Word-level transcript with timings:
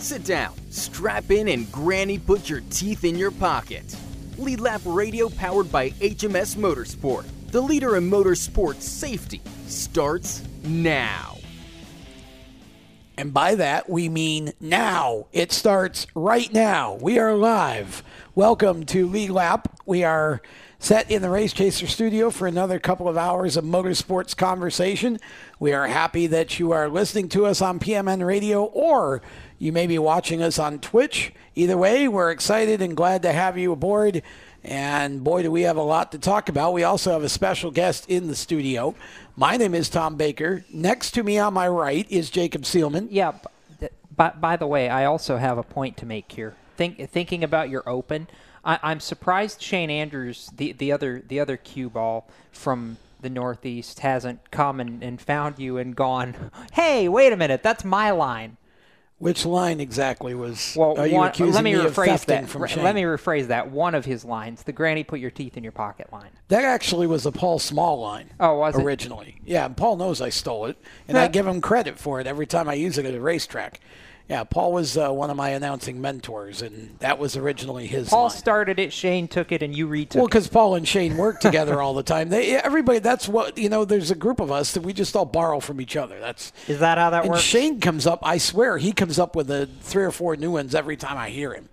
Sit 0.00 0.24
down, 0.24 0.54
strap 0.70 1.30
in, 1.30 1.48
and 1.48 1.70
Granny 1.70 2.18
put 2.18 2.48
your 2.48 2.62
teeth 2.70 3.04
in 3.04 3.16
your 3.16 3.30
pocket. 3.30 3.94
Lead 4.38 4.58
Lap 4.58 4.80
Radio 4.86 5.28
powered 5.28 5.70
by 5.70 5.90
HMS 5.90 6.56
Motorsport, 6.56 7.26
the 7.50 7.60
leader 7.60 7.96
in 7.96 8.10
motorsport 8.10 8.80
safety, 8.80 9.42
starts 9.66 10.42
now. 10.64 11.36
And 13.18 13.34
by 13.34 13.56
that, 13.56 13.90
we 13.90 14.08
mean 14.08 14.54
now. 14.58 15.26
It 15.34 15.52
starts 15.52 16.06
right 16.14 16.50
now. 16.50 16.94
We 16.94 17.18
are 17.18 17.34
live. 17.34 18.02
Welcome 18.34 18.86
to 18.86 19.06
Lead 19.06 19.28
Lap. 19.28 19.80
We 19.84 20.02
are 20.02 20.40
set 20.80 21.10
in 21.10 21.20
the 21.20 21.28
Race 21.28 21.52
Chaser 21.52 21.86
studio 21.86 22.30
for 22.30 22.46
another 22.46 22.78
couple 22.78 23.06
of 23.06 23.18
hours 23.18 23.58
of 23.58 23.64
motorsports 23.64 24.34
conversation. 24.34 25.20
We 25.58 25.74
are 25.74 25.86
happy 25.86 26.26
that 26.28 26.58
you 26.58 26.72
are 26.72 26.88
listening 26.88 27.28
to 27.30 27.44
us 27.44 27.60
on 27.60 27.78
PMN 27.78 28.26
Radio 28.26 28.64
or 28.64 29.20
you 29.58 29.72
may 29.72 29.86
be 29.86 29.98
watching 29.98 30.42
us 30.42 30.58
on 30.58 30.78
Twitch. 30.78 31.34
Either 31.54 31.76
way, 31.76 32.08
we're 32.08 32.30
excited 32.30 32.80
and 32.80 32.96
glad 32.96 33.20
to 33.22 33.32
have 33.32 33.58
you 33.58 33.72
aboard. 33.72 34.22
And 34.64 35.22
boy, 35.22 35.42
do 35.42 35.50
we 35.50 35.62
have 35.62 35.76
a 35.76 35.82
lot 35.82 36.12
to 36.12 36.18
talk 36.18 36.48
about. 36.48 36.72
We 36.72 36.82
also 36.82 37.12
have 37.12 37.22
a 37.22 37.28
special 37.28 37.70
guest 37.70 38.08
in 38.08 38.28
the 38.28 38.34
studio. 38.34 38.94
My 39.36 39.58
name 39.58 39.74
is 39.74 39.90
Tom 39.90 40.16
Baker. 40.16 40.64
Next 40.72 41.10
to 41.10 41.22
me 41.22 41.38
on 41.38 41.52
my 41.52 41.68
right 41.68 42.06
is 42.10 42.30
Jacob 42.30 42.62
Seelman. 42.62 43.08
Yeah. 43.10 43.32
By, 44.16 44.30
by 44.30 44.56
the 44.56 44.66
way, 44.66 44.88
I 44.88 45.04
also 45.04 45.36
have 45.36 45.58
a 45.58 45.62
point 45.62 45.98
to 45.98 46.06
make 46.06 46.32
here. 46.32 46.56
Think, 46.78 47.10
thinking 47.10 47.44
about 47.44 47.68
your 47.68 47.86
open, 47.86 48.28
I, 48.64 48.78
I'm 48.82 49.00
surprised 49.00 49.62
Shane 49.62 49.90
Andrews, 49.90 50.50
the, 50.54 50.72
the 50.72 50.92
other 50.92 51.22
the 51.26 51.40
other 51.40 51.56
cue 51.56 51.90
ball 51.90 52.28
from 52.52 52.98
the 53.20 53.30
Northeast, 53.30 54.00
hasn't 54.00 54.50
come 54.50 54.80
and, 54.80 55.02
and 55.02 55.20
found 55.20 55.58
you 55.58 55.76
and 55.76 55.94
gone, 55.94 56.50
hey, 56.72 57.08
wait 57.08 57.32
a 57.32 57.36
minute, 57.36 57.62
that's 57.62 57.84
my 57.84 58.10
line. 58.10 58.56
Which 59.18 59.44
line 59.44 59.80
exactly 59.80 60.34
was? 60.34 60.74
Well, 60.74 60.98
are 60.98 61.06
you 61.06 61.16
one, 61.16 61.28
accusing 61.28 61.52
let 61.52 61.62
me, 61.62 61.74
me 61.74 61.84
rephrase 61.84 62.24
that. 62.24 62.48
from 62.48 62.66
Shane? 62.66 62.82
Let 62.82 62.94
me 62.94 63.02
rephrase 63.02 63.48
that. 63.48 63.70
One 63.70 63.94
of 63.94 64.06
his 64.06 64.24
lines, 64.24 64.62
the 64.62 64.72
"Granny, 64.72 65.04
put 65.04 65.20
your 65.20 65.30
teeth 65.30 65.58
in 65.58 65.62
your 65.62 65.72
pocket" 65.72 66.10
line. 66.10 66.30
That 66.48 66.64
actually 66.64 67.06
was 67.06 67.26
a 67.26 67.32
Paul 67.32 67.58
Small 67.58 68.00
line. 68.00 68.30
Oh, 68.40 68.56
was 68.56 68.78
it? 68.78 68.82
originally? 68.82 69.38
Yeah, 69.44 69.66
and 69.66 69.76
Paul 69.76 69.96
knows 69.96 70.22
I 70.22 70.30
stole 70.30 70.64
it, 70.66 70.78
and 71.06 71.18
I 71.18 71.28
give 71.28 71.46
him 71.46 71.60
credit 71.60 71.98
for 71.98 72.18
it 72.18 72.26
every 72.26 72.46
time 72.46 72.66
I 72.66 72.74
use 72.74 72.96
it 72.96 73.04
at 73.04 73.12
a 73.12 73.20
racetrack. 73.20 73.80
Yeah, 74.30 74.44
Paul 74.44 74.72
was 74.72 74.96
uh, 74.96 75.10
one 75.10 75.28
of 75.28 75.36
my 75.36 75.48
announcing 75.48 76.00
mentors, 76.00 76.62
and 76.62 76.94
that 77.00 77.18
was 77.18 77.36
originally 77.36 77.88
his. 77.88 78.10
Paul 78.10 78.28
line. 78.28 78.30
started 78.30 78.78
it, 78.78 78.92
Shane 78.92 79.26
took 79.26 79.50
it, 79.50 79.60
and 79.60 79.76
you 79.76 79.88
retook 79.88 80.20
Well, 80.20 80.28
because 80.28 80.46
Paul 80.46 80.76
and 80.76 80.86
Shane 80.86 81.16
work 81.16 81.40
together 81.40 81.82
all 81.82 81.94
the 81.94 82.04
time. 82.04 82.28
They 82.28 82.54
everybody. 82.54 83.00
That's 83.00 83.28
what 83.28 83.58
you 83.58 83.68
know. 83.68 83.84
There's 83.84 84.12
a 84.12 84.14
group 84.14 84.38
of 84.38 84.52
us 84.52 84.70
that 84.74 84.84
we 84.84 84.92
just 84.92 85.16
all 85.16 85.24
borrow 85.24 85.58
from 85.58 85.80
each 85.80 85.96
other. 85.96 86.20
That's 86.20 86.52
Is 86.68 86.78
that 86.78 86.96
how 86.96 87.10
that 87.10 87.22
and 87.22 87.32
works? 87.32 87.42
Shane 87.42 87.80
comes 87.80 88.06
up. 88.06 88.20
I 88.22 88.38
swear 88.38 88.78
he 88.78 88.92
comes 88.92 89.18
up 89.18 89.34
with 89.34 89.50
a 89.50 89.66
three 89.80 90.04
or 90.04 90.12
four 90.12 90.36
new 90.36 90.52
ones 90.52 90.76
every 90.76 90.96
time 90.96 91.18
I 91.18 91.30
hear 91.30 91.52
him. 91.52 91.68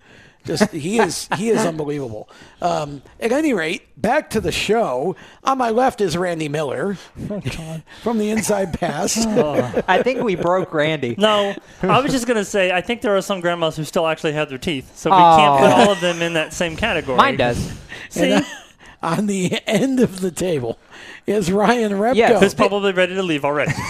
Just 0.48 0.70
he 0.72 0.98
is 0.98 1.28
he 1.36 1.50
is 1.50 1.64
unbelievable. 1.64 2.28
Um, 2.62 3.02
at 3.20 3.32
any 3.32 3.52
rate, 3.52 3.82
back 4.00 4.30
to 4.30 4.40
the 4.40 4.50
show. 4.50 5.14
On 5.44 5.58
my 5.58 5.68
left 5.68 6.00
is 6.00 6.16
Randy 6.16 6.48
Miller 6.48 6.94
from 8.02 8.16
the 8.18 8.30
Inside 8.30 8.72
Pass. 8.80 9.26
I 9.88 10.02
think 10.02 10.22
we 10.22 10.34
broke 10.36 10.72
Randy. 10.72 11.14
No, 11.18 11.54
I 11.82 12.00
was 12.00 12.12
just 12.12 12.26
gonna 12.26 12.46
say 12.46 12.72
I 12.72 12.80
think 12.80 13.02
there 13.02 13.14
are 13.14 13.20
some 13.22 13.40
grandmas 13.40 13.76
who 13.76 13.84
still 13.84 14.06
actually 14.06 14.32
have 14.32 14.48
their 14.48 14.56
teeth, 14.58 14.96
so 14.96 15.10
we 15.10 15.16
Oh. 15.16 15.36
can't 15.36 15.60
put 15.60 15.70
all 15.80 15.92
of 15.92 16.00
them 16.00 16.22
in 16.22 16.32
that 16.32 16.54
same 16.54 16.76
category. 16.76 17.18
Mine 17.18 17.36
does. 17.36 17.70
See, 18.08 18.32
And, 18.32 18.44
uh, 19.02 19.16
on 19.16 19.26
the 19.26 19.60
end 19.66 20.00
of 20.00 20.20
the 20.22 20.30
table 20.30 20.78
is 21.28 21.52
Ryan 21.52 21.92
Repko. 21.92 22.14
Yeah, 22.16 22.38
who's 22.40 22.54
probably 22.54 22.92
ready 22.92 23.14
to 23.14 23.22
leave 23.22 23.44
already. 23.44 23.72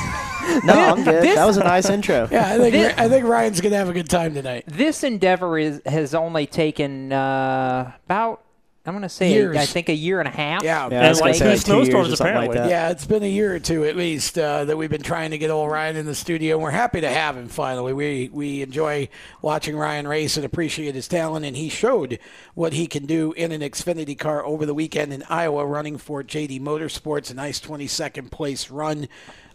No, 0.65 0.73
I'm 0.73 1.05
good. 1.05 1.23
this- 1.23 1.35
that 1.35 1.45
was 1.45 1.59
a 1.59 1.63
nice 1.63 1.91
intro. 1.91 2.27
yeah, 2.33 2.55
I 2.55 2.57
think 2.57 2.73
This- 2.73 2.95
I 2.97 3.07
think 3.07 3.27
Ryan's 3.27 3.61
gonna 3.61 3.77
have 3.77 3.91
a 3.91 3.93
good 3.93 4.09
time 4.09 4.33
tonight. 4.33 4.65
This 4.67 5.05
endeavor 5.05 5.59
is 5.59 5.83
has 5.85 6.15
only 6.15 6.47
taken 6.47 7.13
uh, 7.13 7.93
about 8.07 8.41
I'm 8.89 8.95
going 8.95 9.03
to 9.03 9.09
say 9.09 9.33
Years. 9.33 9.57
I 9.57 9.67
think 9.67 9.89
a 9.89 9.95
year 9.95 10.19
and 10.19 10.27
a 10.27 10.31
half. 10.33 10.63
Yeah. 10.63 10.89
Yeah, 10.91 11.07
I 11.07 11.09
was 11.11 11.21
And 11.21 11.27
like 11.29 11.37
two 11.37 11.45
like 11.45 11.51
years 11.51 11.65
snowstorms, 11.65 12.13
or 12.13 12.17
something 12.17 12.35
like 12.35 12.51
apparently. 12.51 12.71
Yeah, 12.71 12.91
it's 12.91 13.07
been 13.07 13.23
a 13.23 13.31
year 13.31 13.55
or 13.55 13.61
two 13.61 13.85
at 13.85 13.97
least 13.97 14.39
uh, 14.39 14.65
that 14.65 14.77
we've 14.77 14.91
been 14.91 15.03
trying 15.03 15.31
to 15.33 15.39
get 15.39 15.51
old 15.51 15.71
Ryan 15.71 15.97
in 15.97 16.07
the 16.07 16.15
studio, 16.15 16.57
and 16.57 16.63
we're 16.63 16.71
happy 16.71 17.01
to 17.01 17.09
have 17.09 17.37
him 17.37 17.49
finally. 17.49 17.93
We 17.93 18.31
we 18.33 18.63
enjoy 18.63 19.09
watching 19.43 19.77
Ryan 19.77 20.09
race 20.09 20.37
and 20.37 20.45
appreciate 20.45 20.95
his 20.95 21.07
talent, 21.09 21.45
and 21.45 21.57
he 21.57 21.69
showed 21.69 22.19
what 22.55 22.73
he 22.73 22.87
can 22.87 23.07
do 23.07 23.33
in 23.33 23.53
an 23.53 23.61
Xfinity 23.61 24.19
car 24.19 24.45
over 24.45 24.65
the 24.67 24.75
weekend 24.75 25.13
in 25.13 25.23
Iowa, 25.29 25.67
running 25.67 25.99
for 25.99 26.23
JD 26.23 26.61
Motorsports, 26.61 27.31
a 27.31 27.35
nice 27.35 27.61
22nd 27.61 28.31
place 28.31 28.71
run. 28.71 29.09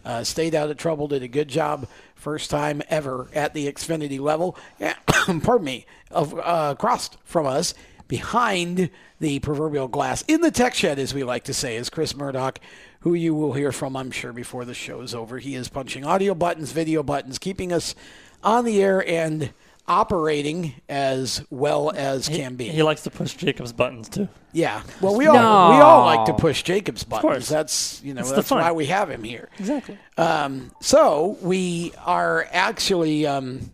Uh, 0.04 0.22
stayed 0.22 0.54
out 0.54 0.70
of 0.70 0.76
trouble, 0.76 1.08
did 1.08 1.22
a 1.22 1.28
good 1.28 1.48
job, 1.48 1.88
first 2.14 2.50
time 2.50 2.82
ever 2.90 3.28
at 3.34 3.54
the 3.54 3.72
Xfinity 3.72 4.20
level. 4.20 4.54
Yeah, 4.78 4.96
pardon 5.06 5.64
me, 5.64 5.86
of 6.10 6.38
uh, 6.38 6.74
crossed 6.78 7.16
from 7.24 7.46
us 7.46 7.72
behind 8.14 8.90
the 9.18 9.40
proverbial 9.40 9.88
glass 9.88 10.22
in 10.28 10.40
the 10.40 10.50
tech 10.52 10.72
shed, 10.72 11.00
as 11.00 11.12
we 11.12 11.24
like 11.24 11.42
to 11.42 11.52
say, 11.52 11.74
is 11.74 11.90
Chris 11.90 12.14
Murdoch, 12.14 12.60
who 13.00 13.12
you 13.12 13.34
will 13.34 13.54
hear 13.54 13.72
from, 13.72 13.96
I'm 13.96 14.12
sure, 14.12 14.32
before 14.32 14.64
the 14.64 14.72
show's 14.72 15.16
over. 15.16 15.40
He 15.40 15.56
is 15.56 15.68
punching 15.68 16.04
audio 16.04 16.32
buttons, 16.32 16.70
video 16.70 17.02
buttons, 17.02 17.40
keeping 17.40 17.72
us 17.72 17.96
on 18.44 18.64
the 18.64 18.80
air 18.80 19.04
and 19.08 19.50
operating 19.88 20.74
as 20.88 21.44
well 21.50 21.90
as 21.90 22.28
can 22.28 22.54
be. 22.54 22.68
He 22.68 22.84
likes 22.84 23.02
to 23.02 23.10
push 23.10 23.34
Jacob's 23.34 23.72
buttons 23.72 24.08
too. 24.08 24.28
Yeah. 24.52 24.82
Well, 25.00 25.16
we 25.16 25.26
all 25.26 25.74
we 25.74 25.80
all 25.80 26.06
like 26.06 26.26
to 26.26 26.34
push 26.34 26.62
Jacob's 26.62 27.02
buttons. 27.02 27.22
course. 27.32 27.48
That's 27.48 28.00
you 28.04 28.14
know 28.14 28.20
It's 28.20 28.30
that's 28.30 28.50
why 28.52 28.70
we 28.70 28.86
have 28.86 29.10
him 29.10 29.24
here. 29.24 29.48
Exactly. 29.58 29.98
Um, 30.16 30.70
so 30.80 31.36
we 31.42 31.92
are 32.04 32.46
actually 32.52 33.26
um, 33.26 33.73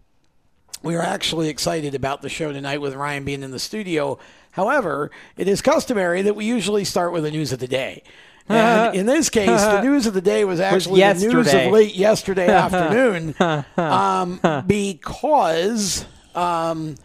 we 0.82 0.94
are 0.94 1.02
actually 1.02 1.48
excited 1.48 1.94
about 1.94 2.22
the 2.22 2.28
show 2.28 2.52
tonight 2.52 2.80
with 2.80 2.94
Ryan 2.94 3.24
being 3.24 3.42
in 3.42 3.50
the 3.50 3.58
studio. 3.58 4.18
However, 4.52 5.10
it 5.36 5.46
is 5.48 5.62
customary 5.62 6.22
that 6.22 6.34
we 6.34 6.44
usually 6.44 6.84
start 6.84 7.12
with 7.12 7.24
the 7.24 7.30
news 7.30 7.52
of 7.52 7.58
the 7.58 7.68
day. 7.68 8.02
And 8.48 8.96
in 8.96 9.06
this 9.06 9.30
case, 9.30 9.62
the 9.62 9.80
news 9.80 10.06
of 10.06 10.14
the 10.14 10.20
day 10.20 10.44
was 10.44 10.58
actually 10.60 11.00
the 11.02 11.14
news 11.14 11.54
of 11.54 11.70
late 11.70 11.94
yesterday 11.94 12.48
afternoon 12.52 13.36
um, 13.76 14.40
because 14.66 16.04
um, 16.34 16.96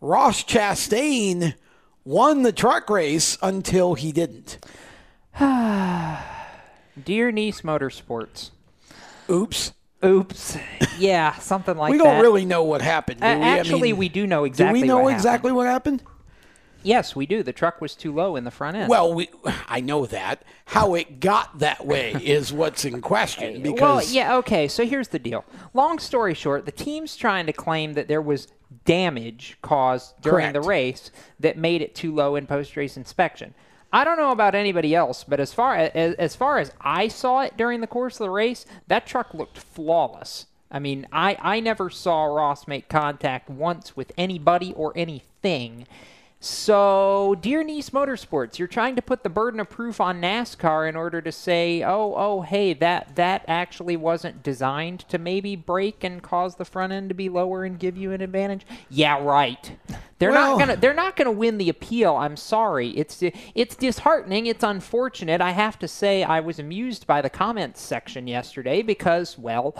Ross 0.00 0.42
Chastain 0.42 1.54
won 2.04 2.42
the 2.42 2.50
truck 2.50 2.90
race 2.90 3.38
until 3.40 3.94
he 3.94 4.10
didn't. 4.10 4.58
Dear 5.38 7.30
Niece 7.30 7.60
Motorsports. 7.60 8.50
Oops. 9.30 9.72
Oops. 10.04 10.56
Yeah, 10.98 11.34
something 11.38 11.76
like 11.76 11.90
that. 11.92 11.98
we 11.98 12.02
don't 12.02 12.20
really 12.20 12.44
know 12.44 12.62
what 12.64 12.80
happened. 12.82 13.20
Do 13.20 13.26
A- 13.26 13.38
we? 13.38 13.44
I 13.44 13.58
actually, 13.58 13.80
mean, 13.92 13.96
we 13.98 14.08
do 14.08 14.26
know 14.26 14.44
exactly. 14.44 14.80
Do 14.80 14.82
we 14.82 14.88
know 14.88 15.00
what 15.00 15.12
exactly 15.12 15.48
Happened. 15.50 15.56
what 15.56 15.66
happened? 15.66 16.02
Yes, 16.82 17.14
we 17.14 17.26
do. 17.26 17.42
The 17.42 17.52
truck 17.52 17.82
was 17.82 17.94
too 17.94 18.14
low 18.14 18.36
in 18.36 18.44
the 18.44 18.50
front 18.50 18.76
end. 18.76 18.88
Well, 18.88 19.12
we, 19.12 19.28
I 19.68 19.80
know 19.80 20.06
that. 20.06 20.42
How 20.64 20.94
it 20.94 21.20
got 21.20 21.58
that 21.58 21.86
way 21.86 22.12
is 22.22 22.52
what's 22.52 22.86
in 22.86 23.02
question. 23.02 23.62
Because 23.62 24.06
Well, 24.06 24.14
yeah, 24.14 24.36
okay. 24.36 24.66
So 24.66 24.86
here's 24.86 25.08
the 25.08 25.18
deal. 25.18 25.44
Long 25.74 25.98
story 25.98 26.32
short, 26.32 26.64
the 26.64 26.72
team's 26.72 27.16
trying 27.16 27.44
to 27.46 27.52
claim 27.52 27.92
that 27.94 28.08
there 28.08 28.22
was 28.22 28.48
damage 28.86 29.58
caused 29.60 30.18
during 30.22 30.52
the 30.54 30.62
race 30.62 31.10
that 31.38 31.58
made 31.58 31.82
it 31.82 31.94
too 31.94 32.14
low 32.14 32.34
in 32.36 32.46
post-race 32.46 32.96
inspection. 32.96 33.52
I 33.92 34.04
don't 34.04 34.18
know 34.18 34.30
about 34.30 34.54
anybody 34.54 34.94
else, 34.94 35.24
but 35.24 35.40
as 35.40 35.52
far 35.52 35.74
as 35.76 36.14
as 36.14 36.36
far 36.36 36.58
as 36.58 36.72
I 36.80 37.08
saw 37.08 37.40
it 37.40 37.56
during 37.56 37.80
the 37.80 37.86
course 37.86 38.14
of 38.14 38.24
the 38.24 38.30
race, 38.30 38.64
that 38.86 39.06
truck 39.06 39.34
looked 39.34 39.58
flawless. 39.58 40.46
I 40.70 40.78
mean, 40.78 41.06
I 41.12 41.36
I 41.40 41.60
never 41.60 41.90
saw 41.90 42.24
Ross 42.24 42.68
make 42.68 42.88
contact 42.88 43.50
once 43.50 43.96
with 43.96 44.12
anybody 44.16 44.72
or 44.74 44.92
anything. 44.94 45.86
So, 46.42 47.36
dear 47.42 47.62
Niece 47.62 47.90
Motorsports, 47.90 48.58
you're 48.58 48.66
trying 48.66 48.96
to 48.96 49.02
put 49.02 49.22
the 49.22 49.28
burden 49.28 49.60
of 49.60 49.68
proof 49.68 50.00
on 50.00 50.22
NASCAR 50.22 50.88
in 50.88 50.96
order 50.96 51.20
to 51.20 51.30
say, 51.30 51.82
"Oh, 51.82 52.14
oh, 52.16 52.40
hey, 52.40 52.72
that 52.72 53.14
that 53.16 53.44
actually 53.46 53.94
wasn't 53.98 54.42
designed 54.42 55.00
to 55.10 55.18
maybe 55.18 55.54
break 55.54 56.02
and 56.02 56.22
cause 56.22 56.54
the 56.54 56.64
front 56.64 56.94
end 56.94 57.10
to 57.10 57.14
be 57.14 57.28
lower 57.28 57.64
and 57.64 57.78
give 57.78 57.98
you 57.98 58.12
an 58.12 58.22
advantage." 58.22 58.64
Yeah, 58.88 59.22
right. 59.22 59.76
They're 60.18 60.30
Well- 60.30 60.52
not 60.52 60.58
gonna 60.58 60.76
they're 60.76 60.94
not 60.94 61.14
gonna 61.14 61.30
win 61.30 61.58
the 61.58 61.68
appeal. 61.68 62.16
I'm 62.16 62.38
sorry. 62.38 62.88
It's 62.96 63.22
it's 63.54 63.76
disheartening. 63.76 64.46
It's 64.46 64.64
unfortunate. 64.64 65.42
I 65.42 65.50
have 65.50 65.78
to 65.80 65.88
say, 65.88 66.22
I 66.24 66.40
was 66.40 66.58
amused 66.58 67.06
by 67.06 67.20
the 67.20 67.28
comments 67.30 67.82
section 67.82 68.26
yesterday 68.26 68.80
because, 68.80 69.38
well, 69.38 69.74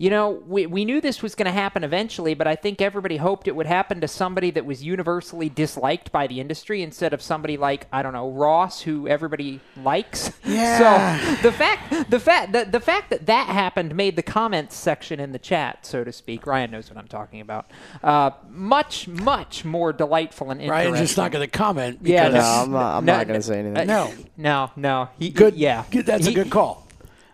you 0.00 0.08
know, 0.08 0.42
we, 0.46 0.64
we 0.64 0.86
knew 0.86 0.98
this 1.02 1.22
was 1.22 1.34
going 1.34 1.44
to 1.44 1.52
happen 1.52 1.84
eventually, 1.84 2.32
but 2.32 2.46
I 2.46 2.56
think 2.56 2.80
everybody 2.80 3.18
hoped 3.18 3.46
it 3.46 3.54
would 3.54 3.66
happen 3.66 4.00
to 4.00 4.08
somebody 4.08 4.50
that 4.52 4.64
was 4.64 4.82
universally 4.82 5.50
disliked 5.50 6.10
by 6.10 6.26
the 6.26 6.40
industry 6.40 6.80
instead 6.80 7.12
of 7.12 7.20
somebody 7.20 7.58
like 7.58 7.86
I 7.92 8.00
don't 8.00 8.14
know 8.14 8.30
Ross, 8.30 8.80
who 8.80 9.06
everybody 9.06 9.60
likes. 9.76 10.32
Yeah. 10.42 11.18
So 11.36 11.42
the 11.42 11.52
fact 11.52 12.10
the 12.10 12.18
fact 12.18 12.52
the, 12.52 12.64
the 12.64 12.80
fact 12.80 13.10
that 13.10 13.26
that 13.26 13.46
happened 13.48 13.94
made 13.94 14.16
the 14.16 14.22
comments 14.22 14.74
section 14.74 15.20
in 15.20 15.32
the 15.32 15.38
chat, 15.38 15.84
so 15.84 16.02
to 16.02 16.12
speak. 16.12 16.46
Ryan 16.46 16.70
knows 16.70 16.88
what 16.88 16.96
I'm 16.98 17.06
talking 17.06 17.42
about. 17.42 17.70
Uh, 18.02 18.30
much 18.48 19.06
much 19.06 19.66
more 19.66 19.92
delightful 19.92 20.50
and 20.50 20.62
interesting. 20.62 20.92
Ryan's 20.92 21.08
just 21.08 21.18
not 21.18 21.30
going 21.30 21.46
to 21.48 21.50
comment. 21.58 21.98
Yeah, 22.02 22.28
because- 22.30 22.42
No, 22.44 22.62
I'm 22.64 22.72
not, 22.72 22.96
I'm 22.96 23.04
No, 23.04 23.16
not 23.18 23.26
going 23.28 23.38
to 23.38 23.46
say 23.46 23.58
anything. 23.58 23.76
uh, 23.76 23.84
No. 23.84 24.12
no, 24.38 24.70
no. 24.76 25.08
He, 25.18 25.28
Good. 25.28 25.56
Yeah, 25.56 25.84
good- 25.90 26.06
That's 26.06 26.26
a 26.26 26.32
good 26.32 26.48
call. 26.50 26.86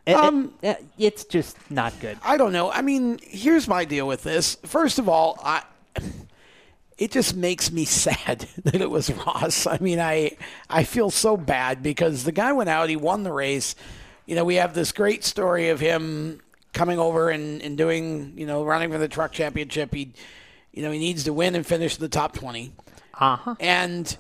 It- 0.07 0.13
it- 0.13 0.17
Um, 0.17 0.53
uh, 0.63 0.75
it's 0.99 1.25
just 1.25 1.57
not 1.71 1.99
good. 2.01 2.19
I 2.25 2.37
don't 2.37 2.53
know. 2.53 2.71
I 2.71 2.83
mean, 2.83 3.19
here's 3.23 3.67
my 3.69 3.85
deal 3.85 4.07
with 4.07 4.23
this. 4.23 4.57
First 4.65 4.99
of 4.99 5.09
all, 5.09 5.39
I 5.45 5.63
it 6.99 7.11
just 7.11 7.37
makes 7.37 7.71
me 7.71 7.85
sad 8.05 8.47
that 8.65 8.81
it 8.81 8.91
was 8.91 9.11
Ross. 9.13 9.67
I 9.67 9.79
mean, 9.81 10.01
I 10.01 10.37
I 10.71 10.85
feel 10.85 11.11
so 11.11 11.37
bad 11.37 11.83
because 11.83 12.25
the 12.25 12.33
guy 12.33 12.53
went 12.53 12.71
out, 12.71 12.89
he 12.89 12.97
won 12.97 13.23
the 13.23 13.33
race. 13.33 13.75
You 14.27 14.35
know, 14.35 14.45
we 14.45 14.57
have 14.57 14.75
this 14.75 14.93
great 14.93 15.25
story 15.25 15.69
of 15.69 15.79
him 15.79 16.41
coming 16.73 16.99
over 16.99 17.31
and, 17.31 17.63
and 17.63 17.79
doing, 17.79 18.33
you 18.37 18.45
know, 18.47 18.65
running 18.65 18.91
for 18.91 18.99
the 18.99 19.09
truck 19.09 19.33
championship. 19.33 19.95
He, 19.95 20.13
you 20.73 20.83
know, 20.83 20.91
he 20.91 20.99
needs 20.99 21.25
to 21.25 21.33
win 21.33 21.55
and 21.55 21.65
finish 21.65 21.95
in 21.97 22.01
the 22.03 22.09
top 22.09 22.35
20. 22.35 22.73
Uh-huh. 23.19 23.55
And, 23.61 24.15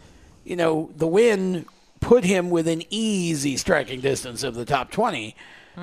you 0.44 0.54
know, 0.56 0.90
the 0.96 1.06
win 1.08 1.66
put 2.00 2.24
him 2.24 2.50
within 2.50 2.84
easy 2.88 3.56
striking 3.56 4.00
distance 4.00 4.42
of 4.44 4.54
the 4.54 4.64
top 4.64 4.90
20. 4.92 5.34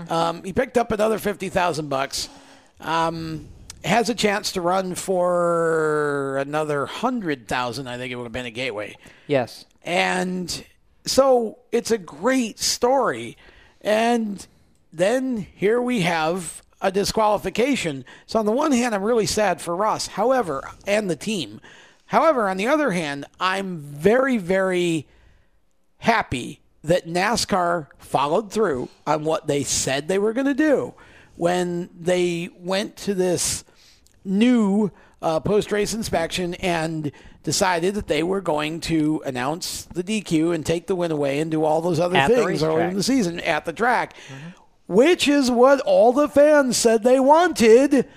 Um, 0.10 0.44
he 0.44 0.54
picked 0.54 0.78
up 0.78 0.92
another 0.92 1.20
50,000 1.20 1.90
bucks. 1.90 2.30
Um, 2.80 3.48
has 3.84 4.10
a 4.10 4.16
chance 4.16 4.54
to 4.54 4.62
run 4.62 4.96
for 4.96 6.38
another 6.38 6.80
100,000, 6.80 7.88
I 7.88 7.98
think 7.98 8.12
it 8.12 8.16
would 8.16 8.24
have 8.24 8.32
been 8.32 8.46
a 8.46 8.52
gateway. 8.52 8.96
Yes. 9.28 9.66
And 9.84 10.66
so 11.06 11.60
it's 11.72 11.92
a 11.92 11.98
great 11.98 12.60
story. 12.60 13.38
And 13.82 14.46
then 14.92 15.38
here 15.38 15.82
we 15.82 16.02
have 16.02 16.62
a 16.82 16.92
disqualification. 16.92 18.06
So 18.26 18.40
on 18.40 18.46
the 18.46 18.52
one 18.52 18.72
hand, 18.72 18.96
I'm 18.96 19.04
really 19.04 19.26
sad 19.26 19.62
for 19.62 19.76
Ross, 19.76 20.08
however, 20.08 20.70
and 20.88 21.10
the 21.10 21.16
team. 21.16 21.60
However, 22.08 22.48
on 22.48 22.58
the 22.58 22.68
other 22.68 22.92
hand, 22.92 23.26
I'm 23.40 23.78
very, 23.80 24.38
very 24.38 25.08
happy 25.98 26.62
that 26.84 27.08
NASCAR 27.08 27.88
followed 27.98 28.52
through 28.52 28.90
on 29.08 29.24
what 29.24 29.48
they 29.48 29.64
said 29.64 30.08
they 30.08 30.20
were 30.20 30.34
going 30.34 30.48
to 30.48 30.54
do 30.54 30.94
when 31.36 31.90
they 32.00 32.50
went 32.60 32.96
to 32.98 33.14
this 33.14 33.64
new 34.24 34.92
uh, 35.22 35.40
post 35.40 35.72
race 35.72 35.94
inspection 35.94 36.54
and 36.56 37.12
decided 37.44 37.96
that 37.96 38.08
they 38.08 38.24
were 38.24 38.42
going 38.42 38.80
to 38.80 39.22
announce 39.26 39.86
the 39.86 40.04
DQ 40.04 40.54
and 40.54 40.66
take 40.66 40.88
the 40.88 40.96
win 40.96 41.12
away 41.12 41.40
and 41.40 41.52
do 41.52 41.64
all 41.64 41.82
those 41.82 42.00
other 42.00 42.16
At 42.16 42.32
things 42.32 42.64
early 42.64 42.84
in 42.84 42.94
the 42.96 43.04
season 43.04 43.40
at 43.42 43.66
the 43.66 43.74
track, 43.74 44.16
which 44.88 45.28
is 45.28 45.50
what 45.50 45.80
all 45.82 46.14
the 46.14 46.30
fans 46.30 46.78
said 46.78 47.04
they 47.04 47.20
wanted. 47.20 48.08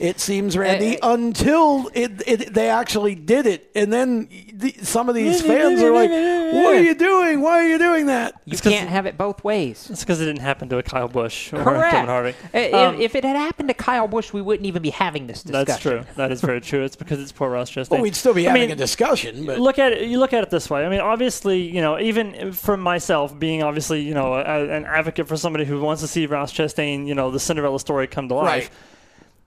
It 0.00 0.18
seems, 0.18 0.56
Randy, 0.56 0.98
Uh, 1.00 1.12
until 1.12 1.90
it, 1.92 2.22
it 2.26 2.54
they 2.54 2.70
actually 2.70 3.14
did 3.14 3.46
it, 3.46 3.70
and 3.74 3.92
then 3.92 4.28
the, 4.54 4.72
some 4.82 5.08
of 5.10 5.14
these 5.14 5.42
fans 5.42 5.82
are 5.82 5.92
like, 5.92 6.08
"What 6.10 6.74
are 6.74 6.82
you 6.82 6.94
doing? 6.94 7.42
Why 7.42 7.64
are 7.64 7.68
you 7.68 7.78
doing 7.78 8.06
that?" 8.06 8.34
You 8.46 8.52
'cause- 8.52 8.62
can't 8.72 8.88
have 8.88 9.04
it 9.04 9.18
both 9.18 9.44
ways. 9.44 9.88
It's 9.90 10.00
because 10.00 10.20
it 10.20 10.24
didn't 10.24 10.40
happen 10.40 10.70
to 10.70 10.78
a 10.78 10.82
Kyle 10.82 11.06
Busch 11.06 11.52
or 11.52 11.62
Correct. 11.62 11.92
Kevin 11.92 12.08
Harvick. 12.08 12.34
I- 12.54 12.70
Um, 12.70 12.94
if, 12.94 13.00
if 13.02 13.14
it 13.16 13.24
had 13.24 13.36
happened 13.36 13.68
to 13.68 13.74
Kyle 13.74 14.08
Busch, 14.08 14.32
we 14.32 14.40
wouldn't 14.40 14.66
even 14.66 14.80
be 14.80 14.88
having 14.90 15.26
this 15.26 15.42
discussion. 15.42 15.66
That's 15.66 15.82
true. 15.82 16.02
That 16.16 16.32
is 16.32 16.40
very 16.40 16.62
true. 16.62 16.82
It's 16.82 16.96
because 16.96 17.20
it's 17.20 17.32
poor 17.32 17.50
Ross 17.50 17.70
Chastain. 17.70 17.90
Well, 17.90 18.00
we'd 18.00 18.16
still 18.16 18.32
be 18.34 18.46
I 18.46 18.52
having 18.52 18.62
mean, 18.62 18.70
a 18.70 18.76
discussion, 18.76 19.44
but 19.44 19.58
look 19.60 19.78
at 19.78 19.92
it. 19.92 20.08
You 20.08 20.18
look 20.18 20.32
at 20.32 20.42
it 20.42 20.48
this 20.50 20.70
way. 20.70 20.86
I 20.86 20.88
mean, 20.88 21.00
obviously, 21.00 21.60
you 21.60 21.82
know, 21.82 21.98
even 22.00 22.52
for 22.52 22.76
myself, 22.78 23.38
being 23.38 23.62
obviously, 23.62 24.00
you 24.00 24.14
know, 24.14 24.32
a, 24.34 24.40
an 24.70 24.86
advocate 24.86 25.28
for 25.28 25.36
somebody 25.36 25.66
who 25.66 25.78
wants 25.80 26.00
to 26.00 26.08
see 26.08 26.24
Ross 26.26 26.52
Chastain, 26.54 27.06
you 27.06 27.14
know, 27.14 27.30
the 27.30 27.38
Cinderella 27.40 27.78
story 27.78 28.06
come 28.06 28.28
to 28.28 28.34
life. 28.34 28.46
Right. 28.46 28.70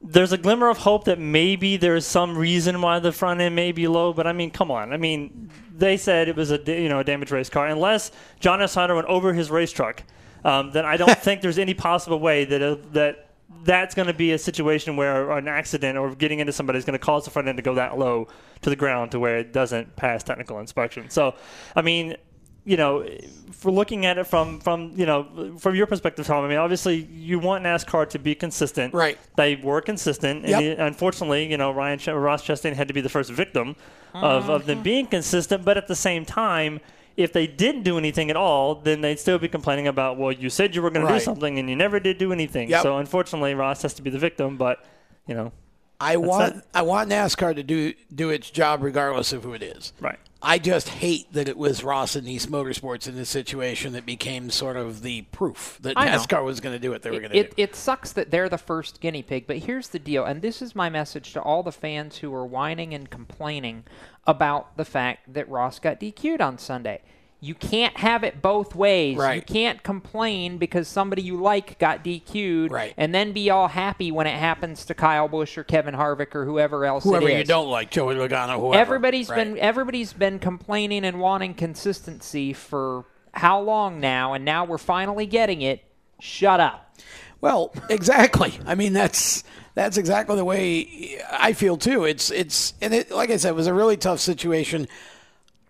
There's 0.06 0.34
a 0.34 0.38
glimmer 0.38 0.70
of 0.70 0.80
hope 0.80 1.06
that 1.06 1.18
maybe 1.18 1.78
there's 1.78 2.06
some 2.06 2.38
reason 2.38 2.82
why 2.82 3.00
the 3.00 3.12
front 3.12 3.40
end 3.40 3.56
may 3.56 3.72
be 3.72 3.88
low, 3.88 4.12
but 4.12 4.28
I 4.28 4.34
mean, 4.34 4.52
come 4.52 4.70
on. 4.70 4.92
I 4.92 4.98
mean, 4.98 5.50
they 5.76 5.96
said 5.98 6.28
it 6.28 6.36
was 6.36 6.52
a 6.52 6.60
you 6.66 6.90
know 6.90 7.00
a 7.00 7.04
damaged 7.04 7.32
race 7.32 7.50
car. 7.50 7.68
Unless 7.68 8.12
John 8.40 8.62
S. 8.62 8.76
Hunter 8.76 8.96
went 8.96 9.08
over 9.08 9.34
his 9.34 9.50
race 9.50 9.72
truck, 9.72 10.04
um, 10.44 10.72
then 10.72 10.86
I 10.86 10.98
don't 10.98 11.18
think 11.20 11.42
there's 11.42 11.58
any 11.58 11.74
possible 11.74 12.20
way 12.20 12.46
that 12.46 12.62
uh, 12.62 12.76
that 12.92 13.30
that's 13.64 13.96
going 13.96 14.08
to 14.08 14.14
be 14.14 14.32
a 14.32 14.38
situation 14.38 14.96
where 14.96 15.32
an 15.32 15.48
accident 15.48 15.98
or 15.98 16.14
getting 16.16 16.40
into 16.40 16.52
somebody 16.52 16.78
is 16.78 16.86
going 16.86 17.00
to 17.00 17.06
cause 17.06 17.26
the 17.26 17.32
front 17.32 17.48
end 17.48 17.58
to 17.58 17.62
go 17.62 17.76
that 17.76 17.98
low 17.98 18.28
to 18.62 18.70
the 18.70 18.76
ground 18.76 19.12
to 19.12 19.20
where 19.20 19.38
it 19.38 19.54
doesn't 19.54 19.96
pass 19.96 20.24
technical 20.24 20.60
inspection. 20.60 21.10
So, 21.10 21.36
I 21.76 21.82
mean, 21.82 22.18
you 22.66 22.78
know, 22.78 23.06
for 23.52 23.72
looking 23.72 24.06
at 24.06 24.18
it 24.18 24.26
from 24.26 24.60
from 24.60 24.94
you 24.96 25.06
know 25.06 25.56
from 25.60 25.76
your 25.76 25.88
perspective, 25.88 26.26
Tom. 26.26 26.44
I 26.46 26.48
mean, 26.48 26.58
obviously 26.58 26.96
you 27.12 27.40
want 27.40 27.64
NASCAR 27.64 28.10
to 28.10 28.20
be 28.20 28.36
consistent. 28.36 28.94
Right. 28.94 29.18
They 29.36 29.56
were 29.56 29.82
consistent, 29.82 30.46
and 30.46 30.50
Yep. 30.50 30.62
it- 30.62 30.80
unfortunately, 30.80 31.50
you 31.50 31.58
know, 31.58 31.72
Ryan 31.72 32.00
Ch- 32.00 32.08
Ross 32.08 32.46
Chastain 32.46 32.74
had 32.74 32.88
to 32.88 32.94
be 32.94 33.02
the 33.02 33.10
first 33.10 33.32
victim 33.32 33.76
of, 34.14 34.50
of 34.50 34.66
them 34.66 34.78
mm-hmm. 34.78 34.84
being 34.84 35.06
consistent. 35.08 35.66
But 35.66 35.78
at 35.78 35.88
the 35.88 35.96
same 35.96 36.26
time. 36.26 36.80
If 37.16 37.32
they 37.32 37.46
didn't 37.46 37.84
do 37.84 38.00
anything 38.00 38.32
at 38.32 38.36
all, 38.36 38.74
then 38.74 39.02
they'd 39.02 39.20
still 39.20 39.38
be 39.38 39.48
complaining 39.48 39.88
about, 39.88 40.18
well, 40.18 40.32
you 40.32 40.50
said 40.50 40.74
you 40.74 40.82
were 40.82 40.90
going 40.90 41.06
to 41.06 41.14
do 41.14 41.20
something 41.20 41.60
and 41.60 41.70
you 41.70 41.76
never 41.76 42.00
did 42.00 42.18
do 42.18 42.34
anything. 42.34 42.70
Yep. 42.70 42.82
So 42.82 42.98
unfortunately, 42.98 43.54
Ross 43.54 43.84
has 43.84 43.94
to 43.94 44.02
be 44.02 44.10
the 44.10 44.18
victim. 44.18 44.58
But 44.58 44.84
you 45.28 45.36
know, 45.36 45.52
I 46.00 46.18
want 46.18 46.56
it. 46.56 46.64
I 46.74 46.82
want 46.82 47.12
NASCAR 47.12 47.54
to 47.56 47.62
do 47.62 47.94
do 48.14 48.32
its 48.32 48.50
job 48.50 48.82
regardless 48.82 49.32
of 49.32 49.44
who 49.44 49.54
it 49.54 49.62
is. 49.62 49.94
right? 50.00 50.18
I 50.44 50.60
just 50.60 50.90
hate 50.90 51.32
that 51.34 51.48
it 51.48 51.58
was 51.58 51.84
Ross 51.84 52.18
and 52.18 52.28
East 52.28 52.52
Motorsports 52.52 53.08
in 53.08 53.16
this 53.16 53.30
situation 53.30 53.94
that 53.94 54.06
became 54.06 54.50
sort 54.50 54.76
of 54.76 55.02
the 55.02 55.22
proof 55.24 55.80
that 55.82 55.96
NASCAR 55.96 56.44
was 56.44 56.60
going 56.60 56.76
to 56.76 56.80
do 56.80 56.92
what 56.92 57.02
they 57.02 57.12
were 57.12 57.20
going 57.20 57.32
to 57.32 57.44
do. 57.44 57.50
it 57.56 57.76
sucks 57.76 58.12
that 58.12 58.30
they're 58.30 58.50
the 58.50 58.58
first 58.58 59.00
guinea 59.00 59.24
pig, 59.24 59.48
but 59.48 59.58
here's 59.60 59.88
the 59.88 60.00
deal, 60.00 60.26
and 60.26 60.42
this 60.42 60.62
is 60.62 60.76
my 60.76 60.90
message 60.90 61.32
to 61.34 61.42
all 61.42 61.64
the 61.64 61.72
fans 61.72 62.18
who 62.18 62.34
are 62.34 62.46
whining 62.46 62.94
and 62.94 63.10
complaining 63.10 63.86
about 64.28 64.76
the 64.76 64.86
fact 64.86 65.34
that 65.34 65.48
Ross 65.48 65.80
got 65.80 66.00
DQ'd 66.00 66.42
on 66.42 66.58
Sunday. 66.58 67.02
You 67.44 67.56
can't 67.56 67.98
have 67.98 68.24
it 68.24 68.42
both 68.42 68.74
ways. 68.74 69.18
You 69.18 69.42
can't 69.42 69.84
complain 69.84 70.58
because 70.58 70.88
somebody 70.88 71.22
you 71.22 71.36
like 71.42 71.78
got 71.78 72.02
DQ'd 72.02 72.72
Right. 72.72 72.94
and 72.96 73.14
then 73.14 73.34
be 73.34 73.50
all 73.50 73.68
happy 73.68 74.12
when 74.12 74.28
it 74.28 74.38
happens 74.40 74.86
to 74.86 74.94
Kyle 74.94 75.28
Busch 75.28 75.58
or 75.58 75.66
Kevin 75.66 75.94
Harvick 75.94 76.36
or 76.36 76.46
whoever 76.46 76.86
else 76.86 77.04
Whoever 77.04 77.30
you 77.30 77.44
don't 77.44 77.68
like, 77.68 77.92
Joey 77.92 78.16
Logano, 78.16 78.58
whoever. 78.60 78.76
Everybody's 78.80 79.28
Right. 79.30 79.44
been 79.44 79.58
everybody's 79.60 80.14
been 80.14 80.40
complaining 80.40 81.04
and 81.04 81.20
wanting 81.20 81.54
consistency 81.54 82.54
for 82.54 83.04
how 83.34 83.60
long 83.60 84.00
now, 84.00 84.32
and 84.32 84.46
now 84.46 84.64
we're 84.64 84.78
finally 84.78 85.26
getting 85.26 85.62
it. 85.62 85.84
Shut 86.22 86.62
up. 86.62 86.96
Well, 87.42 87.74
exactly. 87.90 88.54
I 88.66 88.76
mean, 88.76 88.94
that's 88.94 89.44
that's 89.76 89.98
exactly 89.98 90.38
the 90.38 90.46
way 90.46 91.20
I 91.30 91.52
feel 91.52 91.76
too. 91.76 92.06
It's 92.06 92.32
it's 92.32 92.74
and 92.82 92.94
it 92.94 93.12
like 93.12 93.30
I 93.32 93.36
said, 93.38 93.50
it 93.50 93.56
was 93.56 93.68
a 93.68 93.74
really 93.74 93.98
tough 93.98 94.22
situation. 94.22 94.88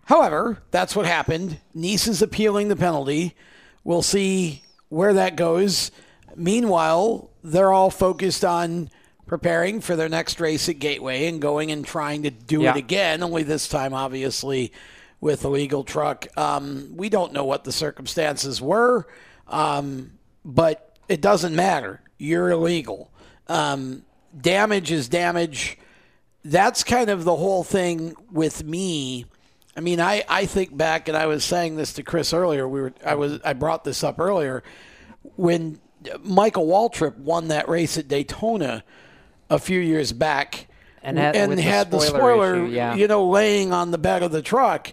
However, 0.06 0.62
that's 0.70 0.94
what 0.94 1.06
happened. 1.06 1.58
Niece 1.72 2.06
is 2.06 2.20
appealing 2.22 2.68
the 2.68 2.76
penalty. 2.76 3.34
We'll 3.84 4.02
see 4.02 4.62
where 4.88 5.14
that 5.14 5.36
goes. 5.36 5.90
Meanwhile, 6.36 7.30
they're 7.42 7.72
all 7.72 7.90
focused 7.90 8.44
on 8.44 8.90
preparing 9.26 9.80
for 9.80 9.96
their 9.96 10.08
next 10.08 10.40
race 10.40 10.68
at 10.68 10.78
Gateway 10.78 11.26
and 11.26 11.40
going 11.40 11.70
and 11.70 11.84
trying 11.84 12.22
to 12.24 12.30
do 12.30 12.62
Yeah. 12.62 12.70
it 12.72 12.76
again. 12.76 13.22
Only 13.22 13.42
this 13.42 13.68
time, 13.68 13.94
obviously, 13.94 14.72
with 15.20 15.44
a 15.44 15.48
legal 15.48 15.84
truck. 15.84 16.26
Um, 16.36 16.92
we 16.96 17.08
don't 17.08 17.32
know 17.32 17.44
what 17.44 17.64
the 17.64 17.72
circumstances 17.72 18.60
were, 18.60 19.06
um, 19.48 20.12
but 20.44 20.96
it 21.08 21.20
doesn't 21.22 21.56
matter. 21.56 22.02
You're 22.18 22.50
illegal. 22.50 23.10
Um, 23.48 24.02
damage 24.38 24.90
is 24.90 25.08
damage. 25.08 25.78
That's 26.44 26.84
kind 26.84 27.08
of 27.08 27.24
the 27.24 27.36
whole 27.36 27.64
thing 27.64 28.14
with 28.30 28.64
me. 28.64 29.24
I 29.76 29.80
mean, 29.80 30.00
I, 30.00 30.24
I 30.28 30.46
think 30.46 30.76
back, 30.76 31.08
and 31.08 31.16
I 31.16 31.26
was 31.26 31.44
saying 31.44 31.76
this 31.76 31.94
to 31.94 32.02
Chris 32.02 32.32
earlier. 32.32 32.68
We 32.68 32.80
were 32.80 32.94
I 33.04 33.14
was 33.16 33.40
I 33.44 33.54
brought 33.54 33.84
this 33.84 34.04
up 34.04 34.20
earlier 34.20 34.62
when 35.36 35.80
Michael 36.22 36.66
Waltrip 36.66 37.16
won 37.16 37.48
that 37.48 37.68
race 37.68 37.98
at 37.98 38.08
Daytona 38.08 38.84
a 39.50 39.58
few 39.58 39.80
years 39.80 40.12
back, 40.12 40.66
And 41.02 41.18
had- 41.18 41.48
with 41.48 41.58
the 41.58 41.62
had 41.62 41.90
the 41.90 42.00
spoiler 42.00 42.18
spoiler, 42.18 42.64
issue, 42.66 42.74
yeah. 42.74 42.94
you 42.94 43.08
know, 43.08 43.28
laying 43.28 43.72
on 43.72 43.90
the 43.90 43.98
back 43.98 44.22
of 44.22 44.32
the 44.32 44.42
truck. 44.42 44.92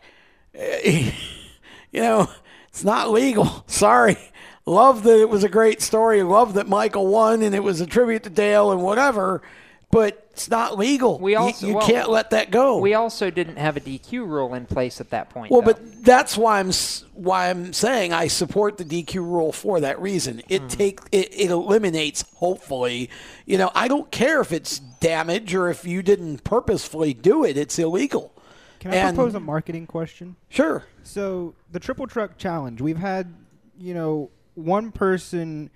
Eh, 0.56 1.12
you 1.92 2.02
know, 2.02 2.30
it's 2.70 2.84
not 2.84 3.12
legal. 3.12 3.64
Sorry. 3.68 4.18
Love 4.66 5.04
that 5.04 5.20
it 5.20 5.30
was 5.30 5.44
a 5.44 5.50
great 5.50 5.82
story. 5.82 6.22
Love 6.24 6.54
that 6.54 6.68
Michael 6.68 7.08
won 7.08 7.42
and 7.42 7.56
it 7.56 7.64
was 7.64 7.82
a 7.82 7.86
tribute 7.88 8.24
to 8.24 8.30
Dale 8.30 8.72
and 8.72 8.82
whatever, 8.82 9.42
but 9.90 10.31
it's 10.42 10.50
not 10.50 10.78
legal. 10.78 11.20
We 11.20 11.34
You- 11.34 11.38
also- 11.38 11.68
you, 11.68 11.76
well, 11.76 11.88
can't 11.88 12.10
let 12.10 12.32
that 12.32 12.50
go. 12.50 12.80
We 12.80 12.96
also 12.96 13.30
didn't 13.30 13.58
have 13.58 13.78
a 13.78 13.80
DQ 13.80 14.26
rule 14.26 14.56
in 14.56 14.66
place 14.66 15.00
at 15.00 15.12
that 15.12 15.30
point. 15.30 15.52
Well, 15.52 15.62
though. 15.62 15.74
but 15.74 16.04
that's 16.04 16.36
why 16.36 16.60
I'm 16.60 16.72
why 17.14 17.50
I'm 17.52 17.74
saying 17.74 18.12
I 18.12 18.28
support 18.28 18.78
the 18.78 18.86
DQ 18.86 19.24
rule 19.24 19.52
for 19.52 19.80
that 19.82 20.02
reason. 20.02 20.42
It 20.50 20.62
hmm. 20.64 20.68
take 20.68 21.00
it, 21.12 21.32
it 21.32 21.52
eliminates 21.52 22.24
hopefully. 22.38 23.10
You 23.46 23.60
know, 23.60 23.72
I 23.76 23.88
don't 23.88 24.10
care 24.12 24.42
if 24.42 24.52
it's 24.52 24.80
damage 24.80 25.54
or 25.54 25.70
if 25.70 25.86
you 25.86 26.02
didn't 26.02 26.44
purposefully 26.44 27.14
do 27.14 27.44
it. 27.44 27.58
It's 27.58 27.78
illegal. 27.78 28.34
Can 28.80 28.92
I 28.92 28.96
And- 28.96 29.16
propose 29.16 29.36
a 29.36 29.40
marketing 29.40 29.86
question? 29.86 30.38
Sure. 30.50 30.86
So 31.04 31.54
the 31.72 31.80
triple 31.80 32.08
truck 32.08 32.38
challenge, 32.38 32.82
we've 32.82 32.98
had, 32.98 33.32
you 33.78 33.94
know, 33.94 34.32
one 34.56 34.92
person 34.92 35.70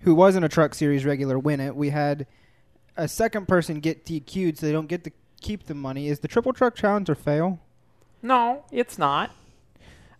who 0.00 0.14
wasn't 0.14 0.44
a 0.44 0.48
truck 0.48 0.74
series 0.74 1.04
regular 1.04 1.38
win 1.38 1.60
it. 1.60 1.74
We 1.74 1.90
had 1.90 2.26
a 2.96 3.08
second 3.08 3.48
person 3.48 3.80
get 3.80 4.04
DQ'd, 4.04 4.58
so 4.58 4.66
they 4.66 4.72
don't 4.72 4.88
get 4.88 5.04
to 5.04 5.10
keep 5.40 5.64
the 5.66 5.74
money. 5.74 6.08
Is 6.08 6.20
the 6.20 6.28
triple 6.28 6.52
truck 6.52 6.74
challenge 6.74 7.08
a 7.08 7.14
fail? 7.14 7.60
no, 8.22 8.64
it's 8.70 8.98
not. 8.98 9.30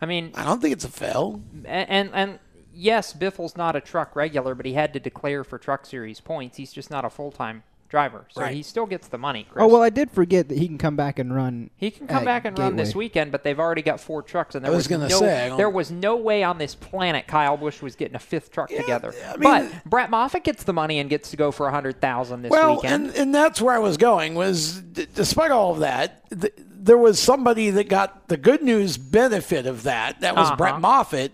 I 0.00 0.06
mean, 0.06 0.32
I 0.34 0.44
don't 0.44 0.60
think 0.60 0.72
it's 0.72 0.84
a 0.84 0.88
fail. 0.90 1.40
a- 1.64 1.68
and 1.68 2.10
and 2.12 2.38
yes, 2.74 3.12
Biffle's 3.12 3.56
not 3.56 3.76
a 3.76 3.80
truck 3.80 4.16
regular, 4.16 4.54
but 4.56 4.66
he 4.66 4.72
had 4.72 4.92
to 4.94 5.00
declare 5.00 5.44
for 5.44 5.58
Truck 5.58 5.86
Series 5.86 6.18
points. 6.20 6.56
He's 6.56 6.72
just 6.72 6.90
not 6.90 7.04
a 7.04 7.10
full 7.10 7.30
time 7.30 7.62
driver, 7.92 8.24
so 8.30 8.40
Right. 8.40 8.54
he 8.54 8.62
still 8.62 8.86
gets 8.86 9.06
the 9.08 9.18
money. 9.18 9.46
Chris. 9.48 9.62
Oh 9.62 9.68
well, 9.68 9.82
I 9.82 9.90
did 9.90 10.10
forget 10.10 10.48
that 10.48 10.56
he 10.56 10.66
can 10.66 10.78
come 10.78 10.96
back 10.96 11.18
and 11.18 11.32
run. 11.32 11.68
He 11.76 11.90
can 11.90 12.06
come 12.06 12.24
back 12.24 12.46
and 12.46 12.58
run 12.58 12.74
this 12.76 12.94
weekend, 12.94 13.30
but 13.30 13.44
they've 13.44 13.60
already 13.60 13.82
got 13.82 14.00
four 14.00 14.22
trucks, 14.22 14.54
and 14.54 14.64
there 14.64 14.72
I 14.72 14.74
was 14.74 14.84
was, 14.84 14.88
gonna 14.88 15.08
no, 15.08 15.18
say, 15.18 15.52
there 15.58 15.68
was 15.68 15.90
no 15.90 16.16
way 16.16 16.42
on 16.42 16.56
this 16.56 16.74
planet 16.74 17.26
Kyle 17.26 17.58
Busch 17.58 17.82
was 17.82 17.94
getting 17.94 18.16
a 18.16 18.18
fifth 18.18 18.50
truck 18.50 18.70
together. 18.70 19.14
I 19.28 19.36
mean- 19.36 19.40
but 19.70 19.84
Brett 19.84 20.08
Moffitt 20.10 20.42
gets 20.42 20.64
the 20.64 20.72
money 20.72 20.98
and 21.00 21.10
gets 21.10 21.30
to 21.32 21.36
go 21.36 21.52
for 21.52 21.68
a 21.68 21.70
hundred 21.70 22.00
thousand 22.00 22.40
this 22.42 22.50
well, 22.50 22.76
weekend. 22.76 23.08
and 23.08 23.14
and 23.16 23.34
that's 23.34 23.60
where 23.60 23.74
I 23.74 23.78
was 23.78 23.98
going. 23.98 24.34
Was 24.34 24.80
d- 24.80 25.06
despite 25.14 25.50
all 25.50 25.72
of 25.72 25.80
that, 25.80 26.28
th- 26.30 26.54
there 26.56 26.96
was 26.98 27.18
somebody 27.20 27.68
that 27.70 27.90
got 27.90 28.26
the 28.28 28.38
good 28.38 28.62
news 28.62 28.96
benefit 28.96 29.66
of 29.66 29.82
that. 29.82 30.20
That 30.22 30.34
was 30.34 30.46
Uh-huh. 30.46 30.56
Brett 30.56 30.80
Moffitt, 30.80 31.32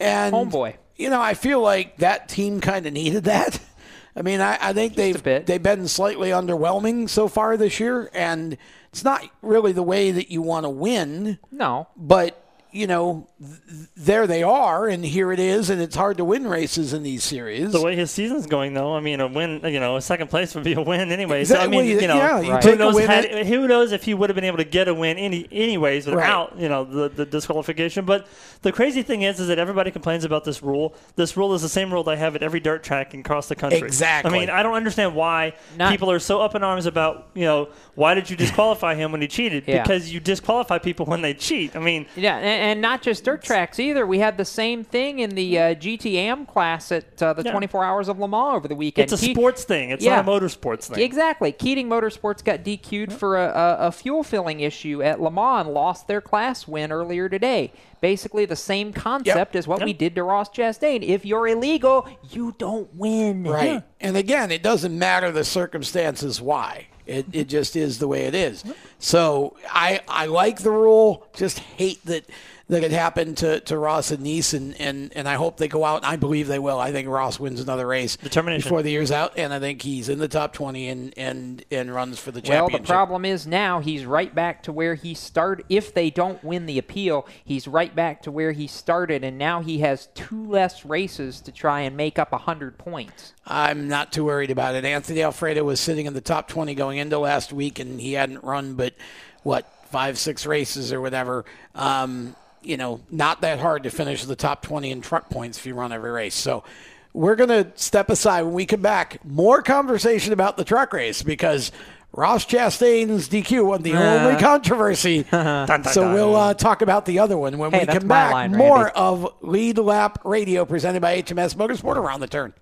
and 0.00 0.34
Homeboy. 0.34 0.74
You 0.96 1.10
know, 1.10 1.20
I 1.20 1.34
feel 1.34 1.60
like 1.60 1.96
that 1.98 2.28
team 2.28 2.60
kind 2.60 2.86
of 2.86 2.92
needed 2.92 3.24
that. 3.24 3.60
I 4.14 4.22
mean, 4.22 4.40
I, 4.40 4.58
I 4.60 4.72
think 4.72 4.94
they've 4.94 5.22
they've 5.22 5.62
been 5.62 5.88
slightly 5.88 6.30
underwhelming 6.30 7.08
so 7.08 7.28
far 7.28 7.56
this 7.56 7.80
year, 7.80 8.10
and 8.12 8.56
it's 8.90 9.04
not 9.04 9.24
really 9.40 9.72
the 9.72 9.82
way 9.82 10.10
that 10.10 10.30
you 10.30 10.42
want 10.42 10.64
to 10.64 10.70
win. 10.70 11.38
no, 11.50 11.88
But 11.96 12.41
you 12.72 12.86
know, 12.86 13.28
th- 13.38 13.88
there 13.96 14.26
they 14.26 14.42
are, 14.42 14.88
and 14.88 15.04
here 15.04 15.30
it 15.32 15.38
is, 15.38 15.68
and 15.70 15.80
it's 15.80 15.94
hard 15.94 16.16
to 16.16 16.24
win 16.24 16.46
races 16.46 16.92
in 16.92 17.02
these 17.02 17.22
series. 17.22 17.70
The 17.72 17.80
way 17.82 17.94
his 17.96 18.10
season's 18.10 18.46
going, 18.46 18.74
though, 18.74 18.94
I 18.96 19.00
mean, 19.00 19.20
a 19.20 19.26
win, 19.26 19.60
you 19.64 19.78
know, 19.78 19.96
a 19.96 20.00
second 20.02 20.28
place 20.28 20.54
would 20.54 20.64
be 20.64 20.72
a 20.72 20.80
win 20.80 21.12
anyway. 21.12 21.44
So, 21.44 21.54
I 21.56 21.64
Exactly. 21.64 21.76
mean, 21.78 22.00
you 22.00 22.08
know, 22.08 22.16
Yeah, 22.16 22.40
you 22.40 22.52
Right. 22.52 22.64
who 22.64 22.76
knows, 22.76 22.98
had, 22.98 23.46
who 23.46 23.68
knows 23.68 23.92
if 23.92 24.04
he 24.04 24.14
would 24.14 24.30
have 24.30 24.34
been 24.34 24.44
able 24.44 24.56
to 24.58 24.64
get 24.64 24.88
a 24.88 24.94
win 24.94 25.18
any, 25.18 25.46
anyways 25.52 26.06
without, 26.06 26.58
you 26.58 26.68
know, 26.68 26.84
the, 26.84 27.08
the 27.10 27.26
disqualification. 27.26 28.04
But 28.04 28.26
the 28.62 28.72
crazy 28.72 29.02
thing 29.02 29.22
is, 29.22 29.38
is 29.38 29.48
that 29.48 29.58
everybody 29.58 29.90
complains 29.90 30.24
about 30.24 30.44
this 30.44 30.62
rule. 30.62 30.94
This 31.16 31.36
rule 31.36 31.54
is 31.54 31.62
the 31.62 31.68
same 31.68 31.92
rule 31.92 32.02
they 32.04 32.16
have 32.16 32.34
at 32.36 32.42
every 32.42 32.60
dirt 32.60 32.82
track 32.82 33.12
across 33.12 33.48
the 33.48 33.54
country. 33.54 33.80
Exactly. 33.80 34.30
I 34.30 34.32
mean, 34.32 34.50
I 34.50 34.62
don't 34.62 34.74
understand 34.74 35.14
why 35.14 35.54
Not- 35.76 35.90
people 35.90 36.10
are 36.10 36.18
so 36.18 36.40
up 36.40 36.54
in 36.54 36.62
arms 36.62 36.86
about, 36.86 37.28
you 37.34 37.44
know, 37.44 37.68
why 37.94 38.14
did 38.14 38.30
you 38.30 38.36
disqualify 38.36 38.94
him 38.94 39.12
when 39.12 39.20
he 39.20 39.28
cheated? 39.28 39.64
Yeah. 39.72 39.82
Because 39.82 40.12
you 40.12 40.20
disqualify 40.20 40.78
people 40.78 41.06
when 41.06 41.22
they 41.22 41.34
cheat. 41.34 41.76
I 41.76 41.78
mean, 41.80 42.06
Yeah, 42.16 42.36
and, 42.36 42.61
and 42.62 42.80
not 42.80 43.02
just 43.02 43.24
dirt 43.24 43.42
tracks 43.42 43.80
either. 43.80 44.06
We 44.06 44.20
had 44.20 44.36
the 44.36 44.44
same 44.44 44.84
thing 44.84 45.18
in 45.18 45.30
the 45.30 45.58
uh, 45.58 45.74
GTM 45.74 46.46
class 46.46 46.92
at 46.92 47.20
uh, 47.20 47.32
the 47.32 47.42
Yeah. 47.42 47.50
24 47.50 47.84
Hours 47.84 48.08
of 48.08 48.20
Le 48.20 48.28
Mans 48.28 48.54
over 48.54 48.68
the 48.68 48.76
weekend. 48.76 49.10
it's 49.12 49.20
a 49.20 49.26
Ke- 49.26 49.32
sports 49.34 49.64
thing. 49.64 49.90
It's 49.90 50.04
Yeah. 50.04 50.22
not 50.22 50.28
a 50.28 50.30
motorsports 50.30 50.84
thing. 50.84 51.02
Exactly. 51.02 51.50
Keating 51.50 51.88
Motorsports 51.88 52.44
got 52.44 52.62
DQ'd 52.62 53.12
for 53.12 53.36
a, 53.36 53.46
a, 53.48 53.76
a 53.88 53.92
fuel 53.92 54.22
filling 54.22 54.60
issue 54.60 55.02
at 55.02 55.20
Le 55.20 55.30
Mans 55.30 55.66
and 55.66 55.74
lost 55.74 56.06
their 56.06 56.20
class 56.20 56.68
win 56.68 56.92
earlier 56.92 57.28
today. 57.28 57.72
Basically, 58.00 58.44
the 58.44 58.56
same 58.56 58.92
concept 58.92 59.56
as 59.56 59.66
what 59.66 59.84
we 59.84 59.92
did 59.92 60.14
to 60.14 60.22
Ross 60.22 60.48
Chastain. 60.50 61.02
If 61.02 61.24
you're 61.26 61.48
illegal, 61.48 62.08
you 62.30 62.54
don't 62.58 62.92
win. 62.94 63.42
Right. 63.44 63.82
And 64.00 64.16
again, 64.16 64.50
it 64.52 64.62
doesn't 64.62 64.96
matter 64.96 65.30
the 65.32 65.44
circumstances 65.44 66.40
why. 66.40 66.86
It, 67.12 67.26
it 67.32 67.48
just 67.48 67.76
is 67.76 67.98
the 67.98 68.08
way 68.08 68.24
it 68.24 68.34
is. 68.34 68.64
So 68.98 69.56
I 69.70 70.00
I 70.08 70.26
like 70.26 70.62
the 70.62 70.70
rule. 70.70 71.26
Just 71.34 71.58
hate 71.58 72.04
that 72.06 72.24
that 72.72 72.84
it 72.84 72.90
happened 72.90 73.36
to, 73.36 73.60
to 73.60 73.76
Ross 73.76 74.10
and 74.10 74.22
Niece, 74.22 74.54
and, 74.54 74.78
and, 74.80 75.12
and 75.14 75.28
I 75.28 75.34
hope 75.34 75.58
they 75.58 75.68
go 75.68 75.84
out. 75.84 75.98
And 75.98 76.06
I 76.06 76.16
believe 76.16 76.48
they 76.48 76.58
will. 76.58 76.78
I 76.78 76.90
think 76.90 77.06
Ross 77.06 77.38
wins 77.38 77.60
another 77.60 77.86
race 77.86 78.16
Determination. 78.16 78.66
before 78.66 78.82
the 78.82 78.90
year's 78.90 79.10
out, 79.10 79.34
and 79.36 79.52
I 79.52 79.60
think 79.60 79.82
he's 79.82 80.08
in 80.08 80.18
the 80.18 80.28
top 80.28 80.54
twenty 80.54 80.88
and 80.88 81.12
and, 81.18 81.64
and 81.70 81.94
runs 81.94 82.18
for 82.18 82.30
the 82.30 82.40
championship. 82.40 82.72
Well, 82.72 82.80
the 82.80 82.86
problem 82.86 83.24
is 83.26 83.46
now 83.46 83.80
he's 83.80 84.06
right 84.06 84.34
back 84.34 84.62
to 84.64 84.72
where 84.72 84.94
he 84.94 85.12
started. 85.12 85.66
If 85.68 85.92
they 85.92 86.08
don't 86.08 86.42
win 86.42 86.64
the 86.64 86.78
appeal, 86.78 87.26
he's 87.44 87.68
right 87.68 87.94
back 87.94 88.22
to 88.22 88.30
where 88.30 88.52
he 88.52 88.66
started, 88.66 89.22
and 89.22 89.36
now 89.36 89.60
he 89.60 89.80
has 89.80 90.08
two 90.14 90.48
less 90.48 90.86
races 90.86 91.42
to 91.42 91.52
try 91.52 91.82
and 91.82 91.94
make 91.94 92.18
up 92.18 92.32
100 92.32 92.78
points. 92.78 93.34
I'm 93.46 93.86
not 93.88 94.12
too 94.12 94.24
worried 94.24 94.50
about 94.50 94.74
it. 94.74 94.86
Anthony 94.86 95.22
Alfredo 95.22 95.62
was 95.62 95.78
sitting 95.78 96.06
in 96.06 96.14
the 96.14 96.20
top 96.22 96.48
20 96.48 96.74
going 96.74 96.96
into 96.98 97.18
last 97.18 97.52
week, 97.52 97.78
and 97.78 98.00
he 98.00 98.14
hadn't 98.14 98.42
run 98.42 98.74
but, 98.74 98.94
what, 99.42 99.70
five, 99.90 100.18
six 100.18 100.46
races 100.46 100.90
or 100.90 101.00
whatever. 101.02 101.44
Um, 101.74 102.34
you 102.64 102.76
know, 102.76 103.00
not 103.10 103.40
that 103.42 103.58
hard 103.60 103.82
to 103.84 103.90
finish 103.90 104.24
the 104.24 104.36
top 104.36 104.62
20 104.62 104.90
in 104.90 105.00
truck 105.00 105.30
points 105.30 105.58
if 105.58 105.66
you 105.66 105.74
run 105.74 105.92
every 105.92 106.10
race. 106.10 106.34
So 106.34 106.64
we're 107.12 107.36
going 107.36 107.50
to 107.50 107.70
step 107.74 108.08
aside 108.10 108.42
when 108.42 108.54
we 108.54 108.66
come 108.66 108.82
back. 108.82 109.24
More 109.24 109.62
conversation 109.62 110.32
about 110.32 110.56
the 110.56 110.64
truck 110.64 110.92
race 110.92 111.22
because 111.22 111.72
Ross 112.14 112.44
Chastain's 112.46 113.28
DQ 113.28 113.66
wasn't 113.66 113.84
the 113.84 113.94
only 113.94 114.40
controversy. 114.40 115.24
so 115.30 116.12
we'll 116.12 116.36
uh, 116.36 116.54
talk 116.54 116.82
about 116.82 117.06
the 117.06 117.18
other 117.18 117.36
one 117.38 117.56
when 117.58 117.70
Hey, 117.72 117.80
we 117.80 117.84
that's 117.86 117.98
come 118.00 118.08
back. 118.08 118.32
line, 118.32 118.52
More 118.52 118.88
of 118.90 119.26
Lead 119.40 119.78
Lap 119.78 120.18
Radio 120.24 120.64
presented 120.64 121.00
by 121.00 121.22
HMS 121.22 121.54
Motorsport 121.54 121.96
around 121.96 122.20
the 122.20 122.26
turn. 122.26 122.52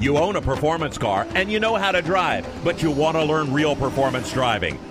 You 0.00 0.16
own 0.18 0.36
a 0.36 0.42
performance 0.42 0.96
car 0.98 1.26
and 1.34 1.50
you 1.50 1.58
know 1.60 1.76
how 1.76 1.92
to 1.92 2.00
drive, 2.02 2.46
but 2.64 2.82
you 2.82 2.90
want 2.90 3.16
to 3.16 3.24
learn 3.24 3.52
real 3.52 3.76
performance 3.76 4.30
driving. 4.32 4.78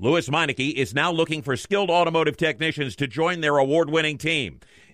Lewes 0.00 0.28
Meineke 0.28 0.74
is 0.74 0.94
now 0.94 1.10
looking 1.10 1.42
for 1.42 1.56
skilled 1.56 1.90
automotive 1.90 2.36
technicians 2.36 2.94
to 2.94 3.08
join 3.08 3.40
their 3.40 3.58
award 3.58 3.90
winning 3.90 4.16
team. 4.16 4.60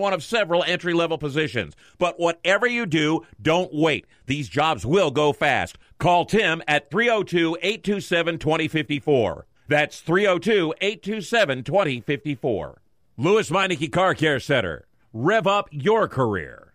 one 0.00 0.12
of 0.12 0.24
several 0.24 0.64
entry 0.64 0.92
level 0.92 1.18
positions. 1.18 1.76
But 1.98 2.18
whatever 2.18 2.66
you 2.66 2.86
do, 2.86 3.26
don't 3.40 3.72
wait. 3.72 4.06
These 4.26 4.48
jobs 4.48 4.84
will 4.84 5.10
go 5.10 5.32
fast. 5.32 5.78
Call 5.98 6.24
Tim 6.24 6.62
at 6.66 6.90
302 6.90 7.58
827 7.62 8.38
2054. 8.38 9.46
That's 9.68 10.00
302 10.00 10.74
827 10.80 11.62
2054. 11.62 12.82
Lewes 13.16 13.50
Meineke 13.50 13.92
Car 13.92 14.14
Care 14.14 14.40
Center. 14.40 14.86
Rev 15.12 15.46
up 15.46 15.68
your 15.70 16.08
career. 16.08 16.72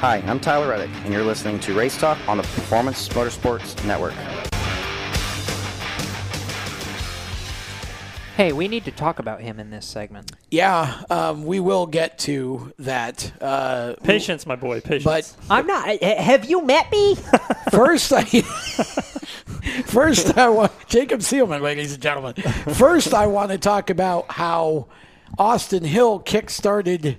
Hi, 0.00 0.22
I'm 0.26 0.38
Tyler 0.38 0.68
Reddick, 0.68 0.90
and 1.04 1.12
you're 1.12 1.24
listening 1.24 1.58
to 1.60 1.72
Race 1.72 1.96
Talk 1.96 2.18
on 2.28 2.36
the 2.36 2.42
Performance 2.42 3.08
Motorsports 3.08 3.82
Network. 3.86 4.14
Hey, 8.36 8.52
we 8.52 8.66
need 8.66 8.84
to 8.86 8.90
talk 8.90 9.20
about 9.20 9.42
him 9.42 9.60
in 9.60 9.70
this 9.70 9.86
segment. 9.86 10.32
Yeah, 10.50 11.02
um, 11.08 11.44
we 11.44 11.60
will 11.60 11.86
get 11.86 12.18
to 12.20 12.72
that. 12.80 13.32
Uh, 13.40 13.94
Patience, 14.02 14.44
my 14.44 14.56
boy. 14.56 14.80
Patience. 14.80 15.04
But 15.04 15.36
I'm 15.48 15.66
not. 15.68 15.86
eh, 15.88 16.20
Have 16.20 16.44
you 16.44 16.60
met 16.64 16.90
me? 16.90 17.14
first, 17.70 18.12
I 18.12 18.24
first 19.86 20.36
I 20.36 20.48
want 20.48 20.72
Jacob 20.88 21.20
Seelman, 21.20 21.60
ladies 21.62 21.92
and 21.92 22.02
gentlemen. 22.02 22.34
First, 22.74 23.14
I 23.14 23.28
want 23.28 23.52
to 23.52 23.58
talk 23.58 23.88
about 23.88 24.30
how 24.32 24.88
Austin 25.38 25.84
Hill 25.84 26.18
kick-started 26.18 27.18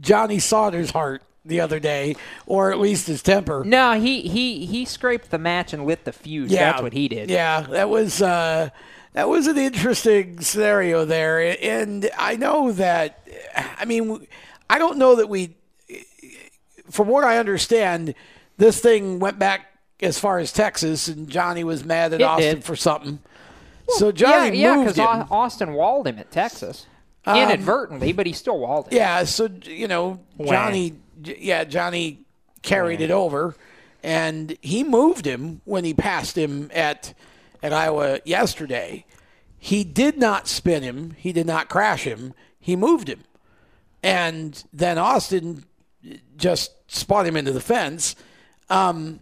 Johnny 0.00 0.38
Sauter's 0.38 0.90
heart 0.90 1.22
the 1.46 1.60
other 1.60 1.80
day, 1.80 2.14
or 2.44 2.70
at 2.70 2.78
least 2.78 3.06
his 3.06 3.22
temper. 3.22 3.64
no, 3.64 3.98
he 3.98 4.20
he 4.20 4.66
he 4.66 4.84
scraped 4.84 5.30
the 5.30 5.38
match 5.38 5.72
and 5.72 5.86
lit 5.86 6.04
the 6.04 6.12
fuse. 6.12 6.50
That's 6.50 6.82
what 6.82 6.92
he 6.92 7.08
did. 7.08 7.30
Yeah, 7.30 7.62
that 7.62 7.88
was 7.88 8.20
uh, 8.20 8.68
that 9.12 9.28
was 9.28 9.46
an 9.46 9.58
interesting 9.58 10.40
scenario 10.40 11.04
there, 11.04 11.56
and 11.62 12.08
I 12.16 12.36
know 12.36 12.72
that. 12.72 13.26
I 13.78 13.84
mean, 13.84 14.26
I 14.68 14.78
don't 14.78 14.98
know 14.98 15.16
that 15.16 15.28
we. 15.28 15.56
From 16.90 17.08
what 17.08 17.22
I 17.24 17.38
understand, 17.38 18.14
this 18.56 18.80
thing 18.80 19.20
went 19.20 19.38
back 19.38 19.66
as 20.00 20.18
far 20.18 20.38
as 20.38 20.52
Texas, 20.52 21.08
and 21.08 21.28
Johnny 21.28 21.62
was 21.62 21.84
mad 21.84 22.12
at 22.12 22.20
It 22.20 22.24
Austin 22.24 22.54
did. 22.56 22.64
for 22.64 22.74
something. 22.74 23.20
so 23.88 24.10
Johnny 24.10 24.58
yeah, 24.58 24.70
yeah, 24.70 24.76
moved 24.76 24.96
because 24.96 25.20
him. 25.22 25.26
Austin 25.30 25.72
walled 25.74 26.06
him 26.08 26.18
at 26.18 26.30
Texas 26.30 26.86
Um, 27.26 27.36
inadvertently, 27.36 28.12
but 28.12 28.26
he 28.26 28.32
still 28.32 28.58
walled 28.58 28.86
him. 28.86 28.96
Yeah, 28.96 29.22
so 29.24 29.48
you 29.64 29.86
know, 29.88 30.20
Johnny, 30.44 30.94
yeah, 31.22 31.64
Johnny 31.64 32.20
carried 32.62 33.00
it 33.00 33.10
over, 33.12 33.54
and 34.02 34.56
he 34.62 34.82
moved 34.82 35.26
him 35.26 35.60
when 35.64 35.84
he 35.84 35.94
passed 35.94 36.36
him 36.36 36.70
at 36.74 37.14
at 37.62 37.72
Iowa 37.72 38.20
yesterday. 38.24 39.04
He 39.58 39.84
did 39.84 40.18
not 40.18 40.48
spin 40.48 40.82
him. 40.82 41.14
He 41.18 41.32
did 41.32 41.46
not 41.46 41.68
crash 41.68 42.04
him. 42.04 42.32
He 42.58 42.76
moved 42.76 43.08
him, 43.08 43.20
and 44.02 44.62
then 44.72 44.98
Austin 44.98 45.64
just 46.36 46.72
spun 46.90 47.26
him 47.26 47.36
into 47.36 47.52
the 47.52 47.60
fence. 47.60 48.16
Um, 48.68 49.20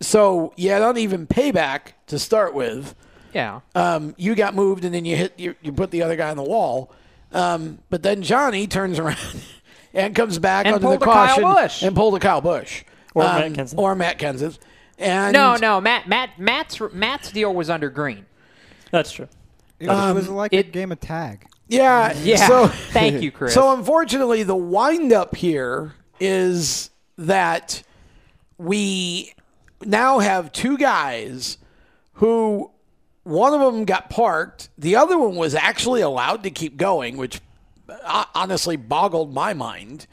so 0.00 0.52
you 0.56 0.70
had 0.70 0.82
uneven 0.82 1.26
payback 1.26 1.92
to 2.08 2.18
start 2.18 2.54
with. 2.54 2.94
Yeah. 3.32 3.60
Um, 3.74 4.14
you 4.18 4.34
got 4.34 4.54
moved, 4.54 4.84
and 4.84 4.92
then 4.94 5.04
you 5.04 5.16
hit 5.16 5.38
you, 5.38 5.54
you 5.62 5.72
put 5.72 5.90
the 5.90 6.02
other 6.02 6.16
guy 6.16 6.30
on 6.30 6.36
the 6.36 6.42
wall. 6.42 6.92
Um, 7.32 7.78
but 7.90 8.02
then 8.02 8.22
Johnny 8.22 8.66
turns 8.66 8.98
around 8.98 9.18
and 9.94 10.14
comes 10.14 10.38
back 10.38 10.66
And 10.66 10.74
under 10.74 10.82
the 10.82 10.98
pulled 10.98 11.02
a 11.02 11.04
Kyle 11.04 11.40
caution 11.40 11.86
and 11.86 11.96
pulled 11.96 12.14
a 12.16 12.18
Kyle 12.18 12.40
Busch 12.40 12.82
Or 13.14 13.22
Matt 13.22 13.52
Kenseth. 13.52 13.78
or 13.78 13.94
Matt 13.94 14.18
Kenseth. 14.18 14.58
And 15.00 15.32
no, 15.32 15.56
no, 15.56 15.80
Matt, 15.80 16.08
Matt, 16.08 16.38
Matt's 16.38 16.78
Matt's 16.92 17.32
deal 17.32 17.54
was 17.54 17.70
under 17.70 17.88
green. 17.90 18.26
That's 18.90 19.10
true. 19.10 19.28
It 19.78 19.88
was, 19.88 20.10
it 20.10 20.14
was 20.14 20.28
Um, 20.28 20.34
like 20.34 20.52
a 20.52 20.62
game 20.62 20.92
of 20.92 21.00
tag. 21.00 21.46
Yeah. 21.68 22.12
Yeah. 22.22 22.46
So, 22.46 22.66
Thank 22.92 23.22
you, 23.22 23.30
Chris. 23.30 23.54
So 23.54 23.72
unfortunately, 23.72 24.42
the 24.42 24.56
windup 24.56 25.34
here 25.36 25.94
is 26.18 26.90
that 27.16 27.82
we 28.58 29.32
now 29.84 30.18
have 30.18 30.52
two 30.52 30.76
guys 30.76 31.56
who 32.14 32.70
one 33.22 33.54
of 33.54 33.60
them 33.60 33.84
got 33.84 34.10
parked, 34.10 34.68
the 34.76 34.96
other 34.96 35.18
one 35.18 35.36
was 35.36 35.54
actually 35.54 36.00
allowed 36.00 36.42
to 36.42 36.50
keep 36.50 36.76
going, 36.76 37.16
which 37.16 37.40
uh, 37.88 38.24
honestly 38.34 38.76
boggled 38.76 39.32
my 39.32 39.54
mind. 39.54 40.06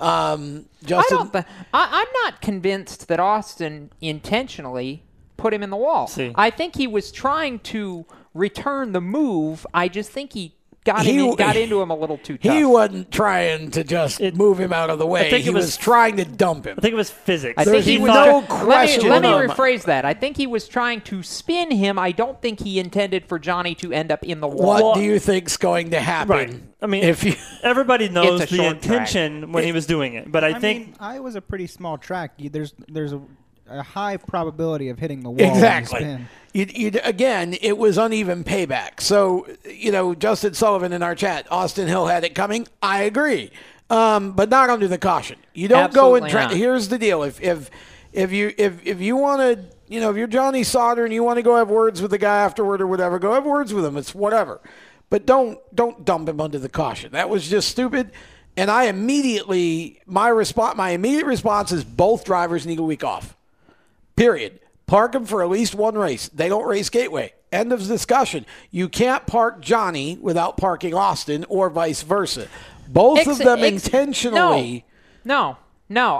Um, 0.00 0.66
I 0.82 0.86
Justin, 0.86 1.16
don't. 1.18 1.32
Th- 1.32 1.44
I, 1.74 1.88
I'm 1.92 2.24
not 2.24 2.40
convinced 2.40 3.08
that 3.08 3.20
Austin 3.20 3.90
intentionally 4.00 5.02
put 5.36 5.52
him 5.52 5.62
in 5.62 5.70
the 5.70 5.76
wall. 5.76 6.06
See. 6.06 6.32
I 6.34 6.50
think 6.50 6.76
he 6.76 6.86
was 6.86 7.12
trying 7.12 7.58
to 7.60 8.06
return 8.34 8.92
the 8.92 9.00
move. 9.00 9.66
I 9.74 9.88
just 9.88 10.10
think 10.10 10.32
he 10.32 10.54
got 10.84 11.04
He- 11.04 11.18
in, 11.28 11.34
got 11.36 11.56
into 11.56 11.80
him 11.82 11.90
a 11.90 11.94
little 11.96 12.18
too 12.18 12.38
tough. 12.42 12.54
he 12.54 12.64
wasn't 12.64 13.10
trying 13.10 13.70
to 13.72 13.84
just 13.84 14.20
move 14.34 14.58
him 14.58 14.72
out 14.72 14.90
of 14.90 14.98
the 14.98 15.06
way. 15.06 15.26
I 15.26 15.30
think 15.30 15.40
it 15.46 15.48
he 15.48 15.50
was, 15.50 15.66
was- 15.66 15.76
trying 15.76 16.16
to 16.16 16.24
dump 16.24 16.66
him. 16.66 16.76
I 16.78 16.80
think 16.80 16.92
it 16.92 16.96
was 16.96 17.10
physics. 17.10 17.54
I 17.56 17.64
think 17.64 17.84
he 17.84 17.98
was. 17.98 18.08
no 18.08 18.38
let 18.38 18.42
me, 18.42 18.46
question 18.64 19.08
let 19.08 19.22
me 19.22 19.28
rephrase 19.28 19.84
that. 19.84 20.04
I 20.04 20.14
think 20.14 20.36
he 20.36 20.46
was 20.46 20.66
trying 20.68 21.00
to 21.02 21.22
spin 21.22 21.70
him. 21.70 21.98
I 21.98 22.12
don't 22.12 22.40
think 22.40 22.60
he 22.60 22.78
intended 22.78 23.26
for 23.26 23.38
Johnny 23.38 23.74
to 23.76 23.92
end 23.92 24.10
up 24.10 24.22
in 24.24 24.40
the 24.40 24.48
wall. 24.48 24.82
what 24.90 24.94
do 24.94 25.02
you 25.02 25.18
think's 25.18 25.56
going 25.56 25.90
to 25.90 26.00
happen? 26.00 26.30
Right. 26.36 26.62
I 26.82 26.86
mean, 26.86 27.04
if 27.04 27.24
you 27.24 27.34
everybody 27.62 28.08
knows 28.08 28.40
the 28.40 28.46
short 28.46 28.80
track. 28.80 28.84
intention 28.84 29.52
when 29.52 29.64
he 29.64 29.72
was 29.72 29.86
doing 29.86 30.14
it, 30.14 30.32
but 30.32 30.44
I, 30.44 30.48
I 30.56 30.58
think 30.60 30.98
mean, 31.00 31.22
was 31.22 31.34
a 31.34 31.40
pretty 31.42 31.66
small 31.66 31.98
track. 31.98 32.32
There's 32.38 32.72
there's 32.88 33.12
a, 33.12 33.20
a 33.68 33.82
high 33.82 34.16
probability 34.16 34.88
of 34.88 34.98
hitting 34.98 35.20
the 35.20 35.28
wall. 35.30 35.36
when 35.36 35.46
you 35.46 35.52
Exactly. 35.52 36.18
Spin. 36.50 36.68
You, 36.74 36.90
you, 36.90 37.00
again, 37.04 37.56
it 37.60 37.78
was 37.78 37.98
uneven 37.98 38.44
payback. 38.44 39.00
So, 39.00 39.46
you 39.64 39.92
know, 39.92 40.14
Justin 40.14 40.54
Sullivan 40.54 40.92
in 40.92 41.02
our 41.02 41.14
chat, 41.14 41.46
Austin 41.50 41.88
Hill 41.88 42.06
had 42.06 42.24
it 42.24 42.34
coming. 42.34 42.68
I 42.82 43.02
agree, 43.02 43.50
um, 43.88 44.32
but 44.32 44.48
not 44.48 44.70
under 44.70 44.88
the 44.88 44.98
caution. 44.98 45.38
You 45.54 45.68
don't 45.68 45.92
go 45.92 46.14
and 46.14 46.28
try. 46.28 46.44
not. 46.44 46.54
Here's 46.54 46.88
the 46.88 46.98
deal: 46.98 47.22
if 47.22 47.40
if 47.40 47.70
if 48.12 48.32
you 48.32 48.52
if 48.58 48.84
if 48.86 49.00
you 49.00 49.16
want 49.16 49.40
to, 49.40 49.64
you 49.88 50.00
know, 50.00 50.10
if 50.10 50.16
you're 50.16 50.26
Johnny 50.26 50.64
Sauter 50.64 51.04
and 51.04 51.14
you 51.14 51.22
want 51.22 51.36
to 51.36 51.42
go 51.42 51.56
have 51.56 51.68
words 51.68 52.02
with 52.02 52.10
the 52.10 52.18
guy 52.18 52.38
afterward 52.38 52.80
or 52.80 52.86
whatever, 52.86 53.18
go 53.18 53.32
have 53.32 53.44
words 53.44 53.72
with 53.72 53.84
him. 53.84 53.96
It's 53.96 54.14
whatever, 54.14 54.60
but 55.08 55.26
don't 55.26 55.58
don't 55.74 56.04
dump 56.04 56.28
him 56.28 56.40
under 56.40 56.58
the 56.58 56.68
caution. 56.68 57.12
That 57.12 57.28
was 57.28 57.48
just 57.48 57.68
stupid. 57.68 58.10
And 58.56 58.70
I 58.70 58.84
immediately 58.84 60.00
my 60.06 60.28
response 60.28 60.76
my 60.76 60.90
immediate 60.90 61.26
response 61.26 61.72
is 61.72 61.84
both 61.84 62.24
drivers 62.24 62.66
need 62.66 62.78
a 62.78 62.82
week 62.82 63.04
off. 63.04 63.36
Period. 64.16 64.60
Park 64.90 65.12
them 65.12 65.24
for 65.24 65.40
at 65.40 65.48
least 65.48 65.76
one 65.76 65.96
race. 65.96 66.28
They 66.30 66.48
don't 66.48 66.66
race 66.66 66.90
Gateway. 66.90 67.32
End 67.52 67.72
of 67.72 67.86
discussion. 67.86 68.44
You 68.72 68.88
can't 68.88 69.24
park 69.24 69.60
Johnny 69.60 70.18
without 70.20 70.56
parking 70.56 70.94
Austin 70.94 71.46
or 71.48 71.70
vice 71.70 72.02
versa. 72.02 72.48
Both 72.88 73.24
of 73.28 73.38
them 73.38 73.60
ex- 73.60 73.86
intentionally. 73.86 74.84
No, 75.24 75.52
no, 75.52 75.56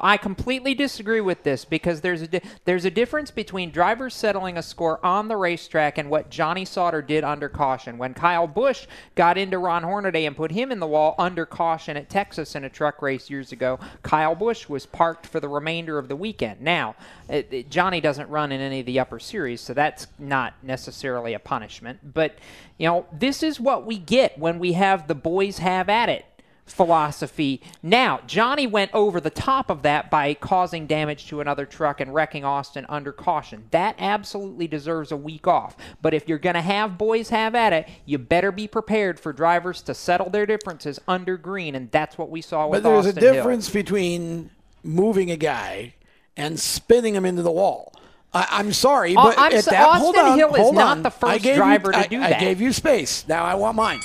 I 0.03 0.17
completely 0.17 0.75
disagree 0.75 1.21
with 1.21 1.45
this 1.45 1.65
because 1.65 2.01
there's 2.01 2.23
a 2.23 2.27
di- 2.27 2.43
there's 2.65 2.85
a 2.85 2.91
difference 2.91 3.31
between 3.31 3.71
drivers 3.71 4.15
settling 4.15 4.59
a 4.59 4.63
score 4.63 5.05
on 5.07 5.29
the 5.29 5.37
racetrack 5.37 5.97
and 5.97 6.11
what 6.11 6.29
Johnny 6.29 6.65
Sauter 6.65 7.01
did 7.01 7.23
under 7.23 7.49
caution. 7.49 7.97
When 7.97 8.13
Kyle 8.13 8.49
Busch 8.49 8.87
got 9.15 9.39
into 9.39 9.59
Ron 9.59 9.85
Hornaday 9.85 10.27
and 10.27 10.37
put 10.37 10.51
him 10.51 10.73
in 10.73 10.81
the 10.81 10.87
wall 10.89 11.15
under 11.19 11.47
caution 11.47 11.97
at 11.97 12.11
Texas 12.11 12.57
in 12.57 12.65
a 12.65 12.69
truck 12.69 13.01
race 13.01 13.31
years 13.31 13.53
ago, 13.53 13.79
Kyle 14.03 14.35
Busch 14.35 14.69
was 14.69 14.87
parked 14.87 15.25
for 15.27 15.39
the 15.39 15.49
remainder 15.49 15.99
of 15.99 16.09
the 16.09 16.17
weekend. 16.17 16.61
Now, 16.61 16.97
it, 17.29 17.49
it- 17.53 17.71
Johnny 17.71 18.01
doesn't 18.01 18.29
run 18.29 18.51
in 18.51 18.61
any 18.61 18.81
of 18.81 18.87
the 18.87 18.99
upper 18.99 19.21
series, 19.21 19.61
so 19.61 19.73
that's 19.73 20.09
not 20.19 20.55
necessarily 20.65 21.33
a 21.35 21.39
punishment. 21.39 22.13
But 22.13 22.37
you 22.77 22.87
know, 22.89 23.07
this 23.13 23.43
is 23.43 23.61
what 23.61 23.87
we 23.87 23.99
get 23.99 24.37
when 24.39 24.59
we 24.59 24.73
have 24.73 25.07
the 25.07 25.15
boys 25.15 25.59
have 25.59 25.89
at 25.89 26.09
it 26.09 26.25
philosophy. 26.73 27.61
Now, 27.83 28.21
Johnny 28.27 28.67
went 28.67 28.91
over 28.95 29.21
the 29.21 29.31
top 29.31 29.71
of 29.71 29.83
that 29.83 30.11
by 30.11 30.35
causing 30.35 30.87
damage 30.87 31.27
to 31.29 31.41
another 31.41 31.67
truck 31.67 32.01
and 32.01 32.15
wrecking 32.15 32.45
Austin 32.45 32.87
under 32.89 33.13
caution. 33.13 33.65
That 33.71 33.97
absolutely 33.99 34.67
deserves 34.69 35.13
a 35.13 35.17
week 35.17 35.47
off. 35.47 35.77
But 36.03 36.15
if 36.15 36.29
you're 36.29 36.39
going 36.39 36.55
to 36.55 36.61
have 36.63 36.99
boys 36.99 37.31
have 37.31 37.55
at 37.55 37.73
it, 37.73 37.89
you 38.07 38.19
better 38.19 38.53
be 38.53 38.67
prepared 38.69 39.19
for 39.21 39.33
drivers 39.33 39.83
to 39.83 39.95
settle 39.95 40.31
their 40.31 40.47
differences 40.47 40.99
under 41.09 41.37
green, 41.37 41.75
and 41.75 41.91
that's 41.91 42.17
what 42.19 42.31
we 42.31 42.41
saw 42.41 42.67
with 42.69 42.83
But 42.83 42.89
there's 42.89 43.07
Austin 43.07 43.19
a 43.19 43.21
Hill. 43.27 43.35
difference 43.35 43.71
between 43.71 44.51
moving 44.83 45.31
a 45.31 45.37
guy 45.37 45.95
and 46.37 46.59
spinning 46.59 47.15
him 47.15 47.25
into 47.25 47.43
the 47.43 47.51
wall. 47.51 47.93
I, 48.33 48.47
I'm 48.51 48.73
sorry, 48.73 49.17
Au- 49.17 49.23
but 49.25 49.39
I'm 49.39 49.53
at 49.53 49.65
so- 49.65 49.71
that, 49.73 49.99
hold 49.99 50.15
Austin 50.17 50.33
on, 50.33 50.39
Hill 50.39 50.55
is 50.55 50.61
hold 50.61 50.75
not 50.77 50.99
on. 50.99 51.03
the 51.03 51.11
first 51.11 51.43
driver 51.45 51.93
you, 51.95 52.03
to 52.03 52.09
do 52.09 52.21
that. 52.21 52.37
I 52.37 52.41
gave 52.41 52.61
you 52.61 52.73
space. 52.73 53.27
Now 53.29 53.45
I 53.45 53.55
want 53.57 53.77
mine. 53.77 53.99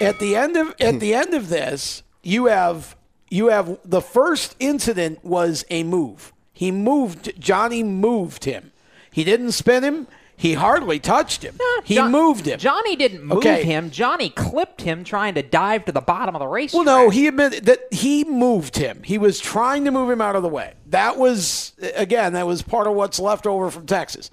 At 0.00 0.18
the 0.18 0.36
end 0.36 0.56
of 0.56 0.74
at 0.80 1.00
the 1.00 1.14
end 1.14 1.34
of 1.34 1.48
this, 1.48 2.02
you 2.22 2.46
have 2.46 2.96
you 3.30 3.48
have 3.48 3.78
the 3.84 4.00
first 4.00 4.56
incident 4.58 5.24
was 5.24 5.64
a 5.70 5.82
move. 5.82 6.32
He 6.52 6.70
moved 6.70 7.32
Johnny 7.40 7.82
moved 7.82 8.44
him. 8.44 8.72
He 9.10 9.24
didn't 9.24 9.52
spin 9.52 9.82
him. 9.82 10.06
He 10.36 10.54
hardly 10.54 10.98
touched 10.98 11.42
him. 11.42 11.58
he 11.84 11.96
John- 11.96 12.10
moved 12.12 12.46
him. 12.46 12.58
Johnny 12.58 12.96
didn't 12.96 13.22
move 13.24 13.38
Okay. 13.38 13.62
him. 13.62 13.90
Johnny 13.90 14.30
clipped 14.30 14.80
him 14.80 15.04
trying 15.04 15.34
to 15.34 15.42
dive 15.42 15.84
to 15.84 15.92
the 15.92 16.00
bottom 16.00 16.34
of 16.34 16.38
the 16.40 16.46
race. 16.46 16.72
Well, 16.72 16.84
no, 16.84 17.10
he 17.10 17.26
admitted 17.26 17.66
that 17.66 17.80
he 17.90 18.24
moved 18.24 18.78
him. 18.78 19.02
He 19.04 19.18
was 19.18 19.38
trying 19.38 19.84
to 19.84 19.90
move 19.90 20.08
him 20.10 20.22
out 20.22 20.36
of 20.36 20.42
the 20.42 20.48
way. 20.48 20.72
That 20.86 21.18
was 21.18 21.72
again, 21.94 22.32
that 22.32 22.46
was 22.46 22.62
part 22.62 22.86
of 22.86 22.94
what's 22.94 23.20
left 23.20 23.46
over 23.46 23.70
from 23.70 23.84
Texas. 23.84 24.30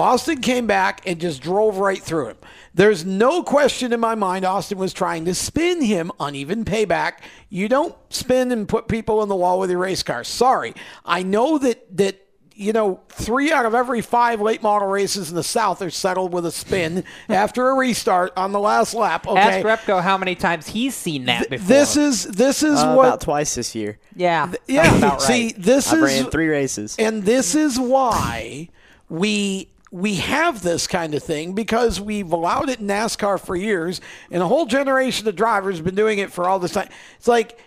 Austin 0.00 0.40
came 0.40 0.66
back 0.66 1.00
and 1.06 1.20
just 1.20 1.40
drove 1.42 1.78
right 1.78 2.02
through 2.02 2.28
him. 2.30 2.36
There's 2.74 3.04
no 3.04 3.42
question 3.42 3.92
in 3.92 4.00
my 4.00 4.14
mind 4.14 4.44
Austin 4.44 4.78
was 4.78 4.92
trying 4.92 5.24
to 5.26 5.34
spin 5.34 5.82
him 5.82 6.10
uneven 6.20 6.64
payback. 6.64 7.18
You 7.48 7.68
don't 7.68 7.94
spin 8.10 8.52
and 8.52 8.68
put 8.68 8.88
people 8.88 9.22
in 9.22 9.28
the 9.28 9.36
wall 9.36 9.58
with 9.60 9.70
your 9.70 9.80
race 9.80 10.02
car. 10.02 10.24
Sorry. 10.24 10.74
I 11.04 11.22
know 11.22 11.58
that 11.58 11.96
that 11.96 12.26
you 12.54 12.74
know, 12.74 13.00
three 13.08 13.50
out 13.50 13.64
of 13.64 13.74
every 13.74 14.02
five 14.02 14.38
late 14.38 14.62
model 14.62 14.86
races 14.86 15.30
in 15.30 15.34
the 15.34 15.42
South 15.42 15.80
are 15.80 15.88
settled 15.88 16.34
with 16.34 16.44
a 16.44 16.50
spin 16.52 17.04
after 17.30 17.70
a 17.70 17.74
restart 17.74 18.34
on 18.36 18.52
the 18.52 18.60
last 18.60 18.92
lap. 18.92 19.26
Okay, 19.26 19.40
Ask 19.64 19.66
Repko 19.86 20.02
how 20.02 20.18
many 20.18 20.34
times 20.34 20.66
he's 20.66 20.94
seen 20.94 21.24
that 21.24 21.48
before. 21.48 21.66
this 21.66 21.96
is 21.96 22.24
this 22.24 22.62
is 22.62 22.78
Uh, 22.78 22.92
what 22.94 23.06
about 23.06 23.20
twice 23.22 23.54
this 23.54 23.74
year. 23.74 23.98
yeah, 24.14 24.52
yeah. 24.66 24.94
about 24.98 25.20
right. 25.20 25.22
See, 25.22 25.52
this 25.56 25.90
I 25.90 25.96
is 25.96 26.02
ran 26.02 26.30
three 26.30 26.48
races. 26.48 26.96
and 26.98 27.22
this 27.24 27.54
is 27.54 27.78
why 27.80 28.68
we 29.08 29.70
we 29.90 30.16
have 30.16 30.62
this 30.62 30.86
kind 30.86 31.14
of 31.14 31.22
thing 31.22 31.52
because 31.52 32.00
we've 32.00 32.32
allowed 32.32 32.68
it 32.68 32.80
in 32.80 32.86
NASCAR 32.86 33.40
for 33.40 33.56
years, 33.56 34.00
and 34.30 34.42
a 34.42 34.46
whole 34.46 34.66
generation 34.66 35.26
of 35.26 35.36
drivers 35.36 35.76
have 35.76 35.84
been 35.84 35.94
doing 35.94 36.18
it 36.18 36.32
for 36.32 36.48
all 36.48 36.58
this 36.58 36.72
time. 36.72 36.88
It's 37.16 37.28
like, 37.28 37.58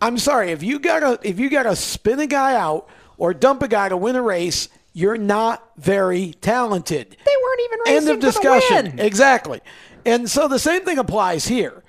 I'm 0.00 0.18
sorry, 0.18 0.52
if 0.52 0.62
you 0.62 0.78
gotta 0.78 1.18
if 1.22 1.38
you 1.38 1.50
gotta 1.50 1.74
spin 1.76 2.20
a 2.20 2.26
guy 2.26 2.54
out 2.54 2.88
or 3.16 3.34
dump 3.34 3.62
a 3.62 3.68
guy 3.68 3.88
to 3.88 3.96
win 3.96 4.16
a 4.16 4.22
race, 4.22 4.68
you're 4.92 5.16
not 5.16 5.68
very 5.76 6.34
talented. 6.40 7.16
They 7.24 7.32
weren't 7.42 7.60
even 7.64 7.78
racing 7.80 7.96
End 7.96 8.08
of 8.10 8.20
discussion. 8.20 9.00
Exactly. 9.00 9.60
And 10.04 10.28
so 10.28 10.48
the 10.48 10.58
same 10.58 10.84
thing 10.84 10.98
applies 10.98 11.46
here. 11.46 11.82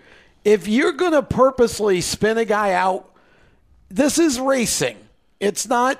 If 0.43 0.67
you're 0.67 0.91
going 0.91 1.13
to 1.13 1.23
purposely 1.23 2.01
spin 2.01 2.37
a 2.37 2.45
guy 2.45 2.73
out, 2.73 3.09
this 3.89 4.19
is 4.19 4.39
racing. 4.39 4.97
It's 5.39 5.67
not 5.67 5.99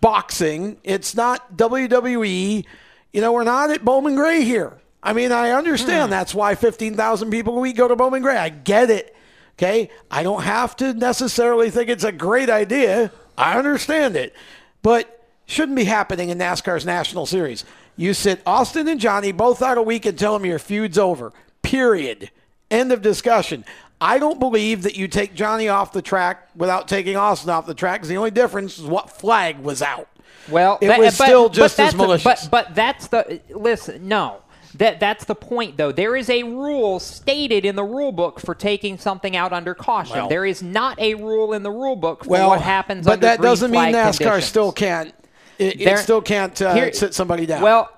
boxing. 0.00 0.78
It's 0.84 1.14
not 1.14 1.56
WWE. 1.56 2.66
You 3.14 3.20
know, 3.20 3.32
we're 3.32 3.44
not 3.44 3.70
at 3.70 3.84
Bowman 3.84 4.16
Gray 4.16 4.42
here. 4.42 4.72
I 5.00 5.12
mean, 5.12 5.30
I 5.30 5.52
understand 5.52 6.06
hmm. 6.06 6.10
that's 6.10 6.34
why 6.34 6.56
15,000 6.56 7.30
people 7.30 7.56
a 7.56 7.60
week 7.60 7.76
go 7.76 7.86
to 7.86 7.94
Bowman 7.94 8.22
Gray. 8.22 8.36
I 8.36 8.48
get 8.48 8.90
it. 8.90 9.14
Okay. 9.56 9.88
I 10.10 10.24
don't 10.24 10.42
have 10.42 10.74
to 10.76 10.92
necessarily 10.92 11.70
think 11.70 11.88
it's 11.88 12.02
a 12.02 12.10
great 12.10 12.50
idea. 12.50 13.12
I 13.38 13.56
understand 13.56 14.16
it. 14.16 14.34
But 14.82 15.28
shouldn't 15.46 15.76
be 15.76 15.84
happening 15.84 16.30
in 16.30 16.38
NASCAR's 16.38 16.84
National 16.84 17.24
Series. 17.24 17.64
You 17.96 18.14
sit 18.14 18.42
Austin 18.44 18.88
and 18.88 18.98
Johnny 18.98 19.30
both 19.30 19.62
out 19.62 19.78
a 19.78 19.82
week 19.82 20.06
and 20.06 20.18
tell 20.18 20.32
them 20.36 20.44
your 20.44 20.58
feud's 20.58 20.98
over. 20.98 21.32
Period. 21.62 22.32
End 22.68 22.90
of 22.90 23.00
discussion. 23.00 23.64
I 24.00 24.18
don't 24.18 24.40
believe 24.40 24.82
that 24.82 24.96
you 24.96 25.06
take 25.06 25.34
Johnny 25.34 25.68
off 25.68 25.92
the 25.92 26.02
track 26.02 26.48
without 26.56 26.88
taking 26.88 27.14
Austin 27.14 27.50
off 27.50 27.66
the 27.66 27.74
track 27.74 28.00
because 28.00 28.08
the 28.08 28.16
only 28.16 28.32
difference 28.32 28.76
is 28.76 28.84
what 28.84 29.08
flag 29.08 29.60
was 29.60 29.82
out. 29.82 30.08
Well, 30.48 30.78
it 30.80 30.88
that- 30.88 30.98
was 30.98 31.16
but- 31.18 31.24
still 31.24 31.48
just 31.48 31.72
as 31.72 31.76
that's 31.76 31.92
the- 31.92 31.96
malicious. 31.98 32.46
but 32.48 32.66
but 32.66 32.74
that's 32.74 33.06
the 33.08 33.40
listen. 33.50 34.06
No, 34.08 34.38
that 34.76 35.00
that's 35.00 35.24
the 35.24 35.34
point 35.34 35.76
though. 35.76 35.92
There 35.92 36.16
is 36.16 36.28
a 36.28 36.42
rule 36.42 37.00
stated 37.00 37.64
in 37.64 37.76
the 37.76 37.84
rule 37.84 38.12
book 38.12 38.40
for 38.40 38.54
taking 38.54 38.98
something 38.98 39.36
out 39.36 39.52
under 39.52 39.74
caution. 39.74 40.16
Well- 40.16 40.28
there 40.28 40.44
is 40.44 40.62
not 40.62 40.98
a 41.00 41.14
rule 41.14 41.52
in 41.52 41.62
the 41.62 41.70
rule 41.70 41.96
book 41.96 42.24
for 42.24 42.30
well, 42.30 42.50
what 42.50 42.60
happens. 42.60 43.06
but 43.06 43.14
under 43.14 43.26
that 43.26 43.38
green 43.38 43.50
doesn't 43.50 43.70
mean 43.70 43.92
NASCAR 43.94 44.18
conditions. 44.18 44.44
still 44.44 44.72
can't. 44.72 45.14
It, 45.58 45.80
it 45.80 45.98
still 45.98 46.20
can't 46.20 46.60
uh, 46.60 46.74
Here- 46.74 46.92
sit 46.92 47.14
somebody 47.14 47.46
down. 47.46 47.62
Well, 47.62 47.88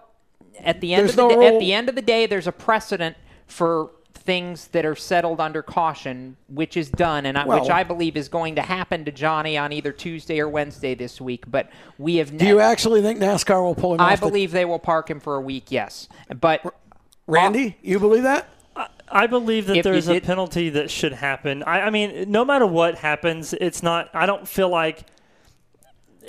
at 0.63 0.81
the 0.81 0.93
end 0.95 1.01
There's 1.01 1.11
of 1.13 1.17
the 1.17 1.23
no 1.35 1.41
da- 1.41 1.55
at 1.55 1.59
the 1.61 1.73
end 1.73 1.89
of 1.89 1.95
the 1.95 2.03
day, 2.03 2.27
there's 2.27 2.47
a 2.47 2.53
precedent 2.53 3.17
for 3.47 3.91
things 4.27 4.69
that 4.69 4.85
are 4.85 4.97
settled 4.97 5.41
under 5.41 5.63
caution, 5.63 6.37
which 6.49 6.77
is 6.77 6.91
done, 6.91 7.25
and 7.25 7.39
I, 7.39 7.47
which 7.47 7.71
I 7.71 7.85
believe 7.85 8.17
is 8.17 8.29
going 8.29 8.57
to 8.57 8.63
happen 8.63 9.05
to 9.05 9.13
Johnny 9.13 9.57
on 9.57 9.73
either 9.73 9.93
Tuesday 9.93 10.41
or 10.41 10.49
Wednesday 10.49 10.95
this 10.95 11.21
week. 11.21 11.45
But 11.51 11.71
we 11.97 12.17
have. 12.17 12.37
do 12.37 12.47
you 12.47 12.61
actually 12.61 13.01
think 13.01 13.21
NASCAR 13.21 13.63
will 13.63 13.75
pull 13.75 13.95
him 13.95 14.01
I 14.01 14.13
off? 14.13 14.21
the- 14.21 14.27
believe 14.27 14.51
they 14.51 14.65
will 14.65 14.81
park 14.81 15.09
him 15.09 15.21
for 15.21 15.37
a 15.37 15.41
week. 15.41 15.71
Yes, 15.71 16.09
but 16.41 16.75
Randy, 17.27 17.79
you 17.83 17.99
believe 17.99 18.25
that? 18.25 18.49
I 19.09 19.29
believe 19.29 19.67
that 19.69 19.77
If 19.77 19.87
you 19.87 19.93
there's 19.93 20.09
a 20.09 20.21
penalty 20.21 20.69
that 20.71 20.91
should 20.91 21.13
happen. 21.13 21.63
I, 21.63 21.83
I 21.83 21.91
mean, 21.91 22.31
no 22.31 22.45
matter 22.45 22.67
what 22.67 22.97
happens, 22.97 23.55
it's 23.55 23.83
not. 23.83 24.11
I 24.13 24.27
don't 24.27 24.47
feel 24.49 24.69
like 24.69 25.05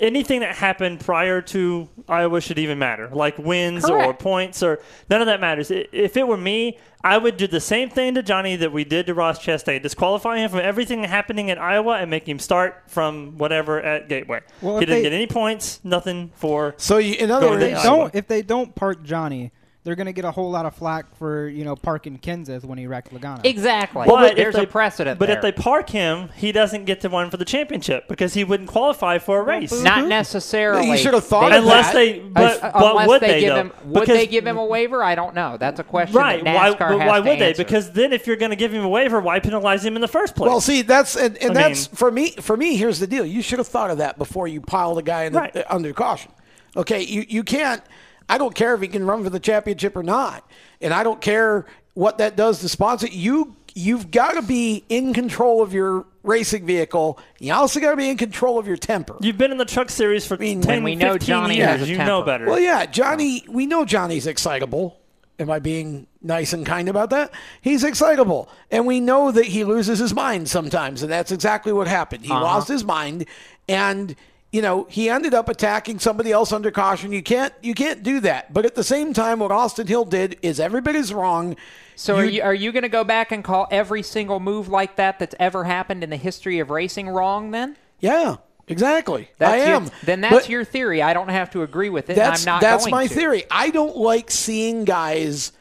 anything 0.00 0.40
that 0.40 0.56
happened 0.56 1.00
prior 1.00 1.40
to 1.42 1.88
Iowa 2.08 2.40
should 2.40 2.58
even 2.58 2.78
matter, 2.78 3.08
like 3.12 3.38
wins 3.38 3.88
or 3.88 4.14
points 4.14 4.62
or 4.62 4.80
none 5.10 5.20
of 5.20 5.26
that 5.26 5.40
matters. 5.40 5.70
If 5.70 6.16
it 6.16 6.26
were 6.26 6.36
me, 6.36 6.78
I 7.04 7.16
would 7.18 7.36
do 7.36 7.46
the 7.46 7.60
same 7.60 7.90
thing 7.90 8.14
to 8.14 8.22
Johnny 8.22 8.56
that 8.56 8.72
we 8.72 8.84
did 8.84 9.06
to 9.06 9.14
Ross 9.14 9.38
Chastain: 9.44 9.82
disqualify 9.82 10.38
him 10.38 10.50
from 10.50 10.60
everything 10.60 11.04
happening 11.04 11.48
in 11.48 11.58
Iowa 11.58 11.98
and 11.98 12.10
make 12.10 12.28
him 12.28 12.38
start 12.38 12.82
from 12.88 13.38
whatever 13.38 13.80
at 13.80 14.08
Gateway. 14.08 14.40
Well, 14.60 14.78
he 14.78 14.86
didn't 14.86 14.98
they- 14.98 15.02
get 15.02 15.12
any 15.12 15.26
points, 15.26 15.80
nothing 15.84 16.32
for. 16.34 16.74
So, 16.76 16.98
you, 16.98 17.14
in 17.14 17.30
other 17.30 17.46
Going 17.46 17.62
If 17.62 17.72
words, 17.72 17.82
don't, 17.84 18.14
if 18.14 18.26
they 18.26 18.42
don't 18.42 18.74
park 18.74 19.04
Johnny, 19.04 19.52
they're 19.88 19.96
going 19.96 20.06
to 20.06 20.12
get 20.12 20.26
a 20.26 20.30
whole 20.30 20.50
lot 20.50 20.66
of 20.66 20.74
flack 20.74 21.16
for 21.16 21.48
you 21.48 21.64
know 21.64 21.74
parking 21.74 22.18
Kenseth 22.18 22.62
when 22.62 22.76
he 22.76 22.86
wrecked 22.86 23.10
Logano. 23.10 23.40
exactly. 23.42 24.04
But 24.06 24.32
if 24.32 24.36
there's 24.36 24.54
they- 24.54 24.64
a 24.64 24.66
precedent. 24.66 25.18
But 25.18 25.28
there. 25.28 25.36
if 25.36 25.42
they 25.42 25.50
park 25.50 25.88
him, 25.88 26.28
he 26.36 26.52
doesn't 26.52 26.84
get 26.84 27.00
to 27.00 27.08
run 27.08 27.30
for 27.30 27.38
the 27.38 27.46
championship 27.46 28.06
because 28.06 28.34
he 28.34 28.44
wouldn't 28.44 28.68
qualify 28.68 29.16
for 29.16 29.40
a 29.40 29.42
race. 29.42 29.72
not 29.82 30.06
necessarily, 30.06 30.90
You 30.90 30.98
should 30.98 31.14
have 31.14 31.24
thought 31.26 31.50
They- 31.50 31.56
of 31.56 31.62
Unless 31.62 31.86
that. 31.86 31.94
they, 31.94 32.18
but, 32.18 32.62
Uh, 32.62 32.70
but 32.74 32.90
unless 32.90 33.08
would 33.08 33.20
they, 33.22 33.26
they, 33.28 33.40
give 33.40 33.54
though? 33.54 33.60
him, 33.62 33.72
would 33.86 34.00
Because- 34.00 34.16
they 34.18 34.26
give 34.26 34.46
him 34.46 34.58
a 34.58 34.66
waiver? 34.66 35.02
I 35.02 35.14
don't 35.14 35.34
know. 35.34 35.56
That's 35.58 35.80
a 35.80 35.84
question 35.84 36.16
right? 36.18 36.44
that 36.44 36.54
Why, 36.54 36.68
NASCAR 36.70 36.78
but 36.90 36.98
has 37.00 37.08
why 37.08 37.20
to 37.20 37.28
would 37.30 37.38
they? 37.38 37.48
answer. 37.48 37.64
Because 37.64 37.90
then, 37.92 38.12
if 38.12 38.26
you're 38.26 38.36
going 38.36 38.50
to 38.50 38.56
give 38.56 38.72
him 38.74 38.84
a 38.84 38.88
waiver, 38.88 39.20
why 39.20 39.40
penalize 39.40 39.84
him 39.84 39.94
in 39.96 40.02
the 40.02 40.08
first 40.08 40.36
place? 40.36 40.48
Well, 40.50 40.60
see, 40.60 40.82
that's 40.82 41.16
and, 41.16 41.36
and 41.38 41.56
that's 41.56 41.88
mean- 41.88 41.96
for 41.96 42.10
me. 42.10 42.30
For 42.32 42.56
me, 42.56 42.76
here's 42.76 42.98
the 43.00 43.06
deal: 43.06 43.24
you 43.24 43.40
should 43.40 43.58
have 43.58 43.68
thought 43.68 43.90
of 43.90 43.98
that 43.98 44.18
before 44.18 44.46
you 44.48 44.60
piled 44.60 44.98
a 44.98 45.02
guy 45.02 45.24
in 45.24 45.32
the, 45.32 45.38
Right. 45.38 45.56
uh, 45.56 45.62
under 45.70 45.92
caution. 45.94 46.30
Okay, 46.76 47.02
you 47.02 47.24
you 47.28 47.42
can't. 47.42 47.82
I 48.28 48.38
don't 48.38 48.54
care 48.54 48.74
if 48.74 48.80
he 48.80 48.88
can 48.88 49.06
run 49.06 49.24
for 49.24 49.30
the 49.30 49.40
championship 49.40 49.96
or 49.96 50.02
not, 50.02 50.48
and 50.80 50.92
I 50.92 51.02
don't 51.02 51.20
care 51.20 51.66
what 51.94 52.18
that 52.18 52.36
does 52.36 52.60
to 52.60 52.68
sponsor. 52.68 53.08
You 53.08 53.56
you've 53.74 54.10
got 54.10 54.32
to 54.32 54.42
be 54.42 54.84
in 54.88 55.14
control 55.14 55.62
of 55.62 55.72
your 55.72 56.04
racing 56.22 56.66
vehicle. 56.66 57.18
You 57.38 57.54
also 57.54 57.80
got 57.80 57.92
to 57.92 57.96
be 57.96 58.08
in 58.08 58.16
control 58.16 58.58
of 58.58 58.66
your 58.66 58.76
temper. 58.76 59.16
You've 59.20 59.38
been 59.38 59.52
in 59.52 59.58
the 59.58 59.64
truck 59.64 59.90
series 59.90 60.26
for 60.26 60.36
mean, 60.36 60.60
10, 60.60 60.82
we 60.82 60.96
know 60.96 61.12
15 61.12 61.26
Johnny 61.26 61.56
years. 61.56 61.88
you 61.88 61.96
temper. 61.96 62.10
know 62.10 62.22
better. 62.22 62.46
Well, 62.46 62.58
yeah, 62.60 62.86
Johnny. 62.86 63.44
We 63.48 63.66
know 63.66 63.84
Johnny's 63.84 64.26
excitable. 64.26 65.00
Am 65.40 65.48
I 65.50 65.60
being 65.60 66.08
nice 66.20 66.52
and 66.52 66.66
kind 66.66 66.88
about 66.88 67.10
that? 67.10 67.32
He's 67.60 67.84
excitable, 67.84 68.50
and 68.72 68.86
we 68.86 68.98
know 68.98 69.30
that 69.30 69.46
he 69.46 69.62
loses 69.62 70.00
his 70.00 70.12
mind 70.12 70.48
sometimes, 70.48 71.04
and 71.04 71.12
that's 71.12 71.30
exactly 71.30 71.72
what 71.72 71.86
happened. 71.86 72.24
He 72.24 72.32
uh-huh. 72.32 72.42
lost 72.42 72.66
his 72.66 72.82
mind, 72.82 73.24
and 73.68 74.16
you 74.52 74.62
know 74.62 74.86
he 74.90 75.08
ended 75.10 75.34
up 75.34 75.48
attacking 75.48 75.98
somebody 75.98 76.32
else 76.32 76.52
under 76.52 76.70
caution. 76.70 77.12
You 77.12 77.22
can't 77.22 77.52
you 77.62 77.74
can't 77.74 78.02
do 78.02 78.20
that. 78.20 78.52
But 78.52 78.64
at 78.64 78.74
the 78.74 78.84
same 78.84 79.12
time, 79.12 79.40
what 79.40 79.52
Austin 79.52 79.86
Hill 79.86 80.04
did 80.04 80.38
is 80.42 80.58
everybody's 80.60 81.12
wrong. 81.12 81.56
So 81.96 82.16
are 82.16 82.24
you 82.24 82.42
are 82.42 82.54
you 82.54 82.72
going 82.72 82.84
to 82.84 82.88
go 82.88 83.04
back 83.04 83.32
and 83.32 83.42
call 83.42 83.66
every 83.70 84.02
single 84.02 84.40
move 84.40 84.68
like 84.68 84.96
that 84.96 85.18
that's 85.18 85.34
ever 85.38 85.64
happened 85.64 86.02
in 86.04 86.10
the 86.10 86.16
history 86.16 86.60
of 86.60 86.70
racing 86.70 87.08
wrong? 87.08 87.50
Then 87.50 87.76
Yeah, 88.00 88.36
exactly. 88.68 89.30
that's 89.38 89.52
I 89.52 89.66
your- 89.66 89.76
am. 89.76 89.90
then 90.04 90.20
that's 90.20 90.34
But- 90.34 90.48
your 90.48 90.64
theory. 90.64 91.02
I 91.02 91.12
don't 91.12 91.28
have 91.28 91.50
to 91.50 91.62
agree 91.62 91.90
with 91.90 92.08
it. 92.08 92.14
That's 92.16 92.46
I'm 92.46 92.52
not 92.54 92.60
that's 92.60 92.88
my 92.88 93.06
to. 93.06 93.14
theory. 93.14 93.44
I 93.50 93.70
don't 93.70 93.96
like 93.96 94.30
seeing 94.30 94.84
guys 94.84 95.52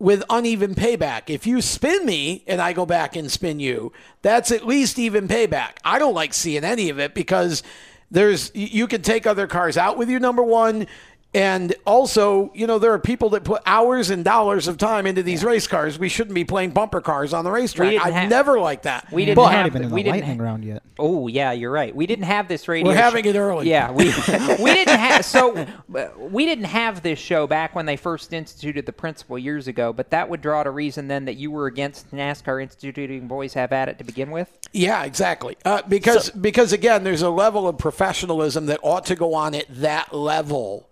with 0.00 0.24
uneven 0.28 0.74
payback. 0.74 1.22
If 1.30 1.46
you 1.46 1.62
spin 1.62 2.04
me 2.04 2.42
and 2.48 2.60
I 2.60 2.72
go 2.72 2.84
back 2.84 3.14
and 3.14 3.30
spin 3.30 3.60
you, 3.60 3.92
that's 4.22 4.50
at 4.50 4.66
least 4.66 4.98
even 4.98 5.28
payback. 5.28 5.74
I 5.84 6.00
don't 6.00 6.14
like 6.14 6.34
seeing 6.34 6.64
any 6.64 6.90
of 6.90 6.98
it 6.98 7.14
because 7.14 7.62
there's 8.10 8.50
you 8.54 8.86
can 8.86 9.02
take 9.02 9.26
other 9.26 9.46
cars 9.46 9.76
out 9.76 9.96
with 9.96 10.08
you 10.08 10.18
number 10.18 10.42
1 10.42 10.86
and 11.34 11.74
also, 11.84 12.52
you 12.54 12.66
know, 12.66 12.78
there 12.78 12.92
are 12.92 12.98
people 12.98 13.30
that 13.30 13.42
put 13.44 13.60
hours 13.66 14.10
and 14.10 14.24
dollars 14.24 14.68
of 14.68 14.78
time 14.78 15.06
into 15.06 15.22
these 15.22 15.42
race 15.44 15.66
cars. 15.66 15.98
We 15.98 16.08
shouldn't 16.08 16.34
be 16.34 16.44
playing 16.44 16.70
bumper 16.70 17.00
cars 17.00 17.34
on 17.34 17.44
the 17.44 17.50
racetrack. 17.50 17.94
I've 18.04 18.14
have- 18.14 18.28
never 18.30 18.60
liked 18.60 18.84
that. 18.84 19.10
We 19.10 19.24
didn't 19.24 19.36
But- 19.36 19.46
We're 19.46 19.50
have 19.50 19.66
even 19.66 19.82
in 19.84 19.90
we 19.90 20.02
the 20.02 20.10
didn't 20.12 20.20
lightning 20.28 20.38
round 20.42 20.64
yet. 20.64 20.82
Oh 20.98 21.26
yeah, 21.26 21.50
you're 21.50 21.72
right. 21.72 21.94
We 21.94 22.06
didn't 22.06 22.26
have 22.26 22.46
this 22.46 22.68
radio. 22.68 22.88
We're 22.90 22.96
show- 22.96 23.02
having 23.02 23.24
it 23.24 23.34
early. 23.34 23.68
Yeah, 23.68 23.90
we 23.90 24.04
we 24.62 24.72
didn't 24.72 24.98
have 24.98 25.24
so 25.24 25.56
uh, 25.56 26.08
we 26.18 26.44
didn't 26.44 26.66
have 26.66 27.02
this 27.02 27.18
show 27.18 27.46
back 27.48 27.74
when 27.74 27.84
they 27.86 27.96
first 27.96 28.32
instituted 28.32 28.86
the 28.86 28.92
principle 28.92 29.36
years 29.38 29.66
ago. 29.66 29.92
But 29.92 30.10
that 30.10 30.28
would 30.28 30.40
draw 30.40 30.62
to 30.62 30.70
reason 30.70 31.08
then 31.08 31.24
that 31.24 31.34
you 31.34 31.50
were 31.50 31.66
against 31.66 32.12
NASCAR 32.12 32.62
instituting 32.62 33.26
boys 33.26 33.54
have 33.54 33.72
at 33.72 33.88
it 33.88 33.98
to 33.98 34.04
begin 34.04 34.30
with. 34.30 34.56
Yeah, 34.72 35.02
exactly. 35.04 35.56
Uh, 35.64 35.82
because 35.88 36.30
because 36.30 36.72
again, 36.72 37.02
there's 37.02 37.22
a 37.22 37.30
level 37.30 37.66
of 37.66 37.76
professionalism 37.76 38.66
that 38.66 38.78
ought 38.82 39.04
to 39.06 39.16
go 39.16 39.34
on 39.34 39.54
at 39.56 39.66
that 39.68 40.14
level 40.14 40.88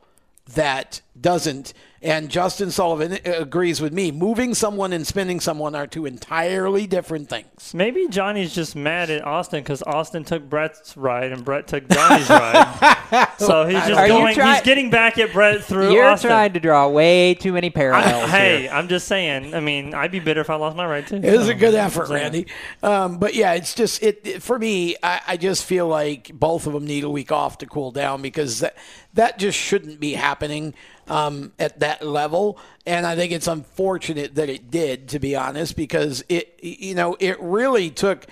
that 0.54 1.00
doesn't. 1.20 1.72
And 2.02 2.28
Justin 2.30 2.72
Sullivan 2.72 3.12
uh, 3.12 3.18
agrees 3.38 3.80
with 3.80 3.92
me. 3.92 4.10
Moving 4.10 4.54
someone 4.54 4.92
and 4.92 5.06
spinning 5.06 5.38
someone 5.38 5.74
are 5.76 5.86
two 5.86 6.04
entirely 6.04 6.86
different 6.88 7.28
things. 7.28 7.72
Maybe 7.74 8.08
Johnny's 8.08 8.52
just 8.52 8.74
mad 8.74 9.08
at 9.08 9.24
Austin 9.24 9.60
because 9.62 9.82
Austin 9.84 10.24
took 10.24 10.48
Brett's 10.48 10.96
ride 10.96 11.30
and 11.32 11.44
Brett 11.44 11.68
took 11.68 11.88
Johnny's 11.88 12.28
ride. 12.28 12.98
So 13.38 13.66
he's 13.66 13.76
just 13.78 13.92
Are 13.92 14.08
going. 14.08 14.34
try- 14.34 14.54
he's 14.54 14.62
getting 14.62 14.88
back 14.90 15.18
at 15.18 15.32
Brett 15.32 15.62
through 15.64 15.92
You're 15.92 16.04
Austin. 16.06 16.30
trying 16.30 16.52
to 16.54 16.60
draw 16.60 16.88
way 16.88 17.34
too 17.34 17.52
many 17.52 17.68
parallels. 17.70 18.30
hey, 18.30 18.62
here. 18.62 18.70
I'm 18.72 18.88
just 18.88 19.06
saying. 19.06 19.54
I 19.54 19.60
mean, 19.60 19.94
I'd 19.94 20.10
be 20.12 20.18
bitter 20.20 20.40
if 20.40 20.48
I 20.50 20.54
lost 20.54 20.76
my 20.76 20.86
ride 20.86 21.06
too. 21.06 21.16
It 21.16 21.36
was 21.36 21.48
a 21.48 21.54
good 21.54 21.74
effort, 21.74 22.08
yeah. 22.08 22.14
Randy. 22.16 22.46
Um, 22.82 23.18
but 23.18 23.34
yeah, 23.34 23.52
it's 23.54 23.74
just 23.74 24.02
it, 24.02 24.20
it- 24.24 24.42
for 24.42 24.58
me. 24.58 24.96
I, 25.02 25.20
I 25.28 25.36
just 25.36 25.64
feel 25.64 25.86
like 25.88 26.30
both 26.34 26.66
of 26.66 26.72
them 26.72 26.84
need 26.86 27.04
a 27.04 27.10
week 27.10 27.30
off 27.32 27.58
to 27.58 27.66
cool 27.66 27.90
down 27.92 28.22
because 28.22 28.60
that 28.60 28.76
that 29.14 29.38
just 29.38 29.58
shouldn't 29.58 30.00
be 30.00 30.14
happening 30.14 30.74
um, 31.08 31.52
at 31.58 31.80
that 31.80 32.06
level. 32.06 32.58
And 32.86 33.06
I 33.06 33.16
think 33.16 33.32
it's 33.32 33.46
unfortunate 33.46 34.34
that 34.36 34.48
it 34.48 34.70
did, 34.70 35.08
to 35.10 35.18
be 35.18 35.36
honest, 35.36 35.76
because 35.76 36.24
it 36.28 36.58
you 36.62 36.94
know 36.94 37.16
it 37.20 37.40
really 37.40 37.90
took. 37.90 38.26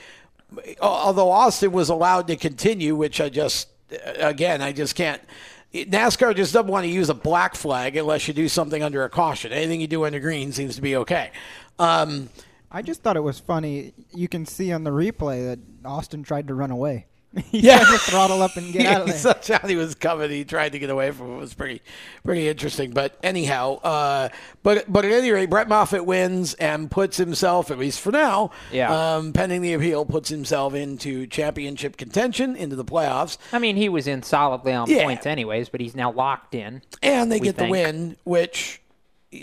Although 0.80 1.30
Austin 1.30 1.72
was 1.72 1.88
allowed 1.88 2.26
to 2.26 2.36
continue, 2.36 2.96
which 2.96 3.20
I 3.20 3.28
just 3.28 3.68
again 4.18 4.62
I 4.62 4.72
just 4.72 4.94
can't. 4.94 5.22
NASCAR 5.72 6.34
just 6.34 6.52
doesn't 6.52 6.66
want 6.66 6.84
to 6.84 6.90
use 6.90 7.10
a 7.10 7.14
black 7.14 7.54
flag 7.54 7.96
unless 7.96 8.26
you 8.26 8.34
do 8.34 8.48
something 8.48 8.82
under 8.82 9.04
a 9.04 9.08
caution. 9.08 9.52
Anything 9.52 9.80
you 9.80 9.86
do 9.86 10.04
under 10.04 10.18
green 10.18 10.50
seems 10.50 10.74
to 10.74 10.82
be 10.82 10.96
okay. 10.96 11.30
Um, 11.78 12.28
I 12.72 12.82
just 12.82 13.02
thought 13.02 13.16
it 13.16 13.22
was 13.22 13.38
funny. 13.38 13.94
You 14.12 14.26
can 14.26 14.46
see 14.46 14.72
on 14.72 14.82
the 14.82 14.90
replay 14.90 15.46
that 15.46 15.60
Austin 15.84 16.24
tried 16.24 16.48
to 16.48 16.54
run 16.54 16.72
away. 16.72 17.06
he 17.50 17.60
Yeah. 17.60 17.78
tried 17.78 17.92
to 17.92 17.98
throttle 17.98 18.42
up 18.42 18.56
and 18.56 18.72
get 18.72 18.86
out 18.92 19.02
of 19.02 19.06
he 19.06 19.12
there. 19.12 19.20
saw 19.20 19.34
Johnny 19.34 19.76
was 19.76 19.94
coming. 19.94 20.30
He 20.30 20.44
tried 20.44 20.72
to 20.72 20.78
get 20.78 20.90
away 20.90 21.10
from 21.12 21.30
it. 21.32 21.36
It 21.36 21.40
was 21.40 21.54
pretty, 21.54 21.80
pretty 22.24 22.48
interesting. 22.48 22.90
But 22.90 23.16
anyhow, 23.22 23.76
uh, 23.82 24.28
but 24.62 24.84
but 24.92 25.04
at 25.04 25.12
any 25.12 25.30
rate, 25.30 25.48
Brett 25.48 25.68
Moffitt 25.68 26.04
wins 26.06 26.54
and 26.54 26.90
puts 26.90 27.16
himself, 27.16 27.70
at 27.70 27.78
least 27.78 28.00
for 28.00 28.10
now, 28.10 28.50
Yeah. 28.72 29.16
um, 29.16 29.32
pending 29.32 29.62
the 29.62 29.74
appeal, 29.74 30.04
puts 30.04 30.28
himself 30.28 30.74
into 30.74 31.26
championship 31.28 31.96
contention, 31.96 32.56
into 32.56 32.74
the 32.76 32.84
playoffs, 32.84 33.38
I 33.52 33.58
mean, 33.60 33.76
he 33.76 33.88
was 33.88 34.06
in 34.08 34.22
solidly 34.22 34.72
on 34.72 34.90
Yeah. 34.90 35.04
points 35.04 35.26
anyways, 35.26 35.68
but 35.68 35.80
he's 35.80 35.94
now 35.94 36.10
locked 36.12 36.54
in. 36.54 36.82
and 37.02 37.30
they 37.30 37.38
get 37.38 37.56
think. 37.56 37.68
the 37.68 37.70
win. 37.70 38.16
Which 38.24 38.80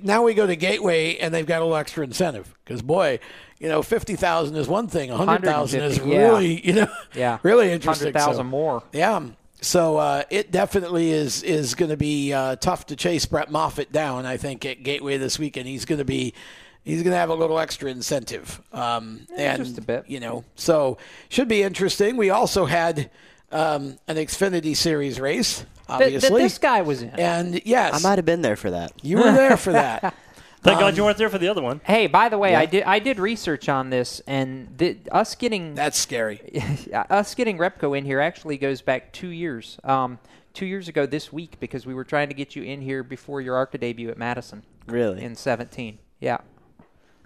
now 0.03 0.23
we 0.23 0.33
go 0.33 0.45
to 0.47 0.55
Gateway, 0.55 1.17
and 1.17 1.33
they've 1.33 1.45
got 1.45 1.61
a 1.61 1.63
little 1.65 1.77
extra 1.77 2.03
incentive 2.03 2.53
because 2.63 2.81
boy. 2.81 3.19
You 3.59 3.69
know, 3.69 3.81
fifty 3.81 4.15
thousand 4.15 4.55
is 4.55 4.67
one 4.67 4.87
thing. 4.87 5.09
A 5.09 5.17
hundred 5.17 5.43
thousand 5.43 5.81
is 5.81 5.99
150, 5.99 6.11
yeah. 6.15 6.27
really, 6.27 6.67
you 6.67 6.73
know, 6.73 6.87
Yeah. 7.15 7.39
really 7.43 7.71
interesting. 7.71 8.13
100,000 8.13 8.35
So- 8.35 8.43
more. 8.43 8.83
Yeah. 8.93 9.19
So 9.61 9.97
uh, 9.97 10.21
it 10.29 10.51
definitely 10.51 11.09
is 11.09 11.41
is 11.41 11.73
going 11.73 11.89
to 11.89 11.97
be 11.97 12.31
uh, 12.33 12.57
tough 12.57 12.85
to 12.85 12.95
chase 12.95 13.25
Brett 13.25 13.49
Moffitt 13.49 13.91
down. 13.91 14.27
I 14.27 14.37
think 14.37 14.63
at 14.63 14.83
Gateway 14.83 15.17
this 15.17 15.39
weekend, 15.39 15.67
he's 15.67 15.85
going 15.85 15.97
to 15.97 16.05
be 16.05 16.35
he's 16.83 17.01
going 17.01 17.13
to 17.13 17.17
have 17.17 17.31
a 17.31 17.33
little 17.33 17.57
extra 17.57 17.89
incentive. 17.89 18.61
Um, 18.71 19.25
and 19.35 19.65
just 19.65 19.79
a 19.79 19.81
bit. 19.81 20.03
you 20.07 20.19
know, 20.19 20.43
so 20.53 20.99
should 21.29 21.47
be 21.47 21.63
interesting. 21.63 22.15
We 22.15 22.29
also 22.29 22.65
had 22.65 23.09
um, 23.51 23.97
an 24.07 24.15
Xfinity 24.17 24.75
Series 24.75 25.19
race, 25.19 25.59
Th- 25.59 25.67
obviously, 25.89 26.29
th- 26.29 26.41
this 26.41 26.57
guy 26.57 26.81
was 26.81 27.01
in. 27.01 27.09
and 27.11 27.61
yes, 27.65 27.93
I 27.93 28.07
might 28.07 28.17
have 28.17 28.25
been 28.25 28.41
there 28.41 28.55
for 28.55 28.71
that. 28.71 28.91
you 29.03 29.17
were 29.17 29.31
there 29.31 29.57
for 29.57 29.71
that. 29.73 30.13
Thank 30.61 30.77
Um, 30.77 30.81
God 30.83 30.97
you 30.97 31.03
weren't 31.03 31.17
there 31.17 31.29
for 31.29 31.37
the 31.37 31.47
other 31.47 31.61
one. 31.61 31.79
Hey, 31.85 32.07
by 32.07 32.29
the 32.29 32.37
way, 32.37 32.51
Yeah. 32.51 32.59
I 32.59 32.65
did 32.65 32.83
I 32.83 32.99
did 32.99 33.19
research 33.19 33.69
on 33.69 33.89
this, 33.89 34.21
and 34.27 34.77
th- 34.77 34.97
us 35.11 35.35
getting 35.35 35.75
That's 35.81 35.97
scary. 35.97 36.41
us 37.09 37.35
getting 37.35 37.57
Repko 37.57 37.97
in 37.97 38.03
here 38.05 38.19
actually 38.19 38.57
goes 38.57 38.81
back 38.81 39.13
two 39.13 39.29
years. 39.29 39.79
Um, 39.83 40.19
two 40.53 40.65
years 40.65 40.87
ago 40.87 41.05
this 41.05 41.31
week 41.31 41.59
because 41.59 41.85
we 41.85 41.93
were 41.93 42.03
trying 42.03 42.27
to 42.29 42.33
get 42.33 42.55
you 42.55 42.63
in 42.63 42.81
here 42.81 43.03
before 43.03 43.39
your 43.41 43.55
ARCA 43.55 43.77
debut 43.77 44.09
at 44.09 44.17
Madison 44.17 44.63
Really? 44.87 45.21
in 45.21 45.35
17. 45.35 45.99
Yeah. 46.19 46.37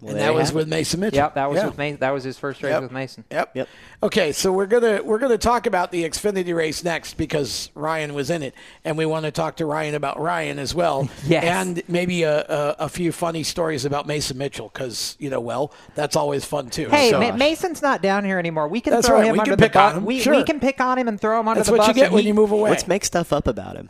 Well, 0.01 0.11
and 0.13 0.19
that 0.19 0.33
was 0.33 0.51
with 0.51 0.67
it. 0.67 0.69
Mason 0.69 0.99
Mitchell. 0.99 1.17
Yep, 1.17 1.35
that 1.35 1.49
was 1.49 1.57
Yeah. 1.59 1.65
with 1.67 1.77
Mason. 1.77 1.99
That 1.99 2.09
was 2.11 2.23
his 2.23 2.37
first 2.37 2.63
race 2.63 2.71
Yep. 2.71 2.81
with 2.81 2.91
Mason. 2.91 3.23
Yep. 3.31 3.51
Yep. 3.55 3.67
Okay, 4.03 4.31
so 4.31 4.51
we're 4.51 4.65
gonna 4.65 5.01
we're 5.03 5.19
gonna 5.19 5.37
talk 5.37 5.67
about 5.67 5.91
the 5.91 6.03
Xfinity 6.05 6.55
race 6.55 6.83
next 6.83 7.17
because 7.17 7.69
Ryan 7.75 8.13
was 8.15 8.29
in 8.31 8.41
it, 8.41 8.55
and 8.83 8.97
we 8.97 9.05
want 9.05 9.25
to 9.25 9.31
talk 9.31 9.57
to 9.57 9.65
Ryan 9.65 9.93
about 9.93 10.19
Ryan 10.19 10.57
as 10.57 10.73
well, 10.73 11.07
Yes. 11.27 11.43
and 11.43 11.83
maybe 11.87 12.23
a, 12.23 12.39
a, 12.41 12.75
a 12.79 12.89
few 12.89 13.11
funny 13.11 13.43
stories 13.43 13.85
about 13.85 14.07
Mason 14.07 14.37
Mitchell 14.39 14.71
because 14.73 15.15
you 15.19 15.29
know, 15.29 15.39
well, 15.39 15.71
that's 15.93 16.15
always 16.15 16.43
fun 16.45 16.69
too. 16.71 16.89
Hey, 16.89 17.11
So- 17.11 17.19
Ma- 17.19 17.35
Mason's 17.35 17.81
not 17.83 18.01
down 18.01 18.25
here 18.25 18.39
anymore. 18.39 18.67
We 18.67 18.81
can 18.81 18.93
That's 18.93 19.07
throw 19.07 19.17
right, 19.17 19.25
him 19.27 19.33
we 19.33 19.39
under 19.39 19.51
can 19.51 19.59
the 19.59 19.65
pick 19.67 19.75
on 19.75 19.89
bus. 19.91 19.97
him, 19.99 20.05
We, 20.05 20.19
sure. 20.19 20.35
we 20.35 20.43
can 20.43 20.59
pick 20.59 20.81
on 20.81 20.97
him 20.97 21.07
and 21.07 21.21
throw 21.21 21.39
him 21.39 21.47
under 21.47 21.59
that's 21.59 21.69
the 21.69 21.77
bus. 21.77 21.85
That's 21.87 21.95
what 21.97 22.01
you 22.01 22.03
get 22.07 22.11
when 22.11 22.21
he- 22.23 22.29
you 22.29 22.33
move 22.33 22.51
away. 22.51 22.71
Let's 22.71 22.87
make 22.87 23.05
stuff 23.05 23.31
up 23.31 23.47
about 23.47 23.75
him. 23.75 23.87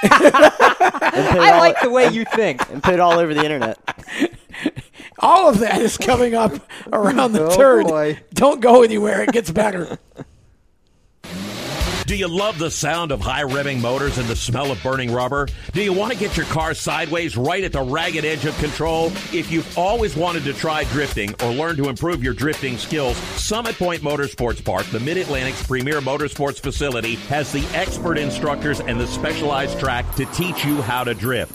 And 0.00 0.10
put 0.12 0.22
it 0.22 0.34
I 1.40 1.50
all- 1.52 1.58
like 1.58 1.80
the 1.80 1.90
way 1.90 2.08
you 2.10 2.24
think. 2.24 2.62
and 2.70 2.80
put 2.80 2.94
it 2.94 3.00
all 3.00 3.18
over 3.18 3.34
the 3.34 3.42
internet. 3.42 3.78
All 5.20 5.48
of 5.48 5.58
that 5.60 5.80
is 5.80 5.96
coming 5.98 6.34
up 6.34 6.52
around 6.92 7.32
the 7.32 7.44
Oh, 7.46 7.56
turn. 7.56 7.86
boy. 7.86 8.18
Don't 8.34 8.60
go 8.60 8.82
anywhere; 8.82 9.22
it 9.22 9.32
gets 9.32 9.50
better. 9.50 9.98
Do 12.06 12.16
you 12.16 12.26
love 12.26 12.58
the 12.58 12.70
sound 12.70 13.12
of 13.12 13.20
high 13.20 13.42
revving 13.42 13.82
motors 13.82 14.16
and 14.16 14.26
the 14.28 14.34
smell 14.34 14.72
of 14.72 14.82
burning 14.82 15.12
rubber? 15.12 15.46
Do 15.74 15.82
you 15.82 15.92
want 15.92 16.10
to 16.10 16.18
get 16.18 16.38
your 16.38 16.46
car 16.46 16.72
sideways 16.72 17.36
right 17.36 17.62
at 17.62 17.72
the 17.72 17.82
ragged 17.82 18.24
edge 18.24 18.46
of 18.46 18.56
control? 18.56 19.08
If 19.30 19.52
you've 19.52 19.76
always 19.76 20.16
wanted 20.16 20.44
to 20.44 20.54
try 20.54 20.84
drifting 20.84 21.34
or 21.42 21.52
learn 21.52 21.76
to 21.76 21.90
improve 21.90 22.24
your 22.24 22.32
drifting 22.32 22.78
skills, 22.78 23.18
Summit 23.18 23.76
Point 23.76 24.00
Motorsports 24.00 24.64
Park, 24.64 24.86
the 24.86 25.00
Mid 25.00 25.18
Atlantic's 25.18 25.62
premier 25.66 26.00
motorsports 26.00 26.58
facility, 26.58 27.16
has 27.28 27.52
the 27.52 27.62
expert 27.74 28.16
instructors 28.16 28.80
and 28.80 28.98
the 28.98 29.06
specialized 29.06 29.78
track 29.78 30.10
to 30.14 30.24
teach 30.32 30.64
you 30.64 30.80
how 30.80 31.04
to 31.04 31.12
drift 31.12 31.54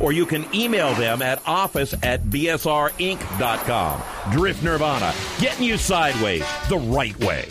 or 0.00 0.12
you 0.12 0.26
can 0.26 0.46
email 0.54 0.94
them 0.94 1.22
at 1.22 1.40
office 1.46 1.94
at 2.02 2.24
bsrinc.com. 2.24 4.02
Drift 4.32 4.62
Nirvana, 4.62 5.14
getting 5.40 5.64
you 5.64 5.76
sideways 5.76 6.44
the 6.68 6.78
right 6.78 7.18
way. 7.20 7.48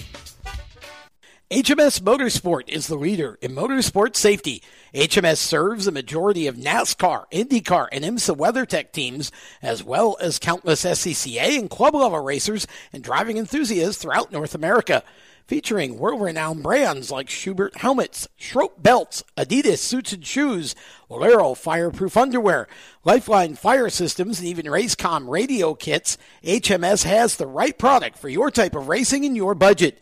HMS 1.51 2.01
Motorsport 2.01 2.67
is 2.69 2.87
the 2.87 2.95
leader 2.95 3.37
in 3.39 3.51
motorsport 3.51 4.15
safety. 4.15 4.63
HMS 4.95 5.37
serves 5.37 5.85
a 5.85 5.91
majority 5.91 6.47
of 6.47 6.55
NASCAR, 6.55 7.25
IndyCar, 7.31 7.87
and 7.91 8.03
IMSA 8.03 8.35
WeatherTech 8.35 8.91
teams, 8.91 9.31
as 9.61 9.83
well 9.83 10.17
as 10.19 10.39
countless 10.39 10.83
SCCA 10.83 11.59
and 11.59 11.69
club 11.69 11.93
level 11.93 12.19
racers 12.19 12.65
and 12.91 13.03
driving 13.03 13.37
enthusiasts 13.37 14.01
throughout 14.01 14.31
North 14.31 14.55
America. 14.55 15.03
Featuring 15.47 15.99
world 15.99 16.23
renowned 16.23 16.63
brands 16.63 17.11
like 17.11 17.27
Schuberth 17.27 17.77
helmets, 17.77 18.27
Schroth 18.39 18.81
belts, 18.81 19.23
Adidas 19.37 19.77
suits 19.77 20.11
and 20.11 20.25
shoes, 20.25 20.73
Walero 21.07 21.55
fireproof 21.55 22.17
underwear, 22.17 22.67
Lifeline 23.03 23.53
fire 23.53 23.91
systems, 23.91 24.39
and 24.39 24.47
even 24.47 24.65
Racecom 24.65 25.29
radio 25.29 25.75
kits, 25.75 26.17
HMS 26.43 27.03
has 27.03 27.35
the 27.35 27.45
right 27.45 27.77
product 27.77 28.17
for 28.17 28.27
your 28.27 28.49
type 28.49 28.73
of 28.73 28.87
racing 28.87 29.23
and 29.23 29.37
your 29.37 29.53
budget. 29.53 30.01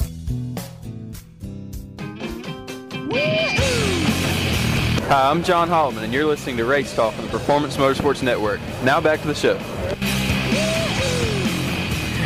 Hi, 5.07 5.29
I'm 5.29 5.43
John 5.43 5.67
Holloman, 5.67 6.03
and 6.03 6.13
you're 6.13 6.25
listening 6.25 6.55
to 6.57 6.65
Race 6.65 6.95
Talk 6.95 7.13
on 7.17 7.25
the 7.25 7.29
Performance 7.31 7.75
Motorsports 7.75 8.23
Network. 8.23 8.61
Now 8.83 9.01
back 9.01 9.21
to 9.21 9.27
the 9.27 9.35
show. 9.35 9.57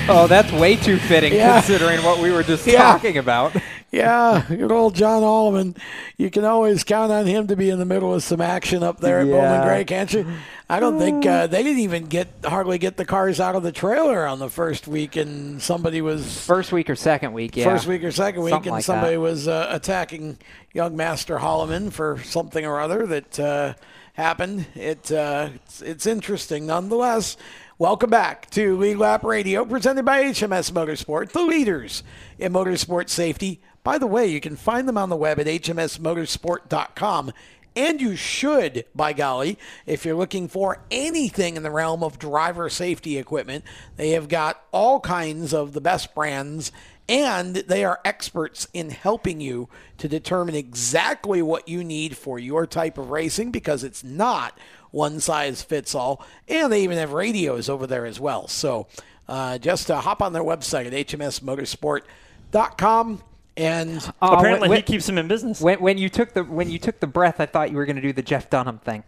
Oh, 0.08 0.28
that's 0.30 0.52
way 0.52 0.76
too 0.76 0.98
fitting 0.98 1.34
Yeah. 1.34 1.54
considering 1.60 2.04
what 2.04 2.20
we 2.20 2.32
were 2.32 2.44
just 2.44 2.68
Yeah. 2.68 2.84
talking 2.84 3.18
about. 3.18 3.54
Yeah, 3.92 4.44
good 4.50 4.72
old 4.72 4.94
John 4.94 5.24
Holloman. 5.24 5.76
You 6.18 6.30
can 6.30 6.46
always 6.46 6.84
count 6.84 7.12
on 7.12 7.26
him 7.26 7.48
to 7.48 7.56
be 7.56 7.70
in 7.72 7.80
the 7.80 7.86
middle 7.86 8.14
of 8.14 8.22
some 8.24 8.42
action 8.42 8.84
up 8.84 9.00
there 9.00 9.20
at 9.22 9.26
Bowman 9.28 9.42
Yeah. 9.62 9.66
Gray, 9.66 9.84
can't 9.86 10.14
you? 10.14 10.26
I 10.68 10.80
don't 10.80 10.98
think 10.98 11.28
uh, 11.28 11.46
they 11.46 11.62
didn't 11.62 11.82
even 11.82 12.06
get 12.06 12.28
hardly 12.44 12.80
get 12.80 12.98
the 12.98 13.06
cars 13.06 13.40
out 13.40 13.56
of 13.56 13.62
the 13.62 13.72
trailer 13.72 14.26
on 14.26 14.40
the 14.40 14.50
first 14.50 14.88
week, 14.88 15.16
and 15.16 15.62
somebody 15.62 16.02
was 16.02 16.44
First 16.44 16.72
week 16.72 16.90
or 16.90 16.96
second 16.96 17.34
week, 17.34 17.56
yeah. 17.56 17.66
first 17.66 17.86
week 17.86 18.04
or 18.04 18.12
second 18.12 18.42
week, 18.42 18.52
Something 18.52 18.70
and 18.70 18.76
like 18.78 18.84
somebody 18.84 19.16
that. 19.16 19.22
was 19.22 19.48
uh, 19.48 19.68
attacking 19.70 20.40
young 20.74 20.96
Master 20.96 21.38
Holloman 21.38 21.92
for 21.92 22.20
something 22.24 22.66
or 22.66 22.80
other 22.80 23.06
that 23.06 23.40
uh, 23.40 23.74
happened. 24.14 24.66
It 24.74 25.12
uh, 25.12 25.50
it's, 25.54 25.82
it's 25.84 26.06
interesting 26.08 26.66
nonetheless. 26.66 27.38
Welcome 27.78 28.10
back 28.10 28.50
to 28.52 28.76
Lead 28.78 28.98
Lap 28.98 29.24
Radio, 29.24 29.66
presented 29.66 30.06
by 30.06 30.24
HMS 30.24 30.72
Motorsport, 30.72 31.32
the 31.32 31.44
leaders 31.44 32.04
in 32.40 32.54
motorsport 32.54 33.10
safety. 33.10 33.62
By 33.84 34.00
the 34.00 34.08
way, 34.08 34.26
you 34.26 34.42
can 34.42 34.56
find 34.56 34.88
them 34.88 34.98
on 34.98 35.10
the 35.10 35.16
web 35.16 35.40
at 35.40 35.46
hmsmotorsport.com. 35.46 37.34
And 37.76 38.00
you 38.00 38.16
should, 38.16 38.86
by 38.96 39.12
golly, 39.14 39.60
if 39.86 40.06
you're 40.06 40.16
looking 40.16 40.48
for 40.48 40.80
anything 40.90 41.58
in 41.58 41.64
the 41.64 41.72
realm 41.72 42.04
of 42.04 42.18
driver 42.18 42.70
safety 42.70 43.18
equipment. 43.18 43.66
They 43.98 44.12
have 44.12 44.30
got 44.30 44.64
all 44.72 45.02
kinds 45.02 45.54
of 45.54 45.74
the 45.74 45.82
best 45.82 46.16
brands, 46.16 46.72
and 47.10 47.58
they 47.58 47.84
are 47.84 48.00
experts 48.06 48.70
in 48.74 48.92
helping 48.92 49.42
you 49.42 49.68
to 49.98 50.08
determine 50.08 50.56
exactly 50.56 51.42
what 51.42 51.68
you 51.68 51.84
need 51.84 52.16
for 52.16 52.40
your 52.40 52.66
type 52.66 52.98
of 52.98 53.10
racing 53.10 53.52
because 53.52 53.84
it's 53.84 54.02
not 54.04 54.58
one 54.92 55.20
size 55.20 55.62
fits 55.62 55.94
all. 55.94 56.26
And 56.48 56.72
they 56.72 56.84
even 56.84 56.98
have 56.98 57.12
radios 57.12 57.68
over 57.68 57.86
there 57.86 58.06
as 58.06 58.18
well. 58.20 58.48
So 58.48 58.88
uh, 59.28 59.58
just 59.58 59.92
uh, 59.92 60.00
hop 60.00 60.22
on 60.22 60.32
their 60.32 60.44
website 60.44 60.88
at 60.88 60.94
hmsmotorsport.com. 60.94 63.22
And 63.58 63.98
Uh, 64.22 64.36
Apparently, 64.38 64.70
when- 64.70 64.78
he 64.78 64.82
keeps 64.84 65.08
him 65.08 65.18
in 65.18 65.28
business. 65.28 65.62
When, 65.62 65.80
when 65.80 65.98
you 65.98 66.10
took 66.10 66.34
the 66.34 66.44
when 66.44 66.70
you 66.70 66.78
took 66.80 67.00
the 67.00 67.08
breath, 67.08 67.40
I 67.40 67.46
thought 67.46 67.72
you 67.72 67.78
were 67.78 67.86
going 67.86 67.96
to 67.96 68.02
do 68.02 68.12
the 68.14 68.22
Jeff 68.24 68.50
Dunham 68.50 68.80
thing 68.80 69.04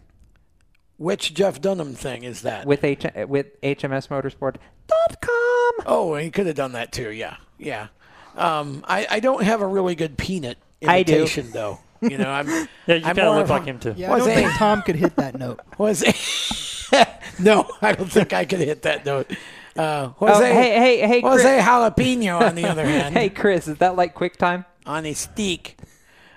which 0.96 1.32
Jeff 1.32 1.60
Dunham 1.60 1.94
thing 1.94 2.24
is 2.24 2.42
that? 2.42 2.66
with 2.66 2.82
H 2.82 3.06
with 3.28 3.60
HMS 3.62 4.08
Motorsport. 4.08 4.56
Oh, 5.86 6.16
he 6.16 6.28
could 6.30 6.46
have 6.46 6.56
done 6.56 6.72
that 6.72 6.90
too. 6.90 7.10
Yeah, 7.12 7.36
yeah. 7.56 7.86
Um, 8.36 8.84
I, 8.88 9.06
I 9.08 9.20
don't 9.20 9.44
have 9.44 9.60
a 9.60 9.66
really 9.66 9.94
good 9.94 10.18
peanut 10.18 10.58
I 10.86 11.02
do. 11.04 11.12
imitation 11.14 11.50
though. 11.52 11.78
You 12.00 12.18
know, 12.18 12.28
I'm. 12.30 12.46
Yeah, 12.86 12.94
you 12.96 13.04
kinda 13.04 13.30
look 13.32 13.48
like 13.48 13.64
him, 13.66 13.78
too. 13.78 13.94
Yeah, 13.96 14.12
I 14.12 14.18
don't 14.18 14.30
a- 14.30 14.34
think 14.34 14.52
Tom 14.54 14.82
could 14.82 14.96
hit 14.96 15.14
that 15.16 15.38
note. 15.38 15.60
Was 15.78 16.02
a, 16.02 17.06
no, 17.38 17.68
I 17.82 17.92
don't 17.92 18.10
think 18.10 18.32
I 18.32 18.44
could 18.44 18.60
hit 18.60 18.82
that 18.82 19.04
note. 19.04 19.30
Uh, 19.76 20.08
Jose, 20.16 20.32
Oh, 20.34 20.40
hey, 20.54 20.78
hey, 20.78 21.06
hey, 21.06 21.20
Jose 21.20 21.42
Chris. 21.42 21.64
Jalapeno, 21.64 22.40
on 22.40 22.54
the 22.54 22.64
other 22.66 22.84
hand, 22.86 23.14
hey, 23.14 23.28
Chris, 23.28 23.68
is 23.68 23.78
that 23.78 23.96
like 23.96 24.14
QuickTime? 24.14 24.64
on 24.86 25.04
a 25.04 25.12
steak. 25.12 25.76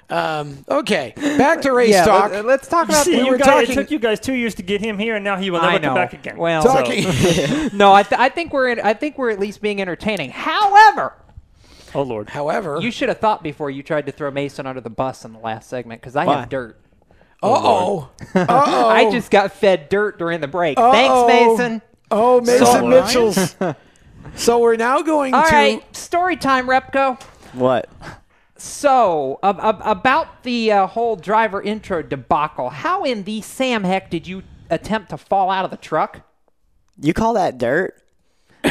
Um, 0.09 0.65
okay, 0.67 1.13
back 1.15 1.61
to 1.61 1.71
race 1.73 1.91
Yeah, 1.91 2.03
talk. 2.03 2.31
let- 2.31 2.45
let's 2.45 2.67
talk 2.67 2.89
about. 2.89 3.05
see, 3.05 3.11
we 3.17 3.23
you 3.23 3.31
were 3.31 3.37
guys, 3.37 3.47
talking- 3.67 3.71
it 3.71 3.75
took 3.75 3.91
you 3.91 3.99
guys 3.99 4.19
two 4.19 4.33
years 4.33 4.55
to 4.55 4.61
get 4.63 4.81
him 4.81 4.99
here, 4.99 5.15
and 5.15 5.23
now 5.23 5.37
he 5.37 5.49
will 5.49 5.61
I 5.61 5.71
never 5.73 5.79
know. 5.81 5.87
come 5.89 5.95
back 5.95 6.13
again. 6.13 6.35
Well, 6.37 6.61
So- 6.63 6.73
no, 7.73 7.93
I, 7.93 8.03
th- 8.03 8.19
I 8.19 8.27
think 8.29 8.51
we're 8.51 8.69
in, 8.69 8.81
I 8.81 8.93
think 8.93 9.17
we're 9.17 9.29
at 9.29 9.39
least 9.39 9.61
being 9.61 9.79
entertaining. 9.81 10.31
However, 10.31 11.13
oh 11.95 12.01
lord, 12.01 12.29
However, 12.29 12.79
you 12.81 12.91
should 12.91 13.07
have 13.07 13.19
thought 13.19 13.41
before 13.41 13.69
you 13.71 13.83
tried 13.83 14.05
to 14.07 14.11
throw 14.11 14.29
Mason 14.31 14.67
under 14.67 14.81
the 14.81 14.89
bus 14.89 15.23
in 15.23 15.31
the 15.31 15.39
last 15.39 15.69
segment 15.69 16.01
because 16.01 16.17
I 16.17 16.25
Why? 16.25 16.39
have 16.41 16.49
dirt. 16.49 16.77
uh 17.41 17.47
oh, 17.47 18.09
oh, 18.35 18.89
I 18.89 19.09
just 19.11 19.31
got 19.31 19.53
fed 19.53 19.87
dirt 19.87 20.19
during 20.19 20.41
the 20.41 20.47
break. 20.49 20.77
Uh-oh. 20.77 20.91
Thanks, 20.91 21.57
Mason. 21.57 21.81
Oh 22.11 22.41
Mason 22.41 22.65
So- 22.65 22.87
Mitchell's. 22.87 23.55
so 24.35 24.59
we're 24.59 24.75
now 24.75 25.01
going 25.01 25.33
All 25.33 25.43
to 25.43 25.49
right, 25.51 25.95
story 25.95 26.35
time, 26.35 26.67
Repko. 26.67 27.21
What? 27.53 27.89
So, 28.57 29.39
ab- 29.41 29.59
ab- 29.59 29.81
about 29.83 30.43
the 30.43 30.71
uh, 30.71 30.87
whole 30.87 31.15
driver 31.15 31.61
intro 31.61 32.03
debacle, 32.03 32.69
how 32.69 33.03
in 33.03 33.23
the 33.23 33.41
Sam 33.41 33.83
heck 33.83 34.11
did 34.11 34.27
you 34.27 34.43
attempt 34.69 35.09
to 35.09 35.17
fall 35.17 35.49
out 35.49 35.65
of 35.65 35.71
the 35.71 35.77
truck? 35.77 36.21
You 36.99 37.13
call 37.13 37.33
that 37.33 37.57
dirt? 37.57 37.95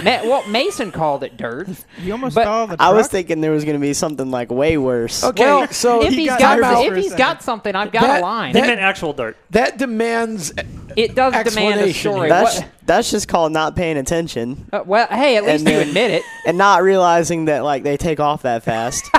Ma- 0.05 0.23
well, 0.25 0.47
Mason 0.49 0.91
called 0.93 1.23
it 1.25 1.37
dirt. 1.37 1.69
You 2.01 2.13
almost 2.13 2.35
But- 2.35 2.43
stalled 2.43 2.71
the 2.71 2.77
truck. 2.77 2.89
I 2.89 2.93
was 2.93 3.09
thinking 3.09 3.41
there 3.41 3.51
was 3.53 3.65
going 3.65 3.77
to 3.77 3.81
be 3.81 3.93
something 3.95 4.31
like 4.31 4.51
way 4.51 4.77
worse. 4.79 5.23
Okay, 5.25 5.45
well, 5.45 5.69
so 5.69 6.03
if 6.03 6.11
he 6.11 6.21
he's 6.23 6.29
got 6.31 6.39
got, 6.41 6.59
if 6.85 6.89
for 6.89 6.95
a 6.95 6.97
he's 6.97 7.05
second. 7.11 7.19
got 7.19 7.43
something, 7.43 7.75
I've 7.75 7.93
got 7.93 8.03
That- 8.03 8.21
a 8.21 8.23
line. 8.23 8.55
he 8.55 8.61
that- 8.61 8.67
meant 8.67 8.81
actual 8.81 9.13
dirt. 9.13 9.37
that 9.51 9.79
demands 9.79 10.53
it 10.97 11.15
does 11.15 11.33
demand 11.45 11.81
a 11.81 11.93
story. 11.93 12.29
That's 12.29 12.61
that's 12.87 13.11
just 13.11 13.29
called 13.29 13.53
not 13.53 13.77
paying 13.77 13.97
attention 13.97 14.67
uh, 14.73 14.83
well, 14.85 15.07
hey, 15.09 15.37
at 15.37 15.45
least 15.45 15.61
And 15.61 15.69
you 15.69 15.77
then- 15.79 15.89
admit 15.89 16.11
it. 16.11 16.23
and 16.47 16.59
not 16.59 16.83
realizing 16.83 17.45
that 17.45 17.63
like 17.65 17.83
they 17.85 17.97
take 17.97 18.19
off 18.21 18.43
that 18.43 18.63
fast. 18.65 19.05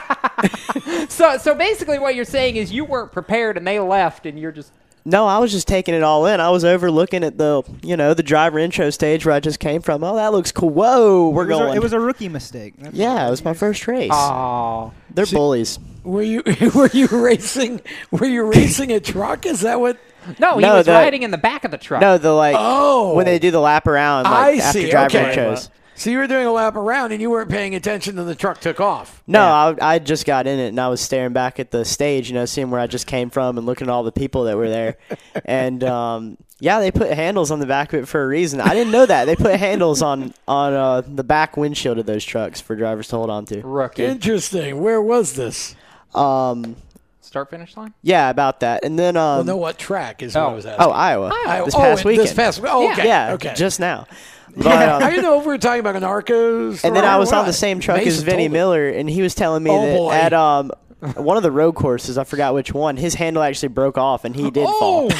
So, 1.10 1.38
so 1.38 1.54
basically, 1.54 2.00
what 2.00 2.15
you're 2.15 2.26
saying 2.26 2.56
is 2.56 2.72
you 2.72 2.84
weren't 2.86 3.12
prepared 3.12 3.58
and 3.58 3.67
they 3.67 3.80
left, 3.80 4.26
and 4.26 4.39
you're 4.39 4.52
just 4.52 4.72
no, 5.05 5.27
I 5.27 5.37
was 5.39 5.51
just 5.51 5.67
taking 5.67 5.93
it 5.93 6.03
all 6.03 6.25
in. 6.25 6.39
I 6.39 6.49
was 6.49 6.63
over 6.63 6.91
looking 6.91 7.23
at 7.23 7.37
the 7.37 7.63
you 7.81 7.97
know 7.97 8.13
the 8.13 8.23
driver 8.23 8.59
intro 8.59 8.89
stage 8.89 9.25
where 9.25 9.33
I 9.35 9.39
just 9.39 9.59
came 9.59 9.81
from. 9.81 10.03
Oh, 10.03 10.15
that 10.15 10.31
looks 10.31 10.51
cool. 10.51 10.69
Whoa, 10.69 11.29
we're 11.29 11.43
it 11.43 11.47
was, 11.49 11.57
going. 11.59 11.71
a, 11.71 11.75
it 11.75 11.81
was 11.81 11.93
a 11.93 11.99
rookie 11.99 12.29
mistake. 12.29 12.75
That's 12.77 12.95
yeah, 12.95 13.27
it 13.27 13.29
was 13.29 13.43
my 13.43 13.53
first 13.53 13.87
race. 13.87 14.11
oh. 14.13 14.93
They're 15.13 15.25
bullies. 15.25 15.79
Were 16.03 16.21
you 16.21 16.43
were 16.75 16.89
you 16.93 17.07
racing? 17.07 17.81
Were 18.11 18.25
you 18.25 18.43
racing 18.43 18.91
a 18.91 18.99
truck? 18.99 19.45
Is 19.45 19.61
that 19.61 19.79
what? 19.79 19.97
No, 20.39 20.55
he 20.57 20.61
No, 20.61 20.75
was 20.75 20.85
the- 20.85 20.91
riding 20.93 21.23
in 21.23 21.31
the 21.31 21.37
back 21.37 21.63
of 21.63 21.71
the 21.71 21.77
truck. 21.77 22.01
No, 22.01 22.17
the 22.17 22.31
like 22.31 22.55
Oh. 22.57 23.13
when 23.15 23.25
they 23.25 23.35
oh. 23.35 23.39
do 23.39 23.51
the 23.51 23.59
lap 23.59 23.87
around 23.87 24.23
like, 24.25 24.33
I 24.33 24.55
after 24.57 24.79
see. 24.81 24.89
driver 24.91 25.17
Okay. 25.17 25.35
intros. 25.35 25.69
So 25.95 26.10
you 26.10 26.17
were 26.17 26.25
doing 26.27 26.47
a 26.47 26.51
lap 26.51 26.75
around 26.75 27.12
and 27.12 27.21
you 27.21 27.30
weren't 27.30 27.49
paying 27.51 27.75
attention, 27.75 28.17
and 28.17 28.27
the 28.27 28.34
truck 28.34 28.60
took 28.60 28.80
off. 28.80 29.21
No, 29.27 29.41
I, 29.43 29.75
I 29.95 29.99
just 29.99 30.25
got 30.25 30.47
in 30.47 30.58
it 30.58 30.69
and 30.69 30.80
I 30.80 30.88
was 30.88 30.99
staring 30.99 31.34
back 31.34 31.60
at 31.60 31.69
the 31.69 31.86
stage, 31.86 32.27
you 32.30 32.34
know, 32.34 32.45
seeing 32.45 32.71
where 32.71 32.80
I 32.80 32.88
just 32.88 33.06
came 33.06 33.30
from 33.30 33.58
and 33.58 33.67
looking 33.67 33.88
at 33.88 33.91
all 33.91 34.04
the 34.04 34.12
people 34.12 34.45
that 34.45 34.58
were 34.58 34.69
there. 34.69 34.97
and 35.45 35.84
um, 35.84 36.38
yeah, 36.60 36.80
they 36.80 36.89
put 36.91 37.12
handles 37.12 37.51
on 37.51 37.60
the 37.60 37.67
back 37.67 37.93
of 37.93 38.01
it 38.04 38.06
for 38.08 38.23
a 38.23 38.27
reason. 38.27 38.62
I 38.62 38.73
didn't 38.73 38.91
know 38.91 39.06
that. 39.06 39.25
They 39.25 39.36
put 39.36 39.60
handles 39.60 40.01
on 40.01 40.34
on 40.47 40.73
uh, 40.73 41.01
the 41.01 41.23
back 41.23 41.56
windshield 41.56 41.99
of 41.99 42.08
those 42.08 42.25
trucks 42.25 42.60
for 42.60 42.75
drivers 42.75 43.08
to 43.10 43.17
hold 43.17 43.30
on 43.30 43.45
to. 43.47 43.62
Rookie. 43.62 44.06
Interesting. 44.06 44.82
Where 44.82 45.01
was 45.01 45.34
this? 45.34 45.75
Um, 46.15 46.77
start 47.21 47.50
finish 47.52 47.77
line? 47.77 47.94
Yeah, 48.02 48.29
about 48.29 48.62
that. 48.62 48.83
And 48.83 48.98
then 48.98 49.15
um, 49.17 49.37
well, 49.37 49.44
no, 49.44 49.58
what 49.58 49.77
track 49.77 50.23
is 50.23 50.33
what 50.35 50.44
I 50.46 50.54
was 50.54 50.65
asking. 50.65 50.83
Oh, 50.87 50.92
Iowa. 50.92 51.31
Iowa. 51.48 51.65
This 51.65 51.75
Oh, 51.75 51.79
past 51.79 52.00
it- 52.02 52.06
weekend. 52.06 52.27
this 52.27 52.33
past- 52.33 52.62
oh, 52.63 52.92
okay, 52.92 53.06
Yeah, 53.08 53.33
okay. 53.33 53.54
just 53.56 53.79
now. 53.79 54.08
But, 54.56 54.89
um, 54.89 55.04
I 55.04 55.10
didn't 55.10 55.23
know 55.23 55.39
if 55.39 55.45
we 55.45 55.52
were 55.54 55.58
talking 55.58 55.79
about 55.79 55.95
an 55.95 56.04
Arcos. 56.04 56.83
and 56.83 56.95
then 56.95 57.06
I 57.06 57.17
was 57.17 57.31
on 57.31 57.39
what. 57.39 57.45
the 57.45 57.54
same 57.54 57.79
truck 57.79 57.99
as 57.99 58.06
Mason 58.06 58.25
Vinny 58.25 58.43
told 58.43 58.52
me. 58.52 58.58
Miller, 58.58 58.89
and 58.89 59.10
he 59.10 59.21
was 59.21 59.35
telling 59.35 59.63
me 59.63 59.71
Oh, 59.71 59.85
that 59.85 59.97
boy. 59.97 60.12
at 60.12 60.33
um, 60.33 60.71
one 61.23 61.37
of 61.37 61.43
the 61.43 61.52
road 61.52 61.73
courses, 61.73 62.17
I 62.17 62.23
forgot 62.23 62.54
which 62.54 62.73
one, 62.73 62.97
his 62.97 63.15
handle 63.15 63.41
actually 63.43 63.69
broke 63.69 63.97
off, 63.97 64.25
and 64.25 64.35
he 64.35 64.52
did 64.52 64.65
fall. 64.67 65.10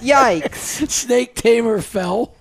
Yikes! 0.00 0.88
Snake 0.90 1.34
tamer 1.34 1.80
fell. 1.80 2.34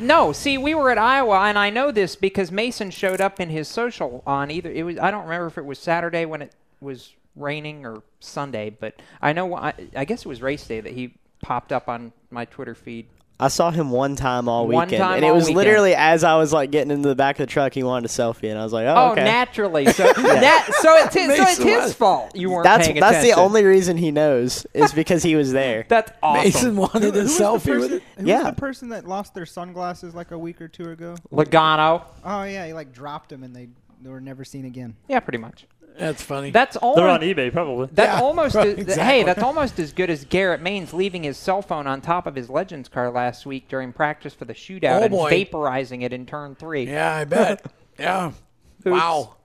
No, 0.00 0.32
see, 0.32 0.56
we 0.56 0.74
were 0.74 0.90
at 0.90 0.98
Iowa, 0.98 1.40
and 1.40 1.58
I 1.58 1.70
know 1.70 1.90
this 1.90 2.14
because 2.14 2.52
Mason 2.52 2.90
showed 2.90 3.20
up 3.20 3.40
in 3.40 3.48
his 3.50 3.66
social 3.66 4.22
on 4.24 4.50
either. 4.50 4.70
It 4.70 4.84
was 4.84 4.98
I 4.98 5.10
don't 5.10 5.24
remember 5.24 5.48
if 5.48 5.58
it 5.58 5.64
was 5.64 5.80
Saturday 5.80 6.24
when 6.26 6.42
it 6.42 6.52
was 6.80 7.12
raining 7.34 7.84
or 7.84 8.02
Sunday, 8.20 8.70
but 8.70 8.94
I 9.20 9.32
know 9.32 9.52
I, 9.56 9.74
I 9.96 10.04
guess 10.04 10.20
it 10.20 10.28
was 10.28 10.40
race 10.40 10.64
day 10.66 10.80
that 10.80 10.92
he 10.92 11.14
popped 11.42 11.72
up 11.72 11.88
on 11.88 12.12
my 12.30 12.44
Twitter 12.44 12.76
feed. 12.76 13.06
I 13.40 13.48
saw 13.48 13.72
him 13.72 13.90
one 13.90 14.14
time 14.14 14.48
all 14.48 14.68
One 14.68 14.86
weekend, 14.86 15.02
time 15.02 15.16
and 15.16 15.24
it 15.24 15.32
was 15.34 15.44
weekend. 15.46 15.56
literally 15.56 15.94
as 15.96 16.22
I 16.22 16.36
was 16.36 16.52
like 16.52 16.70
getting 16.70 16.92
into 16.92 17.08
the 17.08 17.16
back 17.16 17.40
of 17.40 17.46
the 17.48 17.50
truck, 17.52 17.72
he 17.74 17.82
wanted 17.82 18.04
a 18.08 18.08
selfie, 18.08 18.48
and 18.48 18.56
I 18.58 18.62
was 18.62 18.72
like, 18.72 18.86
"Oh, 18.86 18.94
Oh, 18.96 19.10
okay." 19.12 19.24
naturally. 19.24 19.86
So 19.92 20.04
that 20.12 20.68
so 20.80 20.94
it's 20.98 21.14
his, 21.14 21.26
so 21.36 21.42
it's 21.42 21.58
Mason 21.58 21.66
his 21.82 21.94
fault 21.94 22.36
you 22.36 22.48
weren't 22.50 22.62
That's 22.64 22.86
paying 22.86 23.00
that's 23.00 23.22
the 23.24 23.32
only 23.32 23.64
reason 23.64 23.96
he 23.96 24.12
knows 24.12 24.66
is 24.72 24.92
because 24.92 25.22
he 25.24 25.34
was 25.34 25.50
there. 25.52 25.84
That's 25.88 26.12
awesome. 26.22 26.44
Mason 26.44 26.76
wanted 26.76 27.02
Who- 27.02 27.08
a 27.08 27.12
who 27.12 27.18
was 27.22 27.38
selfie 27.38 27.54
with 27.80 27.90
person- 27.90 27.96
it. 27.96 28.02
Who 28.22 28.26
Yeah. 28.28 28.36
was 28.38 28.46
the 28.46 28.52
person 28.60 28.88
that 28.90 29.06
lost 29.06 29.34
their 29.34 29.46
sunglasses 29.46 30.14
like 30.14 30.30
a 30.30 30.38
week 30.38 30.60
or 30.62 30.68
two 30.68 30.90
ago? 30.90 31.16
Logano. 31.32 32.02
Oh 32.24 32.44
yeah, 32.44 32.66
he 32.66 32.72
like 32.72 32.92
dropped 32.92 33.30
them 33.30 33.42
and 33.42 33.54
they 33.54 33.68
they 34.02 34.10
were 34.10 34.20
never 34.20 34.44
seen 34.44 34.64
again. 34.64 34.94
Yeah, 35.08 35.18
pretty 35.20 35.38
much. 35.38 35.66
That's 35.98 36.22
funny. 36.22 36.50
That's 36.50 36.76
almost 36.76 36.96
They're 36.98 37.08
on 37.08 37.20
eBay, 37.20 37.52
probably. 37.52 37.88
That's 37.92 38.18
Yeah, 38.18 38.24
almost 38.24 38.54
right, 38.56 38.66
as, 38.68 38.78
exactly. 38.78 39.04
hey, 39.04 39.22
that's 39.22 39.42
almost 39.42 39.78
as 39.78 39.92
good 39.92 40.10
as 40.10 40.24
Garrett 40.24 40.62
Maines 40.62 40.92
leaving 40.92 41.22
his 41.22 41.36
cell 41.36 41.62
phone 41.62 41.86
on 41.86 42.00
top 42.00 42.26
of 42.26 42.34
his 42.34 42.50
Legends 42.50 42.88
car 42.88 43.10
last 43.10 43.46
week 43.46 43.68
during 43.68 43.92
practice 43.92 44.34
for 44.34 44.44
the 44.44 44.54
shootout 44.54 45.00
Oh, 45.00 45.02
and 45.04 45.10
boy. 45.12 45.30
vaporizing 45.30 46.02
it 46.02 46.12
in 46.12 46.26
turn 46.26 46.54
three. 46.56 46.84
Yeah, 46.86 47.14
I 47.14 47.24
bet. 47.24 47.64
yeah. 47.98 48.32
Wow. 48.84 49.36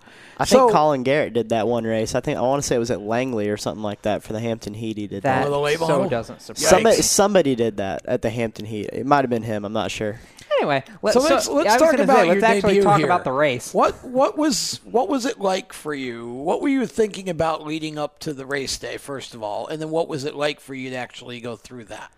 I 0.41 0.45
think 0.45 0.71
Colin 0.71 1.03
Garrett 1.03 1.33
did 1.33 1.49
that 1.49 1.67
one 1.67 1.83
race. 1.83 2.15
I 2.15 2.21
think 2.21 2.37
I 2.37 2.41
want 2.41 2.63
to 2.63 2.67
say 2.67 2.75
it 2.77 2.79
was 2.79 2.91
at 2.91 3.01
Langley 3.01 3.49
or 3.49 3.57
something 3.57 3.83
like 3.83 4.01
that 4.03 4.23
for 4.23 4.31
the 4.33 4.39
Hampton 4.39 4.73
Heat. 4.73 4.97
He 4.97 5.05
did 5.05 5.23
That 5.23 5.43
that. 5.45 5.49
The 5.49 5.77
so 5.85 6.07
doesn't 6.09 6.41
surprise 6.41 6.67
Somebody, 6.67 7.01
somebody 7.01 7.55
did 7.55 7.77
that 7.77 8.05
at 8.05 8.21
the 8.21 8.29
Hampton 8.29 8.65
Heat. 8.65 8.89
It 8.93 9.05
might 9.05 9.21
have 9.21 9.29
been 9.29 9.43
him. 9.43 9.65
I'm 9.65 9.73
not 9.73 9.91
sure. 9.91 10.19
Anyway, 10.59 10.83
let's, 11.01 11.13
So 11.15 11.21
let's, 11.21 11.47
let's 11.47 11.69
I 11.73 11.77
talk 11.77 11.91
gonna 11.91 12.03
about 12.03 12.19
say, 12.19 12.27
let's 12.27 12.43
actually 12.43 12.73
debut 12.73 12.83
talk 12.83 12.97
here. 12.97 13.05
about 13.05 13.23
the 13.23 13.31
race. 13.31 13.73
What 13.73 14.03
what 14.03 14.37
was 14.37 14.81
what 14.83 15.07
was 15.07 15.25
it 15.25 15.39
like 15.39 15.71
for 15.71 15.93
you? 15.93 16.27
What 16.27 16.61
were 16.61 16.67
you 16.67 16.85
thinking 16.85 17.29
about 17.29 17.65
leading 17.65 17.97
up 17.97 18.19
to 18.19 18.33
the 18.33 18.45
race 18.45 18.77
day, 18.77 18.97
first 18.97 19.33
of 19.33 19.41
all, 19.41 19.67
and 19.67 19.81
then 19.81 19.89
what 19.89 20.07
was 20.09 20.25
it 20.25 20.35
like 20.35 20.59
for 20.59 20.73
you 20.73 20.89
to 20.89 20.95
actually 20.97 21.39
go 21.39 21.55
through 21.55 21.85
that? 21.85 22.11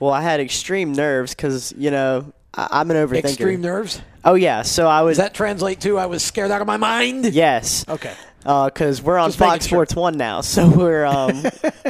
Well, 0.00 0.10
I 0.12 0.22
had 0.22 0.40
extreme 0.40 0.92
nerves 0.92 1.34
because 1.34 1.72
you 1.78 1.90
know 1.92 2.32
I, 2.52 2.68
I'm 2.72 2.90
an 2.90 2.96
overthinker. 2.96 3.24
Extreme 3.24 3.60
nerves. 3.60 4.00
Oh 4.24 4.34
yeah, 4.34 4.62
so 4.62 4.88
I 4.88 5.02
was. 5.02 5.16
Does 5.16 5.26
that 5.26 5.34
translate 5.34 5.80
to 5.82 5.98
I 5.98 6.06
was 6.06 6.22
scared 6.22 6.50
out 6.50 6.60
of 6.60 6.66
my 6.66 6.76
mind? 6.76 7.26
Yes. 7.26 7.84
Okay. 7.88 8.14
Because 8.42 9.00
we're 9.00 9.16
on 9.16 9.28
Just 9.30 9.40
making 9.40 9.52
Fox 9.52 9.66
sure. 9.66 9.76
Sports 9.78 9.96
One 9.96 10.18
now, 10.18 10.42
so 10.42 10.68
we're 10.76 11.06
um, 11.06 11.44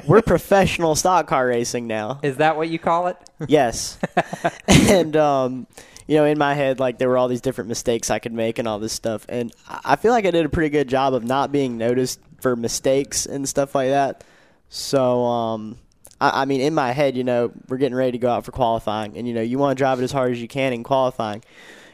we're 0.07 0.23
professional 0.23 0.95
stock 0.95 1.27
car 1.27 1.49
racing 1.49 1.87
now. 1.89 2.21
Is 2.23 2.37
that 2.37 2.57
what 2.57 2.69
you 2.69 2.79
call 2.79 3.09
it? 3.09 3.17
Yes. 3.49 3.99
and 4.69 5.17
um, 5.17 5.67
you 6.07 6.17
know, 6.17 6.25
in 6.25 6.39
my 6.39 6.55
head, 6.55 6.81
like 6.81 6.99
there 6.99 7.09
were 7.09 7.17
all 7.17 7.29
these 7.29 7.41
different 7.41 7.69
mistakes 7.69 8.11
I 8.11 8.19
could 8.19 8.33
make 8.33 8.59
and 8.59 8.69
all 8.69 8.79
this 8.79 8.93
stuff, 8.93 9.25
and 9.29 9.53
I 9.67 9.97
feel 9.97 10.13
like 10.13 10.27
I 10.27 10.31
did 10.31 10.45
a 10.45 10.49
pretty 10.49 10.71
good 10.71 10.89
job 10.89 11.15
of 11.15 11.25
not 11.25 11.53
being 11.53 11.79
noticed 11.79 12.21
for 12.41 12.57
mistakes 12.57 13.27
and 13.27 13.49
stuff 13.49 13.75
like 13.75 13.89
that. 13.89 14.23
So, 14.69 15.25
um, 15.25 15.79
I, 16.21 16.43
I 16.43 16.45
mean, 16.45 16.61
in 16.61 16.75
my 16.75 16.93
head, 16.93 17.17
you 17.17 17.25
know, 17.25 17.53
we're 17.69 17.79
getting 17.79 17.97
ready 17.97 18.13
to 18.13 18.19
go 18.19 18.31
out 18.31 18.45
for 18.45 18.53
qualifying, 18.53 19.17
and 19.17 19.27
you 19.27 19.35
know, 19.35 19.43
you 19.43 19.59
want 19.59 19.77
to 19.77 19.81
drive 19.81 20.01
it 20.01 20.05
as 20.05 20.13
hard 20.13 20.33
as 20.33 20.41
you 20.41 20.49
can 20.49 20.73
in 20.73 20.83
qualifying. 20.83 21.43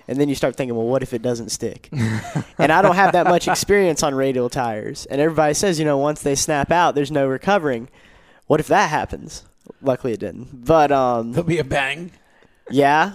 And 0.09 0.21
then 0.21 0.29
you 0.29 0.35
start 0.35 0.57
thinking, 0.57 0.75
well, 0.77 0.89
what 0.89 1.05
if 1.05 1.15
it 1.15 1.23
doesn't 1.23 1.51
stick? 1.51 1.89
and 2.59 2.73
I 2.73 2.83
don't 2.83 2.97
have 2.97 3.13
that 3.13 3.29
much 3.29 3.47
experience 3.47 4.03
on 4.03 4.13
radial 4.13 4.51
tires. 4.51 5.07
And 5.07 5.21
everybody 5.21 5.55
says, 5.55 5.79
you 5.79 5.85
know, 5.85 5.99
once 5.99 6.21
they 6.23 6.35
snap 6.35 6.73
out, 6.73 6.97
there's 6.97 7.13
no 7.13 7.29
recovering. 7.29 7.89
What 8.49 8.59
if 8.59 8.67
that 8.67 8.91
happens? 8.91 9.45
Luckily, 9.81 10.13
it 10.13 10.19
didn't. 10.19 10.65
But 10.65 10.91
um, 10.91 11.31
There'll 11.31 11.47
be 11.47 11.59
a 11.59 11.65
bang. 11.65 12.11
Yeah, 12.71 13.13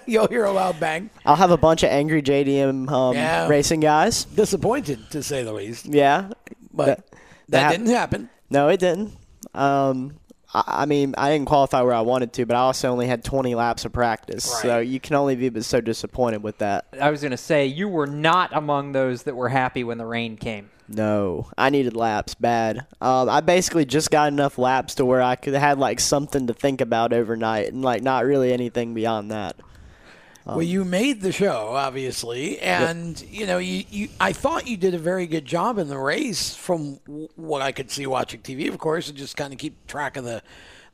You'll 0.06 0.28
hear 0.28 0.44
a 0.44 0.52
loud 0.52 0.78
bang. 0.80 1.10
I'll 1.24 1.36
have 1.36 1.50
a 1.50 1.56
bunch 1.56 1.82
of 1.82 1.90
angry 1.90 2.22
JDM 2.22 2.90
um, 2.90 3.14
Yeah. 3.14 3.48
racing 3.48 3.80
guys. 3.80 4.24
Disappointed 4.24 5.10
to 5.10 5.22
say 5.22 5.42
the 5.42 5.52
least, 5.52 5.86
Yeah, 5.86 6.30
but 6.72 6.86
That- 6.86 6.96
that, 7.06 7.16
that 7.48 7.70
didn't 7.72 7.86
happen. 7.88 8.28
no, 8.50 8.68
it 8.68 8.80
didn't. 8.80 9.12
Um, 9.54 10.16
I, 10.52 10.62
I 10.66 10.86
mean, 10.86 11.14
I 11.16 11.30
didn't 11.30 11.46
qualify 11.46 11.82
where 11.82 11.94
I 11.94 12.00
wanted 12.00 12.32
to, 12.34 12.46
but 12.46 12.56
I 12.56 12.60
also 12.60 12.90
only 12.90 13.06
had 13.06 13.22
20 13.24 13.54
laps 13.54 13.84
of 13.84 13.92
practice, 13.92 14.44
so 14.44 14.76
Right. 14.76 14.86
you 14.86 14.98
can 15.00 15.14
only 15.16 15.36
be 15.36 15.60
so 15.62 15.80
disappointed 15.80 16.42
with 16.42 16.58
that. 16.58 16.86
I 17.00 17.10
was 17.10 17.20
going 17.20 17.30
to 17.32 17.36
say 17.36 17.66
you 17.66 17.88
were 17.88 18.06
not 18.06 18.50
among 18.52 18.92
those 18.92 19.22
that 19.24 19.36
were 19.36 19.48
happy 19.48 19.84
when 19.84 19.98
the 19.98 20.06
rain 20.06 20.36
came. 20.36 20.70
No, 20.88 21.50
I 21.58 21.70
needed 21.70 21.96
laps 21.96 22.34
bad. 22.34 22.86
Um, 23.00 23.28
I 23.28 23.40
basically 23.40 23.84
just 23.84 24.10
got 24.10 24.28
enough 24.28 24.56
laps 24.56 24.94
to 24.96 25.04
where 25.04 25.20
I 25.20 25.36
could 25.36 25.54
had 25.54 25.78
like 25.78 25.98
something 25.98 26.46
to 26.46 26.54
think 26.54 26.80
about 26.80 27.12
overnight, 27.12 27.72
and 27.72 27.82
like 27.82 28.02
not 28.02 28.24
really 28.24 28.52
anything 28.52 28.94
beyond 28.94 29.30
that. 29.30 29.56
well, 30.44 30.62
you 30.62 30.84
made 30.84 31.22
the 31.22 31.32
show, 31.32 31.72
obviously, 31.74 32.60
and 32.60 33.20
you 33.28 33.46
know, 33.46 33.58
you, 33.58 33.84
you. 33.90 34.08
I 34.20 34.32
thought 34.32 34.68
you 34.68 34.76
did 34.76 34.94
a 34.94 34.98
very 34.98 35.26
good 35.26 35.44
job 35.44 35.78
in 35.78 35.88
the 35.88 35.98
race, 35.98 36.54
from 36.54 37.00
what 37.34 37.62
I 37.62 37.72
could 37.72 37.90
see 37.90 38.06
watching 38.06 38.40
TV, 38.40 38.68
of 38.68 38.78
course, 38.78 39.08
and 39.08 39.18
just 39.18 39.36
kind 39.36 39.52
of 39.52 39.58
keep 39.58 39.86
track 39.88 40.16
of 40.16 40.24
the 40.24 40.42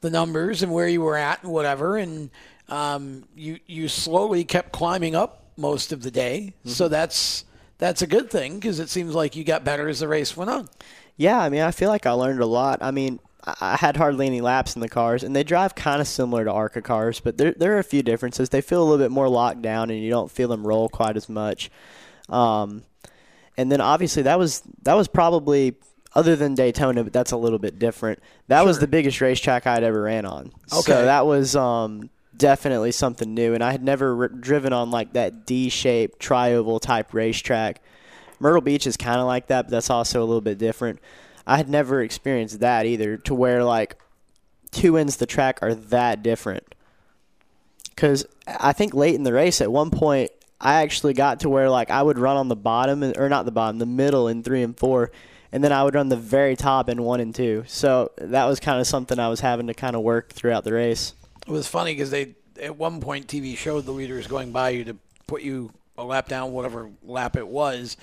the 0.00 0.10
numbers 0.10 0.62
and 0.62 0.72
where 0.72 0.88
you 0.88 1.02
were 1.02 1.16
at 1.16 1.42
and 1.42 1.52
whatever. 1.52 1.98
And 1.98 2.30
um, 2.70 3.24
you 3.36 3.58
you 3.66 3.88
slowly 3.88 4.44
kept 4.44 4.72
climbing 4.72 5.14
up 5.14 5.50
most 5.58 5.92
of 5.92 6.02
the 6.02 6.10
day, 6.10 6.54
so 6.64 6.88
that's 6.88 7.44
that's 7.82 8.00
a 8.00 8.06
good 8.06 8.30
thing 8.30 8.60
because 8.60 8.78
it 8.78 8.88
seems 8.88 9.12
like 9.12 9.34
you 9.34 9.42
got 9.42 9.64
better 9.64 9.88
as 9.88 9.98
the 9.98 10.06
race 10.06 10.36
went 10.36 10.48
on. 10.48 10.68
Yeah, 11.16 11.40
I 11.40 11.48
mean, 11.48 11.62
I 11.62 11.72
feel 11.72 11.90
like 11.90 12.06
I 12.06 12.12
learned 12.12 12.40
a 12.40 12.46
lot. 12.46 12.78
I 12.80 12.92
mean, 12.92 13.18
I 13.44 13.76
had 13.76 13.96
hardly 13.96 14.26
any 14.26 14.40
laps 14.40 14.76
in 14.76 14.80
the 14.80 14.88
cars, 14.88 15.24
and 15.24 15.34
they 15.34 15.42
drive 15.42 15.74
kind 15.74 16.00
of 16.00 16.06
similar 16.06 16.44
to 16.44 16.52
ARCA 16.52 16.80
cars, 16.80 17.18
but 17.18 17.38
there 17.38 17.52
there 17.52 17.74
are 17.74 17.80
a 17.80 17.84
few 17.84 18.04
differences. 18.04 18.50
They 18.50 18.60
feel 18.60 18.80
a 18.80 18.84
little 18.84 19.04
bit 19.04 19.10
more 19.10 19.28
locked 19.28 19.62
down, 19.62 19.90
and 19.90 20.00
you 20.00 20.10
don't 20.10 20.30
feel 20.30 20.46
them 20.46 20.64
roll 20.64 20.88
quite 20.88 21.16
as 21.16 21.28
much. 21.28 21.72
Um, 22.28 22.84
and 23.56 23.70
then 23.70 23.80
obviously 23.80 24.22
that 24.22 24.38
was 24.38 24.62
that 24.84 24.94
was 24.94 25.08
probably 25.08 25.74
other 26.14 26.36
than 26.36 26.54
Daytona, 26.54 27.02
but 27.02 27.12
that's 27.12 27.32
a 27.32 27.36
little 27.36 27.58
bit 27.58 27.80
different. 27.80 28.20
That 28.46 28.64
was 28.64 28.78
the 28.78 28.86
biggest 28.86 29.20
racetrack 29.20 29.66
I'd 29.66 29.82
ever 29.82 30.02
ran 30.02 30.24
on. 30.24 30.52
Okay. 30.72 30.92
So 30.92 31.04
that 31.04 31.26
was 31.26 31.56
um, 31.56 32.10
definitely 32.36 32.92
something 32.92 33.34
new, 33.34 33.54
and 33.54 33.62
I 33.62 33.72
had 33.72 33.82
never 33.82 34.22
r- 34.22 34.28
driven 34.28 34.72
on 34.72 34.90
like 34.90 35.12
that 35.12 35.46
D-shaped 35.46 36.20
tri-oval 36.20 36.80
type 36.80 37.14
racetrack. 37.14 37.82
Myrtle 38.40 38.60
Beach 38.60 38.86
is 38.86 38.96
kind 38.96 39.20
of 39.20 39.26
like 39.26 39.46
that, 39.48 39.62
but 39.62 39.70
that's 39.70 39.90
also 39.90 40.20
a 40.20 40.26
little 40.26 40.40
bit 40.40 40.58
different. 40.58 40.98
I 41.46 41.56
had 41.56 41.68
never 41.68 42.02
experienced 42.02 42.60
that 42.60 42.86
either, 42.86 43.16
to 43.18 43.34
where 43.34 43.64
like 43.64 43.96
two 44.70 44.96
ends 44.96 45.14
of 45.14 45.20
the 45.20 45.26
track 45.26 45.58
are 45.62 45.74
that 45.74 46.22
different. 46.22 46.74
Because 47.90 48.26
I 48.46 48.72
think 48.72 48.94
late 48.94 49.14
in 49.14 49.22
the 49.22 49.32
race, 49.32 49.60
at 49.60 49.70
one 49.70 49.90
point, 49.90 50.30
I 50.60 50.82
actually 50.82 51.14
got 51.14 51.40
to 51.40 51.48
where 51.48 51.68
like 51.68 51.90
I 51.90 52.02
would 52.02 52.18
run 52.18 52.36
on 52.36 52.48
the 52.48 52.56
bottom, 52.56 53.02
or 53.16 53.28
not 53.28 53.44
the 53.44 53.52
bottom, 53.52 53.78
the 53.78 53.86
middle 53.86 54.28
in 54.28 54.42
three 54.42 54.62
and 54.62 54.76
four, 54.76 55.10
and 55.52 55.62
then 55.62 55.72
I 55.72 55.84
would 55.84 55.94
run 55.94 56.08
the 56.08 56.16
very 56.16 56.56
top 56.56 56.88
in 56.88 57.02
one 57.02 57.20
and 57.20 57.34
two. 57.34 57.64
So 57.66 58.10
that 58.16 58.46
was 58.46 58.60
kind 58.60 58.80
of 58.80 58.86
something 58.86 59.18
I 59.18 59.28
was 59.28 59.40
having 59.40 59.66
to 59.66 59.74
kind 59.74 59.94
of 59.94 60.02
work 60.02 60.32
throughout 60.32 60.64
the 60.64 60.72
race. 60.72 61.14
It 61.46 61.50
was 61.50 61.66
funny 61.66 61.92
because 61.92 62.10
they 62.10 62.34
at 62.60 62.76
one 62.76 63.00
point 63.00 63.26
TV 63.26 63.56
showed 63.56 63.84
the 63.84 63.92
leaders 63.92 64.26
going 64.26 64.52
by 64.52 64.70
you 64.70 64.84
to 64.84 64.96
put 65.26 65.42
you 65.42 65.72
a 65.98 66.04
lap 66.04 66.28
down, 66.28 66.52
whatever 66.52 66.90
lap 67.02 67.36
it 67.36 67.46
was. 67.46 67.96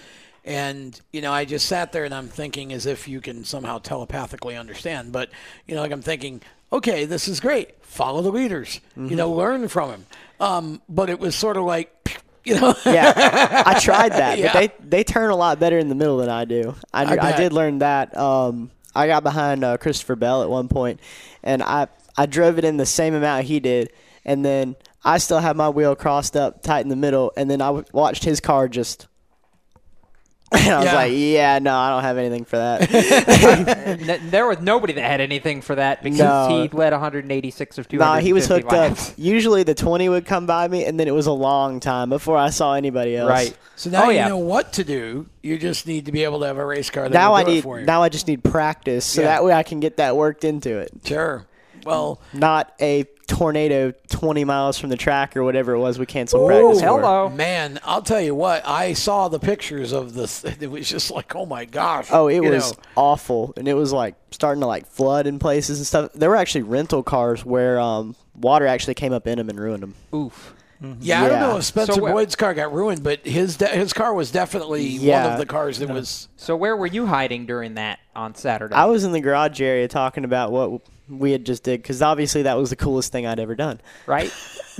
And 0.46 1.00
you 1.12 1.22
know, 1.22 1.32
I 1.32 1.46
just 1.46 1.66
sat 1.66 1.92
there 1.92 2.06
and 2.06 2.14
I'm 2.14 2.28
thinking 2.28 2.74
as 2.74 2.86
if 2.86 3.08
you 3.08 3.22
can 3.22 3.44
somehow 3.44 3.80
telepathically 3.80 4.56
understand. 4.56 5.12
But 5.12 5.30
you 5.68 5.76
know, 5.76 5.82
like 5.82 5.92
I'm 5.92 6.02
thinking, 6.02 6.42
okay, 6.72 7.06
this 7.06 7.28
is 7.28 7.40
great. 7.40 7.84
Follow 7.84 8.22
the 8.22 8.32
leaders. 8.32 8.80
You 8.96 9.16
know, 9.16 9.32
learn 9.32 9.68
from 9.68 9.92
him. 9.92 10.06
Um, 10.40 10.82
but 10.88 11.10
it 11.10 11.20
was 11.20 11.36
sort 11.36 11.58
of 11.58 11.64
like, 11.64 12.22
you 12.46 12.60
know, 12.60 12.74
yeah, 12.86 13.64
I 13.66 13.80
tried 13.80 14.14
that, 14.14 14.38
Yeah. 14.40 14.54
but 14.54 14.60
they 14.60 14.98
they 14.98 15.04
turn 15.04 15.30
a 15.30 15.36
lot 15.36 15.60
better 15.60 15.78
in 15.78 15.90
the 15.90 15.96
middle 15.96 16.18
than 16.18 16.30
I 16.30 16.46
do. 16.46 16.76
I, 16.94 17.04
I 17.04 17.34
I, 17.34 17.38
did 17.38 17.54
learn 17.54 17.80
that. 17.80 18.16
Um, 18.18 18.72
I 18.96 19.08
got 19.08 19.24
behind 19.24 19.64
uh, 19.64 19.78
Christopher 19.78 20.16
Bell 20.16 20.42
at 20.42 20.50
one 20.50 20.68
point, 20.68 21.00
and 21.44 21.62
I 21.62 21.88
I 22.20 22.26
drove 22.26 22.58
it 22.58 22.66
in 22.66 22.78
the 22.78 22.86
same 22.86 23.14
amount 23.14 23.46
he 23.46 23.60
did, 23.60 23.92
and 24.26 24.44
then 24.44 24.76
I 25.06 25.18
still 25.20 25.40
had 25.40 25.56
my 25.56 25.70
wheel 25.70 25.96
crossed 25.96 26.36
up 26.36 26.62
tight 26.62 26.82
in 26.82 26.90
the 26.90 26.96
middle, 26.96 27.32
and 27.38 27.50
then 27.50 27.62
I 27.62 27.68
w- 27.68 27.86
watched 27.94 28.24
his 28.26 28.40
car 28.40 28.68
just 28.68 29.08
And 30.52 30.62
I 30.74 30.78
was 30.80 30.86
Yeah. 30.86 30.96
like, 30.96 31.12
yeah, 31.16 31.60
no, 31.60 31.76
I 31.76 31.90
don't 31.92 32.02
have 32.04 32.18
anything 32.18 32.44
for 32.44 32.58
that. 32.58 34.20
There 34.32 34.48
was 34.48 34.60
nobody 34.60 34.94
that 34.94 35.04
had 35.04 35.22
anything 35.22 35.62
for 35.62 35.76
that 35.76 36.02
because 36.04 36.20
No. 36.20 36.48
he 36.64 36.68
led 36.76 36.92
186 36.92 37.78
of 37.78 37.88
250 37.88 37.98
nah, 37.98 38.20
he 38.20 38.34
was 38.34 38.48
hooked 38.48 38.72
laps. 38.72 39.12
up. 39.12 39.16
Usually 39.18 39.62
the 39.64 39.76
20 39.76 40.10
would 40.10 40.26
come 40.26 40.46
by 40.48 40.68
me, 40.68 40.86
and 40.86 41.00
then 41.00 41.08
it 41.08 41.14
was 41.14 41.28
a 41.28 41.32
long 41.32 41.80
time 41.80 42.10
before 42.10 42.36
I 42.36 42.50
saw 42.50 42.74
anybody 42.74 43.16
else. 43.16 43.30
Right. 43.30 43.56
So 43.76 43.90
now 43.92 44.06
Oh, 44.06 44.10
you 44.10 44.16
yeah. 44.16 44.28
know 44.28 44.38
what 44.40 44.74
to 44.74 44.84
do. 44.84 45.28
You 45.44 45.58
just 45.58 45.86
need 45.88 46.08
to 46.08 46.12
be 46.12 46.24
able 46.24 46.40
to 46.42 46.48
have 46.48 46.58
a 46.58 46.66
race 46.66 46.90
car 46.90 47.04
that 47.08 47.14
Now 47.14 47.34
I 47.36 47.44
need. 47.44 47.62
for 47.64 47.80
you. 47.80 47.86
Now 47.86 48.02
I 48.04 48.10
just 48.10 48.28
need 48.28 48.44
practice, 48.44 49.06
so 49.06 49.22
Yeah. 49.22 49.28
that 49.28 49.44
way 49.46 49.54
I 49.54 49.64
can 49.64 49.80
get 49.80 49.98
that 49.98 50.18
worked 50.18 50.44
into 50.44 50.78
it. 50.80 50.90
Sure. 51.06 51.46
Well, 51.90 52.22
not 52.34 52.74
a 52.82 53.06
tornado 53.28 53.94
20 54.10 54.44
miles 54.44 54.80
from 54.80 54.90
the 54.90 54.98
track 54.98 55.38
or 55.38 55.44
whatever 55.44 55.74
it 55.74 55.80
was 55.80 56.00
we 56.00 56.06
canceled 56.08 56.48
practice. 56.48 56.82
for. 56.82 57.30
man! 57.30 57.80
I'll 57.84 58.02
tell 58.02 58.20
you 58.22 58.34
what. 58.34 58.66
I 58.68 58.94
saw 58.94 59.28
the 59.28 59.40
pictures 59.40 59.92
of 59.92 60.14
this. 60.14 60.44
It 60.60 60.70
was 60.70 60.90
just 60.90 61.12
like, 61.12 61.36
oh 61.36 61.46
my 61.46 61.66
gosh. 61.66 62.08
Oh, 62.12 62.28
it 62.28 62.36
You 62.44 62.50
was 62.50 62.74
know. 62.76 62.84
awful, 62.96 63.54
and 63.58 63.68
it 63.68 63.74
was 63.76 63.94
like 63.94 64.16
starting 64.32 64.62
to 64.62 64.68
like 64.68 64.88
flood 64.88 65.28
in 65.28 65.40
places 65.40 65.78
and 65.80 65.88
stuff. 65.88 66.12
There 66.14 66.30
were 66.30 66.36
actually 66.36 66.64
rental 66.64 67.04
cars 67.04 67.46
where 67.46 67.80
um, 67.80 68.16
water 68.36 68.66
actually 68.68 68.96
came 68.96 69.14
up 69.14 69.28
in 69.28 69.38
them 69.38 69.50
and 69.50 69.60
ruined 69.60 69.84
them. 69.84 69.96
Oof. 70.14 70.56
Yeah, 71.02 71.24
I 71.24 71.28
don't 71.28 71.40
know 71.42 71.58
if 71.58 71.66
Spencer 71.66 71.94
So 71.94 72.02
where- 72.02 72.14
Boyd's 72.14 72.38
car 72.38 72.54
got 72.54 72.74
ruined, 72.74 73.04
but 73.04 73.26
his 73.28 73.58
de- 73.58 73.68
his 73.68 73.92
car 73.92 74.14
was 74.14 74.32
definitely 74.32 74.98
one 75.00 75.26
of 75.34 75.38
the 75.38 75.46
cars 75.46 75.80
that 75.80 75.90
was. 75.90 76.30
So 76.38 76.56
where 76.56 76.76
were 76.78 76.88
you 76.88 77.06
hiding 77.06 77.46
during 77.46 77.74
that 77.76 78.00
on 78.16 78.34
Saturday? 78.34 78.74
I 78.74 78.86
was 78.86 79.04
in 79.04 79.12
the 79.12 79.20
garage 79.20 79.60
area 79.60 79.90
talking 79.90 80.24
about 80.24 80.54
what 80.54 80.82
we 81.10 81.32
had 81.32 81.46
just 81.46 81.64
did 81.64 81.82
because 81.82 82.02
obviously 82.02 82.44
that 82.44 82.58
was 82.58 82.70
the 82.70 82.76
coolest 82.76 83.12
thing 83.12 83.26
I'd 83.26 83.40
ever 83.40 83.56
done. 83.56 83.80
right? 84.06 84.32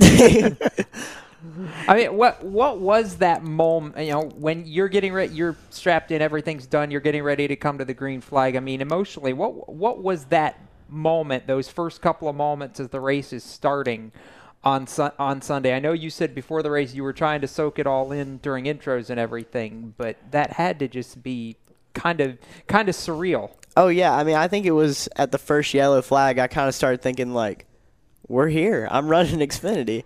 I 1.88 1.96
mean, 1.96 2.16
what 2.16 2.44
what 2.44 2.80
was 2.80 3.16
that 3.16 3.42
moment? 3.42 4.04
You 4.04 4.12
know, 4.12 4.22
when 4.36 4.66
you're 4.66 4.88
getting 4.88 5.12
ready, 5.12 5.34
you're 5.34 5.56
strapped 5.70 6.10
in, 6.10 6.20
everything's 6.20 6.66
done, 6.66 6.90
you're 6.90 7.00
getting 7.00 7.22
ready 7.22 7.48
to 7.48 7.56
come 7.56 7.78
to 7.78 7.84
the 7.84 7.94
green 7.94 8.20
flag. 8.20 8.56
I 8.56 8.60
mean, 8.60 8.80
emotionally, 8.80 9.32
what 9.32 9.72
what 9.72 10.02
was 10.02 10.26
that 10.26 10.60
moment? 10.88 11.46
Those 11.46 11.68
first 11.68 12.02
couple 12.02 12.28
of 12.28 12.36
moments 12.36 12.78
as 12.78 12.88
the 12.88 13.00
race 13.00 13.32
is 13.32 13.42
starting 13.42 14.12
on 14.62 14.86
Sun 14.86 15.12
on 15.18 15.40
Sunday. 15.40 15.74
I 15.74 15.78
know 15.78 15.92
you 15.92 16.10
said 16.10 16.34
before 16.34 16.62
the 16.62 16.70
race 16.70 16.94
you 16.94 17.02
were 17.02 17.14
trying 17.14 17.40
to 17.40 17.48
soak 17.48 17.78
it 17.78 17.86
all 17.86 18.12
in 18.12 18.38
during 18.38 18.66
intros 18.66 19.08
and 19.08 19.18
everything, 19.18 19.94
but 19.96 20.16
that 20.32 20.52
had 20.52 20.78
to 20.80 20.88
just 20.88 21.22
be 21.22 21.56
kind 21.94 22.20
of 22.20 22.38
kind 22.66 22.88
of 22.88 22.94
surreal. 22.94 23.52
Oh 23.76 23.88
yeah, 23.88 24.12
I 24.14 24.24
mean 24.24 24.36
I 24.36 24.48
think 24.48 24.66
it 24.66 24.72
was 24.72 25.08
at 25.16 25.32
the 25.32 25.38
first 25.38 25.72
yellow 25.74 26.02
flag 26.02 26.38
I 26.38 26.46
kind 26.48 26.68
of 26.68 26.74
started 26.74 27.02
thinking 27.02 27.32
like, 27.34 27.66
we're 28.28 28.48
here. 28.48 28.88
I'm 28.90 29.08
running 29.08 29.38
Xfinity, 29.48 30.04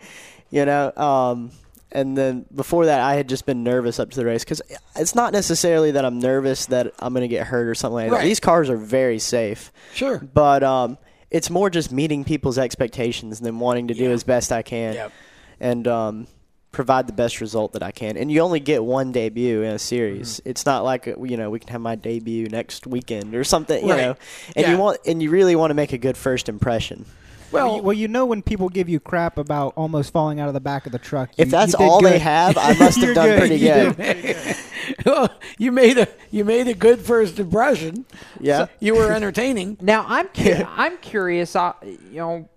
you 0.50 0.64
know. 0.64 0.92
Um, 0.96 1.50
and 1.92 2.18
then 2.18 2.44
before 2.54 2.86
that, 2.86 3.00
I 3.00 3.14
had 3.14 3.28
just 3.28 3.46
been 3.46 3.62
nervous 3.62 3.98
up 4.00 4.10
to 4.10 4.16
the 4.16 4.24
race 4.24 4.42
because 4.44 4.60
it's 4.96 5.14
not 5.14 5.32
necessarily 5.32 5.92
that 5.92 6.04
I'm 6.04 6.18
nervous 6.18 6.66
that 6.66 6.92
I'm 6.98 7.12
going 7.14 7.22
to 7.22 7.28
get 7.28 7.46
hurt 7.46 7.68
or 7.68 7.74
something 7.74 7.94
like 7.94 8.10
Right. 8.10 8.18
that. 8.18 8.24
These 8.24 8.40
cars 8.40 8.68
are 8.68 8.76
very 8.76 9.18
safe. 9.20 9.70
Sure. 9.94 10.18
But 10.18 10.62
um, 10.64 10.98
it's 11.30 11.50
more 11.50 11.70
just 11.70 11.92
meeting 11.92 12.24
people's 12.24 12.58
expectations 12.58 13.38
and 13.38 13.46
then 13.46 13.60
wanting 13.60 13.88
to 13.88 13.94
do 13.94 14.10
as 14.10 14.24
best 14.24 14.50
I 14.50 14.62
can, 14.62 14.94
Yep. 14.94 15.12
and 15.60 15.86
um, 15.88 16.26
provide 16.74 17.06
the 17.06 17.12
best 17.12 17.40
result 17.40 17.72
that 17.72 17.82
I 17.82 17.90
can. 17.92 18.16
And 18.16 18.30
you 18.30 18.40
only 18.40 18.60
get 18.60 18.84
one 18.84 19.12
debut 19.12 19.62
in 19.62 19.70
a 19.70 19.78
series. 19.78 20.40
Mm-hmm. 20.40 20.50
It's 20.50 20.66
not 20.66 20.84
like 20.84 21.08
uh, 21.08 21.14
you 21.22 21.36
know 21.36 21.48
we 21.50 21.58
can 21.60 21.68
have 21.70 21.80
my 21.80 21.94
debut 21.94 22.48
next 22.48 22.86
weekend 22.86 23.34
or 23.34 23.44
something. 23.44 23.82
You 23.84 23.92
Right. 23.92 24.00
know, 24.02 24.16
and 24.56 24.66
Yeah. 24.66 24.72
you 24.72 24.78
want 24.78 24.98
and 25.06 25.22
you 25.22 25.30
really 25.30 25.56
want 25.56 25.70
to 25.70 25.74
make 25.74 25.92
a 25.92 25.98
good 25.98 26.16
first 26.16 26.48
impression. 26.48 27.06
Well, 27.52 27.80
well, 27.82 27.92
you 27.92 28.08
know 28.08 28.26
when 28.26 28.42
people 28.42 28.68
give 28.68 28.88
you 28.88 28.98
crap 28.98 29.38
about 29.38 29.74
almost 29.76 30.12
falling 30.12 30.40
out 30.40 30.48
of 30.48 30.54
the 30.54 30.60
back 30.60 30.86
of 30.86 30.92
the 30.92 30.98
truck. 30.98 31.30
If 31.38 31.50
that's 31.50 31.72
you 31.74 31.78
did 31.78 31.84
all 31.84 32.00
they 32.02 32.18
have, 32.18 32.58
I 32.58 32.74
must 32.78 32.96
have 32.98 33.04
You're 33.04 33.14
done 33.14 33.38
pretty 33.38 33.56
You 33.56 33.68
good. 33.68 33.96
did. 33.96 34.56
Well, 35.06 35.30
you 35.56 35.72
made 35.72 35.96
a 35.98 36.08
you 36.30 36.44
made 36.44 36.68
a 36.68 36.74
good 36.74 37.00
first 37.00 37.38
impression. 37.38 38.04
Yeah. 38.40 38.64
So 38.64 38.68
you 38.80 38.94
were 38.96 39.10
entertaining. 39.12 39.78
Now 39.80 40.04
I'm 40.08 40.26
cu- 40.28 40.64
I'm 40.68 40.98
curious. 40.98 41.54
Uh, 41.56 41.72
you 41.82 42.16
know, 42.16 42.48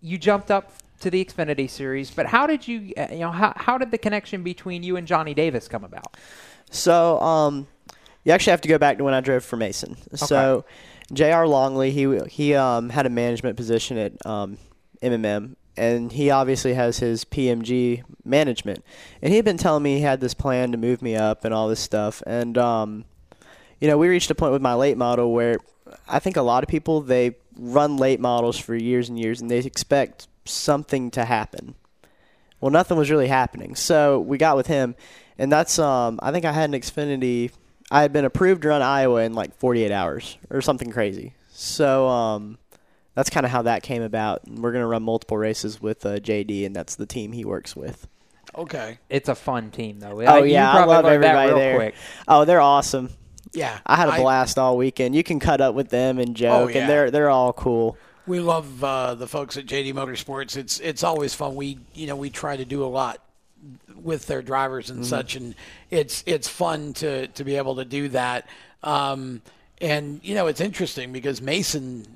you 0.00 0.16
jumped 0.18 0.50
up 0.50 0.72
to 1.00 1.10
the 1.10 1.24
Xfinity 1.24 1.68
series, 1.68 2.10
but 2.10 2.26
how 2.26 2.46
did 2.46 2.66
you? 2.66 2.92
Uh, 2.96 3.08
you 3.10 3.18
know, 3.20 3.30
how 3.30 3.52
how 3.56 3.78
did 3.78 3.90
the 3.90 3.98
connection 3.98 4.42
between 4.42 4.82
you 4.82 4.96
and 4.96 5.06
Johnny 5.06 5.34
Davis 5.34 5.68
come 5.68 5.84
about? 5.84 6.16
So, 6.70 7.20
um, 7.20 7.66
you 8.24 8.32
actually 8.32 8.50
have 8.50 8.60
to 8.62 8.68
go 8.68 8.78
back 8.78 8.98
to 8.98 9.04
when 9.04 9.14
I 9.14 9.20
drove 9.20 9.44
for 9.44 9.56
Mason. 9.56 9.96
So, 10.14 10.64
J.R. 11.12 11.46
Longley, 11.46 11.90
he 11.90 12.18
he 12.28 12.54
um, 12.54 12.90
had 12.90 13.06
a 13.06 13.10
management 13.10 13.56
position 13.56 13.96
at 13.96 14.26
um, 14.26 14.58
MMM, 15.02 15.56
and 15.76 16.12
he 16.12 16.30
obviously 16.30 16.74
has 16.74 16.98
his 16.98 17.24
PMG 17.24 18.02
management. 18.24 18.84
And 19.22 19.30
he 19.30 19.36
had 19.36 19.44
been 19.44 19.56
telling 19.56 19.82
me 19.82 19.96
he 19.96 20.02
had 20.02 20.20
this 20.20 20.34
plan 20.34 20.72
to 20.72 20.78
move 20.78 21.00
me 21.00 21.16
up 21.16 21.44
and 21.44 21.54
all 21.54 21.68
this 21.68 21.80
stuff. 21.80 22.22
And 22.26 22.58
um, 22.58 23.04
you 23.80 23.88
know, 23.88 23.96
we 23.96 24.08
reached 24.08 24.30
a 24.30 24.34
point 24.34 24.52
with 24.52 24.62
my 24.62 24.74
late 24.74 24.98
model 24.98 25.32
where 25.32 25.56
I 26.08 26.18
think 26.18 26.36
a 26.36 26.42
lot 26.42 26.62
of 26.62 26.68
people 26.68 27.00
they 27.00 27.36
run 27.56 27.96
late 27.96 28.20
models 28.20 28.58
for 28.58 28.74
years 28.74 29.08
and 29.08 29.18
years, 29.18 29.40
and 29.40 29.50
they 29.50 29.58
expect 29.58 30.28
something 30.48 31.10
to 31.12 31.24
happen. 31.24 31.74
Well, 32.60 32.70
nothing 32.70 32.96
was 32.98 33.10
really 33.10 33.28
happening. 33.28 33.74
So 33.76 34.18
we 34.20 34.36
got 34.38 34.56
with 34.56 34.66
him, 34.66 34.96
and 35.38 35.50
that's 35.52 35.78
um 35.78 36.18
I 36.22 36.32
think 36.32 36.44
I 36.44 36.52
had 36.52 36.70
an 36.72 36.80
Xfinity. 36.80 37.52
I 37.90 38.02
had 38.02 38.12
been 38.12 38.24
approved 38.24 38.62
to 38.62 38.68
run 38.68 38.82
Iowa 38.82 39.22
in 39.22 39.32
like 39.34 39.54
48 39.58 39.90
hours 39.92 40.36
or 40.50 40.60
something 40.60 40.90
crazy. 40.90 41.34
So 41.50 42.08
um 42.08 42.58
that's 43.14 43.30
kind 43.30 43.44
of 43.46 43.50
how 43.52 43.62
that 43.62 43.82
came 43.82 44.02
about. 44.02 44.44
And 44.44 44.62
we're 44.62 44.72
gonna 44.72 44.86
run 44.86 45.02
multiple 45.02 45.38
races 45.38 45.80
with 45.80 46.04
uh, 46.06 46.16
JD, 46.18 46.66
and 46.66 46.74
that's 46.74 46.96
the 46.96 47.06
team 47.06 47.32
he 47.32 47.44
works 47.44 47.74
with. 47.76 48.06
Okay. 48.56 48.98
It's 49.08 49.28
a 49.28 49.34
fun 49.34 49.70
team, 49.70 50.00
though. 50.00 50.20
Oh 50.22 50.42
You 50.42 50.52
yeah, 50.54 50.72
I 50.72 50.84
love 50.84 51.04
everybody 51.04 51.52
there. 51.52 51.76
quick. 51.76 51.94
Oh, 52.26 52.44
they're 52.44 52.60
awesome. 52.60 53.10
Yeah, 53.52 53.78
I 53.86 53.96
had 53.96 54.08
a 54.08 54.12
I- 54.12 54.20
blast 54.20 54.58
all 54.58 54.76
weekend. 54.76 55.14
You 55.16 55.22
can 55.22 55.38
cut 55.40 55.60
up 55.60 55.74
with 55.74 55.88
them 55.90 56.18
and 56.18 56.34
joke, 56.36 56.52
Oh, 56.52 56.68
yeah. 56.68 56.80
and 56.80 56.90
they're 56.90 57.10
they're 57.10 57.30
all 57.30 57.52
cool. 57.52 57.96
We 58.28 58.40
love 58.40 58.84
uh, 58.84 59.14
the 59.14 59.26
folks 59.26 59.56
at 59.56 59.66
JD 59.66 59.94
Motorsports. 59.94 60.56
It's 60.56 60.78
it's 60.80 61.02
always 61.02 61.34
fun. 61.34 61.54
We 61.56 61.78
you 61.94 62.06
know 62.06 62.16
we 62.16 62.30
try 62.30 62.56
to 62.56 62.64
do 62.64 62.84
a 62.84 62.86
lot 62.86 63.20
with 64.00 64.26
their 64.26 64.42
drivers 64.42 64.90
and 64.90 65.00
Mhm. 65.02 65.06
such, 65.06 65.34
and 65.34 65.54
it's 65.90 66.22
it's 66.26 66.46
fun 66.48 66.92
to 66.94 67.26
to 67.28 67.44
be 67.44 67.56
able 67.56 67.76
to 67.76 67.84
do 67.84 68.08
that. 68.10 68.46
Um, 68.82 69.42
and 69.80 70.20
you 70.22 70.34
know 70.34 70.46
it's 70.46 70.60
interesting 70.60 71.12
because 71.12 71.40
Mason, 71.42 72.06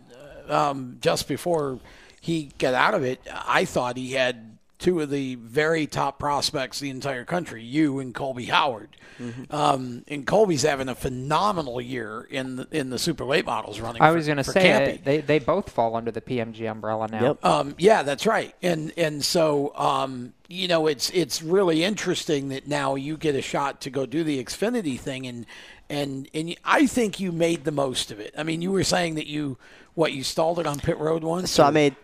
uh, 0.49 0.71
um, 0.71 0.99
just 1.01 1.27
before 1.29 1.81
he 2.21 2.51
got 2.59 2.75
out 2.75 2.95
of 2.95 3.03
it, 3.03 3.21
I 3.33 3.65
thought 3.65 3.97
he 3.97 4.13
had 4.13 4.52
two 4.83 5.01
of 5.01 5.11
the 5.11 5.37
very 5.37 5.87
top 5.87 6.19
prospects 6.19 6.83
in 6.83 6.87
the 6.87 6.91
entire 6.91 7.25
country, 7.25 7.63
you 7.63 8.01
and 8.01 8.13
Colby 8.15 8.47
Howard. 8.47 8.97
Mm-hmm. 9.19 9.55
Um, 9.55 10.05
and 10.09 10.27
Colby's 10.27 10.63
having 10.63 10.89
a 10.89 10.95
phenomenal 10.95 11.81
year 11.81 12.27
in 12.29 12.57
the, 12.57 12.69
in 12.73 12.91
the 12.91 12.99
super 12.99 13.25
late 13.25 13.47
models 13.47 13.79
running. 13.79 14.03
I 14.03 14.11
was 14.11 14.27
going 14.27 14.39
to 14.39 14.45
say 14.45 14.95
uh, 14.95 14.99
they 15.05 15.21
they 15.21 15.39
both 15.39 15.71
fall 15.71 15.95
under 15.95 16.11
the 16.11 16.21
PMG 16.21 16.69
umbrella 16.69 17.09
now. 17.09 17.39
Um, 17.43 17.75
yeah, 17.79 18.03
that's 18.03 18.27
right. 18.27 18.55
And 18.63 18.93
and 18.97 19.25
so 19.25 19.73
um, 19.77 20.33
you 20.49 20.67
know, 20.67 20.89
it's 20.89 21.11
it's 21.11 21.43
really 21.43 21.85
interesting 21.85 22.49
that 22.49 22.67
now 22.67 22.97
you 22.97 23.17
get 23.17 23.37
a 23.37 23.43
shot 23.43 23.81
to 23.83 23.91
go 23.91 24.05
do 24.05 24.25
the 24.25 24.43
Xfinity 24.43 24.99
thing, 24.99 25.27
and 25.27 25.47
and 25.89 26.29
and 26.35 26.57
I 26.65 26.87
think 26.87 27.21
you 27.21 27.31
made 27.31 27.65
the 27.65 27.71
most 27.71 28.11
of 28.11 28.19
it. 28.19 28.35
I 28.37 28.43
mean, 28.43 28.63
you 28.63 28.73
were 28.73 28.85
saying 28.85 29.15
that 29.15 29.29
you 29.29 29.59
what 29.95 30.13
you 30.13 30.25
stalled 30.25 30.59
it 30.59 30.67
on 30.67 30.81
pit 30.81 30.99
road 30.99 31.23
once. 31.23 31.51
So 31.53 31.63
I 31.63 31.71
made 31.71 31.95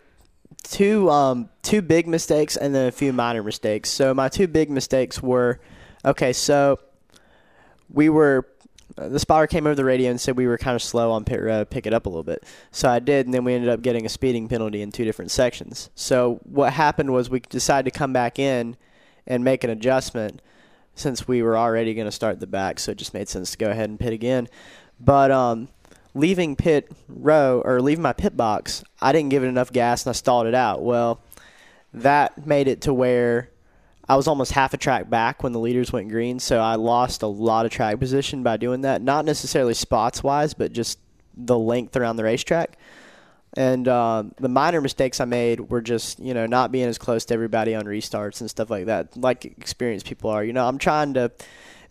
two 0.62 1.10
um 1.10 1.48
two 1.62 1.82
big 1.82 2.06
mistakes 2.06 2.56
and 2.56 2.74
then 2.74 2.88
a 2.88 2.92
few 2.92 3.12
minor 3.12 3.42
mistakes. 3.42 3.90
So 3.90 4.14
my 4.14 4.28
two 4.28 4.46
big 4.46 4.70
mistakes 4.70 5.22
were 5.22 5.60
okay, 6.04 6.32
so 6.32 6.78
we 7.90 8.08
were 8.08 8.46
uh, 8.96 9.08
the 9.08 9.18
spotter 9.18 9.46
came 9.46 9.66
over 9.66 9.74
the 9.74 9.84
radio 9.84 10.10
and 10.10 10.20
said 10.20 10.36
we 10.36 10.46
were 10.46 10.58
kind 10.58 10.74
of 10.74 10.82
slow 10.82 11.12
on 11.12 11.24
pit 11.24 11.40
road, 11.40 11.70
pick 11.70 11.86
it 11.86 11.94
up 11.94 12.06
a 12.06 12.08
little 12.08 12.24
bit. 12.24 12.44
So 12.70 12.88
I 12.88 12.98
did, 12.98 13.26
and 13.26 13.34
then 13.34 13.44
we 13.44 13.54
ended 13.54 13.70
up 13.70 13.82
getting 13.82 14.04
a 14.04 14.08
speeding 14.08 14.48
penalty 14.48 14.82
in 14.82 14.92
two 14.92 15.04
different 15.04 15.30
sections. 15.30 15.90
So 15.94 16.40
what 16.44 16.72
happened 16.72 17.12
was 17.12 17.30
we 17.30 17.40
decided 17.40 17.92
to 17.92 17.96
come 17.96 18.12
back 18.12 18.38
in 18.38 18.76
and 19.26 19.44
make 19.44 19.62
an 19.62 19.70
adjustment 19.70 20.42
since 20.94 21.28
we 21.28 21.42
were 21.42 21.56
already 21.56 21.94
going 21.94 22.06
to 22.06 22.12
start 22.12 22.40
the 22.40 22.46
back, 22.46 22.80
so 22.80 22.90
it 22.90 22.98
just 22.98 23.14
made 23.14 23.28
sense 23.28 23.52
to 23.52 23.58
go 23.58 23.70
ahead 23.70 23.88
and 23.88 24.00
pit 24.00 24.12
again. 24.12 24.48
But 24.98 25.30
um, 25.30 25.68
leaving 26.14 26.56
pit 26.56 26.90
row 27.08 27.62
or 27.64 27.80
leaving 27.80 28.02
my 28.02 28.12
pit 28.12 28.36
box, 28.36 28.82
I 29.00 29.12
didn't 29.12 29.30
give 29.30 29.44
it 29.44 29.48
enough 29.48 29.72
gas 29.72 30.04
and 30.04 30.10
I 30.10 30.14
stalled 30.14 30.46
it 30.46 30.54
out. 30.54 30.82
Well, 30.82 31.20
that 31.94 32.46
made 32.46 32.68
it 32.68 32.82
to 32.82 32.94
where 32.94 33.50
I 34.08 34.16
was 34.16 34.26
almost 34.26 34.52
half 34.52 34.72
a 34.72 34.78
track 34.78 35.10
back 35.10 35.42
when 35.42 35.52
the 35.52 35.58
leaders 35.58 35.92
went 35.92 36.08
green, 36.08 36.38
so 36.38 36.58
I 36.58 36.76
lost 36.76 37.22
a 37.22 37.26
lot 37.26 37.66
of 37.66 37.72
track 37.72 37.98
position 37.98 38.42
by 38.42 38.56
doing 38.56 38.80
that. 38.82 39.02
Not 39.02 39.24
necessarily 39.26 39.74
spots 39.74 40.22
wise, 40.22 40.54
but 40.54 40.72
just 40.72 40.98
the 41.36 41.58
length 41.58 41.94
around 41.96 42.16
the 42.16 42.24
racetrack. 42.24 42.78
And 43.54 43.88
um, 43.88 44.34
the 44.38 44.48
minor 44.48 44.80
mistakes 44.80 45.20
I 45.20 45.24
made 45.24 45.70
were 45.70 45.80
just, 45.80 46.20
you 46.20 46.34
know, 46.34 46.46
not 46.46 46.72
being 46.72 46.86
as 46.86 46.98
close 46.98 47.24
to 47.26 47.34
everybody 47.34 47.74
on 47.74 47.84
restarts 47.84 48.40
and 48.40 48.48
stuff 48.48 48.70
like 48.70 48.86
that, 48.86 49.16
like 49.16 49.44
experienced 49.44 50.06
people 50.06 50.30
are. 50.30 50.44
You 50.44 50.52
know, 50.52 50.66
I'm 50.66 50.78
trying 50.78 51.14
to, 51.14 51.30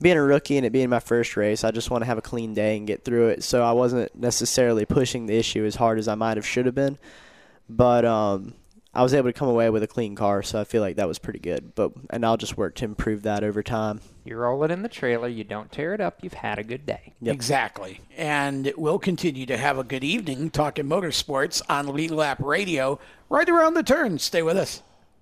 being 0.01 0.17
a 0.17 0.23
rookie 0.23 0.57
and 0.57 0.65
it 0.65 0.71
being 0.71 0.89
my 0.89 0.99
first 0.99 1.35
race, 1.35 1.63
I 1.63 1.71
just 1.71 1.89
want 1.89 2.03
to 2.03 2.05
have 2.05 2.17
a 2.17 2.21
clean 2.21 2.53
day 2.53 2.77
and 2.77 2.85
get 2.85 3.03
through 3.03 3.29
it. 3.29 3.43
So 3.43 3.63
I 3.63 3.71
wasn't 3.71 4.15
necessarily 4.15 4.85
pushing 4.85 5.25
the 5.25 5.37
issue 5.37 5.65
as 5.65 5.75
hard 5.75 5.99
as 5.99 6.07
I 6.07 6.15
might 6.15 6.37
have 6.37 6.45
should 6.45 6.65
have 6.65 6.75
been. 6.75 6.97
But 7.69 8.05
um, 8.05 8.53
I 8.93 9.03
was 9.03 9.13
able 9.13 9.29
to 9.29 9.33
come 9.33 9.49
away 9.49 9.69
with 9.69 9.83
a 9.83 9.87
clean 9.87 10.15
car, 10.15 10.41
so 10.41 10.59
I 10.59 10.63
feel 10.63 10.81
like 10.81 10.95
that 10.95 11.07
was 11.07 11.19
pretty 11.19 11.39
good. 11.39 11.75
But 11.75 11.91
and 12.09 12.25
I'll 12.25 12.37
just 12.37 12.57
work 12.57 12.75
to 12.75 12.85
improve 12.85 13.23
that 13.23 13.43
over 13.43 13.61
time. 13.61 14.01
You 14.23 14.37
roll 14.37 14.63
it 14.63 14.71
in 14.71 14.81
the 14.81 14.89
trailer. 14.89 15.27
You 15.27 15.43
don't 15.43 15.71
tear 15.71 15.93
it 15.93 16.01
up. 16.01 16.19
You've 16.21 16.33
had 16.33 16.59
a 16.59 16.63
good 16.63 16.85
day. 16.85 17.13
Exactly. 17.23 18.01
And 18.15 18.73
we'll 18.77 18.99
continue 18.99 19.45
to 19.45 19.57
have 19.57 19.77
a 19.77 19.83
good 19.83 20.03
evening 20.03 20.49
talking 20.49 20.85
motorsports 20.85 21.61
on 21.69 21.93
Lead 21.93 22.11
Lap 22.11 22.39
Radio 22.41 22.99
right 23.29 23.47
around 23.47 23.75
the 23.75 23.83
turn. 23.83 24.19
Stay 24.19 24.41
with 24.41 24.57
us. 24.57 24.81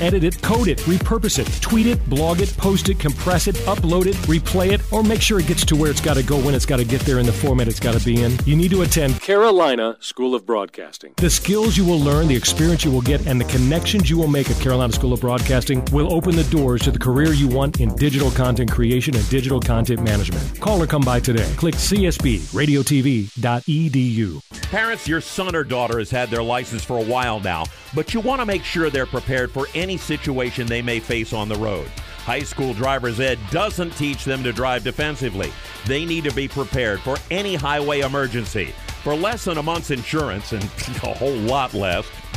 edit 0.00 0.24
it, 0.24 0.40
code 0.42 0.68
it, 0.68 0.78
repurpose 0.80 1.38
it, 1.38 1.46
tweet 1.60 1.86
it, 1.86 2.04
blog 2.08 2.40
it, 2.40 2.56
post 2.56 2.88
it, 2.88 2.98
compress 2.98 3.46
it, 3.46 3.56
upload 3.66 4.06
it, 4.06 4.16
replay 4.26 4.72
it, 4.72 4.80
or 4.92 5.02
make 5.02 5.20
sure 5.20 5.40
it 5.40 5.46
gets 5.46 5.64
to 5.66 5.76
where 5.76 5.90
it's 5.90 6.00
got 6.00 6.14
to 6.14 6.22
go 6.22 6.38
when 6.40 6.54
it's 6.54 6.66
got 6.66 6.78
to 6.78 6.84
get 6.84 7.00
there 7.02 7.18
in 7.18 7.26
the 7.26 7.32
format 7.32 7.68
it's 7.68 7.80
got 7.80 7.94
to 7.94 8.04
be 8.04 8.22
in, 8.22 8.32
you 8.44 8.56
need 8.56 8.70
to 8.70 8.82
attend 8.82 9.20
Carolina 9.20 9.96
School 10.00 10.34
of 10.34 10.46
Broadcasting. 10.46 11.14
The 11.16 11.30
skills 11.30 11.76
you 11.76 11.84
will 11.84 12.00
learn, 12.00 12.28
the 12.28 12.36
experience 12.36 12.84
you 12.84 12.90
will 12.90 13.02
get, 13.02 13.26
and 13.26 13.40
the 13.40 13.44
connections 13.44 14.10
you 14.10 14.16
will 14.16 14.28
make 14.28 14.50
at 14.50 14.60
Carolina 14.60 14.92
School 14.92 15.12
of 15.12 15.20
Broadcasting 15.20 15.84
will 15.92 16.12
open 16.12 16.36
the 16.36 16.44
doors 16.44 16.82
to 16.82 16.90
the 16.90 16.98
career 16.98 17.32
you 17.32 17.48
want 17.48 17.80
in 17.80 17.94
digital 17.96 18.30
content 18.30 18.70
creation 18.70 19.14
and 19.16 19.28
digital 19.28 19.60
content 19.60 20.02
management. 20.02 20.60
Call 20.60 20.82
or 20.82 20.86
come 20.86 21.02
by 21.02 21.20
today. 21.20 21.50
Click 21.56 21.74
csbradiotv.edu. 21.74 24.40
Parents, 24.70 25.08
your 25.08 25.20
son 25.20 25.54
or 25.54 25.64
daughter 25.64 25.98
has 25.98 26.10
had 26.10 26.28
their 26.28 26.42
license 26.42 26.84
for 26.84 26.98
a 26.98 27.04
while 27.04 27.40
now, 27.40 27.64
but 27.94 28.12
you 28.12 28.20
want 28.20 28.40
to 28.40 28.46
make 28.46 28.64
sure 28.64 28.90
they're 28.90 29.06
prepared 29.06 29.50
for 29.50 29.66
any 29.78 29.96
situation 29.96 30.66
they 30.66 30.82
may 30.82 31.00
face 31.00 31.32
on 31.32 31.48
the 31.48 31.56
road. 31.56 31.88
High 32.24 32.42
school 32.42 32.74
driver's 32.74 33.20
ed 33.20 33.38
doesn't 33.50 33.96
teach 33.96 34.24
them 34.24 34.42
to 34.42 34.52
drive 34.52 34.84
defensively. 34.84 35.50
They 35.86 36.04
need 36.04 36.24
to 36.24 36.34
be 36.34 36.48
prepared 36.48 37.00
for 37.00 37.16
any 37.30 37.54
highway 37.54 38.00
emergency. 38.00 38.74
For 39.02 39.14
less 39.14 39.44
than 39.44 39.58
a 39.58 39.62
month's 39.62 39.90
insurance 39.90 40.52
and 40.52 40.62
a 41.02 41.14
whole 41.14 41.36
lot 41.36 41.72
less, 41.72 42.06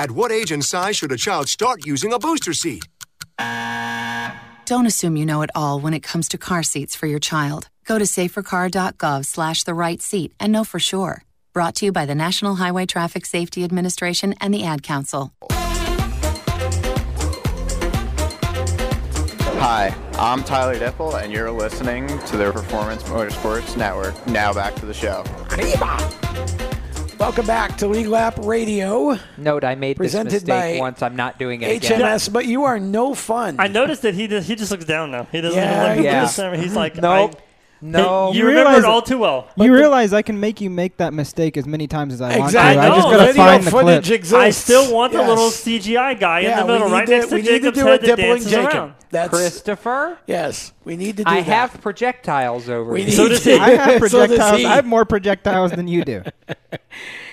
At 0.00 0.12
what 0.12 0.32
age 0.32 0.50
and 0.50 0.64
size 0.64 0.96
should 0.96 1.12
a 1.12 1.18
child 1.18 1.46
start 1.50 1.84
using 1.84 2.10
a 2.10 2.18
booster 2.18 2.54
seat? 2.54 2.88
Don't 4.64 4.86
assume 4.86 5.14
you 5.14 5.26
know 5.26 5.42
it 5.42 5.50
all 5.54 5.78
when 5.78 5.92
it 5.92 6.00
comes 6.00 6.26
to 6.30 6.38
car 6.38 6.62
seats 6.62 6.96
for 6.96 7.06
your 7.06 7.18
child. 7.18 7.68
Go 7.84 7.98
to 7.98 8.06
safercar.gov 8.06 9.26
slash 9.26 9.64
the 9.64 9.74
right 9.74 10.00
seat 10.00 10.32
and 10.40 10.54
know 10.54 10.64
for 10.64 10.78
sure. 10.78 11.24
Brought 11.52 11.74
to 11.74 11.84
you 11.84 11.92
by 11.92 12.06
the 12.06 12.14
National 12.14 12.54
Highway 12.54 12.86
Traffic 12.86 13.26
Safety 13.26 13.62
Administration 13.62 14.34
and 14.40 14.54
the 14.54 14.64
Ad 14.64 14.82
Council. 14.82 15.34
Hi, 19.60 19.94
I'm 20.14 20.42
Tyler 20.44 20.78
Dipple, 20.78 21.22
and 21.22 21.30
you're 21.30 21.50
listening 21.50 22.06
to 22.08 22.38
the 22.38 22.50
Performance 22.52 23.02
Motorsports 23.02 23.76
Network. 23.76 24.14
Now 24.26 24.54
back 24.54 24.74
to 24.76 24.86
the 24.86 24.94
show. 24.94 25.24
Welcome 27.20 27.44
back 27.44 27.76
to 27.76 27.86
Lead 27.86 28.06
Lap 28.06 28.38
Radio. 28.40 29.18
Note, 29.36 29.62
I 29.62 29.74
made 29.74 29.98
this 29.98 30.04
Presented 30.06 30.32
mistake 30.32 30.48
by 30.48 30.80
once. 30.80 31.02
I'm 31.02 31.16
not 31.16 31.38
doing 31.38 31.60
it 31.60 31.76
again. 31.84 32.00
HMS, 32.00 32.32
but 32.32 32.46
you 32.46 32.64
are 32.64 32.80
no 32.80 33.14
fun. 33.14 33.56
I 33.58 33.66
noticed 33.68 34.00
that 34.02 34.14
he 34.14 34.26
just, 34.26 34.48
he 34.48 34.56
just 34.56 34.70
looks 34.70 34.86
down 34.86 35.10
now. 35.10 35.24
He 35.30 35.42
doesn't 35.42 35.54
Yeah, 35.60 35.84
even 35.92 35.96
look 35.98 36.04
yeah. 36.06 36.18
at 36.20 36.22
the 36.22 36.28
center. 36.28 36.56
He's 36.56 36.74
like, 36.74 36.96
Nope. 36.96 37.34
I, 37.36 37.42
No. 37.82 38.30
Hey, 38.32 38.38
You 38.38 38.42
you, 38.44 38.48
remember 38.48 38.70
realize- 38.70 38.84
it 38.84 38.88
all 38.90 39.02
too 39.02 39.18
well. 39.18 39.48
You 39.56 39.72
realize 39.72 40.12
I 40.12 40.22
can 40.22 40.38
make 40.38 40.60
you 40.60 40.68
make 40.70 40.98
that 40.98 41.14
mistake 41.14 41.56
as 41.56 41.66
many 41.66 41.86
times 41.86 42.12
as 42.14 42.20
I 42.20 42.28
want 42.38 42.40
to. 42.40 42.44
Exactly. 42.58 42.86
I 42.86 42.88
just 42.94 43.08
gotta 43.08 43.24
Video 43.26 43.44
find 43.44 43.64
the 43.64 43.70
footage 43.70 44.04
clip. 44.06 44.18
exists. 44.18 44.34
I 44.34 44.50
still 44.50 44.94
want 44.94 45.12
the 45.12 45.18
Yes. 45.20 45.28
little 45.28 45.50
CGI 45.50 46.14
guy 46.14 46.40
Yeah, 46.40 46.60
in 46.60 46.66
the 46.66 46.72
middle, 46.74 46.88
right 46.90 47.06
to- 47.06 47.10
next 47.12 47.28
to 47.28 47.34
we 47.36 47.42
need 47.42 47.62
to 47.62 47.72
do 47.72 47.80
a 47.86 47.90
head 47.92 48.00
that 48.02 48.06
Dippling 48.06 48.26
dances 48.28 48.50
Jacob. 48.50 48.74
around. 48.74 48.92
That's 49.10 49.28
Christopher, 49.30 50.18
yes. 50.26 50.72
We 50.84 50.96
need 50.96 51.16
to 51.16 51.24
do 51.24 51.30
I 51.30 51.36
that. 51.36 51.46
have 51.46 51.80
projectiles 51.80 52.68
over 52.68 52.92
We 52.92 53.02
here. 53.02 53.12
So 53.12 53.22
need 53.24 53.28
does 53.30 53.42
to- 53.44 53.50
he. 53.52 53.58
I 53.58 53.70
have 53.70 53.98
projectiles. 54.00 54.58
he. 54.58 54.66
I 54.66 54.74
have 54.76 54.84
more 54.86 55.04
projectiles 55.04 55.72
than 55.72 55.88
you 55.88 56.04
do. 56.04 56.22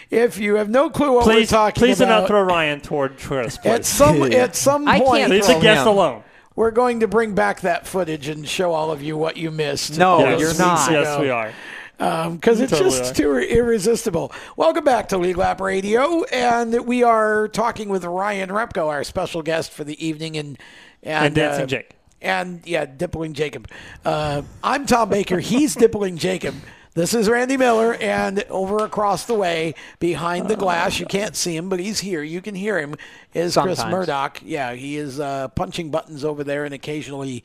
If 0.09 0.37
you 0.39 0.55
have 0.55 0.69
no 0.69 0.89
clue 0.89 1.11
what 1.11 1.25
Please, 1.25 1.51
we're 1.51 1.57
talking 1.57 1.81
please 1.81 1.97
do 1.97 2.05
not 2.05 2.27
throw 2.27 2.41
Ryan 2.41 2.79
toward 2.79 3.19
Chris. 3.19 3.57
at 3.57 3.61
please. 3.81 3.87
some 3.87 4.23
at 4.31 4.55
some 4.55 4.87
I 4.87 4.99
point, 5.01 5.19
can't 5.19 5.31
Leave 5.33 5.45
the 5.45 5.59
guest 5.59 5.85
alone. 5.85 6.23
We're 6.57 6.71
going 6.71 7.01
to 7.01 7.07
bring 7.07 7.35
back 7.35 7.61
that 7.61 7.85
footage 7.85 8.27
and 8.27 8.47
show 8.47 8.73
all 8.73 8.91
of 8.91 9.03
you 9.03 9.15
what 9.15 9.37
you 9.37 9.51
missed. 9.51 9.97
No, 9.99 10.19
Yes, 10.21 10.39
you're 10.39 10.57
not. 10.57 10.89
weeks 10.89 10.91
Yes, 10.91 11.19
we 11.19 11.29
are. 11.29 11.53
because 11.99 12.57
You 12.57 12.63
it's 12.63 12.71
totally 12.73 12.89
just 12.89 13.11
are. 13.11 13.15
too 13.15 13.37
irresistible. 13.37 14.31
Welcome 14.55 14.83
back 14.83 15.09
to 15.09 15.19
Lead 15.19 15.37
Lap 15.37 15.61
Radio, 15.61 16.23
and 16.23 16.87
we 16.87 17.03
are 17.03 17.47
talking 17.47 17.89
with 17.89 18.03
Ryan 18.05 18.49
Repko, 18.49 18.87
our 18.87 19.03
special 19.03 19.43
guest 19.43 19.71
for 19.71 19.83
the 19.83 20.03
evening, 20.03 20.35
and 20.35 20.57
and, 21.03 21.27
And 21.27 21.35
Dancing 21.35 21.63
uh, 21.63 21.67
Jake. 21.67 21.91
and 22.23 22.61
yeah, 22.65 22.87
Dippling 22.87 23.33
Jacob. 23.33 23.69
Uh, 24.03 24.41
I'm 24.63 24.87
Tom 24.87 25.09
Baker. 25.09 25.39
He's 25.39 25.75
Dippling 25.75 26.17
Jacob. 26.17 26.55
This 26.97 27.13
is 27.13 27.29
Randy 27.29 27.57
Miller, 27.57 27.93
and 27.93 28.43
over 28.49 28.83
across 28.83 29.25
the 29.25 29.35
way, 29.35 29.75
behind 29.99 30.47
the 30.47 30.55
glass, 30.55 30.99
you 30.99 31.05
can't 31.05 31.35
see 31.35 31.55
him, 31.55 31.69
but 31.69 31.79
he's 31.79 31.99
here. 31.99 32.23
You 32.23 32.41
can 32.41 32.55
hear 32.55 32.79
him. 32.79 32.95
Is 33.35 33.55
Chris 33.55 33.77
Sometimes. 33.77 33.91
Murdoch? 33.91 34.39
Yeah, 34.43 34.73
he 34.73 34.97
is 34.97 35.19
uh, 35.19 35.49
punching 35.49 35.91
buttons 35.91 36.25
over 36.25 36.43
there 36.43 36.65
and 36.65 36.73
occasionally 36.73 37.43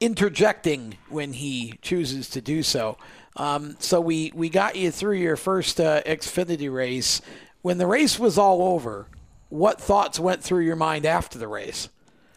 interjecting 0.00 0.98
when 1.08 1.34
he 1.34 1.78
chooses 1.82 2.28
to 2.30 2.40
do 2.40 2.64
so. 2.64 2.98
Um, 3.36 3.76
so 3.78 4.00
we, 4.00 4.32
we 4.34 4.48
got 4.48 4.74
you 4.74 4.90
through 4.90 5.18
your 5.18 5.36
first 5.36 5.80
uh, 5.80 6.02
Xfinity 6.02 6.68
race. 6.68 7.20
When 7.62 7.78
the 7.78 7.86
race 7.86 8.18
was 8.18 8.38
all 8.38 8.60
over, 8.60 9.06
what 9.50 9.80
thoughts 9.80 10.18
went 10.18 10.42
through 10.42 10.64
your 10.64 10.74
mind 10.74 11.06
after 11.06 11.38
the 11.38 11.46
race? 11.46 11.90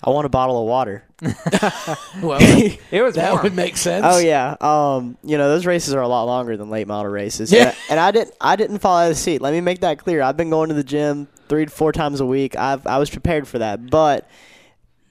I 0.03 0.11
want 0.11 0.25
a 0.25 0.29
bottle 0.29 0.61
of 0.61 0.67
water. 0.67 1.03
Well, 2.21 2.39
It 2.91 3.01
was 3.01 3.15
that 3.15 3.31
warm. 3.31 3.43
would 3.43 3.55
make 3.55 3.77
sense. 3.77 4.05
Oh 4.07 4.19
yeah. 4.19 4.55
Um, 4.61 5.17
you 5.23 5.37
know 5.37 5.49
those 5.49 5.65
races 5.65 5.93
are 5.93 6.01
a 6.01 6.07
lot 6.07 6.23
longer 6.23 6.55
than 6.57 6.69
late 6.69 6.87
model 6.87 7.11
races. 7.11 7.51
Yeah. 7.51 7.73
And, 7.89 7.99
I 7.99 8.11
didn't. 8.11 8.33
I 8.41 8.55
didn't 8.55 8.79
fall 8.79 8.97
out 8.97 9.03
of 9.03 9.09
the 9.09 9.15
seat. 9.15 9.41
Let 9.41 9.53
me 9.53 9.61
make 9.61 9.81
that 9.81 9.97
clear. 9.99 10.21
I've 10.21 10.37
been 10.37 10.49
going 10.49 10.69
to 10.69 10.75
the 10.75 10.83
gym 10.83 11.27
three 11.49 11.65
to 11.65 11.71
four 11.71 11.91
times 11.91 12.19
a 12.19 12.25
week. 12.25 12.55
I've 12.55 12.85
I 12.87 12.97
was 12.97 13.09
prepared 13.09 13.47
for 13.47 13.59
that, 13.59 13.89
but 13.89 14.29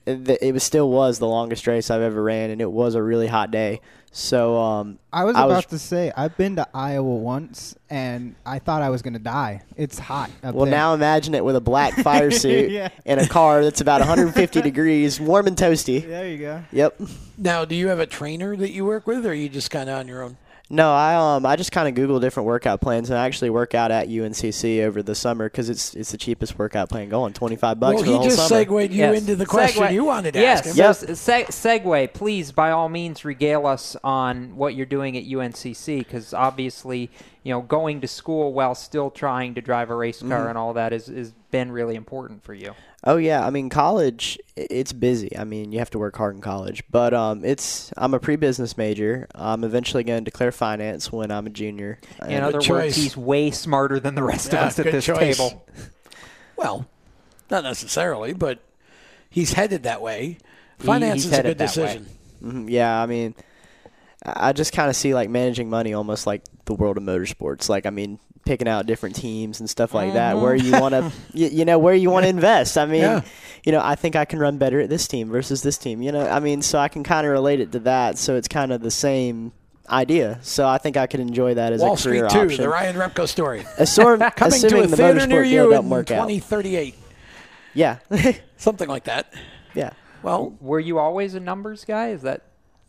it, 0.07 0.37
it 0.41 0.53
was 0.53 0.63
still 0.63 0.89
was 0.89 1.19
the 1.19 1.27
longest 1.27 1.67
race 1.67 1.89
I've 1.91 2.01
ever 2.01 2.21
ran, 2.23 2.49
and 2.49 2.61
it 2.61 2.71
was 2.71 2.95
a 2.95 3.03
really 3.03 3.27
hot 3.27 3.51
day. 3.51 3.81
So 4.11 4.57
um, 4.57 4.97
I 5.13 5.25
was 5.25 5.35
about 5.35 5.69
to 5.69 5.77
say 5.77 6.11
I've 6.15 6.35
been 6.37 6.55
to 6.55 6.67
Iowa 6.73 7.15
once, 7.17 7.75
and 7.89 8.35
I 8.45 8.57
thought 8.59 8.81
I 8.81 8.89
was 8.89 9.01
going 9.03 9.13
to 9.13 9.19
die. 9.19 9.61
It's 9.75 9.99
hot 9.99 10.31
up 10.43 10.55
Well, 10.55 10.65
there. 10.65 10.71
now 10.73 10.93
imagine 10.95 11.35
it 11.35 11.43
with 11.45 11.55
a 11.55 11.61
black 11.61 11.93
fire 12.03 12.31
suit 12.31 12.71
Yeah. 12.71 12.89
in 13.05 13.19
a 13.19 13.27
car 13.27 13.63
that's 13.63 13.81
about 13.81 13.99
150 13.99 14.61
degrees, 14.63 15.19
warm 15.19 15.45
and 15.45 15.57
toasty. 15.57 16.07
There 16.07 16.27
you 16.27 16.37
go. 16.39 16.63
Yep. 16.71 17.01
Now, 17.37 17.65
do 17.65 17.75
you 17.75 17.89
have 17.89 17.99
a 17.99 18.07
trainer 18.07 18.55
that 18.55 18.71
you 18.71 18.85
work 18.85 19.05
with, 19.05 19.25
or 19.25 19.31
are 19.31 19.33
you 19.33 19.49
just 19.49 19.69
kind 19.69 19.89
of 19.89 19.99
on 19.99 20.07
your 20.07 20.23
own? 20.23 20.37
No, 20.69 20.91
I 20.91 21.15
um 21.35 21.45
I 21.45 21.55
just 21.55 21.71
kind 21.71 21.87
of 21.87 21.95
Google 21.95 22.19
different 22.19 22.45
workout 22.45 22.81
plans 22.81 23.09
and 23.09 23.17
I 23.17 23.25
actually 23.25 23.49
work 23.51 23.73
out 23.73 23.89
at 23.89 24.09
UNCC 24.09 24.83
over 24.83 25.01
the 25.01 25.15
summer 25.15 25.47
because 25.49 25.69
it's 25.69 25.93
it's 25.95 26.11
the 26.11 26.17
cheapest 26.17 26.59
workout 26.59 26.89
plan 26.89 27.07
going, 27.07 27.31
twenty 27.31 27.55
five 27.55 27.79
bucks 27.79 27.95
Well, 27.95 28.03
for 28.03 28.05
he 28.05 28.11
the 28.11 28.17
whole 28.17 28.25
just 28.27 28.47
summer. 28.49 28.65
segued 28.65 28.91
you 28.93 29.13
into 29.13 29.37
the 29.37 29.45
question 29.45 29.83
Segue- 29.83 29.93
you 29.93 30.03
wanted 30.03 30.33
to 30.33 30.39
yes, 30.41 30.67
ask 30.67 30.67
him. 30.67 30.75
so 30.75 31.11
s- 31.13 31.47
seg- 31.47 31.81
segue, 31.83 32.13
please, 32.13 32.51
by 32.51 32.71
all 32.71 32.89
means, 32.89 33.23
regale 33.23 33.65
us 33.65 33.95
on 34.03 34.57
what 34.57 34.75
you're 34.75 34.85
doing 34.85 35.15
at 35.17 35.23
UNCC, 35.23 35.99
because 35.99 36.33
obviously, 36.33 37.09
you 37.43 37.53
know, 37.53 37.61
going 37.61 38.01
to 38.01 38.07
school 38.07 38.51
while 38.51 38.75
still 38.75 39.09
trying 39.09 39.55
to 39.55 39.61
drive 39.61 39.89
a 39.89 39.95
race 39.95 40.19
car 40.21 40.47
Mhm. 40.47 40.49
and 40.49 40.57
all 40.57 40.73
that 40.73 40.91
is 40.91 41.07
has 41.07 41.31
been 41.57 41.71
really 41.71 41.95
important 41.95 42.43
for 42.43 42.53
you. 42.53 42.73
Oh 43.03 43.17
yeah, 43.17 43.45
I 43.45 43.49
mean 43.49 43.69
college 43.69 44.37
it's 44.55 44.93
busy. 44.93 45.35
I 45.37 45.43
mean, 45.43 45.71
you 45.71 45.79
have 45.79 45.89
to 45.91 45.99
work 45.99 46.15
hard 46.17 46.35
in 46.35 46.41
college, 46.41 46.83
but 46.91 47.13
um 47.13 47.43
it's 47.43 47.91
I'm 47.97 48.13
a 48.13 48.19
pre-business 48.19 48.77
major. 48.77 49.27
I'm 49.33 49.63
eventually 49.63 50.03
going 50.03 50.23
to 50.23 50.29
declare 50.31 50.51
finance 50.51 51.11
when 51.11 51.31
I'm 51.31 51.47
a 51.47 51.49
junior. 51.49 51.99
In 52.21 52.31
And- 52.33 52.45
other 52.45 52.59
words, 52.69 52.95
he's 52.95 53.15
way 53.17 53.49
smarter 53.51 53.99
than 53.99 54.13
the 54.15 54.23
rest 54.23 54.53
Yeah, 54.53 54.59
of 54.61 54.67
us 54.67 54.79
at 54.79 54.85
this 54.91 55.05
choice. 55.05 55.37
table. 55.37 55.65
Well, 56.57 56.87
not 57.51 57.63
necessarily, 57.63 58.33
but 58.33 58.57
he's 59.29 59.53
headed 59.53 59.83
that 59.83 60.01
way. 60.01 60.39
Finance 60.79 61.25
is 61.25 61.33
a 61.37 61.43
good 61.43 61.57
decision. 61.57 62.07
Mhm, 62.43 62.65
Yeah, 62.69 62.99
I 62.99 63.05
mean, 63.05 63.35
I 64.27 64.49
I 64.49 64.53
just 64.53 64.73
kind 64.73 64.89
of 64.89 64.95
see 64.95 65.13
like 65.13 65.29
managing 65.29 65.69
money 65.69 65.93
almost 65.93 66.27
like 66.27 66.41
the 66.65 66.73
world 66.73 66.97
of 66.97 67.03
motorsports. 67.03 67.69
Like, 67.69 67.85
I 67.85 67.89
mean, 67.89 68.19
picking 68.45 68.67
out 68.67 68.85
different 68.85 69.15
teams 69.15 69.59
and 69.59 69.69
stuff 69.69 69.93
like 69.93 70.13
that, 70.13 70.37
where 70.37 70.55
you 70.55 70.71
want 70.73 70.93
to, 70.93 71.11
you, 71.33 71.47
you 71.47 71.65
know, 71.65 71.79
where 71.79 71.93
you 71.95 72.09
want 72.09 72.23
to 72.23 72.29
invest. 72.29 72.77
I 72.77 72.85
mean, 72.85 73.01
Yeah. 73.01 73.21
you 73.65 73.71
know, 73.71 73.81
I 73.83 73.95
think 73.95 74.15
I 74.15 74.23
can 74.25 74.39
run 74.39 74.57
better 74.57 74.79
at 74.79 74.89
this 74.89 75.07
team 75.07 75.29
versus 75.29 75.61
this 75.63 75.77
team. 75.77 76.01
You 76.01 76.11
know, 76.13 76.27
I 76.27 76.39
mean, 76.39 76.61
so 76.61 76.79
I 76.79 76.87
can 76.87 77.03
kind 77.03 77.25
of 77.27 77.33
relate 77.33 77.59
it 77.59 77.71
to 77.73 77.79
that. 77.79 78.17
So 78.17 78.35
it's 78.35 78.47
kind 78.47 78.71
of 78.71 78.81
the 78.81 78.91
same 78.91 79.51
idea. 79.89 80.39
So 80.43 80.67
I 80.67 80.77
think 80.77 80.95
I 80.97 81.07
could 81.07 81.19
enjoy 81.19 81.53
that 81.55 81.73
as 81.73 81.81
Wall 81.81 81.93
a 81.93 81.97
career 81.97 82.29
Street 82.29 82.39
2, 82.41 82.45
option. 82.45 82.61
the 82.63 82.69
Ryan 82.69 82.95
Repko 82.95 83.27
story. 83.27 83.65
Assor- 83.77 84.17
Coming 84.35 84.61
to 84.61 84.81
a 84.81 84.87
the 84.87 84.95
theater 84.97 85.27
near 85.27 85.43
motorsport 85.43 85.49
you 85.49 85.63
in 85.65 85.69
doesn't 85.71 85.89
work 85.89 86.11
out. 86.11 86.27
2038. 86.27 86.95
Yeah. 87.73 87.97
Something 88.57 88.87
like 88.89 89.03
that. 89.05 89.33
Yeah. 89.75 89.91
Well, 90.23 90.55
were 90.61 90.79
you 90.79 90.99
always 90.99 91.35
a 91.35 91.39
numbers 91.39 91.85
guy? 91.85 92.09
Is 92.09 92.21
that 92.23 92.41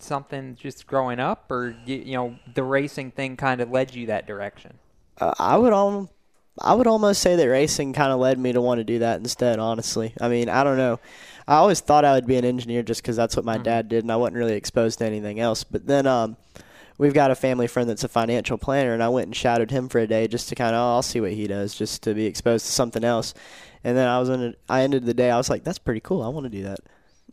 something 0.03 0.57
just 0.57 0.87
growing 0.87 1.21
up, 1.21 1.51
or 1.51 1.75
you, 1.85 1.97
you 1.97 2.13
know, 2.15 2.39
the 2.55 2.63
racing 2.63 3.11
thing 3.11 3.37
kind 3.37 3.61
of 3.61 3.71
led 3.71 3.95
you 3.95 4.07
that 4.07 4.27
direction? 4.27 4.79
Uh, 5.21 5.35
I 5.39 5.57
would 5.57 5.73
al- 5.73 6.11
I 6.61 6.75
would 6.75 6.87
almost 6.87 7.23
say 7.23 7.37
that 7.37 7.49
racing 7.49 7.93
kind 7.93 8.13
of 8.13 8.19
led 8.19 8.39
me 8.39 8.53
to 8.53 8.61
want 8.61 8.79
to 8.79 8.85
do 8.85 9.01
that 9.01 9.21
instead. 9.21 9.59
Honestly, 9.59 10.15
I 10.21 10.29
mean, 10.29 10.49
I 10.49 10.65
don't 10.65 10.77
know. 10.77 11.01
I 11.47 11.57
always 11.57 11.81
thought 11.81 12.05
I 12.05 12.13
would 12.15 12.27
be 12.27 12.37
an 12.37 12.45
engineer 12.45 12.83
just 12.83 13.03
because 13.03 13.17
that's 13.17 13.37
what 13.37 13.45
my 13.45 13.59
dad 13.59 13.89
did, 13.89 14.05
and 14.05 14.13
I 14.13 14.17
wasn't 14.17 14.37
really 14.37 14.55
exposed 14.55 14.99
to 14.99 15.07
anything 15.07 15.41
else. 15.41 15.65
But 15.65 15.87
then, 15.87 16.07
um, 16.07 16.37
we've 16.99 17.15
got 17.15 17.31
a 17.31 17.35
family 17.35 17.67
friend 17.67 17.89
that's 17.89 18.05
a 18.05 18.09
financial 18.09 18.59
planner, 18.59 18.93
and 18.93 19.03
I 19.03 19.09
went 19.09 19.27
and 19.27 19.37
shadowed 19.37 19.71
him 19.71 19.89
for 19.89 19.99
a 19.99 20.07
day 20.07 20.29
just 20.29 20.49
to 20.51 20.55
kind 20.55 20.75
of, 20.75 20.81
oh, 20.81 20.95
I'll 20.97 21.03
see 21.03 21.21
what 21.21 21.33
he 21.33 21.47
does, 21.47 21.75
just 21.75 22.03
to 22.03 22.13
be 22.13 22.27
exposed 22.27 22.67
to 22.67 22.73
something 22.73 23.05
else. 23.05 23.35
And 23.85 23.97
then 23.97 24.09
I 24.09 24.19
was 24.19 24.29
in. 24.29 24.43
A, 24.43 24.55
I 24.69 24.83
ended 24.83 25.07
the 25.07 25.15
day. 25.15 25.31
I 25.31 25.37
was 25.37 25.49
like, 25.49 25.65
that's 25.65 25.79
pretty 25.79 26.01
cool. 26.01 26.23
I 26.23 26.29
want 26.29 26.45
to 26.45 26.51
do 26.51 26.65
that. 26.65 26.81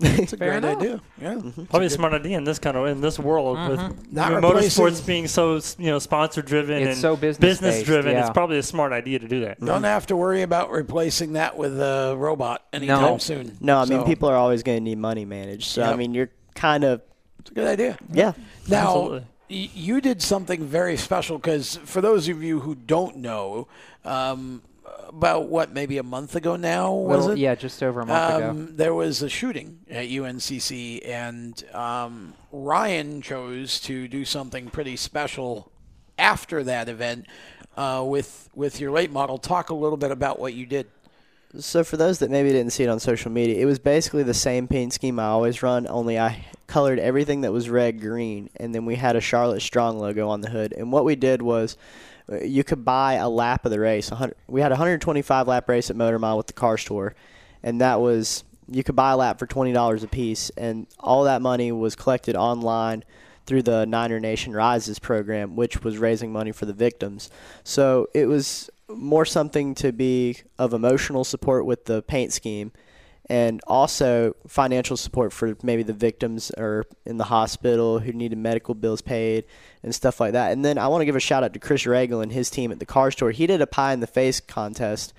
It's 0.01 0.33
a 0.33 0.37
Fair 0.37 0.59
great 0.59 0.69
enough. 0.69 0.77
idea. 0.81 1.01
Yeah. 1.21 1.33
Mm-hmm. 1.35 1.65
Probably 1.65 1.85
a 1.85 1.89
smart 1.89 2.13
idea 2.13 2.37
in 2.37 2.43
this 2.43 2.59
kind 2.59 2.75
of 2.75 2.85
in 2.87 2.99
this 2.99 3.17
world 3.17 3.57
with 3.69 3.79
Not 4.11 4.33
with 4.33 4.43
replacing- 4.43 4.83
motorsports 4.85 5.05
being 5.05 5.27
so 5.27 5.55
you 5.77 5.89
know 5.89 5.99
sponsor 5.99 6.41
driven 6.41 6.81
It's 6.81 6.87
and 6.93 6.97
so 6.97 7.15
business-based, 7.15 7.85
driven. 7.85 8.11
yeah. 8.11 8.21
It's 8.21 8.29
probably 8.31 8.57
a 8.57 8.63
smart 8.63 8.91
idea 8.91 9.19
to 9.19 9.27
do 9.27 9.41
that. 9.41 9.59
Don't 9.59 9.69
mm-hmm. 9.69 9.85
have 9.85 10.07
to 10.07 10.17
worry 10.17 10.41
about 10.41 10.71
replacing 10.71 11.33
that 11.33 11.57
with 11.57 11.79
a 11.79 12.13
robot 12.17 12.65
anytime 12.73 13.01
no, 13.01 13.17
soon. 13.19 13.57
No, 13.61 13.77
I 13.77 13.85
mean, 13.85 14.03
people 14.03 14.27
are 14.29 14.35
always 14.35 14.63
going 14.63 14.77
to 14.79 14.83
need 14.83 14.97
money 14.97 15.23
managed. 15.23 15.65
So 15.67 15.83
I 15.83 15.95
mean, 15.95 16.13
you're 16.13 16.29
kind 16.55 16.83
of. 16.83 17.01
It's 17.39 17.51
a 17.51 17.53
good 17.53 17.67
idea. 17.67 17.97
Yeah. 18.11 18.33
Now, 18.67 18.87
Absolutely. 18.87 19.19
y- 19.49 19.69
you 19.73 20.01
did 20.01 20.21
something 20.21 20.65
very 20.65 20.97
special 20.97 21.37
because 21.37 21.77
for 21.85 22.01
those 22.01 22.27
of 22.27 22.43
you 22.43 22.59
who 22.59 22.75
don't 22.75 23.17
know, 23.17 23.67
um, 24.03 24.61
about 25.07 25.47
what 25.49 25.71
maybe 25.73 25.97
a 25.97 26.03
month 26.03 26.35
ago 26.35 26.55
now 26.55 26.93
was 26.93 27.19
Little- 27.21 27.31
it? 27.33 27.39
yeah, 27.39 27.55
just 27.55 27.81
over 27.83 28.01
a 28.01 28.05
month 28.05 28.35
ago. 28.35 28.49
um, 28.49 28.75
There 28.75 28.93
was 28.93 29.21
a 29.21 29.29
shooting 29.29 29.79
at 29.89 30.05
UNCC, 30.09 31.07
and 31.07 31.63
um, 31.73 32.33
Ryan 32.51 33.21
chose 33.21 33.79
to 33.81 34.07
do 34.07 34.25
something 34.25 34.69
pretty 34.69 34.95
special 34.95 35.71
after 36.17 36.63
that 36.63 36.89
event 36.89 37.25
uh, 37.77 38.03
with 38.05 38.49
with 38.55 38.79
your 38.79 38.91
late 38.91 39.11
model. 39.11 39.37
Talk 39.37 39.69
a 39.69 39.75
little 39.75 39.97
bit 39.97 40.11
about 40.11 40.39
what 40.39 40.53
you 40.53 40.65
did. 40.65 40.87
So 41.57 41.83
for 41.85 41.95
those 41.95 42.19
that 42.19 42.29
maybe 42.29 42.49
didn't 42.49 42.71
see 42.73 42.83
it 42.83 42.89
on 42.89 42.99
social 42.99 43.31
media, 43.31 43.61
it 43.61 43.65
was 43.65 43.79
basically 43.79 44.23
the 44.23 44.33
same 44.33 44.67
paint 44.67 44.91
scheme 44.91 45.19
I 45.19 45.25
always 45.27 45.63
run, 45.63 45.87
only 45.87 46.19
I 46.19 46.45
colored 46.67 46.99
everything 46.99 47.41
that 47.41 47.53
was 47.53 47.69
red 47.69 48.01
green, 48.01 48.49
and 48.57 48.75
then 48.75 48.85
we 48.85 48.95
had 48.95 49.15
a 49.15 49.21
Charlotte 49.21 49.61
Strong 49.61 49.99
logo 49.99 50.27
on 50.27 50.41
the 50.41 50.49
hood. 50.49 50.73
And 50.73 50.91
what 50.91 51.05
we 51.05 51.15
did 51.15 51.41
was, 51.41 51.77
you 52.41 52.63
could 52.63 52.83
buy 52.83 53.13
a 53.13 53.29
lap 53.29 53.65
of 53.65 53.71
the 53.71 53.79
race. 53.79 54.11
We 54.47 54.61
had 54.61 54.71
a 54.71 54.75
125 54.75 55.47
lap 55.47 55.69
race 55.69 55.89
at 55.89 55.95
Motor 55.95 56.19
Mile 56.19 56.37
with 56.37 56.47
the 56.47 56.53
car 56.53 56.77
store, 56.77 57.15
and 57.63 57.79
that 57.81 58.01
was 58.01 58.43
you 58.69 58.83
could 58.83 58.95
buy 58.95 59.11
a 59.11 59.17
lap 59.17 59.39
for 59.39 59.45
twenty 59.45 59.73
dollars 59.73 60.03
a 60.03 60.07
piece, 60.07 60.49
and 60.51 60.87
all 60.99 61.23
that 61.25 61.41
money 61.41 61.71
was 61.71 61.95
collected 61.95 62.35
online 62.35 63.03
through 63.45 63.61
the 63.61 63.85
Niner 63.85 64.19
Nation 64.19 64.53
Rises 64.53 64.97
program, 64.97 65.55
which 65.55 65.83
was 65.83 65.99
raising 65.99 66.33
money 66.33 66.51
for 66.51 66.65
the 66.65 66.73
victims. 66.73 67.29
So 67.63 68.07
it 68.13 68.25
was 68.25 68.69
more 68.87 69.25
something 69.25 69.75
to 69.75 69.91
be 69.91 70.37
of 70.57 70.73
emotional 70.73 71.23
support 71.23 71.65
with 71.65 71.85
the 71.85 72.01
paint 72.01 72.33
scheme 72.33 72.71
and 73.27 73.59
also 73.67 74.35
financial 74.47 74.95
support 74.97 75.33
for 75.33 75.57
maybe 75.63 75.81
the 75.83 75.93
victims 75.93 76.51
or 76.57 76.85
in 77.05 77.17
the 77.17 77.23
hospital 77.25 77.99
who 77.99 78.13
needed 78.13 78.37
medical 78.37 78.75
bills 78.75 79.01
paid 79.01 79.45
and 79.81 79.95
stuff 79.95 80.19
like 80.19 80.33
that. 80.33 80.51
And 80.51 80.63
then 80.63 80.77
I 80.77 80.87
want 80.87 81.01
to 81.01 81.05
give 81.05 81.15
a 81.15 81.19
shout 81.19 81.43
out 81.43 81.53
to 81.53 81.59
Chris 81.59 81.85
Regal 81.87 82.21
and 82.21 82.31
his 82.31 82.49
team 82.49 82.71
at 82.71 82.79
the 82.79 82.85
car 82.85 83.09
store. 83.11 83.31
He 83.31 83.47
did 83.47 83.61
a 83.61 83.67
pie 83.67 83.93
in 83.93 83.99
the 83.99 84.07
face 84.07 84.39
contest. 84.39 85.13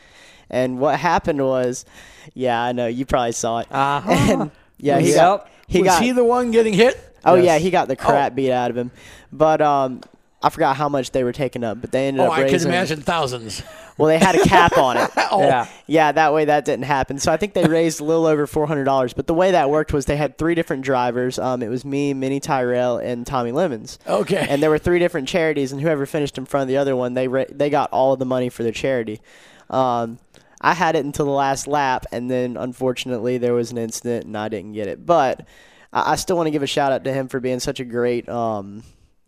And 0.49 0.79
what 0.79 1.01
happened 1.01 1.45
was, 1.45 1.85
yeah, 2.33 2.63
I 2.63 2.71
know 2.73 2.87
you 2.87 3.05
probably 3.07 3.33
saw 3.33 3.59
it. 3.59 3.67
Uh-huh. 3.71 4.11
And 4.33 4.51
yeah, 4.79 4.99
he 5.01 5.07
Was- 5.09 5.15
got 5.17 5.49
he 5.67 5.81
was 5.81 5.89
got 5.89 6.03
he 6.03 6.13
the 6.13 6.25
one 6.25 6.53
getting 6.53 6.75
hit? 6.75 6.97
Oh 7.25 7.35
Yes. 7.35 7.45
yeah, 7.45 7.59
he 7.59 7.71
got 7.71 7.89
the 7.89 7.97
crap 7.97 8.33
Oh. 8.33 8.35
beat 8.37 8.53
out 8.53 8.71
of 8.71 8.77
him. 8.77 8.93
But 9.33 9.61
um, 9.61 10.03
I 10.47 10.51
forgot 10.51 10.77
how 10.77 10.89
much 10.89 11.11
they 11.11 11.25
were 11.25 11.33
taking 11.33 11.65
up, 11.65 11.81
but 11.81 11.91
they 11.91 12.07
ended 12.09 12.21
Oh, 12.21 12.27
up 12.27 12.39
Oh, 12.39 12.43
I 12.43 12.49
can 12.49 12.61
imagine 12.63 13.01
thousands. 13.01 13.63
Well, 13.99 14.09
they 14.09 14.19
had 14.19 14.37
a 14.37 14.45
cap 14.45 14.79
on 14.79 14.97
it. 14.97 15.11
Oh. 15.29 15.41
Yeah. 15.43 15.67
Yeah, 15.89 16.13
that 16.13 16.33
way 16.33 16.45
that 16.45 16.65
didn't 16.65 16.85
happen. 16.85 17.19
So 17.19 17.33
I 17.33 17.37
think 17.37 17.53
they 17.55 17.67
raised 17.67 18.01
a 18.01 18.05
little 18.05 18.27
over 18.27 18.47
four 18.47 18.67
hundred 18.69 18.85
dollars. 18.85 19.13
But 19.13 19.27
the 19.27 19.35
way 19.35 19.51
that 19.51 19.69
worked 19.71 19.93
was 19.93 20.07
they 20.07 20.17
had 20.17 20.39
three 20.39 20.55
different 20.55 20.85
drivers. 20.85 21.37
Um, 21.39 21.63
it 21.65 21.69
was 21.69 21.85
me, 21.85 22.15
Mini 22.15 22.39
Tyrrell, 22.39 22.99
and 22.99 23.27
Tommy 23.27 23.51
Lemons. 23.51 23.99
Okay. 24.07 24.47
And 24.49 24.63
there 24.63 24.71
were 24.71 24.79
three 24.79 25.01
different 25.01 25.27
charities, 25.29 25.73
and 25.73 25.81
whoever 25.81 26.07
finished 26.07 26.39
in 26.39 26.47
front 26.47 26.63
of 26.63 26.69
the 26.69 26.77
other 26.77 26.95
one, 26.95 27.15
they 27.15 27.27
ra- 27.27 27.45
they 27.51 27.71
got 27.71 27.91
all 27.91 28.13
of 28.13 28.21
the 28.21 28.25
money 28.25 28.49
for 28.49 28.63
their 28.63 28.73
charity. 28.73 29.21
Um, 29.69 30.19
I 30.61 30.75
had 30.75 30.95
it 30.95 31.05
until 31.05 31.25
the 31.27 31.33
last 31.33 31.67
lap, 31.67 32.07
and 32.13 32.31
then 32.31 32.57
unfortunately 32.57 33.37
there 33.39 33.53
was 33.53 33.73
an 33.73 33.79
incident, 33.79 34.27
and 34.27 34.37
I 34.39 34.49
didn't 34.49 34.73
get 34.75 34.87
it. 34.87 35.05
But 35.05 35.45
I, 35.93 36.13
I 36.13 36.17
still 36.17 36.37
want 36.37 36.47
to 36.47 36.51
give 36.53 36.63
a 36.63 36.67
shout 36.69 36.93
out 36.93 37.03
to 37.05 37.13
him 37.13 37.27
for 37.29 37.41
being 37.41 37.59
such 37.61 37.81
a 37.81 37.85
great, 37.85 38.29
um, 38.29 38.85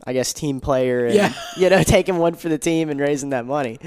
I 0.07 0.12
guess, 0.12 0.32
team 0.32 0.61
player. 0.61 1.07
And, 1.07 1.14
Yeah. 1.14 1.32
You 1.57 1.70
know, 1.70 1.82
taking 1.82 2.18
one 2.18 2.34
for 2.34 2.49
the 2.49 2.59
team 2.59 2.88
and 2.90 3.01
raising 3.01 3.30
that 3.30 3.44
money. 3.46 3.78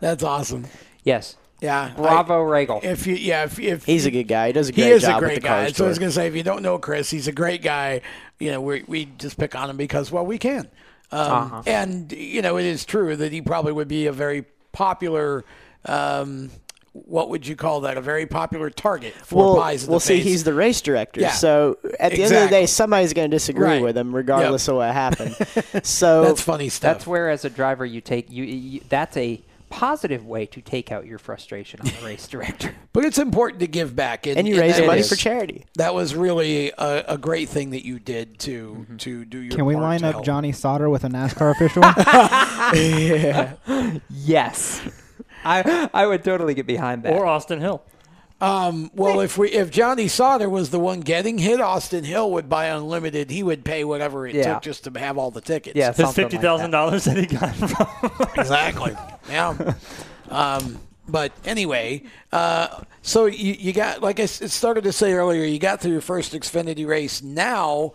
That's 0.00 0.22
awesome. 0.22 0.66
Yes. 1.04 1.36
Yeah. 1.60 1.92
Bravo, 1.96 2.42
Regal. 2.42 2.80
If 2.82 3.06
you, 3.06 3.14
yeah, 3.14 3.44
if, 3.44 3.58
if 3.58 3.84
He's 3.84 4.04
a 4.04 4.10
good 4.10 4.26
guy. 4.28 4.48
He 4.48 4.52
does 4.52 4.68
a 4.68 4.72
great 4.72 4.84
he 4.84 4.90
is 4.90 5.02
job 5.02 5.16
a 5.16 5.18
great 5.20 5.34
with 5.34 5.42
the 5.42 5.48
car 5.48 5.64
guy. 5.64 5.72
So 5.72 5.84
I 5.84 5.88
was 5.88 5.98
gonna 5.98 6.10
say, 6.10 6.26
if 6.26 6.34
you 6.34 6.42
don't 6.42 6.62
know 6.62 6.78
Chris, 6.78 7.08
he's 7.10 7.28
a 7.28 7.32
great 7.32 7.62
guy. 7.62 8.00
You 8.40 8.50
know, 8.50 8.60
we 8.60 8.82
we 8.88 9.04
just 9.18 9.38
pick 9.38 9.54
on 9.54 9.70
him 9.70 9.76
because 9.76 10.10
well, 10.10 10.26
we 10.26 10.38
can. 10.38 10.68
Um, 11.12 11.20
Uh-huh. 11.20 11.62
And 11.66 12.10
you 12.10 12.42
know, 12.42 12.56
it 12.56 12.64
is 12.64 12.84
true 12.84 13.14
that 13.14 13.30
he 13.32 13.40
probably 13.42 13.72
would 13.72 13.88
be 13.88 14.06
a 14.06 14.12
very 14.12 14.44
popular. 14.72 15.44
Um, 15.84 16.50
what 16.92 17.30
would 17.30 17.46
you 17.46 17.56
call 17.56 17.80
that? 17.82 17.96
A 17.96 18.00
very 18.02 18.26
popular 18.26 18.68
target 18.68 19.14
for 19.14 19.36
well, 19.36 19.56
pies 19.56 19.84
in 19.84 19.90
well 19.90 19.98
the 19.98 20.04
see, 20.04 20.16
face. 20.18 20.24
he's 20.24 20.44
the 20.44 20.52
race 20.54 20.80
director. 20.82 21.20
Yeah. 21.20 21.30
So 21.32 21.78
at 21.98 22.12
the 22.12 22.22
end 22.22 22.34
of 22.34 22.42
the 22.42 22.48
day, 22.48 22.66
somebody's 22.66 23.12
going 23.14 23.30
to 23.30 23.34
disagree 23.34 23.66
Right. 23.66 23.82
with 23.82 23.96
him, 23.96 24.14
regardless 24.14 24.66
Yep. 24.66 24.72
of 24.72 24.76
what 24.76 24.92
happened. 24.92 25.84
so 25.86 26.22
That's 26.24 26.42
funny 26.42 26.68
stuff. 26.68 26.96
That's 26.98 27.06
where, 27.06 27.30
as 27.30 27.44
a 27.46 27.50
driver, 27.50 27.86
you 27.86 28.00
take 28.02 28.30
you, 28.30 28.44
you. 28.44 28.80
That's 28.90 29.16
a 29.16 29.40
positive 29.70 30.26
way 30.26 30.44
to 30.44 30.60
take 30.60 30.92
out 30.92 31.06
your 31.06 31.18
frustration 31.18 31.80
on 31.80 31.86
the 31.86 31.94
race 32.04 32.28
director. 32.28 32.74
But 32.92 33.06
it's 33.06 33.16
important 33.16 33.60
to 33.60 33.66
give 33.66 33.96
back, 33.96 34.26
And 34.26 34.46
you 34.46 34.60
raise 34.60 34.78
money 34.78 35.00
is- 35.00 35.08
for 35.08 35.16
charity. 35.16 35.64
That 35.76 35.94
was 35.94 36.14
really 36.14 36.72
a, 36.76 37.04
a 37.08 37.16
great 37.16 37.48
thing 37.48 37.70
that 37.70 37.86
you 37.86 37.98
did 37.98 38.38
to 38.40 38.76
mm-hmm. 38.80 38.96
to 38.98 39.24
do 39.24 39.38
your. 39.38 39.56
Can 39.56 39.64
we 39.64 39.72
part 39.72 39.82
line 39.82 40.04
up 40.04 40.12
help. 40.12 40.24
Johnny 40.26 40.52
Sauter 40.52 40.90
with 40.90 41.04
a 41.04 41.08
NASCAR 41.08 41.52
official? 41.52 41.82
Yes, 44.10 44.82
I 45.44 45.88
I 45.92 46.06
would 46.06 46.24
totally 46.24 46.54
get 46.54 46.66
behind 46.66 47.02
that. 47.04 47.12
Or 47.12 47.26
Austin 47.26 47.60
Hill. 47.60 47.82
Um, 48.40 48.90
well, 48.94 49.20
if 49.20 49.38
we 49.38 49.50
if 49.52 49.70
Johnny 49.70 50.08
Sauter 50.08 50.50
was 50.50 50.70
the 50.70 50.80
one 50.80 50.98
getting 51.00 51.38
hit, 51.38 51.60
Austin 51.60 52.02
Hill 52.02 52.32
would 52.32 52.48
buy 52.48 52.66
unlimited. 52.66 53.30
He 53.30 53.42
would 53.44 53.64
pay 53.64 53.84
whatever 53.84 54.26
it 54.26 54.34
Yeah. 54.34 54.54
took 54.54 54.62
just 54.62 54.84
to 54.84 54.98
have 54.98 55.16
all 55.16 55.30
the 55.30 55.40
tickets. 55.40 55.76
Yeah, 55.76 55.88
His 55.88 55.96
something 55.98 56.24
fifty 56.24 56.36
like 56.38 56.44
thousand 56.44 56.72
dollars 56.72 57.04
that 57.04 57.16
he 57.16 57.26
got 57.26 57.54
from 57.54 58.28
exactly. 58.36 58.96
Yeah. 59.28 59.74
Um, 60.28 60.80
but 61.08 61.30
anyway, 61.44 62.02
uh, 62.32 62.82
so 63.02 63.26
you, 63.26 63.54
you 63.54 63.72
got 63.72 64.02
like 64.02 64.18
I 64.18 64.26
started 64.26 64.82
to 64.84 64.92
say 64.92 65.12
earlier, 65.12 65.44
you 65.44 65.60
got 65.60 65.80
through 65.80 65.92
your 65.92 66.00
first 66.00 66.32
Xfinity 66.32 66.84
race. 66.86 67.22
Now, 67.22 67.92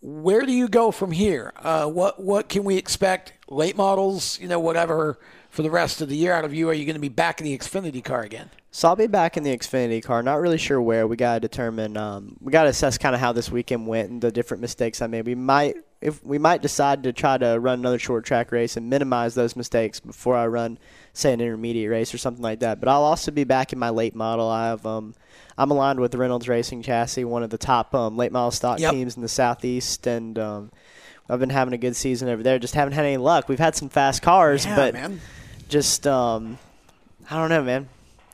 where 0.00 0.46
do 0.46 0.52
you 0.52 0.68
go 0.68 0.90
from 0.90 1.12
here? 1.12 1.52
Uh, 1.58 1.86
what 1.86 2.18
what 2.22 2.48
can 2.48 2.64
we 2.64 2.76
expect? 2.78 3.34
Late 3.48 3.76
models, 3.76 4.38
you 4.40 4.48
know, 4.48 4.58
whatever 4.60 5.18
for 5.52 5.62
the 5.62 5.70
rest 5.70 6.00
of 6.00 6.08
the 6.08 6.16
year 6.16 6.32
out 6.32 6.44
of 6.46 6.52
you. 6.54 6.68
Are 6.70 6.72
you 6.72 6.84
going 6.86 6.94
to 6.94 7.00
be 7.00 7.08
back 7.10 7.38
in 7.40 7.44
the 7.44 7.56
Xfinity 7.56 8.02
car 8.02 8.22
again? 8.22 8.48
So 8.70 8.88
I'll 8.88 8.96
be 8.96 9.06
back 9.06 9.36
in 9.36 9.42
the 9.42 9.54
Xfinity 9.56 10.02
car. 10.02 10.22
Not 10.22 10.40
really 10.40 10.56
sure 10.56 10.80
where. 10.80 11.06
We 11.06 11.14
got 11.16 11.34
to 11.34 11.40
determine. 11.40 11.96
Um, 11.98 12.36
we 12.40 12.50
got 12.50 12.62
to 12.62 12.70
assess 12.70 12.96
kind 12.96 13.14
of 13.14 13.20
how 13.20 13.32
this 13.32 13.50
weekend 13.50 13.86
went 13.86 14.08
and 14.10 14.20
the 14.22 14.32
different 14.32 14.62
mistakes 14.62 15.02
I 15.02 15.08
made. 15.08 15.26
We 15.26 15.34
might, 15.34 15.76
if 16.00 16.24
we 16.24 16.38
might 16.38 16.62
decide 16.62 17.02
to 17.02 17.12
try 17.12 17.36
to 17.36 17.58
run 17.60 17.80
another 17.80 17.98
short 17.98 18.24
track 18.24 18.50
race 18.50 18.78
and 18.78 18.88
minimize 18.88 19.34
those 19.34 19.54
mistakes 19.54 20.00
before 20.00 20.36
I 20.36 20.46
run, 20.46 20.78
say, 21.12 21.34
an 21.34 21.40
intermediate 21.42 21.90
race 21.90 22.14
or 22.14 22.18
something 22.18 22.42
like 22.42 22.60
that. 22.60 22.80
But 22.80 22.88
I'll 22.88 23.04
also 23.04 23.30
be 23.30 23.44
back 23.44 23.74
in 23.74 23.78
my 23.78 23.90
late 23.90 24.14
model. 24.14 24.48
I 24.48 24.68
have. 24.68 24.86
Um, 24.86 25.14
I'm 25.58 25.70
aligned 25.70 26.00
with 26.00 26.14
Reynolds 26.14 26.48
Racing 26.48 26.80
Chassis, 26.82 27.24
one 27.26 27.42
of 27.42 27.50
the 27.50 27.58
top 27.58 27.94
um, 27.94 28.16
late 28.16 28.32
model 28.32 28.52
stock 28.52 28.80
Yep. 28.80 28.90
teams 28.92 29.16
in 29.16 29.22
the 29.22 29.28
southeast, 29.28 30.06
and 30.06 30.38
um, 30.38 30.72
I've 31.28 31.40
been 31.40 31.50
having 31.50 31.74
a 31.74 31.78
good 31.78 31.94
season 31.94 32.30
over 32.30 32.42
there. 32.42 32.58
Just 32.58 32.74
haven't 32.74 32.94
had 32.94 33.04
any 33.04 33.18
luck. 33.18 33.50
We've 33.50 33.58
had 33.58 33.76
some 33.76 33.90
fast 33.90 34.22
cars, 34.22 34.64
Yeah, 34.64 34.76
but 34.76 34.94
man. 34.94 35.20
Just 35.72 36.06
um, 36.06 36.58
I 37.30 37.36
don't 37.36 37.48
know, 37.48 37.62
man. 37.62 37.88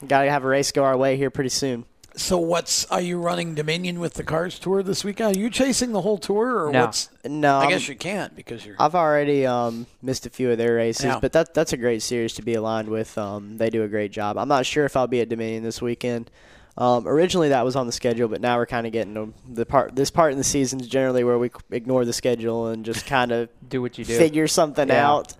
Got 0.07 0.25
to 0.25 0.31
have 0.31 0.45
a 0.45 0.49
race 0.49 0.73
go 0.73 0.85
our 0.85 0.97
way 0.97 1.17
here 1.17 1.31
pretty 1.31 1.51
soon. 1.51 1.85
So 2.17 2.37
what's 2.37 2.85
are 2.87 3.01
you 3.01 3.19
running 3.21 3.55
Dominion 3.55 4.01
with 4.01 4.15
the 4.15 4.25
Cars 4.25 4.59
Tour 4.59 4.83
this 4.83 5.05
weekend? 5.05 5.37
Are 5.37 5.39
you 5.39 5.51
chasing 5.51 5.93
the 5.93 6.01
whole 6.01 6.19
tour 6.19 6.67
or 6.67 6.73
No. 6.73 6.87
what's? 6.87 7.09
No, 7.25 7.57
I 7.59 7.61
I'm- 7.63 7.71
guess 7.71 7.89
you 7.89 7.95
can't 7.95 8.35
because 8.35 8.67
you're. 8.67 8.75
I've 8.79 8.97
already 8.97 9.47
um, 9.47 9.87
missed 10.03 10.27
a 10.27 10.31
few 10.31 10.51
of 10.51 10.59
their 10.59 10.75
races, 10.75 11.05
Yeah. 11.05 11.21
but 11.21 11.33
that 11.33 11.55
that's 11.55 11.73
a 11.73 11.77
great 11.77 12.03
series 12.03 12.33
to 12.35 12.43
be 12.43 12.55
aligned 12.55 12.89
with. 12.89 13.17
Um, 13.17 13.57
they 13.57 13.71
do 13.71 13.85
a 13.85 13.89
great 13.89 14.11
job. 14.11 14.37
I'm 14.37 14.49
not 14.49 14.67
sure 14.67 14.85
if 14.85 14.97
I'll 14.97 15.07
be 15.07 15.21
at 15.21 15.29
Dominion 15.29 15.63
this 15.63 15.81
weekend. 15.81 16.29
Um, 16.77 17.07
originally, 17.09 17.49
that 17.51 17.65
was 17.65 17.75
on 17.77 17.87
the 17.87 17.93
schedule, 17.93 18.29
but 18.29 18.41
now 18.41 18.57
we're 18.57 18.67
kind 18.67 18.87
of 18.87 18.93
getting 18.93 19.15
to 19.15 19.33
the 19.49 19.67
part. 19.67 19.95
This 19.97 20.11
part 20.11 20.33
in 20.33 20.39
the 20.39 20.45
season 20.45 20.81
is 20.81 20.87
generally 20.89 21.23
where 21.25 21.39
we 21.39 21.51
ignore 21.71 22.05
the 22.05 22.13
schedule 22.13 22.69
and 22.69 22.85
just 22.85 23.07
kind 23.07 23.31
of 23.33 23.49
Do 23.69 23.81
what 23.83 23.97
you 23.99 24.05
do. 24.05 24.17
figure 24.17 24.47
something 24.49 24.89
Yeah. 24.89 25.09
out. 25.09 25.35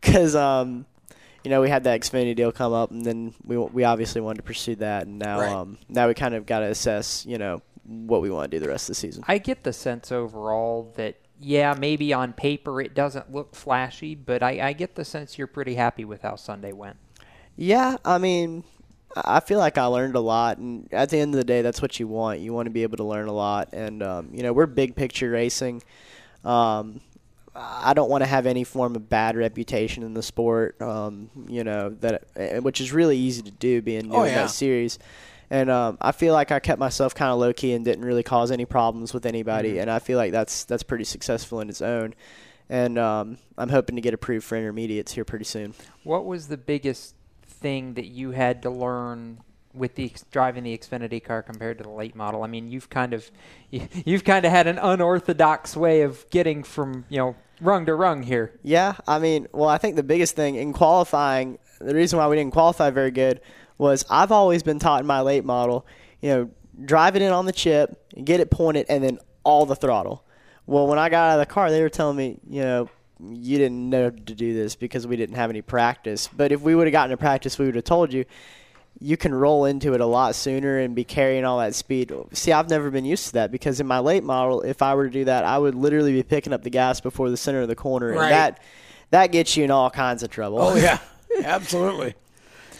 Because 0.00 0.34
um, 0.34 0.86
you 1.44 1.50
know, 1.50 1.60
we 1.60 1.68
had 1.70 1.84
that 1.84 2.00
Xfinity 2.00 2.34
deal 2.36 2.52
come 2.52 2.72
up, 2.72 2.90
and 2.90 3.04
then 3.04 3.34
we 3.44 3.56
we 3.56 3.84
obviously 3.84 4.20
wanted 4.20 4.38
to 4.38 4.42
pursue 4.42 4.76
that, 4.76 5.06
and 5.06 5.18
now 5.18 5.38
Right. 5.40 5.52
um, 5.52 5.78
now 5.88 6.08
we 6.08 6.14
kind 6.14 6.34
of 6.34 6.46
got 6.46 6.60
to 6.60 6.66
assess, 6.66 7.24
you 7.26 7.38
know, 7.38 7.62
what 7.84 8.22
we 8.22 8.30
want 8.30 8.50
to 8.50 8.56
do 8.58 8.60
the 8.64 8.68
rest 8.68 8.84
of 8.84 8.94
the 8.94 9.00
season. 9.00 9.24
I 9.26 9.38
get 9.38 9.62
the 9.62 9.72
sense 9.72 10.12
overall 10.12 10.92
that 10.96 11.16
yeah, 11.42 11.74
maybe 11.78 12.12
on 12.12 12.34
paper 12.34 12.82
it 12.82 12.94
doesn't 12.94 13.32
look 13.32 13.54
flashy, 13.54 14.14
but 14.14 14.42
I, 14.42 14.68
I 14.68 14.72
get 14.74 14.94
the 14.94 15.04
sense 15.04 15.38
you're 15.38 15.46
pretty 15.46 15.74
happy 15.74 16.04
with 16.04 16.20
how 16.22 16.36
Sunday 16.36 16.72
went. 16.72 16.96
Yeah, 17.56 17.96
I 18.04 18.18
mean, 18.18 18.62
I 19.16 19.40
feel 19.40 19.58
like 19.58 19.78
I 19.78 19.86
learned 19.86 20.14
a 20.16 20.20
lot, 20.20 20.58
and 20.58 20.86
at 20.92 21.08
the 21.08 21.18
end 21.18 21.34
of 21.34 21.38
the 21.38 21.44
day, 21.44 21.62
that's 21.62 21.80
what 21.80 21.98
you 21.98 22.06
want. 22.06 22.40
You 22.40 22.52
want 22.52 22.66
to 22.66 22.70
be 22.70 22.82
able 22.82 22.98
to 22.98 23.04
learn 23.04 23.26
a 23.28 23.32
lot, 23.32 23.70
and 23.72 24.02
um, 24.02 24.28
you 24.32 24.42
know, 24.42 24.52
we're 24.52 24.66
big 24.66 24.94
picture 24.94 25.30
racing. 25.30 25.82
Um, 26.44 27.00
I 27.54 27.94
don't 27.94 28.08
want 28.10 28.22
to 28.22 28.26
have 28.28 28.46
any 28.46 28.64
form 28.64 28.94
of 28.96 29.08
bad 29.08 29.36
reputation 29.36 30.02
in 30.02 30.14
the 30.14 30.22
sport. 30.22 30.80
Um, 30.80 31.30
you 31.48 31.64
know 31.64 31.90
that, 32.00 32.24
eh, 32.36 32.58
which 32.58 32.80
is 32.80 32.92
really 32.92 33.16
easy 33.18 33.42
to 33.42 33.50
do, 33.50 33.82
being 33.82 34.08
new 34.08 34.14
Oh, 34.16 34.22
in 34.22 34.34
that 34.34 34.50
series. 34.50 34.98
And 35.52 35.68
um, 35.68 35.98
I 36.00 36.12
feel 36.12 36.32
like 36.32 36.52
I 36.52 36.60
kept 36.60 36.78
myself 36.78 37.12
kind 37.12 37.32
of 37.32 37.38
low 37.40 37.52
key 37.52 37.72
and 37.72 37.84
didn't 37.84 38.04
really 38.04 38.22
cause 38.22 38.52
any 38.52 38.66
problems 38.66 39.12
with 39.12 39.26
anybody, 39.26 39.74
Mhm. 39.74 39.82
and 39.82 39.90
I 39.90 39.98
feel 39.98 40.16
like 40.16 40.30
that's 40.30 40.64
that's 40.64 40.84
pretty 40.84 41.02
successful 41.04 41.60
in 41.60 41.68
its 41.68 41.82
own. 41.82 42.14
And 42.68 42.96
um, 42.98 43.38
I'm 43.58 43.68
hoping 43.70 43.96
to 43.96 44.02
get 44.02 44.14
approved 44.14 44.44
for 44.44 44.56
intermediates 44.56 45.12
here 45.12 45.24
pretty 45.24 45.44
soon. 45.44 45.74
What 46.04 46.24
was 46.24 46.46
the 46.46 46.56
biggest 46.56 47.16
thing 47.44 47.94
that 47.94 48.06
you 48.06 48.30
had 48.30 48.62
to 48.62 48.70
learn 48.70 49.40
with 49.72 49.94
the 49.94 50.12
driving 50.30 50.64
the 50.64 50.76
Xfinity 50.76 51.22
car 51.22 51.42
compared 51.42 51.78
to 51.78 51.84
the 51.84 51.90
late 51.90 52.14
model? 52.14 52.42
I 52.42 52.46
mean, 52.46 52.68
you've 52.68 52.90
kind 52.90 53.12
of 53.12 53.30
you, 53.70 53.88
you've 54.04 54.24
kind 54.24 54.44
of 54.44 54.50
had 54.50 54.66
an 54.66 54.78
unorthodox 54.78 55.76
way 55.76 56.02
of 56.02 56.28
getting 56.30 56.62
from 56.62 57.04
you 57.08 57.18
know 57.18 57.36
rung 57.60 57.86
to 57.86 57.94
rung 57.94 58.22
here. 58.22 58.58
Yeah, 58.62 58.94
I 59.06 59.18
mean, 59.18 59.46
well, 59.52 59.68
I 59.68 59.78
think 59.78 59.96
the 59.96 60.02
biggest 60.02 60.36
thing 60.36 60.56
in 60.56 60.72
qualifying, 60.72 61.58
the 61.80 61.94
reason 61.94 62.18
why 62.18 62.26
we 62.28 62.36
didn't 62.36 62.52
qualify 62.52 62.90
very 62.90 63.10
good 63.10 63.40
was 63.78 64.04
I've 64.10 64.32
always 64.32 64.62
been 64.62 64.78
taught 64.78 65.00
in 65.00 65.06
my 65.06 65.20
late 65.20 65.44
model, 65.44 65.86
you 66.20 66.30
know, 66.30 66.50
drive 66.84 67.16
it 67.16 67.22
in 67.22 67.32
on 67.32 67.46
the 67.46 67.52
chip, 67.52 67.98
get 68.24 68.40
it 68.40 68.50
pointed, 68.50 68.86
and 68.88 69.02
then 69.02 69.18
all 69.42 69.66
the 69.66 69.76
throttle. 69.76 70.24
Well, 70.66 70.86
when 70.86 70.98
I 70.98 71.08
got 71.08 71.30
out 71.30 71.40
of 71.40 71.48
the 71.48 71.52
car, 71.52 71.70
they 71.70 71.82
were 71.82 71.88
telling 71.88 72.16
me, 72.16 72.38
you 72.48 72.62
know, 72.62 72.90
you 73.18 73.58
didn't 73.58 73.90
know 73.90 74.10
to 74.10 74.34
do 74.34 74.54
this 74.54 74.76
because 74.76 75.06
we 75.06 75.16
didn't 75.16 75.36
have 75.36 75.50
any 75.50 75.62
practice. 75.62 76.28
But 76.28 76.52
if 76.52 76.60
we 76.60 76.74
would 76.74 76.86
have 76.86 76.92
gotten 76.92 77.10
to 77.10 77.16
practice, 77.16 77.58
we 77.58 77.66
would 77.66 77.74
have 77.74 77.84
told 77.84 78.12
you. 78.12 78.24
You 79.02 79.16
can 79.16 79.34
roll 79.34 79.64
into 79.64 79.94
it 79.94 80.00
a 80.02 80.06
lot 80.06 80.34
sooner 80.34 80.78
and 80.78 80.94
be 80.94 81.04
carrying 81.04 81.44
all 81.44 81.58
that 81.58 81.74
speed. 81.74 82.12
See, 82.32 82.52
I've 82.52 82.68
never 82.68 82.90
been 82.90 83.06
used 83.06 83.28
to 83.28 83.32
that 83.34 83.50
because 83.50 83.80
in 83.80 83.86
my 83.86 83.98
late 83.98 84.22
model, 84.22 84.60
if 84.60 84.82
I 84.82 84.94
were 84.94 85.06
to 85.06 85.10
do 85.10 85.24
that, 85.24 85.44
I 85.44 85.56
would 85.58 85.74
literally 85.74 86.12
be 86.12 86.22
picking 86.22 86.52
up 86.52 86.62
the 86.62 86.70
gas 86.70 87.00
before 87.00 87.30
the 87.30 87.36
center 87.38 87.62
of 87.62 87.68
the 87.68 87.74
corner, 87.76 88.12
Right. 88.12 88.24
and 88.24 88.32
that 88.32 88.62
that 89.10 89.32
gets 89.32 89.56
you 89.56 89.64
in 89.64 89.70
all 89.70 89.88
kinds 89.90 90.22
of 90.22 90.28
trouble. 90.30 90.60
Oh 90.60 90.74
yeah, 90.76 90.98
absolutely. 91.44 92.14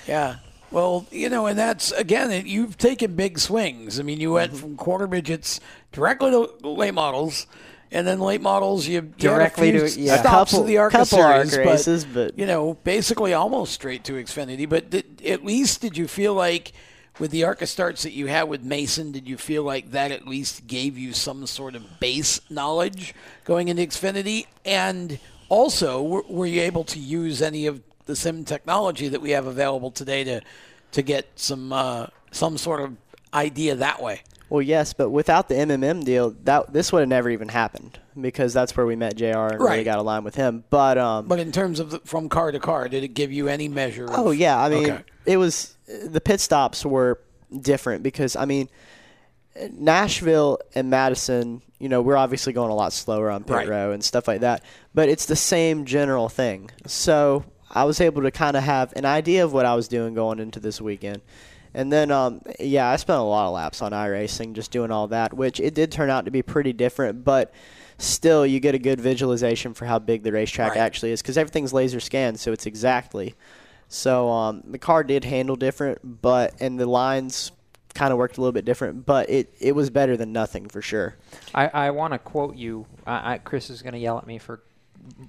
Yeah. 0.07 0.37
Well, 0.71 1.07
you 1.11 1.29
know, 1.31 1.47
and 1.47 1.59
that's 1.59 1.91
again, 1.93 2.31
it, 2.31 2.47
you've 2.47 2.77
taken 2.79 3.17
big 3.17 3.39
swings. 3.39 3.99
I 3.99 4.03
mean, 4.03 4.21
you 4.21 4.33
went 4.33 4.53
Mm-hmm. 4.53 4.61
from 4.61 4.77
quarter 4.77 5.09
midgets 5.09 5.59
directly 5.91 6.31
to 6.31 6.51
late 6.69 6.95
models, 6.95 7.47
and 7.93 8.07
then 8.07 8.21
late 8.21 8.41
models 8.41 8.87
you 8.87 8.95
you 8.95 9.11
Directly 9.19 9.71
few 9.73 9.89
to- 9.89 10.01
yeah. 10.01 10.21
stops 10.21 10.51
Couple- 10.53 10.63
of 10.63 10.67
the 10.69 10.79
ARCA 10.79 11.05
series, 11.05 11.57
races, 11.57 12.05
but- 12.05 12.39
you 12.39 12.47
know, 12.47 12.75
basically 12.85 13.35
almost 13.35 13.73
straight 13.73 14.05
to 14.05 14.13
Xfinity. 14.15 14.69
But 14.69 14.91
did, 14.91 15.23
at 15.25 15.45
least 15.45 15.81
did 15.81 15.97
you 15.97 16.07
feel 16.09 16.35
like 16.35 16.73
with 17.19 17.31
the 17.33 17.45
ARCA 17.45 17.67
starts 17.67 18.03
that 18.05 18.13
you 18.13 18.27
had 18.29 18.45
with 18.45 18.63
Mason, 18.63 19.13
did 19.13 19.29
you 19.29 19.37
feel 19.37 19.63
like 19.63 19.91
that 19.91 20.11
at 20.11 20.27
least 20.27 20.67
gave 20.67 20.97
you 20.97 21.13
some 21.13 21.47
sort 21.47 21.75
of 21.75 22.01
base 22.01 22.41
knowledge 22.49 23.15
going 23.45 23.69
into 23.69 23.83
Xfinity? 23.83 24.47
And 24.65 25.19
also, 25.49 26.01
were, 26.03 26.23
were 26.29 26.47
you 26.47 26.63
able 26.63 26.85
to 26.85 26.99
use 26.99 27.43
any 27.43 27.67
of 27.67 27.83
the 28.07 28.17
sim 28.17 28.45
technology 28.45 29.09
that 29.09 29.21
we 29.21 29.31
have 29.31 29.47
available 29.47 29.91
today 29.91 30.25
to 30.25 30.41
to 30.93 31.03
get 31.03 31.27
some 31.37 31.73
uh, 31.73 32.07
some 32.31 32.57
sort 32.57 32.81
of 32.81 32.97
idea 33.35 33.75
that 33.75 34.01
way? 34.03 34.23
Well, 34.51 34.61
yes, 34.63 34.93
but 34.93 35.11
without 35.11 35.49
the 35.49 35.55
MMM 35.55 36.05
deal, 36.05 36.35
that 36.43 36.73
this 36.73 36.93
would 36.93 37.01
have 37.01 37.09
never 37.09 37.31
even 37.31 37.49
happened 37.49 37.99
because 38.21 38.53
that's 38.53 38.77
where 38.77 38.85
we 38.85 38.97
met 38.97 39.15
Jr. 39.17 39.25
and 39.27 39.53
really 39.61 39.65
Right. 39.79 39.85
got 39.85 39.99
aligned 40.01 40.25
with 40.25 40.35
him. 40.35 40.65
But 40.71 40.99
um, 40.99 41.29
But 41.29 41.39
in 41.39 41.53
terms 41.53 41.79
of 41.81 41.91
the, 41.93 42.01
from 42.01 42.29
car 42.29 42.51
to 42.51 42.59
car, 42.59 42.89
did 42.89 43.05
it 43.05 43.15
give 43.15 43.33
you 43.33 43.47
any 43.49 43.69
measure? 43.69 44.05
Of, 44.07 44.11
Oh 44.13 44.31
yeah, 44.33 44.61
I 44.61 44.69
mean 44.69 44.91
Okay. 44.91 45.05
it 45.25 45.37
was 45.37 45.77
the 45.87 46.21
pit 46.21 46.41
stops 46.41 46.85
were 46.85 47.21
different 47.61 48.03
because 48.03 48.35
I 48.37 48.45
mean 48.45 48.69
Nashville 49.73 50.59
and 50.75 50.91
Madison, 50.91 51.63
you 51.79 51.89
know, 51.89 52.01
we're 52.03 52.17
obviously 52.17 52.53
going 52.53 52.71
a 52.71 52.75
lot 52.75 52.93
slower 52.93 53.31
on 53.31 53.45
pit 53.45 53.57
Right. 53.57 53.69
row 53.69 53.93
and 53.93 54.03
stuff 54.03 54.27
like 54.29 54.41
that, 54.41 54.65
but 54.95 55.09
it's 55.09 55.27
the 55.27 55.37
same 55.37 55.85
general 55.85 56.29
thing. 56.29 56.71
So 56.87 57.45
I 57.71 57.85
was 57.85 58.01
able 58.01 58.23
to 58.23 58.31
kind 58.31 58.57
of 58.57 58.65
have 58.65 58.93
an 58.97 59.05
idea 59.05 59.45
of 59.45 59.53
what 59.53 59.65
I 59.67 59.75
was 59.75 59.89
doing 59.89 60.15
going 60.15 60.39
into 60.41 60.61
this 60.61 60.81
weekend. 60.81 61.23
And 61.75 61.93
then, 61.93 62.11
um, 62.11 62.43
yeah, 62.59 62.89
I 62.89 62.97
spent 62.97 63.19
a 63.19 63.23
lot 63.23 63.47
of 63.47 63.55
laps 63.55 63.81
on 63.83 63.93
iRacing 63.93 64.55
just 64.55 64.71
doing 64.71 64.91
all 64.91 65.07
that, 65.09 65.33
which 65.35 65.61
it 65.61 65.75
did 65.75 65.93
turn 65.93 66.11
out 66.11 66.25
to 66.25 66.31
be 66.31 66.43
pretty 66.43 66.73
different, 66.73 67.25
but 67.25 67.53
still 67.99 68.45
you 68.47 68.59
get 68.61 68.75
a 68.75 68.79
good 68.79 69.01
visualization 69.01 69.75
for 69.75 69.85
how 69.85 69.99
big 69.99 70.23
the 70.23 70.33
racetrack 70.33 70.71
Right. 70.71 70.81
actually 70.81 71.13
is 71.13 71.23
because 71.23 71.39
everything's 71.39 71.73
laser 71.73 72.01
scanned, 72.01 72.41
so 72.41 72.53
it's 72.53 72.67
exactly. 72.67 73.35
So 73.89 74.31
um, 74.31 74.63
the 74.67 74.79
car 74.79 75.05
did 75.05 75.25
handle 75.25 75.57
different, 75.57 76.23
but 76.23 76.55
and 76.61 76.79
the 76.79 76.87
lines 76.87 77.53
kind 77.95 78.13
of 78.13 78.19
worked 78.19 78.39
a 78.39 78.41
little 78.41 78.53
bit 78.53 78.65
different, 78.65 79.05
but 79.05 79.29
it, 79.29 79.53
it 79.61 79.75
was 79.75 79.91
better 79.91 80.17
than 80.17 80.33
nothing 80.33 80.69
for 80.69 80.81
sure. 80.81 81.17
I, 81.55 81.67
I 81.69 81.91
want 81.91 82.13
to 82.13 82.19
quote 82.19 82.57
you. 82.57 82.87
I, 83.07 83.35
I, 83.35 83.39
Chris 83.39 83.69
is 83.69 83.83
going 83.83 83.95
to 83.95 83.99
yell 83.99 84.17
at 84.17 84.27
me 84.27 84.39
for 84.39 84.63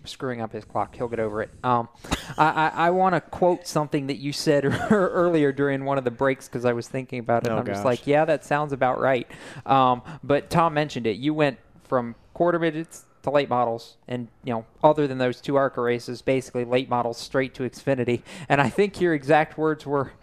screwing 0.05 0.41
up 0.41 0.51
his 0.51 0.65
clock. 0.65 0.95
He'll 0.95 1.07
get 1.07 1.19
over 1.19 1.41
it. 1.41 1.49
Um, 1.63 1.89
I, 2.37 2.45
I, 2.45 2.67
I 2.67 2.89
want 2.91 3.15
to 3.15 3.21
quote 3.21 3.67
something 3.67 4.07
that 4.07 4.17
you 4.17 4.33
said 4.33 4.65
earlier 4.91 5.51
during 5.51 5.85
one 5.85 5.97
of 5.97 6.03
the 6.03 6.11
breaks 6.11 6.47
because 6.47 6.65
I 6.65 6.73
was 6.73 6.87
thinking 6.87 7.19
about 7.19 7.45
it. 7.45 7.49
Oh, 7.49 7.57
and 7.57 7.59
I'm 7.59 7.65
just 7.65 7.85
like, 7.85 8.07
yeah, 8.07 8.25
that 8.25 8.45
sounds 8.45 8.73
about 8.73 8.99
right. 8.99 9.29
Um, 9.65 10.01
but 10.23 10.49
Tom 10.49 10.73
mentioned 10.73 11.07
it. 11.07 11.17
You 11.17 11.33
went 11.33 11.59
from 11.83 12.15
quarter 12.33 12.59
midgets 12.59 13.05
to 13.23 13.29
late 13.29 13.49
models, 13.49 13.97
and 14.07 14.27
you 14.43 14.53
know, 14.53 14.65
other 14.83 15.07
than 15.07 15.17
those 15.17 15.41
two 15.41 15.55
ARCA 15.55 15.81
races, 15.81 16.21
basically 16.21 16.65
late 16.65 16.89
models 16.89 17.17
straight 17.17 17.53
to 17.55 17.63
Xfinity. 17.63 18.21
And 18.49 18.59
I 18.59 18.69
think 18.69 18.99
your 18.99 19.13
exact 19.13 19.57
words 19.57 19.85
were. 19.85 20.13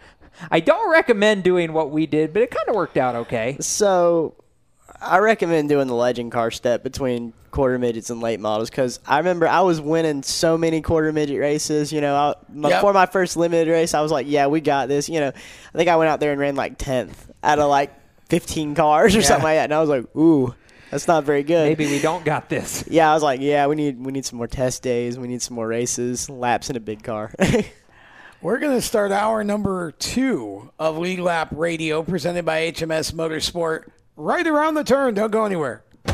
I 0.51 0.59
don't 0.59 0.89
recommend 0.89 1.43
doing 1.43 1.73
what 1.73 1.91
we 1.91 2.05
did, 2.05 2.33
but 2.33 2.41
it 2.41 2.51
kind 2.51 2.69
of 2.69 2.75
worked 2.75 2.97
out 2.97 3.15
okay. 3.15 3.57
So 3.59 4.35
I 5.01 5.17
recommend 5.17 5.69
doing 5.69 5.87
the 5.87 5.95
legend 5.95 6.31
car 6.31 6.51
step 6.51 6.83
between 6.83 7.33
quarter 7.51 7.77
midgets 7.77 8.09
and 8.09 8.21
late 8.21 8.39
models 8.39 8.69
because 8.69 8.99
I 9.05 9.17
remember 9.17 9.47
I 9.47 9.61
was 9.61 9.79
winning 9.81 10.23
so 10.23 10.57
many 10.57 10.81
quarter 10.81 11.11
midget 11.11 11.39
races. 11.39 11.91
You 11.91 12.01
know, 12.01 12.15
I, 12.15 12.33
my, 12.53 12.69
Yep. 12.69 12.81
for 12.81 12.93
my 12.93 13.05
first 13.05 13.37
limited 13.37 13.69
race, 13.71 13.93
I 13.93 14.01
was 14.01 14.11
like, 14.11 14.25
"Yeah, 14.27 14.47
we 14.47 14.61
got 14.61 14.87
this." 14.87 15.09
You 15.09 15.19
know, 15.19 15.27
I 15.29 15.77
think 15.77 15.89
I 15.89 15.95
went 15.95 16.09
out 16.09 16.19
there 16.19 16.31
and 16.31 16.39
ran 16.39 16.55
like 16.55 16.77
tenth 16.77 17.31
out 17.43 17.59
of 17.59 17.69
like 17.69 17.93
fifteen 18.29 18.75
cars 18.75 19.15
or 19.15 19.19
Yeah. 19.19 19.25
something 19.25 19.43
like 19.43 19.57
that, 19.57 19.65
and 19.65 19.73
I 19.73 19.79
was 19.79 19.89
like, 19.89 20.15
"Ooh." 20.15 20.53
That's 20.91 21.07
not 21.07 21.23
very 21.23 21.43
good. 21.43 21.67
Maybe 21.67 21.85
we 21.85 21.99
don't 21.99 22.25
got 22.25 22.49
this. 22.49 22.83
Yeah, 22.89 23.11
I 23.11 23.13
was 23.13 23.21
like, 23.21 23.41
yeah, 23.41 23.67
we 23.67 23.75
need 23.75 24.03
we 24.03 24.11
need 24.11 24.25
some 24.25 24.37
more 24.37 24.47
test 24.47 24.81
days. 24.81 25.19
We 25.19 25.27
need 25.27 25.39
some 25.43 25.53
more 25.53 25.67
races, 25.67 26.31
laps 26.31 26.71
in 26.71 26.75
a 26.77 26.79
big 26.79 27.03
car. 27.03 27.31
We're 28.41 28.57
going 28.57 28.75
to 28.75 28.81
start 28.81 29.11
hour 29.11 29.43
number 29.43 29.91
two 29.91 30.71
of 30.79 30.97
Lead 30.97 31.19
Lap 31.19 31.49
Radio, 31.51 32.01
presented 32.01 32.43
by 32.43 32.71
HMS 32.71 33.11
Motorsport. 33.13 33.89
Right 34.15 34.47
around 34.47 34.73
the 34.73 34.83
turn. 34.83 35.13
Don't 35.13 35.29
go 35.29 35.45
anywhere. 35.45 35.83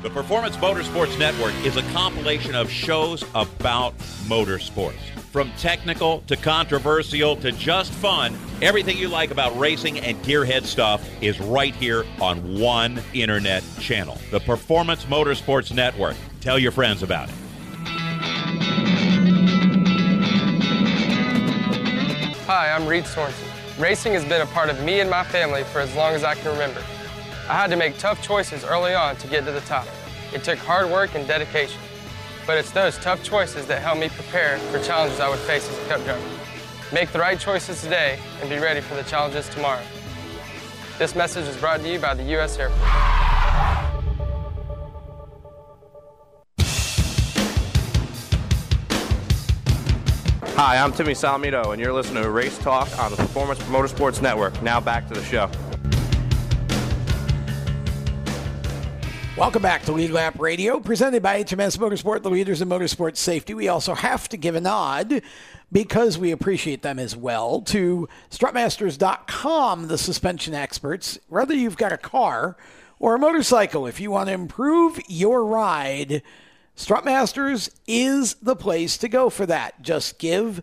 The 0.00 0.10
Performance 0.10 0.56
Motorsports 0.58 1.18
Network 1.18 1.52
is 1.64 1.76
a 1.76 1.82
compilation 1.90 2.54
of 2.54 2.70
shows 2.70 3.24
about 3.34 3.98
motorsports. 4.28 5.00
From 5.32 5.50
technical 5.58 6.20
to 6.28 6.36
controversial 6.36 7.34
to 7.38 7.50
just 7.50 7.92
fun, 7.94 8.38
everything 8.62 8.96
you 8.96 9.08
like 9.08 9.32
about 9.32 9.58
racing 9.58 9.98
and 9.98 10.16
gearhead 10.22 10.66
stuff 10.66 11.04
is 11.20 11.40
right 11.40 11.74
here 11.74 12.04
on 12.20 12.60
one 12.60 13.02
internet 13.12 13.64
channel. 13.80 14.16
The 14.30 14.38
Performance 14.38 15.04
Motorsports 15.06 15.74
Network. 15.74 16.14
Tell 16.40 16.60
your 16.60 16.70
friends 16.70 17.02
about 17.02 17.28
it. 17.28 17.34
Hi, 22.46 22.70
I'm 22.70 22.86
Reed 22.86 23.04
Sorenson. 23.04 23.48
Racing 23.80 24.12
has 24.12 24.24
been 24.24 24.42
a 24.42 24.46
part 24.46 24.70
of 24.70 24.80
me 24.84 25.00
and 25.00 25.10
my 25.10 25.24
family 25.24 25.64
for 25.64 25.80
as 25.80 25.92
long 25.96 26.14
as 26.14 26.22
I 26.22 26.36
can 26.36 26.52
remember. 26.52 26.84
I 27.48 27.54
had 27.54 27.70
to 27.70 27.76
make 27.76 27.96
tough 27.96 28.20
choices 28.20 28.62
early 28.62 28.92
on 28.92 29.16
to 29.16 29.26
get 29.26 29.46
to 29.46 29.52
the 29.52 29.62
top. 29.62 29.86
It 30.34 30.44
took 30.44 30.58
hard 30.58 30.90
work 30.90 31.14
and 31.14 31.26
dedication. 31.26 31.80
But 32.46 32.58
it's 32.58 32.70
those 32.72 32.98
tough 32.98 33.22
choices 33.22 33.66
that 33.68 33.80
help 33.80 33.98
me 33.98 34.10
prepare 34.10 34.58
for 34.58 34.78
challenges 34.80 35.18
I 35.18 35.30
would 35.30 35.38
face 35.38 35.66
as 35.66 35.78
a 35.78 35.88
cup 35.88 36.04
driver. 36.04 36.22
Make 36.92 37.10
the 37.10 37.18
right 37.18 37.40
choices 37.40 37.80
today 37.80 38.18
and 38.42 38.50
be 38.50 38.58
ready 38.58 38.82
for 38.82 38.96
the 38.96 39.02
challenges 39.04 39.48
tomorrow. 39.48 39.80
This 40.98 41.14
message 41.14 41.46
is 41.48 41.56
brought 41.56 41.80
to 41.80 41.90
you 41.90 41.98
by 41.98 42.12
the 42.12 42.22
U.S. 42.24 42.58
Air 42.58 42.68
Force. 42.68 42.82
Hi, 50.54 50.76
I'm 50.76 50.92
Timmy 50.92 51.14
Salamito, 51.14 51.72
and 51.72 51.80
you're 51.80 51.94
listening 51.94 52.24
to 52.24 52.30
Race 52.30 52.58
Talk 52.58 52.88
on 52.98 53.10
the 53.10 53.16
Performance 53.16 53.60
Motorsports 53.60 54.20
Network. 54.20 54.60
Now 54.60 54.80
back 54.80 55.08
to 55.08 55.14
the 55.14 55.24
show. 55.24 55.50
Welcome 59.38 59.62
back 59.62 59.84
to 59.84 59.92
Lead 59.92 60.10
Lap 60.10 60.40
Radio, 60.40 60.80
presented 60.80 61.22
by 61.22 61.44
HMS 61.44 61.78
Motorsport, 61.78 62.24
the 62.24 62.28
leaders 62.28 62.60
in 62.60 62.68
motorsport 62.68 63.16
safety. 63.16 63.54
We 63.54 63.68
also 63.68 63.94
have 63.94 64.28
to 64.30 64.36
give 64.36 64.56
a 64.56 64.60
nod 64.60 65.22
because 65.70 66.18
we 66.18 66.32
appreciate 66.32 66.82
them 66.82 66.98
as 66.98 67.14
well 67.14 67.60
to 67.62 68.08
strutmasters.com, 68.30 69.86
the 69.86 69.96
suspension 69.96 70.54
experts. 70.54 71.20
Whether 71.28 71.54
you've 71.54 71.76
got 71.76 71.92
a 71.92 71.98
car 71.98 72.56
or 72.98 73.14
a 73.14 73.18
motorcycle, 73.20 73.86
if 73.86 74.00
you 74.00 74.10
want 74.10 74.26
to 74.26 74.34
improve 74.34 74.98
your 75.06 75.44
ride, 75.44 76.20
Strutmasters 76.76 77.70
is 77.86 78.34
the 78.42 78.56
place 78.56 78.98
to 78.98 79.08
go 79.08 79.30
for 79.30 79.46
that. 79.46 79.80
Just 79.82 80.18
give 80.18 80.62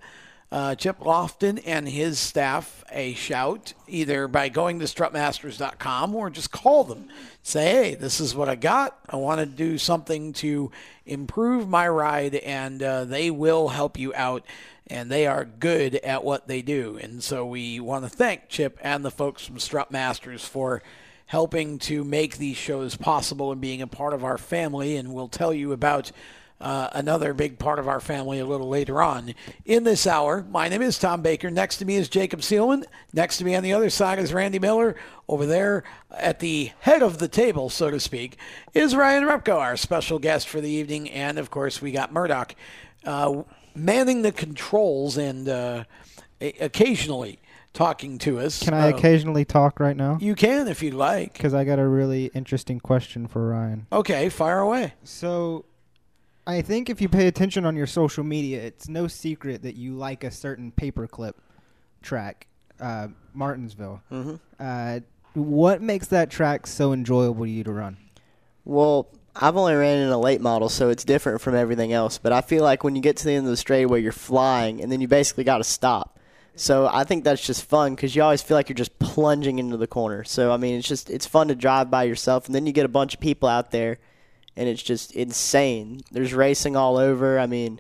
uh, 0.56 0.74
Chip 0.74 1.00
Lofton 1.00 1.62
and 1.66 1.86
his 1.86 2.18
staff 2.18 2.86
a 2.90 3.14
shout, 3.14 3.74
either 3.90 4.26
by 4.30 4.48
going 4.48 4.80
to 4.80 4.86
strutmasters.com 4.86 6.16
or 6.16 6.30
just 6.30 6.50
call 6.50 6.86
them. 6.86 7.10
Say, 7.44 7.66
hey, 7.66 7.96
this 7.96 8.22
is 8.22 8.34
what 8.34 8.48
I 8.48 8.56
got. 8.56 8.98
I 9.10 9.18
want 9.18 9.42
to 9.42 9.46
do 9.46 9.78
something 9.78 10.32
to 10.36 10.72
improve 11.06 11.68
my 11.68 11.90
ride, 11.90 12.36
and 12.36 12.82
uh, 12.82 13.04
they 13.04 13.30
will 13.30 13.68
help 13.68 14.00
you 14.00 14.14
out. 14.16 14.46
And 14.88 15.12
they 15.12 15.28
are 15.28 15.44
good 15.44 15.96
at 15.96 16.24
what 16.24 16.48
they 16.48 16.62
do. 16.62 16.98
And 17.02 17.22
so 17.22 17.46
we 17.46 17.82
want 17.82 18.06
to 18.06 18.10
thank 18.10 18.48
Chip 18.48 18.80
and 18.82 19.04
the 19.04 19.12
folks 19.12 19.46
from 19.46 19.58
Strutmasters 19.58 20.48
for 20.48 20.82
helping 21.26 21.80
to 21.80 22.06
make 22.06 22.38
these 22.38 22.56
shows 22.56 22.96
possible 22.96 23.52
and 23.52 23.60
being 23.60 23.82
a 23.82 23.88
part 23.88 24.14
of 24.14 24.24
our 24.24 24.38
family. 24.38 24.96
And 24.96 25.14
we'll 25.14 25.28
tell 25.28 25.54
you 25.54 25.74
about 25.74 26.14
uh, 26.62 26.90
another 26.94 27.34
big 27.34 27.60
part 27.60 27.80
of 27.80 27.88
our 27.88 28.00
family 28.00 28.40
a 28.40 28.46
little 28.46 28.70
later 28.70 29.02
on 29.02 29.34
in 29.66 29.84
this 29.84 30.08
hour. 30.08 30.46
My 30.50 30.70
name 30.70 30.82
is 30.82 30.98
Tom 30.98 31.22
Baker. 31.22 31.52
Next 31.52 31.78
to 31.78 31.86
me 31.86 31.96
is 31.98 32.08
Jacob 32.10 32.40
Seelman. 32.42 32.84
Next 33.14 33.38
to 33.40 33.44
me 33.46 33.56
on 33.56 33.64
the 33.64 33.74
other 33.74 33.90
side 33.90 34.20
is 34.20 34.34
Randy 34.34 34.60
Miller. 34.60 34.96
Over 35.28 35.46
there 35.46 35.84
at 36.12 36.40
the 36.40 36.72
head 36.82 37.02
of 37.02 37.18
the 37.18 37.28
table, 37.28 37.70
so 37.70 37.90
to 37.92 38.00
speak, 38.00 38.38
is 38.74 38.96
Ryan 38.96 39.24
Repko, 39.24 39.58
our 39.58 39.76
special 39.76 40.20
guest 40.20 40.48
for 40.48 40.62
the 40.62 40.70
evening. 40.70 41.10
And 41.10 41.38
of 41.40 41.50
course, 41.52 41.82
we 41.82 41.92
got 41.92 42.14
Murdoch 42.14 42.56
uh, 43.06 43.42
manning 43.76 44.22
the 44.22 44.32
controls 44.32 45.18
and 45.18 45.50
uh, 45.50 45.84
occasionally 46.40 47.40
talking 47.74 48.18
to 48.20 48.40
us. 48.40 48.64
Can 48.64 48.74
I 48.74 48.92
Uh, 48.92 48.98
occasionally 48.98 49.46
talk 49.46 49.80
right 49.80 49.98
now? 49.98 50.18
You 50.22 50.36
can 50.36 50.68
if 50.68 50.82
you'd 50.82 50.94
like. 50.94 51.34
Because 51.34 51.54
I 51.54 51.64
got 51.66 51.80
a 51.80 51.88
really 51.88 52.28
interesting 52.34 52.80
question 52.80 53.28
for 53.28 53.50
Ryan. 53.50 53.88
Okay, 53.92 54.30
fire 54.30 54.60
away. 54.60 54.94
So, 55.04 55.66
I 56.48 56.62
think 56.62 56.90
if 56.90 57.02
you 57.02 57.10
pay 57.10 57.28
attention 57.28 57.66
on 57.66 57.76
your 57.76 57.88
social 57.88 58.24
media, 58.24 58.62
it's 58.62 58.88
no 58.88 59.08
secret 59.08 59.64
that 59.64 59.76
you 59.76 59.94
like 59.96 60.24
a 60.24 60.32
certain 60.32 60.72
paperclip 60.72 61.34
track, 62.04 62.48
uh, 62.80 63.08
Martinsville. 63.34 64.02
Mhm. 64.12 64.40
Uh, 64.60 65.00
what 65.34 65.82
makes 65.82 66.08
that 66.08 66.30
track 66.30 66.68
so 66.68 66.94
enjoyable 66.94 67.46
to 67.46 67.50
you 67.52 67.64
to 67.64 67.72
run? 67.72 67.98
Well, 68.64 69.08
I've 69.36 69.58
only 69.58 69.74
ran 69.74 69.98
in 69.98 70.10
a 70.10 70.18
late 70.18 70.40
model, 70.40 70.70
so 70.70 70.90
it's 70.90 71.04
different 71.04 71.42
from 71.42 71.56
everything 71.56 71.92
else. 71.92 72.18
But 72.18 72.32
I 72.32 72.42
feel 72.42 72.64
like 72.64 72.84
when 72.84 72.96
you 72.96 73.02
get 73.02 73.18
to 73.18 73.26
the 73.26 73.34
end 73.34 73.46
of 73.46 73.52
the 73.52 73.58
straightaway, 73.58 74.02
you're 74.02 74.12
flying, 74.14 74.82
and 74.82 74.92
then 74.92 75.02
you 75.02 75.08
basically 75.08 75.44
got 75.44 75.58
to 75.58 75.64
stop. 75.64 76.20
So 76.56 76.88
I 76.90 77.04
think 77.04 77.26
that's 77.26 77.46
just 77.46 77.64
fun 77.66 77.96
because 77.96 78.16
you 78.16 78.24
always 78.24 78.42
feel 78.42 78.56
like 78.56 78.70
you're 78.70 78.76
just 78.76 78.98
plunging 78.98 79.60
into 79.60 79.76
the 79.76 79.88
corner. 79.88 80.24
So 80.24 80.54
I 80.54 80.58
mean, 80.58 80.78
it's 80.78 80.88
just 80.88 81.10
it's 81.10 81.26
fun 81.26 81.50
to 81.50 81.56
drive 81.56 81.92
by 81.92 82.04
yourself, 82.04 82.46
and 82.46 82.56
then 82.56 82.66
you 82.66 82.72
get 82.72 82.86
a 82.86 82.90
bunch 82.90 83.14
of 83.16 83.20
people 83.20 83.50
out 83.50 83.72
there, 83.72 83.98
and 84.58 84.68
it's 84.70 84.82
just 84.84 85.12
insane. 85.14 86.02
There's 86.12 86.34
racing 86.34 86.76
all 86.76 86.98
over. 86.98 87.38
I 87.40 87.46
mean, 87.48 87.80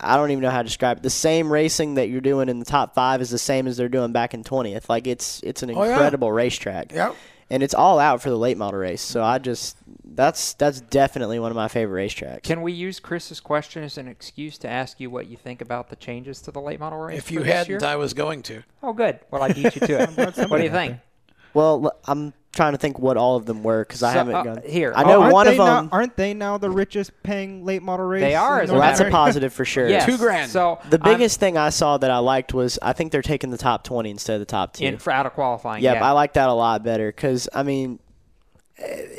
I 0.00 0.16
don't 0.16 0.30
even 0.30 0.42
know 0.42 0.50
how 0.50 0.62
to 0.62 0.68
describe 0.68 0.98
it. 0.98 1.02
The 1.02 1.10
same 1.10 1.52
racing 1.52 1.94
that 1.94 2.08
you're 2.08 2.22
doing 2.22 2.48
in 2.48 2.58
the 2.58 2.64
top 2.64 2.94
five 2.94 3.20
is 3.20 3.28
the 3.30 3.38
same 3.38 3.66
as 3.66 3.76
they're 3.76 3.88
doing 3.90 4.12
back 4.12 4.32
in 4.32 4.42
twentieth. 4.42 4.88
Like 4.88 5.06
it's 5.06 5.40
it's 5.42 5.62
an 5.62 5.70
Oh, 5.74 5.84
yeah. 5.84 5.90
incredible 5.92 6.32
racetrack. 6.32 6.92
Yep. 6.92 7.14
And 7.52 7.64
it's 7.64 7.74
all 7.74 7.98
out 7.98 8.22
for 8.22 8.30
the 8.30 8.38
late 8.38 8.56
model 8.56 8.78
race. 8.78 9.02
So 9.02 9.22
I 9.22 9.38
just 9.38 9.76
that's 10.04 10.54
that's 10.54 10.80
definitely 10.80 11.38
one 11.40 11.50
of 11.50 11.56
my 11.56 11.68
favorite 11.68 12.06
racetracks. 12.08 12.42
Can 12.44 12.62
we 12.62 12.72
use 12.72 13.00
Chris's 13.00 13.40
question 13.40 13.82
as 13.82 13.98
an 13.98 14.08
excuse 14.08 14.56
to 14.58 14.68
ask 14.68 14.98
you 15.00 15.10
what 15.10 15.26
you 15.26 15.36
think 15.36 15.60
about 15.60 15.90
the 15.90 15.96
changes 15.96 16.40
to 16.42 16.52
the 16.52 16.60
late 16.60 16.80
model 16.80 16.98
race? 16.98 17.18
If 17.18 17.24
for 17.26 17.32
you 17.34 17.40
this 17.40 17.52
hadn't, 17.52 17.82
year? 17.82 17.90
I 17.90 17.96
was 17.96 18.14
going 18.14 18.42
to. 18.44 18.62
Oh, 18.82 18.92
good. 18.92 19.18
Well, 19.30 19.42
I 19.42 19.52
beat 19.52 19.74
you 19.74 19.86
to 19.86 20.02
it. 20.02 20.10
what 20.48 20.58
do 20.58 20.62
you 20.64 20.70
think? 20.70 20.98
Well, 21.54 21.92
I'm 22.06 22.32
trying 22.52 22.72
to 22.72 22.78
think 22.78 22.98
what 22.98 23.16
all 23.16 23.36
of 23.36 23.46
them 23.46 23.62
were 23.62 23.84
because 23.84 24.02
I 24.02 24.12
So, 24.12 24.18
haven't 24.18 24.34
uh, 24.34 24.42
gone. 24.42 24.62
here. 24.66 24.92
I 24.96 25.04
know 25.04 25.18
Oh, 25.18 25.22
aren't 25.22 25.32
one 25.34 25.46
they 25.46 25.52
of 25.52 25.58
now- 25.58 25.74
them. 25.76 25.88
aren't 25.92 26.16
they 26.16 26.34
now 26.34 26.58
the 26.58 26.68
richest 26.70 27.12
paying 27.22 27.64
late 27.64 27.80
model 27.82 28.06
race? 28.06 28.22
They 28.22 28.34
are, 28.34 28.58
in 28.58 28.64
as 28.64 28.70
Well, 28.70 28.78
North 28.80 28.88
that's 28.88 29.00
a 29.00 29.02
America? 29.04 29.16
positive 29.16 29.52
for 29.52 29.64
sure. 29.64 29.88
Yes. 29.88 30.04
Two 30.04 30.18
grand. 30.18 30.50
So 30.50 30.78
The 30.90 31.00
I'm- 31.00 31.14
biggest 31.14 31.38
thing 31.38 31.56
I 31.56 31.70
saw 31.70 31.96
that 31.98 32.10
I 32.10 32.18
liked 32.18 32.52
was 32.52 32.76
I 32.82 32.92
think 32.92 33.12
they're 33.12 33.22
taking 33.22 33.50
the 33.50 33.56
top 33.58 33.84
20 33.84 34.10
instead 34.10 34.34
of 34.34 34.40
the 34.40 34.46
top 34.46 34.72
two. 34.74 34.84
in 34.84 34.98
for 34.98 35.12
out 35.12 35.26
of 35.26 35.32
qualifying. 35.34 35.82
Yep, 35.84 35.94
yeah. 35.96 36.04
I 36.08 36.10
like 36.10 36.32
that 36.34 36.48
a 36.48 36.52
lot 36.52 36.82
better 36.82 37.08
because 37.12 37.48
I 37.54 37.62
mean, 37.62 38.00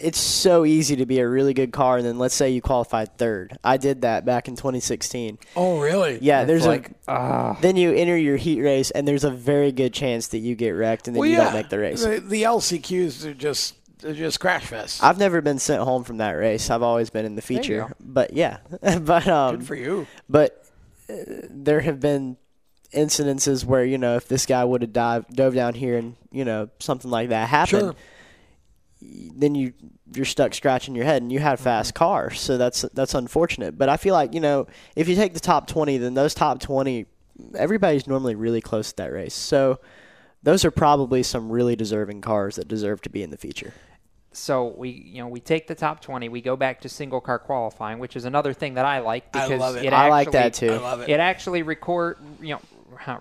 it's 0.01 0.19
so 0.19 0.65
easy 0.65 0.95
to 0.97 1.05
be 1.05 1.19
a 1.19 1.27
really 1.27 1.53
good 1.53 1.71
car, 1.71 1.97
and 1.97 2.05
then 2.05 2.17
let's 2.17 2.35
say 2.35 2.49
you 2.49 2.61
qualified 2.61 3.17
third. 3.17 3.57
I 3.63 3.77
did 3.77 4.01
that 4.01 4.25
back 4.25 4.47
in 4.47 4.55
2016. 4.55 5.37
Oh, 5.55 5.79
really? 5.79 6.19
Yeah, 6.21 6.41
It's 6.41 6.47
there's 6.47 6.65
like, 6.65 6.91
a 7.07 7.57
then 7.61 7.75
you 7.75 7.93
enter 7.93 8.17
your 8.17 8.37
heat 8.37 8.61
race, 8.61 8.91
and 8.91 9.07
there's 9.07 9.23
a 9.23 9.31
very 9.31 9.71
good 9.71 9.93
chance 9.93 10.29
that 10.29 10.39
you 10.39 10.55
get 10.55 10.71
wrecked, 10.71 11.07
and 11.07 11.15
then 11.15 11.19
well, 11.19 11.29
you 11.29 11.37
yeah, 11.37 11.45
don't 11.45 11.53
make 11.53 11.69
the 11.69 11.79
race. 11.79 12.03
The, 12.03 12.19
the 12.19 12.43
LCQs 12.43 13.25
are 13.25 13.33
just 13.33 13.75
they're 13.99 14.13
just 14.13 14.39
crash 14.39 14.65
fest. 14.65 15.03
I've 15.03 15.19
never 15.19 15.41
been 15.41 15.59
sent 15.59 15.83
home 15.83 16.03
from 16.03 16.17
that 16.17 16.31
race. 16.31 16.69
I've 16.69 16.81
always 16.81 17.09
been 17.09 17.25
in 17.25 17.35
the 17.35 17.41
feature. 17.41 17.93
But 17.99 18.33
yeah, 18.33 18.57
but 19.01 19.27
um, 19.27 19.57
Good 19.57 19.67
for 19.67 19.75
you. 19.75 20.07
But 20.27 20.65
uh, 21.09 21.13
there 21.49 21.81
have 21.81 21.99
been 21.99 22.37
incidences 22.93 23.63
where 23.63 23.85
you 23.85 23.97
know 23.97 24.15
if 24.17 24.27
this 24.27 24.45
guy 24.45 24.63
would 24.65 24.81
have 24.81 24.91
dive 24.91 25.25
dove 25.33 25.55
down 25.55 25.73
here 25.73 25.97
and 25.97 26.15
you 26.31 26.43
know 26.43 26.69
something 26.79 27.09
like 27.09 27.29
that 27.29 27.47
happened, 27.47 27.81
Sure. 27.81 27.95
Y- 29.01 29.29
then 29.35 29.55
you 29.55 29.73
you're 30.13 30.25
stuck 30.25 30.53
scratching 30.53 30.93
your 30.95 31.05
head 31.05 31.21
and 31.21 31.31
you 31.31 31.39
had 31.39 31.55
Mm-hmm. 31.57 31.63
fast 31.63 31.93
cars, 31.95 32.39
so 32.39 32.57
that's 32.57 32.81
that's 32.93 33.13
unfortunate. 33.13 33.77
But 33.77 33.89
I 33.89 33.97
feel 33.97 34.13
like 34.13 34.33
you 34.33 34.39
know 34.41 34.67
if 34.95 35.07
you 35.07 35.15
take 35.15 35.33
the 35.33 35.39
top 35.39 35.67
twenty, 35.67 35.97
then 35.97 36.13
those 36.13 36.33
top 36.33 36.59
twenty, 36.59 37.05
everybody's 37.55 38.07
normally 38.07 38.35
really 38.35 38.61
close 38.61 38.89
to 38.91 38.97
that 38.97 39.11
race. 39.11 39.33
So 39.33 39.79
those 40.43 40.65
are 40.65 40.71
probably 40.71 41.23
some 41.23 41.51
really 41.51 41.75
deserving 41.75 42.21
cars 42.21 42.55
that 42.55 42.67
deserve 42.67 43.01
to 43.01 43.09
be 43.09 43.21
in 43.23 43.29
the 43.29 43.37
feature. 43.37 43.73
So 44.33 44.73
we, 44.77 44.89
you 44.89 45.21
know, 45.21 45.27
we 45.27 45.41
take 45.41 45.67
the 45.67 45.75
top 45.75 45.99
20. 46.01 46.29
We 46.29 46.41
go 46.41 46.55
back 46.55 46.79
to 46.81 46.89
single 46.89 47.19
car 47.19 47.37
qualifying, 47.37 47.99
which 47.99 48.15
is 48.15 48.23
another 48.23 48.53
thing 48.53 48.75
that 48.75 48.85
I 48.85 48.99
like 48.99 49.25
I 49.35 49.43
because 49.43 49.59
love 49.59 49.75
it. 49.75 49.83
it 49.83 49.91
I 49.93 50.05
actually, 50.05 50.09
like 50.09 50.31
that 50.31 50.53
too. 50.53 50.71
I 50.71 50.77
love 50.77 51.01
it. 51.01 51.09
It 51.09 51.19
actually 51.19 51.63
record, 51.63 52.17
you 52.41 52.55
know, 52.55 52.61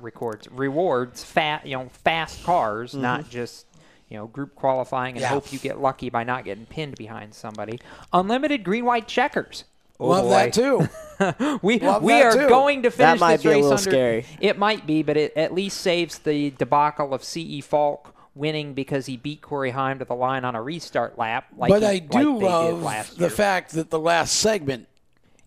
records, 0.00 0.48
rewards 0.50 1.24
fat, 1.24 1.66
you 1.66 1.76
know, 1.76 1.88
fast 2.04 2.44
cars, 2.44 2.94
not 2.94 3.28
just 3.28 3.66
you 4.10 4.18
know 4.18 4.26
group 4.26 4.54
qualifying 4.54 5.14
and 5.14 5.22
Yeah. 5.22 5.28
hope 5.28 5.52
you 5.52 5.58
get 5.58 5.80
lucky 5.80 6.10
by 6.10 6.24
not 6.24 6.44
getting 6.44 6.66
pinned 6.66 6.96
behind 6.96 7.32
somebody. 7.34 7.78
Unlimited 8.12 8.62
green 8.64 8.84
white 8.84 9.08
checkers. 9.08 9.64
Oh 9.98 10.08
Love 10.08 10.24
boy. 10.24 10.30
that 10.30 10.52
too. 10.52 11.58
we 11.62 11.78
Love 11.78 12.02
we 12.02 12.12
that 12.14 12.24
are 12.24 12.32
too. 12.32 12.48
going 12.48 12.82
to 12.82 12.90
finish 12.90 13.20
That 13.20 13.24
might 13.24 13.36
this 13.36 13.42
be 13.44 13.48
a 13.48 13.52
race 13.52 13.62
little 13.64 13.78
under. 13.78 13.90
scary. 13.90 14.26
It 14.40 14.58
might 14.58 14.86
be, 14.86 15.02
but 15.02 15.16
it 15.16 15.36
at 15.36 15.52
least 15.54 15.80
saves 15.80 16.18
the 16.18 16.50
debacle 16.52 17.12
of 17.14 17.22
C.E. 17.22 17.60
Falk 17.60 18.14
winning 18.34 18.72
because 18.74 19.06
he 19.06 19.16
beat 19.18 19.42
Corey 19.42 19.70
Heim 19.72 19.98
to 19.98 20.04
the 20.06 20.14
line 20.14 20.44
on 20.46 20.54
a 20.54 20.62
restart 20.62 21.18
lap. 21.18 21.46
Like 21.56 21.68
but 21.68 21.82
he- 21.82 21.88
I 21.88 21.98
do 21.98 22.34
they 22.38 22.40
did 22.40 22.46
love 22.46 22.82
last 22.82 23.18
the 23.18 23.28
fact 23.28 23.72
that 23.72 23.90
the 23.90 23.98
last 24.00 24.34
segment 24.36 24.86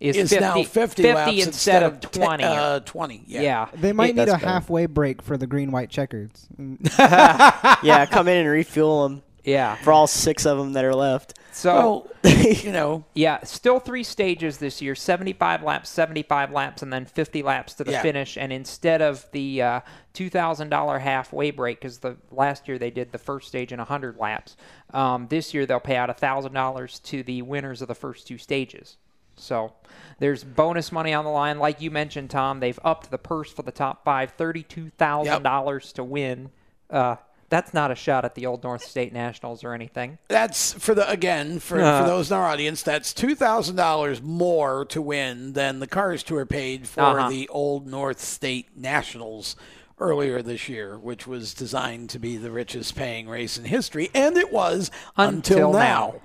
Is 0.03 0.17
is 0.17 0.29
50 0.31 0.41
now 0.45 0.53
50, 0.55 0.67
50 0.73 1.13
laps 1.13 1.45
instead 1.45 1.83
of 1.83 1.99
te- 2.01 2.19
20. 2.19 2.43
uh, 2.43 2.79
20. 2.81 3.23
Yeah. 3.25 3.41
Yeah. 3.41 3.67
They 3.73 3.93
might 3.93 4.09
It- 4.11 4.15
need 4.17 4.21
a 4.23 4.25
that's 4.25 4.41
better. 4.43 4.51
halfway 4.53 4.85
break 4.85 5.21
for 5.21 5.37
the 5.37 5.47
green 5.47 5.71
white 5.71 5.89
checkers. 5.89 6.29
yeah, 6.99 8.05
come 8.11 8.27
in 8.27 8.37
and 8.37 8.49
refuel 8.49 9.03
them 9.07 9.23
Yeah. 9.43 9.75
for 9.77 9.93
all 9.93 10.07
six 10.07 10.45
of 10.45 10.57
them 10.57 10.73
that 10.73 10.83
are 10.85 10.95
left. 10.95 11.39
So 11.51 11.73
Well, 11.75 12.07
you 12.43 12.71
know, 12.71 13.05
Yeah, 13.13 13.43
still 13.43 13.79
three 13.79 14.03
stages 14.03 14.57
this 14.57 14.81
year 14.81 14.95
75 14.95 15.63
laps, 15.63 15.89
75 15.89 16.51
laps, 16.51 16.81
and 16.81 16.91
then 16.91 17.05
50 17.05 17.43
laps 17.43 17.73
to 17.75 17.83
the 17.83 17.91
Yeah. 17.93 18.01
finish. 18.01 18.37
And 18.37 18.51
instead 18.51 19.01
of 19.01 19.25
the 19.31 19.61
uh, 19.61 19.79
$2,000 20.15 20.99
halfway 20.99 21.51
break, 21.51 21.79
because 21.79 21.99
the 21.99 22.17
last 22.31 22.67
year 22.67 22.77
they 22.79 22.91
did 22.91 23.11
the 23.11 23.17
first 23.17 23.47
stage 23.47 23.71
in 23.71 23.79
100 23.79 24.17
laps, 24.17 24.57
um, 24.93 25.27
this 25.29 25.53
year 25.53 25.65
they'll 25.65 25.79
pay 25.79 25.95
out 25.95 26.09
$1,000 26.09 27.03
to 27.03 27.23
the 27.23 27.41
winners 27.41 27.81
of 27.81 27.87
the 27.87 27.95
first 27.95 28.27
two 28.27 28.37
stages. 28.37 28.97
So 29.35 29.73
there's 30.19 30.43
bonus 30.43 30.91
money 30.91 31.13
on 31.13 31.25
the 31.25 31.31
line. 31.31 31.59
Like 31.59 31.81
you 31.81 31.91
mentioned, 31.91 32.29
Tom, 32.29 32.59
they've 32.59 32.79
upped 32.83 33.09
the 33.11 33.17
purse 33.17 33.51
for 33.51 33.63
the 33.63 33.71
top 33.71 34.03
five 34.03 34.35
$32,000 34.37 35.93
to 35.93 36.03
win. 36.03 36.51
Uh, 36.89 37.15
that's 37.49 37.73
not 37.73 37.91
a 37.91 37.95
shot 37.95 38.25
at 38.25 38.33
the 38.35 38.45
Old 38.47 38.63
North 38.63 38.83
State 38.83 39.13
Nationals 39.13 39.63
or 39.63 39.73
anything. 39.73 40.17
that's 40.27 40.73
for 40.73 40.95
the 40.95 41.07
again 41.09 41.59
for, 41.59 41.79
Uh. 41.81 42.01
for 42.01 42.07
those 42.07 42.31
in 42.31 42.37
our 42.37 42.45
audience. 42.47 42.81
That's 42.81 43.13
two 43.13 43.35
thousand 43.35 43.75
dollars 43.75 44.21
more 44.23 44.85
to 44.85 45.01
win 45.01 45.53
than 45.53 45.79
the 45.79 45.85
Cars 45.87 46.23
Tour 46.23 46.45
paid 46.47 46.87
for 46.87 47.01
Uh-huh. 47.01 47.29
the 47.29 47.47
Old 47.49 47.85
North 47.85 48.19
State 48.19 48.75
Nationals 48.75 49.55
earlier 49.99 50.41
this 50.41 50.67
year, 50.67 50.97
which 50.97 51.27
was 51.27 51.53
designed 51.53 52.09
to 52.09 52.17
be 52.19 52.37
the 52.37 52.49
richest 52.49 52.95
paying 52.95 53.29
race 53.29 53.55
in 53.57 53.65
history, 53.65 54.09
and 54.15 54.35
it 54.35 54.51
was 54.51 54.89
until, 55.15 55.57
Until 55.67 55.73
now. 55.73 56.15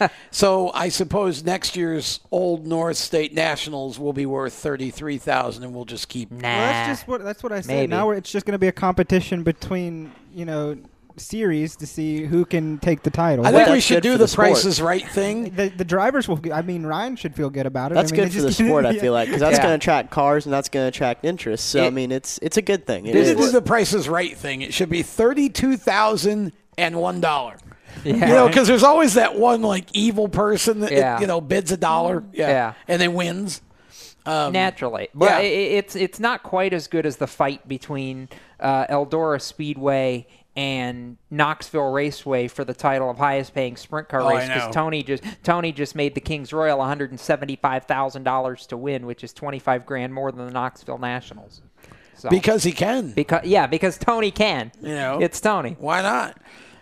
so 0.30 0.70
I 0.72 0.88
suppose 0.88 1.44
next 1.44 1.76
year's 1.76 2.20
Old 2.30 2.66
North 2.66 2.96
State 2.96 3.32
Nationals 3.34 3.98
will 3.98 4.12
be 4.12 4.26
worth 4.26 4.52
thirty 4.52 4.90
three 4.90 5.18
thousand, 5.18 5.64
and 5.64 5.74
we'll 5.74 5.84
just 5.84 6.08
keep. 6.08 6.30
Nah. 6.30 6.42
Well, 6.42 6.60
that's 6.60 6.88
just 6.98 7.08
what 7.08 7.24
that's 7.24 7.42
what 7.42 7.52
I 7.52 7.60
said. 7.60 7.68
Maybe. 7.68 7.86
Now 7.90 8.10
it's 8.10 8.30
just 8.30 8.46
going 8.46 8.52
to 8.52 8.58
be 8.58 8.68
a 8.68 8.72
competition 8.72 9.42
between 9.42 10.12
you 10.32 10.44
know 10.44 10.76
series 11.18 11.76
to 11.76 11.86
see 11.86 12.24
who 12.26 12.44
can 12.44 12.76
take 12.78 13.02
the 13.02 13.08
title. 13.10 13.46
I 13.46 13.50
think 13.50 13.68
we 13.70 13.80
should 13.80 14.02
do 14.02 14.12
the, 14.12 14.18
the 14.18 14.28
sport. 14.28 14.48
Prices 14.48 14.82
Right 14.82 15.06
thing. 15.08 15.54
the, 15.56 15.68
the 15.68 15.84
drivers 15.84 16.28
will. 16.28 16.38
I 16.52 16.60
mean, 16.60 16.84
Ryan 16.84 17.16
should 17.16 17.34
feel 17.34 17.48
good 17.48 17.64
about 17.64 17.90
it. 17.90 17.94
That's 17.94 18.12
I 18.12 18.16
mean, 18.16 18.24
good 18.24 18.32
they 18.32 18.36
for 18.36 18.42
the 18.42 18.52
sport, 18.52 18.84
I 18.84 18.98
feel 18.98 19.14
like, 19.14 19.28
because 19.28 19.40
that's 19.40 19.56
Yeah. 19.56 19.62
going 19.62 19.72
to 19.80 19.82
attract 19.82 20.10
cars 20.10 20.44
and 20.44 20.52
that's 20.52 20.68
going 20.68 20.84
to 20.84 20.88
attract 20.88 21.24
interest. 21.24 21.66
So 21.70 21.86
I 21.86 21.90
mean, 21.90 22.12
it's 22.12 22.38
it's 22.42 22.58
a 22.58 22.62
good 22.62 22.86
thing. 22.86 23.06
It 23.06 23.14
This 23.14 23.28
is. 23.30 23.46
is 23.46 23.52
the 23.52 23.62
Prices 23.62 24.08
Right 24.10 24.36
thing. 24.36 24.60
It 24.60 24.74
should 24.74 24.90
be 24.90 25.02
thirty-two 25.02 25.78
thousand 25.78 26.52
and 26.76 26.96
one 27.00 27.22
dollar. 27.22 27.56
Yeah. 28.04 28.14
You 28.14 28.20
know, 28.34 28.48
because 28.48 28.68
there's 28.68 28.82
always 28.82 29.14
that 29.14 29.36
one 29.36 29.62
like 29.62 29.86
evil 29.92 30.28
person 30.28 30.80
that 30.80 30.92
Yeah. 30.92 31.20
you 31.20 31.26
know 31.26 31.40
bids 31.40 31.72
a 31.72 31.76
dollar, 31.76 32.22
yeah, 32.32 32.48
Yeah. 32.48 32.72
and 32.88 33.00
then 33.00 33.14
wins. 33.14 33.62
Um, 34.24 34.52
naturally. 34.52 35.08
But 35.14 35.30
yeah. 35.44 35.48
it's 35.48 35.94
it's 35.94 36.18
not 36.18 36.42
quite 36.42 36.72
as 36.72 36.88
good 36.88 37.06
as 37.06 37.16
the 37.16 37.28
fight 37.28 37.66
between 37.68 38.28
uh, 38.58 38.86
Eldora 38.88 39.40
Speedway 39.40 40.26
and 40.56 41.16
Knoxville 41.30 41.92
Raceway 41.92 42.48
for 42.48 42.64
the 42.64 42.74
title 42.74 43.08
of 43.10 43.18
highest 43.18 43.54
paying 43.54 43.76
sprint 43.76 44.08
car 44.08 44.22
Oh, 44.22 44.30
race 44.30 44.48
because 44.48 44.74
Tony 44.74 45.02
just 45.04 45.22
Tony 45.44 45.70
just 45.70 45.94
made 45.94 46.14
the 46.16 46.20
Kings 46.20 46.52
Royal 46.52 46.78
one 46.78 46.88
hundred 46.88 47.10
and 47.10 47.20
seventy 47.20 47.54
five 47.56 47.84
thousand 47.84 48.24
dollars 48.24 48.66
to 48.68 48.76
win, 48.76 49.06
which 49.06 49.22
is 49.22 49.32
twenty 49.32 49.58
five 49.60 49.86
grand 49.86 50.12
more 50.12 50.32
than 50.32 50.46
the 50.46 50.52
Knoxville 50.52 50.98
Nationals. 50.98 51.60
So 52.14 52.28
because 52.30 52.62
he 52.64 52.72
can. 52.72 53.12
because 53.12 53.44
yeah, 53.44 53.66
because 53.66 53.98
Tony 53.98 54.30
can. 54.30 54.72
You 54.80 54.94
know, 54.94 55.18
it's 55.20 55.40
Tony. 55.40 55.76
Why 55.78 56.02
not? 56.02 56.36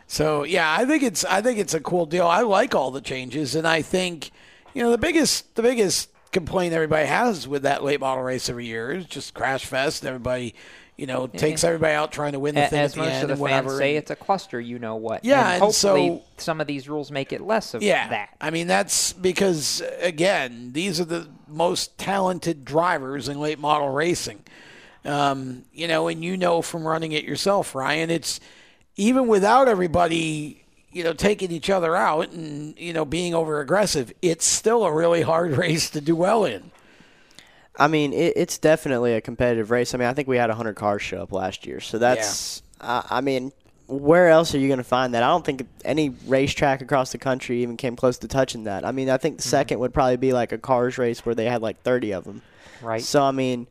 So 0.07 0.44
yeah, 0.44 0.74
I 0.76 0.84
think 0.84 1.02
it's 1.02 1.24
I 1.24 1.40
think 1.40 1.59
it's 1.59 1.74
a 1.74 1.80
cool 1.80 2.07
deal. 2.07 2.26
I 2.26 2.42
like 2.42 2.74
all 2.74 2.90
the 2.90 3.00
changes, 3.00 3.55
and 3.55 3.66
I 3.66 3.82
think 3.82 4.30
you 4.74 4.82
know 4.82 4.90
the 4.90 4.98
biggest 4.98 5.55
the 5.55 5.62
biggest 5.62 6.11
complaint 6.34 6.74
everybody 6.74 7.07
has 7.07 7.48
with 7.48 7.62
that 7.62 7.82
late 7.82 8.00
model 8.00 8.22
race 8.22 8.50
every 8.50 8.66
year 8.66 8.92
is 8.92 9.07
just 9.07 9.32
crash 9.32 9.64
fest. 9.64 10.05
Everybody, 10.05 10.55
you 10.96 11.07
know, 11.07 11.26
takes 11.26 11.64
everybody 11.64 11.94
out 11.94 12.12
trying 12.12 12.32
to 12.32 12.40
win 12.40 12.55
the 12.55 12.66
thing 12.66 12.80
As 12.80 12.92
at 12.92 12.94
the 12.96 13.00
most 13.02 13.12
end 13.12 13.30
of 13.30 13.38
the 13.38 13.44
fans 13.46 13.76
say, 13.78 13.90
and- 13.90 13.98
it's 13.98 14.11
a 14.11 14.16
cluster. 14.16 14.61
You 14.61 14.78
know 14.78 14.96
what? 14.96 15.24
Yeah, 15.24 15.52
and 15.55 15.62
and 15.62 15.74
so- 15.74 16.22
some 16.36 16.61
of 16.61 16.66
these 16.66 16.88
rules 16.88 17.11
make 17.11 17.32
it 17.32 17.40
less 17.40 17.72
of 17.72 17.82
yeah, 17.82 18.09
that. 18.09 18.30
I 18.40 18.50
mean, 18.50 18.66
that's 18.66 19.14
because 19.14 19.82
again, 20.00 20.72
these 20.72 21.00
are 21.00 21.07
the 21.07 21.28
most 21.48 21.96
talented 21.96 22.64
drivers 22.64 23.28
in 23.28 23.40
late 23.40 23.59
model 23.59 23.88
racing. 23.88 24.42
Um, 25.05 25.64
you 25.72 25.86
know, 25.86 26.09
and 26.09 26.24
you 26.24 26.36
know 26.36 26.62
from 26.62 26.86
running 26.86 27.12
it 27.12 27.24
yourself, 27.24 27.74
Ryan. 27.74 28.11
It's 28.11 28.40
even 28.97 29.26
without 29.26 29.68
everybody, 29.68 30.64
you 30.92 31.05
know, 31.05 31.12
taking 31.12 31.51
each 31.51 31.70
other 31.70 31.97
out 31.97 32.30
and 32.30 32.78
you 32.78 32.92
know 32.92 33.05
being 33.05 33.34
over 33.34 33.61
aggressive. 33.61 34.12
It's 34.22 34.45
still 34.45 34.84
a 34.84 34.92
really 34.92 35.22
hard 35.22 35.53
race 35.57 35.90
to 35.90 36.01
do 36.01 36.16
well 36.16 36.45
in. 36.45 36.70
I 37.76 37.88
mean, 37.88 38.12
it, 38.12 38.34
it's 38.36 38.59
definitely 38.59 39.14
a 39.14 39.20
competitive 39.20 39.70
race. 39.70 39.95
I 39.95 39.99
mean, 39.99 40.09
I 40.09 40.12
think 40.12 40.28
we 40.28 40.36
had 40.36 40.49
100 40.49 40.74
cars 40.74 41.03
show 41.03 41.22
up 41.22 41.32
last 41.32 41.66
year. 41.66 41.80
So 41.80 41.99
that's, 41.99 42.62
uh, 42.80 43.03
I 43.11 43.20
mean, 43.20 43.53
where 43.86 44.28
else 44.28 44.55
are 44.55 44.59
you 44.59 44.68
going 44.68 44.78
to 44.78 44.84
find 44.84 45.14
that? 45.14 45.22
I 45.22 45.28
don't 45.28 45.45
think 45.45 45.66
any 45.84 46.11
racetrack 46.26 46.80
across 46.82 47.12
the 47.12 47.18
country 47.18 47.62
even 47.62 47.76
came 47.76 47.97
close 47.97 48.18
to 48.18 48.28
touching 48.28 48.64
that. 48.64 48.84
I 48.84 48.92
mean, 48.92 49.11
I 49.11 49.16
think 49.16 49.38
the 49.38 49.42
second 49.42 49.80
would 49.80 49.92
probably 49.92 50.16
be 50.16 50.32
like 50.32 50.53
a 50.53 50.59
cars 50.59 50.99
race 50.99 51.26
where 51.26 51.34
they 51.34 51.47
had 51.47 51.62
like 51.62 51.82
30 51.82 52.12
of 52.12 52.24
them. 52.24 52.42
Right. 52.80 53.03
So, 53.03 53.22
I 53.22 53.32
mean, 53.32 53.66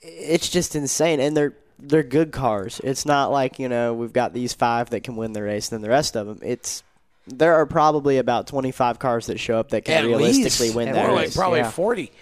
it's 0.00 0.48
just 0.48 0.76
insane. 0.76 1.20
And 1.20 1.36
they're, 1.36 1.54
they're 1.82 2.02
good 2.02 2.30
cars. 2.32 2.80
It's 2.84 3.04
not 3.04 3.30
like, 3.32 3.58
you 3.58 3.68
know, 3.68 3.92
we've 3.92 4.12
got 4.12 4.32
these 4.32 4.54
five 4.54 4.90
that 4.90 5.02
can 5.02 5.16
win 5.16 5.32
the 5.32 5.42
race 5.42 5.70
and 5.70 5.76
then 5.76 5.82
the 5.82 5.90
rest 5.90 6.16
of 6.16 6.26
them. 6.26 6.38
It's, 6.42 6.82
there 7.26 7.54
are 7.54 7.66
probably 7.66 8.18
about 8.18 8.46
25 8.46 8.98
cars 8.98 9.26
that 9.26 9.38
show 9.38 9.58
up 9.58 9.70
that 9.70 9.84
can 9.84 9.98
At 9.98 10.06
realistically 10.06 10.66
least, 10.68 10.76
win 10.76 10.86
More 10.86 10.94
that 10.94 11.12
like 11.12 11.20
race. 11.26 11.36
probably 11.36 11.58
yeah. 11.60 11.70
forty. 11.70 12.12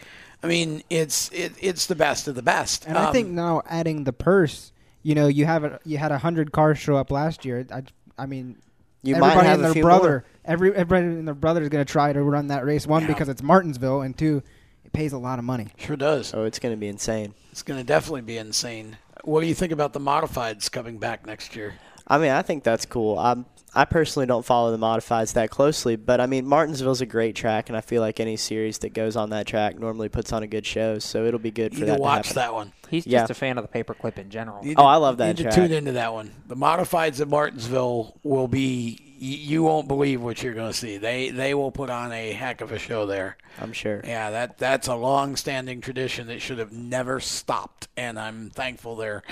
I 0.43 0.47
mean, 0.47 0.83
it's 0.91 1.31
it, 1.33 1.53
it's 1.61 1.87
the 1.87 1.95
best 1.95 2.27
of 2.29 2.35
the 2.35 2.43
best. 2.43 2.87
And 2.87 2.97
I 2.99 3.07
Um, 3.07 3.13
think 3.13 3.29
now 3.29 3.63
adding 3.67 4.05
the 4.05 4.13
purse, 4.13 4.73
you 5.03 5.15
know, 5.15 5.27
you 5.27 5.45
have 5.47 5.65
a, 5.65 5.79
you 5.85 5.99
had 5.99 6.13
a 6.13 6.19
hundred 6.19 6.53
cars 6.53 6.79
show 6.79 6.97
up 6.97 7.11
last 7.11 7.45
year. 7.45 7.67
I, 7.73 7.83
I 8.19 8.27
mean, 8.27 8.57
You 9.03 9.17
might 9.17 9.29
everybody 9.33 9.49
have 9.49 9.63
and 9.65 9.75
their 9.75 9.83
brother, 9.83 10.09
more. 10.11 10.25
every 10.45 10.75
everybody 10.75 11.07
and 11.07 11.27
their 11.27 11.35
brother 11.35 11.63
is 11.63 11.69
going 11.71 11.85
to 11.85 11.91
try 11.91 12.13
to 12.13 12.23
run 12.23 12.49
that 12.49 12.65
race. 12.65 12.87
One 12.87 13.03
Yeah. 13.03 13.09
because 13.09 13.29
it's 13.29 13.43
Martinsville, 13.43 14.03
and 14.03 14.17
two, 14.17 14.43
it 14.85 14.93
pays 14.93 15.13
a 15.13 15.19
lot 15.19 15.39
of 15.39 15.45
money. 15.47 15.69
sure 15.79 15.97
does. 15.97 16.33
Oh, 16.35 16.45
it's 16.45 16.59
going 16.59 16.75
to 16.75 16.79
be 16.81 16.89
insane. 16.89 17.35
It's 17.53 17.63
going 17.63 17.79
to 17.81 17.85
definitely 17.85 18.23
be 18.23 18.37
insane. 18.39 18.97
What 19.25 19.41
do 19.41 19.47
you 19.47 19.55
think 19.55 19.73
about 19.73 19.93
the 19.93 20.01
modifieds 20.01 20.71
coming 20.71 20.99
back 20.99 21.27
next 21.27 21.55
year? 21.57 21.75
I 22.07 22.19
mean, 22.19 22.31
I 22.31 22.43
think 22.43 22.65
that's 22.65 22.87
cool. 22.87 23.19
I'm 23.19 23.47
I 23.73 23.85
personally 23.85 24.27
don't 24.27 24.45
follow 24.45 24.73
the 24.73 24.79
modifieds 24.85 25.35
that 25.35 25.49
closely, 25.51 25.95
but 25.95 26.21
I 26.21 26.27
mean 26.27 26.45
Martinsville's 26.45 27.01
a 27.01 27.07
great 27.07 27.37
track, 27.37 27.69
and 27.69 27.77
I 27.77 27.81
feel 27.81 28.03
like 28.03 28.19
any 28.19 28.37
series 28.37 28.79
that 28.79 28.95
goes 28.95 29.15
on 29.15 29.31
that 29.31 29.47
track 29.47 29.79
normally 29.79 30.09
puts 30.09 30.33
on 30.33 30.43
a 30.43 30.49
good 30.49 30.67
show. 30.67 30.99
So 30.99 31.25
it'll 31.25 31.39
be 31.39 31.53
good 31.53 31.73
for 31.75 31.81
You 31.81 31.87
that. 31.87 31.93
need 31.93 31.97
to 31.99 32.03
watch 32.03 32.27
happen. 32.29 32.35
that 32.43 32.53
one. 32.55 32.73
He's 32.89 33.07
Yeah. 33.07 33.21
just 33.21 33.31
a 33.31 33.35
fan 33.35 33.59
of 33.59 33.71
the 33.71 33.85
paperclip 33.85 34.19
in 34.19 34.29
general. 34.29 34.59
Oh, 34.61 34.65
need 34.67 34.75
Oh, 34.77 34.83
to- 34.83 34.89
I 34.89 34.97
love 34.97 35.19
that 35.19 35.37
Need 35.37 35.43
track. 35.43 35.55
to 35.55 35.61
tune 35.69 35.73
into 35.73 35.93
that 35.93 36.13
one. 36.13 36.33
The 36.49 36.57
modifieds 36.57 37.21
at 37.21 37.29
Martinsville 37.29 38.17
will 38.25 38.49
be. 38.49 38.99
You 39.23 39.63
won't 39.63 39.87
believe 39.87 40.23
what 40.23 40.43
you're 40.43 40.55
going 40.55 40.73
to 40.73 40.77
see. 40.77 40.97
They 40.97 41.29
they 41.29 41.53
will 41.53 41.71
put 41.71 41.91
on 41.91 42.11
a 42.11 42.33
heck 42.33 42.63
of 42.63 42.73
a 42.73 42.79
show 42.79 43.05
there. 43.05 43.37
I'm 43.61 43.75
sure. 43.75 44.01
Yeah, 44.03 44.31
that 44.31 44.57
that's 44.57 44.89
a 44.89 44.95
long-standing 44.95 45.83
tradition 45.83 46.29
that 46.29 46.41
should 46.41 46.57
have 46.57 46.73
never 46.73 47.21
stopped, 47.21 47.89
and 47.99 48.19
I'm 48.19 48.49
thankful 48.49 48.97
they're 48.97 49.23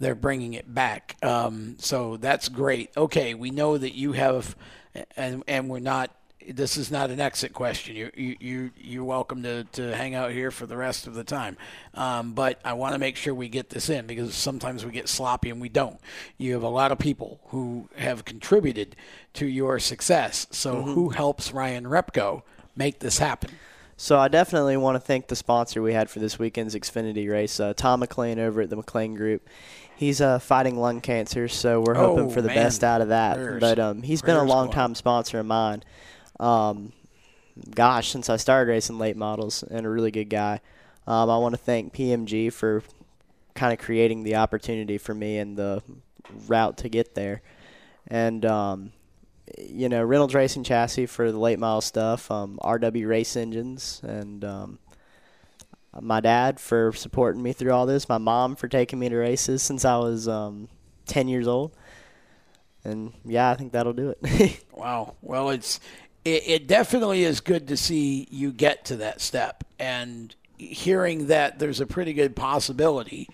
they're 0.00 0.16
bringing 0.16 0.54
it 0.54 0.74
back. 0.74 1.16
Um, 1.22 1.76
so 1.78 2.16
that's 2.16 2.48
great. 2.48 2.90
Okay, 2.96 3.34
we 3.34 3.50
know 3.50 3.78
that 3.78 3.94
you 3.94 4.12
have, 4.12 4.56
and 5.16 5.44
and 5.46 5.68
we're 5.70 5.78
not. 5.78 6.10
This 6.48 6.76
is 6.78 6.90
not 6.90 7.10
an 7.10 7.20
exit 7.20 7.52
question. 7.52 7.94
You 7.96 8.10
you 8.14 8.36
you 8.40 8.70
you're 8.78 9.04
welcome 9.04 9.42
to, 9.42 9.64
to 9.72 9.94
hang 9.94 10.14
out 10.14 10.30
here 10.32 10.50
for 10.50 10.64
the 10.66 10.76
rest 10.76 11.06
of 11.06 11.14
the 11.14 11.22
time. 11.22 11.58
Um, 11.94 12.32
but 12.32 12.58
I 12.64 12.72
want 12.72 12.94
to 12.94 12.98
make 12.98 13.16
sure 13.16 13.34
we 13.34 13.48
get 13.50 13.68
this 13.68 13.90
in 13.90 14.06
because 14.06 14.34
sometimes 14.34 14.84
we 14.84 14.90
get 14.90 15.08
sloppy 15.08 15.50
and 15.50 15.60
we 15.60 15.68
don't. 15.68 15.98
You 16.38 16.54
have 16.54 16.62
a 16.62 16.68
lot 16.68 16.92
of 16.92 16.98
people 16.98 17.40
who 17.48 17.88
have 17.96 18.24
contributed 18.24 18.96
to 19.34 19.46
your 19.46 19.78
success. 19.78 20.46
So 20.50 20.76
Mhm. 20.76 20.94
who 20.94 21.08
helps 21.10 21.52
Ryan 21.52 21.84
Repko 21.84 22.42
make 22.74 23.00
this 23.00 23.18
happen? 23.18 23.50
So 23.98 24.18
I 24.18 24.28
definitely 24.28 24.78
want 24.78 24.94
to 24.96 25.00
thank 25.00 25.26
the 25.28 25.36
sponsor 25.36 25.82
we 25.82 25.92
had 25.92 26.08
for 26.08 26.20
this 26.20 26.38
weekend's 26.38 26.74
Xfinity 26.74 27.30
race, 27.30 27.60
uh, 27.60 27.74
Tom 27.76 28.00
McLean 28.00 28.38
over 28.38 28.62
at 28.62 28.70
the 28.70 28.76
McLean 28.76 29.14
Group. 29.14 29.46
He's 29.94 30.22
uh, 30.22 30.38
fighting 30.38 30.78
lung 30.78 31.02
cancer, 31.02 31.48
so 31.48 31.84
we're 31.86 31.92
hoping 31.96 32.24
Oh, 32.26 32.30
for 32.30 32.40
the 32.40 32.48
man. 32.48 32.56
best 32.56 32.82
out 32.82 33.02
of 33.02 33.08
that. 33.08 33.36
Prayers. 33.36 33.60
But 33.60 33.78
um, 33.78 34.00
he's 34.02 34.22
been 34.22 34.36
a 34.38 34.42
long 34.42 34.70
time 34.70 34.94
sponsor 34.94 35.38
of 35.38 35.44
mine. 35.44 35.82
Um, 36.40 36.92
gosh, 37.74 38.10
since 38.10 38.28
I 38.28 38.36
started 38.36 38.70
racing 38.70 38.98
late 38.98 39.16
models, 39.16 39.62
and 39.62 39.86
a 39.86 39.88
really 39.88 40.10
good 40.10 40.30
guy. 40.30 40.60
Um, 41.06 41.30
I 41.30 41.38
want 41.38 41.54
to 41.54 41.60
thank 41.60 41.92
PMG 41.92 42.52
for 42.52 42.82
kind 43.54 43.72
of 43.72 43.78
creating 43.78 44.22
the 44.22 44.36
opportunity 44.36 44.98
for 44.98 45.14
me 45.14 45.38
and 45.38 45.56
the 45.56 45.82
route 46.46 46.78
to 46.78 46.88
get 46.88 47.14
there. 47.14 47.42
And 48.06 48.44
um, 48.44 48.92
you 49.58 49.88
know, 49.88 50.02
Reynolds 50.02 50.34
Racing 50.34 50.64
Chassis 50.64 51.06
for 51.06 51.30
the 51.30 51.38
late 51.38 51.58
model 51.58 51.80
stuff, 51.80 52.30
um, 52.30 52.58
RW 52.62 53.08
Race 53.08 53.36
Engines, 53.36 54.00
and 54.04 54.44
um, 54.44 54.78
my 56.00 56.20
dad 56.20 56.60
for 56.60 56.92
supporting 56.92 57.42
me 57.42 57.52
through 57.52 57.72
all 57.72 57.86
this, 57.86 58.08
my 58.08 58.18
mom 58.18 58.56
for 58.56 58.68
taking 58.68 58.98
me 58.98 59.08
to 59.08 59.16
races 59.16 59.62
since 59.62 59.84
I 59.84 59.98
was 59.98 60.28
um, 60.28 60.68
10 61.06 61.28
years 61.28 61.48
old. 61.48 61.72
And 62.84 63.12
yeah, 63.24 63.50
I 63.50 63.56
think 63.56 63.72
that'll 63.72 63.92
do 63.92 64.14
it. 64.22 64.64
Wow. 64.80 65.16
Well, 65.20 65.50
it's 65.50 65.78
it, 66.24 66.42
it 66.46 66.66
definitely 66.66 67.24
is 67.24 67.40
good 67.40 67.68
to 67.68 67.76
see 67.76 68.26
you 68.30 68.52
get 68.52 68.84
to 68.86 68.96
that 68.96 69.20
step, 69.20 69.64
and 69.78 70.34
hearing 70.58 71.28
that 71.28 71.58
there's 71.58 71.80
a 71.80 71.86
pretty 71.86 72.12
good 72.12 72.36
possibility 72.36 73.28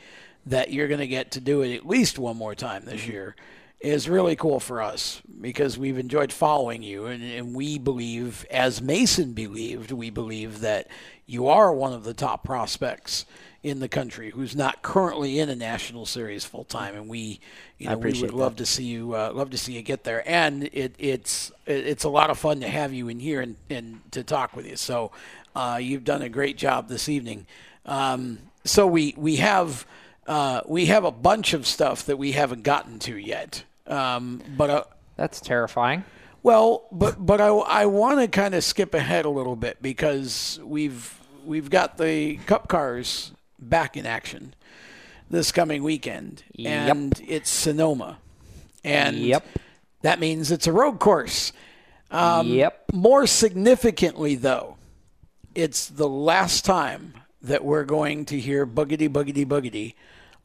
that 0.46 0.72
you're 0.72 0.88
going 0.88 1.00
to 1.00 1.08
get 1.08 1.32
to 1.32 1.40
do 1.40 1.62
it 1.62 1.74
at 1.74 1.84
least 1.84 2.18
one 2.18 2.36
more 2.36 2.54
time 2.54 2.84
this 2.84 3.02
mm-hmm. 3.02 3.12
year 3.12 3.36
is 3.80 4.08
really 4.08 4.36
cool 4.36 4.58
for 4.58 4.80
us 4.80 5.20
because 5.40 5.76
we've 5.76 5.98
enjoyed 5.98 6.32
following 6.32 6.82
you, 6.82 7.06
and, 7.06 7.22
and 7.22 7.54
we 7.54 7.78
believe, 7.78 8.46
as 8.50 8.80
Mason 8.80 9.32
believed, 9.32 9.92
we 9.92 10.08
believe 10.08 10.60
that 10.60 10.88
you 11.26 11.48
are 11.48 11.72
one 11.72 11.92
of 11.92 12.04
the 12.04 12.14
top 12.14 12.44
prospects 12.44 13.26
in 13.62 13.80
the 13.80 13.88
country 13.88 14.30
who's 14.30 14.54
not 14.54 14.80
currently 14.82 15.40
in 15.40 15.48
a 15.48 15.56
national 15.56 16.06
series 16.06 16.44
full 16.44 16.62
time, 16.62 16.94
and 16.94 17.08
we, 17.08 17.40
you 17.78 17.88
know, 17.88 17.94
we 17.94 17.98
appreciate 17.98 18.30
would 18.30 18.40
love 18.40 18.56
to 18.56 18.64
see 18.66 18.84
you, 18.84 19.14
uh, 19.14 19.32
love 19.34 19.50
to 19.50 19.58
see 19.58 19.72
you 19.72 19.82
get 19.82 20.04
there, 20.04 20.22
and 20.28 20.64
it, 20.72 20.94
it's 20.98 21.50
it's 21.66 22.04
a 22.04 22.08
lot 22.08 22.30
of 22.30 22.38
fun 22.38 22.60
to 22.60 22.68
have 22.68 22.92
you 22.92 23.08
in 23.08 23.18
here 23.18 23.40
and, 23.40 23.56
and 23.68 24.00
to 24.12 24.22
talk 24.22 24.54
with 24.54 24.66
you. 24.66 24.76
So, 24.76 25.10
uh, 25.56 25.78
you've 25.82 26.04
done 26.04 26.22
a 26.22 26.28
great 26.28 26.56
job 26.56 26.88
this 26.88 27.08
evening. 27.08 27.46
Um, 27.84 28.38
so 28.64 28.86
we 28.86 29.14
we 29.16 29.36
have 29.36 29.84
uh, 30.28 30.60
we 30.66 30.86
have 30.86 31.04
a 31.04 31.10
bunch 31.10 31.52
of 31.52 31.66
stuff 31.66 32.06
that 32.06 32.18
we 32.18 32.32
haven't 32.32 32.62
gotten 32.62 33.00
to 33.00 33.16
yet, 33.16 33.64
um, 33.88 34.42
but. 34.56 34.70
Uh, 34.70 34.84
That's 35.16 35.40
terrifying. 35.40 36.04
Well, 36.46 36.86
but 36.92 37.16
but 37.26 37.40
I, 37.40 37.48
I 37.48 37.86
want 37.86 38.20
to 38.20 38.28
kind 38.28 38.54
of 38.54 38.62
skip 38.62 38.94
ahead 38.94 39.24
a 39.24 39.28
little 39.28 39.56
bit 39.56 39.82
because 39.82 40.60
we've 40.62 41.12
we've 41.44 41.68
got 41.68 41.98
the 41.98 42.36
Cup 42.46 42.68
cars 42.68 43.32
back 43.58 43.96
in 43.96 44.06
action 44.06 44.54
this 45.28 45.50
coming 45.50 45.82
weekend, 45.82 46.44
Yep. 46.52 46.96
and 46.96 47.20
it's 47.26 47.50
Sonoma, 47.50 48.18
and 48.84 49.16
Yep. 49.16 49.44
that 50.02 50.20
means 50.20 50.52
it's 50.52 50.68
a 50.68 50.72
road 50.72 51.00
course. 51.00 51.52
Um, 52.12 52.46
Yep. 52.46 52.92
More 52.92 53.26
significantly, 53.26 54.36
though, 54.36 54.76
it's 55.56 55.88
the 55.88 56.08
last 56.08 56.64
time 56.64 57.14
that 57.42 57.64
we're 57.64 57.82
going 57.82 58.24
to 58.26 58.38
hear 58.38 58.64
boogity 58.64 59.08
boogity 59.08 59.44
boogity. 59.44 59.94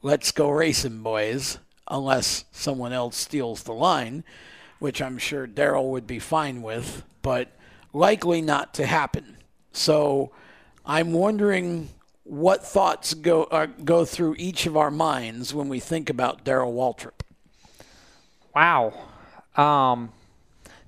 Let's 0.02 0.32
go 0.32 0.50
racing, 0.50 1.02
boys. 1.04 1.58
Unless 1.86 2.44
someone 2.50 2.92
else 2.92 3.16
steals 3.16 3.62
the 3.62 3.72
line, 3.72 4.24
which 4.82 5.00
I'm 5.00 5.16
sure 5.16 5.46
Darrell 5.46 5.92
would 5.92 6.08
be 6.08 6.18
fine 6.18 6.60
with, 6.60 7.04
but 7.22 7.52
likely 7.92 8.42
not 8.42 8.74
to 8.74 8.84
happen. 8.84 9.36
So 9.70 10.32
I'm 10.84 11.12
wondering 11.12 11.88
what 12.24 12.66
thoughts 12.66 13.14
go 13.14 13.44
uh, 13.44 13.66
go 13.84 14.04
through 14.04 14.34
each 14.38 14.66
of 14.66 14.76
our 14.76 14.90
minds 14.90 15.54
when 15.54 15.68
we 15.68 15.78
think 15.78 16.10
about 16.10 16.42
Darrell 16.42 16.72
Waltrip. 16.72 17.20
Wow. 18.56 18.92
Um, 19.56 20.10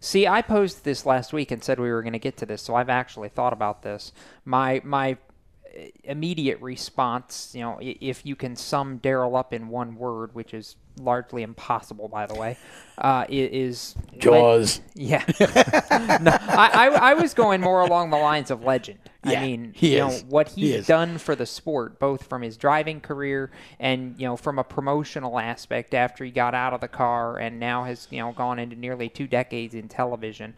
see, 0.00 0.26
I 0.26 0.42
posed 0.42 0.82
this 0.82 1.06
last 1.06 1.32
week 1.32 1.52
and 1.52 1.62
said 1.62 1.78
we 1.78 1.92
were 1.92 2.02
going 2.02 2.14
to 2.14 2.18
get 2.18 2.36
to 2.38 2.46
this, 2.46 2.62
so 2.62 2.74
I've 2.74 2.90
actually 2.90 3.28
thought 3.28 3.52
about 3.52 3.82
this. 3.82 4.10
My 4.44 4.80
my 4.82 5.12
uh, 5.12 5.82
immediate 6.02 6.60
response, 6.60 7.52
you 7.54 7.60
know, 7.60 7.78
if 7.80 8.26
you 8.26 8.34
can 8.34 8.56
sum 8.56 8.98
Darrell 8.98 9.36
up 9.36 9.52
in 9.52 9.68
one 9.68 9.94
word, 9.94 10.34
which 10.34 10.52
is 10.52 10.74
largely 10.98 11.42
impossible, 11.42 12.08
by 12.08 12.26
the 12.26 12.34
way, 12.34 12.56
uh, 12.98 13.24
is 13.28 13.96
le- 14.12 14.18
Jaws. 14.18 14.80
yeah. 14.94 15.24
no, 15.40 16.30
I, 16.48 16.70
I 16.72 16.86
I 17.10 17.14
was 17.14 17.34
going 17.34 17.60
more 17.60 17.80
along 17.80 18.10
the 18.10 18.16
lines 18.18 18.50
of 18.50 18.62
legend. 18.62 18.98
Yeah, 19.24 19.40
I 19.40 19.42
mean, 19.42 19.72
he 19.74 19.96
you 19.96 20.04
is. 20.06 20.22
know 20.22 20.28
what 20.28 20.48
He 20.50 20.72
he's 20.72 20.74
is. 20.74 20.86
done 20.86 21.18
for 21.18 21.34
the 21.34 21.46
sport, 21.46 21.98
both 21.98 22.24
from 22.24 22.42
his 22.42 22.56
driving 22.56 23.00
career 23.00 23.50
and 23.80 24.14
you 24.18 24.26
know 24.26 24.36
from 24.36 24.58
a 24.58 24.64
promotional 24.64 25.38
aspect 25.38 25.94
after 25.94 26.24
he 26.24 26.30
got 26.30 26.54
out 26.54 26.72
of 26.74 26.80
the 26.80 26.88
car, 26.88 27.38
and 27.38 27.58
now 27.58 27.84
has 27.84 28.06
you 28.10 28.18
know 28.20 28.32
gone 28.32 28.58
into 28.58 28.76
nearly 28.76 29.08
two 29.08 29.26
decades 29.26 29.74
in 29.74 29.88
television. 29.88 30.54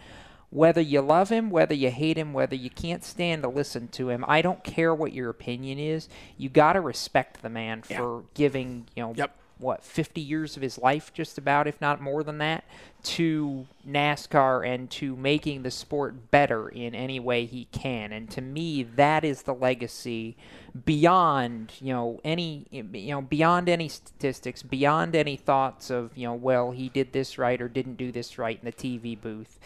Whether 0.50 0.80
you 0.80 1.00
love 1.00 1.28
him, 1.28 1.50
whether 1.50 1.74
you 1.74 1.90
hate 1.90 2.16
him, 2.16 2.32
whether 2.32 2.54
you 2.54 2.70
can't 2.70 3.04
stand 3.04 3.42
to 3.42 3.48
listen 3.48 3.88
to 3.88 4.10
him, 4.10 4.24
I 4.28 4.42
don't 4.42 4.62
care 4.62 4.94
what 4.94 5.12
your 5.12 5.28
opinion 5.28 5.78
is. 5.78 6.08
You 6.38 6.48
got 6.48 6.74
to 6.74 6.80
respect 6.80 7.42
the 7.42 7.48
man 7.50 7.82
for 7.82 8.24
giving 8.34 8.86
you 8.94 9.02
know 9.02 9.14
what 9.59 9.83
50 9.83 10.20
years 10.20 10.57
of 10.57 10.62
his 10.62 10.78
life 10.78 11.12
just 11.15 11.39
about 11.39 11.66
if 11.66 11.81
not 11.81 12.01
more 12.01 12.23
than 12.23 12.39
that 12.39 12.65
to 13.03 13.66
NASCAR 13.89 14.66
and 14.66 14.91
to 14.91 15.16
making 15.16 15.62
the 15.62 15.70
sport 15.70 16.31
better 16.31 16.69
in 16.69 16.95
any 16.95 17.20
way 17.20 17.47
he 17.47 17.66
can. 17.66 18.12
And 18.12 18.28
to 18.33 18.41
me 18.41 18.83
that 18.83 19.24
is 19.24 19.43
the 19.43 19.55
legacy 19.55 20.37
beyond 20.85 21.73
you 21.81 21.93
know 21.93 22.20
any 22.23 22.66
you 22.70 23.11
know 23.11 23.23
beyond 23.23 23.69
any 23.69 23.89
statistics 23.89 24.62
beyond 24.62 25.16
any 25.16 25.37
thoughts 25.37 25.89
of 25.89 26.11
you 26.16 26.27
know 26.27 26.35
well 26.35 26.73
he 26.73 26.91
did 26.91 27.12
this 27.12 27.39
right 27.39 27.62
or 27.62 27.69
didn't 27.69 27.97
do 27.97 28.12
this 28.12 28.37
right 28.37 28.59
in 28.59 28.65
the 28.65 28.73
TV 28.73 29.19
booth 29.19 29.59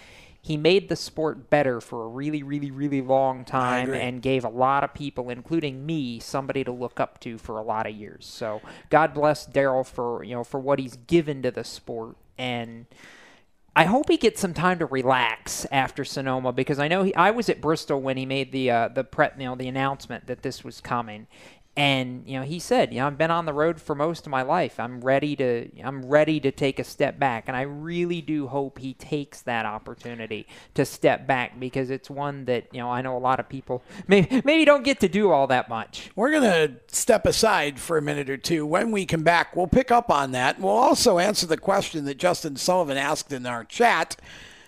he 0.43 0.57
made 0.57 0.89
the 0.89 0.97
sport 0.97 1.51
better 1.51 1.81
for 1.81 2.05
a 2.05 2.09
really, 2.09 2.43
really, 2.43 2.71
really 2.71 3.03
long 3.03 3.45
time 3.45 3.93
and 3.93 4.23
gave 4.23 4.45
a 4.45 4.49
lot 4.49 4.83
of 4.83 4.95
people, 4.95 5.29
including 5.29 5.85
me, 5.85 6.19
somebody 6.19 6.65
to 6.65 6.73
look 6.73 6.99
up 6.99 7.21
to 7.21 7.37
for 7.37 7.59
a 7.59 7.63
lot 7.63 7.87
of 7.87 7.95
years. 7.95 8.27
So 8.27 8.63
God 8.89 9.13
bless 9.13 9.45
Darrell 9.45 9.85
for 9.85 10.25
you 10.25 10.35
know 10.35 10.45
for 10.45 10.59
what 10.59 10.79
he's 10.79 10.97
given 10.97 11.43
to 11.43 11.51
the 11.51 11.65
sport. 11.65 12.17
And 12.39 12.87
I 13.77 13.85
hope 13.85 14.09
he 14.09 14.17
gets 14.17 14.41
some 14.41 14.55
time 14.55 14.79
to 14.79 14.87
relax 14.87 15.67
after 15.71 16.05
Sonoma 16.05 16.53
because 16.53 16.79
I 16.79 16.89
know 16.89 17.03
he, 17.05 17.15
I 17.15 17.31
was 17.31 17.49
at 17.49 17.61
Bristol 17.61 18.01
when 18.01 18.17
he 18.17 18.25
made 18.25 18.51
the 18.51 18.71
uh, 18.71 18.89
the 18.89 19.05
pre, 19.05 19.29
you 19.39 19.45
know 19.45 19.57
the 19.57 19.69
announcement 19.69 20.27
that 20.27 20.43
this 20.43 20.65
was 20.65 20.81
coming, 20.81 21.27
and 21.77 22.25
you 22.27 22.39
know 22.39 22.45
he 22.45 22.59
said, 22.59 22.93
you 22.93 22.99
know 22.99 23.07
I've 23.07 23.19
been 23.19 23.31
on 23.31 23.47
the 23.47 23.53
road 23.53 23.81
for 23.81 23.95
most 23.95 24.27
of 24.27 24.31
my 24.31 24.43
life. 24.43 24.81
I'm 24.81 25.01
ready 25.01 25.37
to 25.37 25.69
I'm 25.83 26.05
ready 26.05 26.41
to 26.41 26.51
take 26.51 26.79
a 26.79 26.85
step 26.85 27.19
back, 27.19 27.45
and 27.47 27.57
I 27.57 27.63
really 27.63 28.21
do 28.21 28.49
hope 28.49 28.79
he 28.79 28.95
takes 28.95 29.43
that 29.43 29.67
opportunity 29.67 30.47
to 30.75 30.85
step 30.85 31.27
back 31.27 31.61
because 31.61 31.91
it's 31.91 32.11
one 32.11 32.45
that 32.47 32.67
you 32.73 32.81
know 32.81 32.91
I 32.91 33.03
know 33.03 33.17
a 33.17 33.19
lot 33.19 33.39
of 33.39 33.49
people 33.49 33.83
maybe 34.09 34.43
maybe 34.45 34.65
don't 34.65 34.83
get 34.83 35.01
to 35.01 35.09
do 35.09 35.31
all 35.31 35.47
that 35.47 35.69
much. 35.69 36.11
We're 36.17 36.31
to 36.41 36.77
step 36.89 37.27
aside 37.27 37.79
for 37.79 37.99
a 37.99 38.03
minute 38.03 38.29
or 38.31 38.37
two. 38.37 38.67
When 38.67 38.91
we 38.91 39.07
come 39.07 39.23
back, 39.23 39.55
we'll 39.55 39.67
pick 39.67 39.91
up 39.91 40.11
on 40.11 40.33
that. 40.33 40.61
We'll 40.61 40.73
also 40.73 41.19
answer 41.19 41.47
the 41.47 41.57
question 41.57 42.05
that 42.07 42.19
Justin 42.19 42.57
Sullivan 42.57 42.97
asked 42.97 43.33
in 43.33 43.47
our 43.47 43.65
chat. 43.65 44.17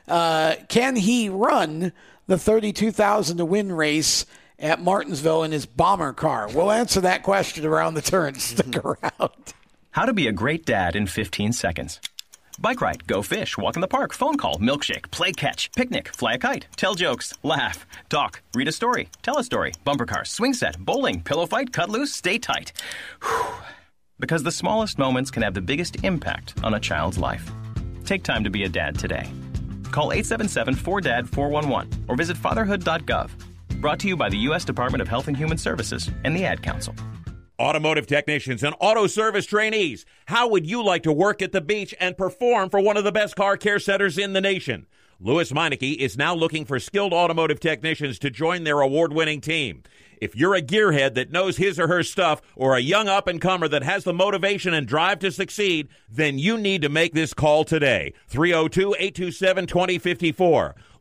Uh, 0.08 0.56
can 0.68 0.96
he 0.96 1.28
run 1.28 1.92
the 2.26 2.38
32,000 2.38 3.36
to 3.36 3.44
win 3.44 3.72
race 3.72 4.26
at 4.62 4.80
Martinsville 4.80 5.43
in 5.43 5.52
his 5.52 5.66
bomber 5.66 6.12
car? 6.12 6.48
We'll 6.48 6.70
answer 6.70 7.02
that 7.02 7.22
question 7.22 7.66
around 7.66 7.94
the 7.94 8.02
turn. 8.02 8.34
Stick 8.39 8.76
around. 8.76 9.55
How 9.90 10.06
to 10.06 10.14
be 10.14 10.26
a 10.26 10.32
great 10.32 10.64
dad 10.64 10.97
in 10.97 11.06
15 11.06 11.52
seconds. 11.52 12.01
Bike 12.59 12.80
ride, 12.80 13.06
go 13.06 13.22
fish, 13.22 13.59
walk 13.59 13.76
in 13.76 13.80
the 13.80 13.89
park, 13.89 14.12
phone 14.12 14.36
call, 14.36 14.56
milkshake, 14.59 15.10
play 15.10 15.32
catch, 15.32 15.72
picnic, 15.72 16.09
fly 16.14 16.34
a 16.34 16.39
kite, 16.39 16.66
tell 16.76 16.94
jokes, 16.94 17.34
laugh, 17.43 17.86
talk, 18.09 18.40
read 18.55 18.68
a 18.68 18.72
story, 18.72 19.09
tell 19.22 19.39
a 19.39 19.44
story, 19.44 19.72
bumper 19.84 20.06
car, 20.06 20.24
swing 20.24 20.55
set, 20.55 20.78
bowling, 20.78 21.22
pillow 21.22 21.47
fight, 21.47 21.72
cut 21.72 21.90
loose, 21.90 22.14
stay 22.14 22.39
tight. 22.39 22.72
Whew. 23.22 23.55
Because 24.20 24.44
the 24.44 24.52
smallest 24.52 24.98
moments 24.98 25.30
can 25.30 25.43
have 25.43 25.55
the 25.55 25.60
biggest 25.60 26.05
impact 26.05 26.55
on 26.62 26.74
a 26.74 26.80
child's 26.80 27.18
life. 27.18 27.51
Take 28.05 28.22
time 28.22 28.44
to 28.44 28.51
be 28.51 28.64
a 28.64 28.68
dad 28.68 28.98
today. 28.98 29.28
Call 29.90 30.12
877 30.12 30.74
4DAD 30.74 31.28
411 31.28 32.05
or 32.09 32.16
visit 32.16 32.36
fatherhood.gov. 32.36 33.30
Brought 33.82 33.98
to 33.98 34.06
you 34.06 34.16
by 34.16 34.28
the 34.28 34.38
U.S. 34.38 34.64
Department 34.64 35.02
of 35.02 35.09
Health 35.09 35.26
and 35.26 35.36
Human 35.36 35.59
Services 35.59 36.09
and 36.22 36.36
the 36.36 36.44
Ad 36.44 36.62
Council. 36.62 36.94
Automotive 37.59 38.06
technicians 38.06 38.62
and 38.62 38.76
auto 38.78 39.09
service 39.09 39.44
trainees, 39.44 40.06
how 40.26 40.46
would 40.50 40.64
you 40.64 40.84
like 40.84 41.02
to 41.02 41.12
work 41.12 41.42
at 41.42 41.50
the 41.50 41.60
beach 41.60 41.92
and 41.98 42.16
perform 42.16 42.70
for 42.70 42.78
one 42.78 42.96
of 42.96 43.02
the 43.02 43.10
best 43.10 43.34
car 43.34 43.56
care 43.56 43.80
centers 43.80 44.18
in 44.18 44.34
the 44.34 44.40
nation? 44.40 44.86
Lewes 45.18 45.50
Meineke 45.50 45.96
is 45.96 46.16
now 46.16 46.32
looking 46.32 46.64
for 46.64 46.78
skilled 46.78 47.12
automotive 47.12 47.59
technicians 47.59 48.20
to 48.20 48.30
join 48.30 48.62
their 48.62 48.80
award 48.80 49.12
winning 49.12 49.40
team. 49.40 49.82
If 50.20 50.36
you're 50.36 50.54
a 50.54 50.62
gearhead 50.62 51.14
that 51.14 51.32
knows 51.32 51.56
his 51.56 51.80
or 51.80 51.88
her 51.88 52.04
stuff 52.04 52.40
or 52.54 52.76
a 52.76 52.80
young 52.80 53.09
up 53.09 53.26
and 53.26 53.40
comer 53.40 53.66
that 53.66 53.82
has 53.82 54.04
the 54.04 54.12
motivation 54.12 54.74
and 54.74 54.86
drive 54.86 55.18
to 55.18 55.32
succeed, 55.32 55.88
then 56.09 56.38
you 56.38 56.56
need 56.56 56.82
to 56.82 56.88
make 56.88 57.14
this 57.14 57.34
call 57.34 57.64
today. 57.64 58.14
302 58.28 58.94
827 59.00 59.66
2054. 59.66 60.76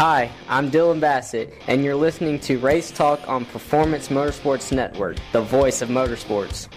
Hi, 0.00 0.30
I'm 0.48 0.70
Dylan 0.70 0.98
Bassett, 0.98 1.52
and 1.66 1.84
you're 1.84 1.94
listening 1.94 2.40
to 2.40 2.58
Race 2.58 2.90
Talk 2.90 3.20
on 3.28 3.44
Performance 3.44 4.08
Motorsports 4.08 4.72
Network, 4.72 5.18
the 5.32 5.42
voice 5.42 5.82
of 5.82 5.90
motorsports. 5.90 6.68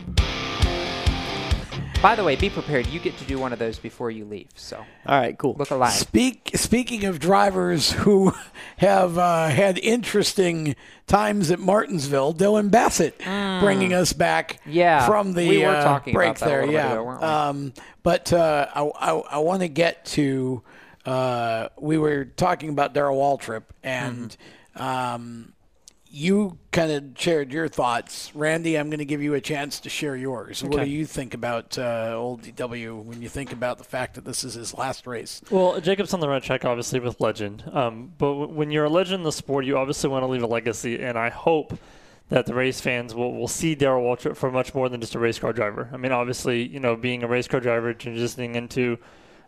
By 2.02 2.16
the 2.18 2.24
way, 2.26 2.36
be 2.36 2.50
prepared. 2.50 2.86
You 2.88 3.00
get 3.00 3.18
to 3.20 3.24
do 3.24 3.40
one 3.40 3.54
of 3.54 3.60
those 3.60 3.80
before 3.80 4.12
you 4.12 4.26
leave. 4.26 4.50
So, 4.56 4.76
all 5.06 5.18
right, 5.22 5.38
cool. 5.38 5.56
Look 5.58 5.72
alive. 5.72 5.94
Speak, 5.94 6.52
speaking 6.56 7.06
of 7.06 7.18
drivers 7.20 7.94
who 7.94 8.34
have 8.80 9.18
uh, 9.18 9.48
had 9.48 9.78
interesting 9.78 10.76
times 11.08 11.50
at 11.50 11.60
Martinsville, 11.60 12.34
Dylan 12.34 12.70
Bassett 12.72 13.18
bringing 13.20 13.94
us 13.94 14.12
back 14.12 14.60
Yeah, 14.66 15.06
from 15.08 15.32
the 15.32 15.48
we 15.48 15.60
were 15.60 15.70
uh, 15.70 15.82
talking 15.82 16.14
break 16.14 16.32
about 16.32 16.40
that 16.41 16.45
a 16.45 16.50
there. 16.50 16.60
little 16.66 16.74
bit 16.74 16.78
yeah, 16.78 16.91
ago, 16.91 17.04
weren't 17.06 17.22
we? 17.22 17.26
Um, 17.26 17.74
but 18.04 18.34
uh, 18.34 18.68
I, 18.76 18.82
I, 18.82 19.12
I 19.14 19.38
want 19.38 19.62
to 19.62 19.70
get 19.70 20.04
to. 20.08 20.62
Uh, 21.06 21.70
we 21.80 21.98
were 21.98 22.26
talking 22.26 22.70
about 22.70 22.94
Darrell 22.94 23.18
Waltrip, 23.18 23.64
and 23.84 24.38
Mm-hmm. 24.78 24.82
um, 24.84 25.50
you 26.16 26.60
kind 26.72 26.92
of 26.92 27.04
shared 27.20 27.52
your 27.52 27.68
thoughts. 27.68 28.32
Randy, 28.36 28.76
I'm 28.78 28.90
going 28.92 29.00
to 29.00 29.06
give 29.06 29.24
you 29.24 29.34
a 29.34 29.42
chance 29.42 29.80
to 29.80 29.90
share 29.90 30.16
yours. 30.16 30.64
What 30.64 30.84
do 30.84 30.90
you 30.90 31.08
think 31.08 31.34
about 31.34 31.76
uh, 31.80 32.14
old 32.16 32.44
DW 32.44 33.04
when 33.04 33.22
you 33.24 33.30
think 33.30 33.52
about 33.52 33.80
the 33.80 33.84
fact 33.84 34.14
that 34.14 34.24
this 34.24 34.44
is 34.44 34.54
his 34.54 34.76
last 34.76 35.08
race? 35.08 35.42
Well, 35.50 35.82
Jacob's 35.82 36.14
on 36.14 36.20
the 36.20 36.30
right 36.30 36.42
track, 36.44 36.66
obviously, 36.66 37.00
with 37.00 37.20
legend. 37.20 37.64
Um, 37.74 38.14
but 38.20 38.28
w- 38.32 38.54
when 38.54 38.70
you're 38.70 38.86
a 38.86 38.90
legend 38.92 39.22
in 39.22 39.24
the 39.24 39.32
sport, 39.32 39.66
you 39.66 39.76
obviously 39.76 40.08
want 40.12 40.22
to 40.22 40.28
leave 40.28 40.44
a 40.44 40.48
legacy, 40.48 41.02
and 41.02 41.18
I 41.18 41.30
hope 41.30 41.80
that 42.30 42.46
the 42.46 42.54
race 42.54 42.80
fans 42.80 43.16
will, 43.16 43.34
will 43.34 43.48
see 43.48 43.74
Darrell 43.74 44.04
Waltrip 44.04 44.38
for 44.38 44.52
much 44.52 44.76
more 44.76 44.90
than 44.90 45.02
just 45.02 45.16
a 45.16 45.20
race 45.20 45.40
car 45.40 45.52
driver. 45.52 45.90
I 45.92 45.98
mean, 45.98 46.12
obviously, 46.12 46.62
you 46.68 46.80
know, 46.80 46.96
being 46.96 47.24
a 47.24 47.28
race 47.28 47.48
car 47.48 47.60
driver, 47.60 47.92
transitioning 47.92 48.54
into, 48.54 49.00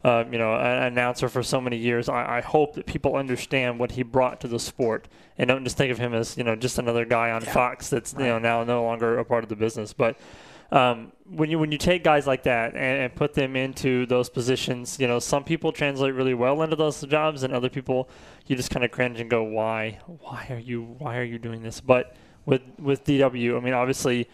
uh, 0.06 0.23
you 0.32 0.38
know, 0.38 0.53
an 0.53 0.84
announcer 0.84 1.27
for 1.27 1.41
so 1.41 1.60
many 1.60 1.77
years, 1.77 2.10
I, 2.10 2.38
I 2.38 2.41
hope 2.41 2.76
that 2.76 2.86
people 2.86 3.15
understand 3.15 3.80
what 3.80 3.94
he 3.94 4.03
brought 4.03 4.40
to 4.41 4.48
the 4.48 4.60
sport 4.60 5.07
and 5.36 5.48
don't 5.48 5.64
just 5.64 5.77
think 5.77 5.91
of 5.91 5.98
him 5.98 6.14
as, 6.14 6.38
you 6.38 6.44
know, 6.44 6.56
just 6.56 6.77
another 6.77 7.06
guy 7.06 7.32
on 7.32 7.41
Fox 7.41 7.90
that's, 7.90 8.14
you 8.14 8.19
know, 8.19 8.38
now 8.38 8.64
no 8.64 8.84
longer 8.84 9.18
a 9.18 9.26
part 9.26 9.44
of 9.44 9.49
the 9.49 9.56
business. 9.56 9.94
But 9.94 10.19
um, 10.72 11.11
when 11.27 11.49
you 11.49 11.57
when 11.57 11.72
you 11.72 11.80
take 11.80 12.03
guys 12.03 12.27
like 12.27 12.44
that 12.44 12.76
and, 12.76 13.02
and 13.02 13.15
put 13.15 13.34
them 13.34 13.56
into 13.56 14.06
those 14.06 14.30
positions, 14.30 14.99
you 14.99 15.07
know, 15.07 15.18
some 15.18 15.44
people 15.44 15.72
translate 15.72 16.14
really 16.14 16.36
well 16.36 16.61
into 16.61 16.76
those 16.76 17.02
jobs, 17.02 17.41
and 17.41 17.52
other 17.52 17.69
people 17.69 18.07
you 18.45 18.56
just 18.56 18.69
kind 18.69 18.86
of 18.86 18.91
cringe 18.91 19.19
and 19.19 19.30
go, 19.30 19.41
"Why? 19.44 19.99
Why 20.06 20.45
are 20.52 20.60
you? 20.60 20.84
Why 20.84 21.18
are 21.18 21.23
you 21.23 21.40
doing 21.40 21.64
this?" 21.64 21.82
But 21.82 22.15
with 22.45 22.61
with 22.80 23.03
DW, 23.06 23.57
I 23.57 23.60
mean, 23.60 23.73
obviously, 23.73 24.27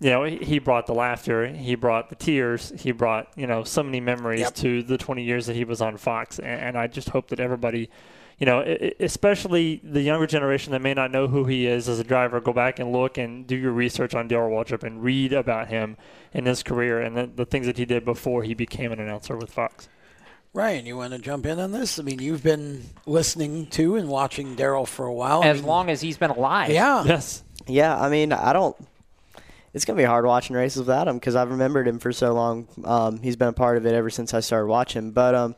you 0.00 0.10
know, 0.10 0.24
he, 0.24 0.36
he 0.38 0.58
brought 0.58 0.86
the 0.86 0.94
laughter, 0.94 1.46
he 1.46 1.74
brought 1.74 2.08
the 2.08 2.16
tears, 2.16 2.72
he 2.78 2.90
brought 2.92 3.28
you 3.36 3.46
know 3.46 3.64
so 3.64 3.82
many 3.82 4.00
memories 4.00 4.40
Yep. 4.40 4.54
to 4.56 4.82
the 4.82 4.96
20 4.98 5.22
years 5.22 5.46
that 5.46 5.54
he 5.56 5.64
was 5.64 5.80
on 5.80 5.96
Fox, 5.96 6.38
and, 6.38 6.48
and 6.48 6.78
I 6.78 6.86
just 6.86 7.10
hope 7.10 7.28
that 7.28 7.40
everybody. 7.40 7.90
You 8.38 8.46
know, 8.46 8.62
especially 8.98 9.82
the 9.84 10.00
younger 10.00 10.26
generation 10.26 10.72
that 10.72 10.80
may 10.80 10.94
not 10.94 11.10
know 11.10 11.28
who 11.28 11.44
he 11.44 11.66
is 11.66 11.90
as 11.90 11.98
a 11.98 12.04
driver, 12.04 12.40
go 12.40 12.54
back 12.54 12.78
and 12.78 12.90
look 12.90 13.18
and 13.18 13.46
do 13.46 13.54
your 13.54 13.72
research 13.72 14.14
on 14.14 14.28
Darrell 14.28 14.50
Waltrip 14.50 14.82
and 14.82 15.02
read 15.04 15.34
about 15.34 15.68
him 15.68 15.98
and 16.32 16.46
his 16.46 16.62
career 16.62 17.02
and 17.02 17.14
the, 17.14 17.26
the 17.26 17.44
things 17.44 17.66
that 17.66 17.76
he 17.76 17.84
did 17.84 18.02
before 18.02 18.42
he 18.42 18.54
became 18.54 18.92
an 18.92 18.98
announcer 18.98 19.36
with 19.36 19.52
Fox. 19.52 19.90
Ryan, 20.54 20.86
you 20.86 20.96
want 20.96 21.12
to 21.12 21.18
jump 21.18 21.44
in 21.44 21.60
on 21.60 21.72
this? 21.72 21.98
I 21.98 22.02
mean, 22.02 22.18
you've 22.18 22.42
been 22.42 22.86
listening 23.04 23.66
to 23.72 23.96
and 23.96 24.08
watching 24.08 24.54
Darrell 24.56 24.86
for 24.86 25.04
a 25.04 25.12
while. 25.12 25.42
I 25.42 25.48
As 25.48 25.58
mean, 25.58 25.66
long 25.66 25.90
as 25.90 26.00
he's 26.00 26.16
been 26.16 26.30
alive. 26.30 26.70
Yeah. 26.70 27.04
Yes. 27.04 27.44
Yeah, 27.66 27.94
I 28.00 28.08
mean, 28.08 28.32
I 28.32 28.54
don't. 28.54 28.74
It's 29.72 29.84
gonna 29.84 29.96
be 29.96 30.04
hard 30.04 30.26
watching 30.26 30.56
races 30.56 30.78
without 30.78 31.06
him 31.06 31.16
because 31.16 31.36
I've 31.36 31.50
remembered 31.50 31.86
him 31.86 31.98
for 31.98 32.12
so 32.12 32.32
long. 32.32 32.68
Um, 32.84 33.20
he's 33.22 33.36
been 33.36 33.48
a 33.48 33.52
part 33.52 33.76
of 33.76 33.86
it 33.86 33.94
ever 33.94 34.10
since 34.10 34.34
I 34.34 34.40
started 34.40 34.66
watching. 34.66 35.12
But 35.12 35.34
um, 35.34 35.54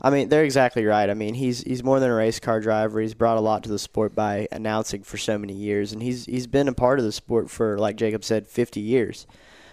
I 0.00 0.10
mean, 0.10 0.28
they're 0.28 0.44
exactly 0.44 0.84
right. 0.84 1.08
I 1.08 1.14
mean, 1.14 1.34
he's 1.34 1.62
he's 1.62 1.82
more 1.82 1.98
than 1.98 2.10
a 2.10 2.14
race 2.14 2.38
car 2.38 2.60
driver. 2.60 3.00
He's 3.00 3.14
brought 3.14 3.38
a 3.38 3.40
lot 3.40 3.62
to 3.64 3.68
the 3.68 3.78
sport 3.78 4.14
by 4.14 4.46
announcing 4.52 5.02
for 5.02 5.16
so 5.16 5.38
many 5.38 5.54
years, 5.54 5.92
and 5.92 6.02
he's 6.02 6.26
he's 6.26 6.46
been 6.46 6.68
a 6.68 6.72
part 6.72 6.98
of 6.98 7.04
the 7.04 7.12
sport 7.12 7.50
for, 7.50 7.78
like 7.78 7.96
Jacob 7.96 8.22
said, 8.22 8.46
50 8.46 8.80
years. 8.80 9.26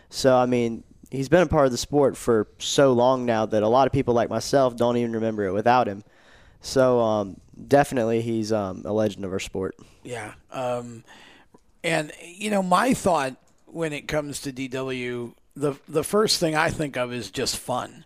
So 0.10 0.36
I 0.36 0.46
mean, 0.46 0.84
he's 1.12 1.30
been 1.30 1.42
a 1.42 1.48
part 1.48 1.66
of 1.66 1.72
the 1.72 1.78
sport 1.78 2.16
for 2.16 2.48
so 2.58 2.94
long 2.94 3.26
now 3.26 3.46
that 3.46 3.64
a 3.64 3.68
lot 3.68 3.86
of 3.86 3.94
people 3.94 4.14
like 4.14 4.30
myself 4.30 4.76
don't 4.76 4.98
even 4.98 5.14
remember 5.14 5.46
it 5.46 5.54
without 5.54 5.88
him. 5.88 6.04
So 6.62 7.00
um, 7.02 7.42
definitely, 7.68 8.22
he's 8.22 8.52
um, 8.52 8.84
a 8.86 8.94
legend 8.94 9.26
of 9.26 9.34
our 9.34 9.40
sport. 9.40 9.76
Yeah. 10.04 10.34
Um, 10.52 11.04
and 11.84 12.14
you 12.24 12.50
know, 12.50 12.64
my 12.64 12.94
thought 12.94 13.36
when 13.74 13.94
it 13.94 14.08
comes 14.08 14.40
to 14.42 14.54
DW, 14.54 15.34
the 15.56 15.76
the 15.88 16.04
first 16.04 16.40
thing 16.40 16.56
I 16.56 16.70
think 16.70 16.98
of 16.98 17.14
is 17.14 17.32
just 17.32 17.58
fun. 17.58 18.06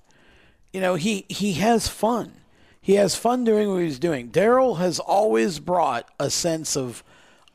You 0.73 0.81
know, 0.81 0.95
he 0.95 1.25
he 1.29 1.53
has 1.53 1.87
fun. 1.87 2.33
He 2.81 2.93
has 2.93 3.15
fun 3.15 3.43
doing 3.43 3.69
what 3.69 3.81
he's 3.81 3.99
doing. 3.99 4.27
Darrell 4.27 4.75
has 4.75 4.99
always 4.99 5.59
brought 5.59 6.09
a 6.19 6.29
sense 6.29 6.77
of 6.77 7.03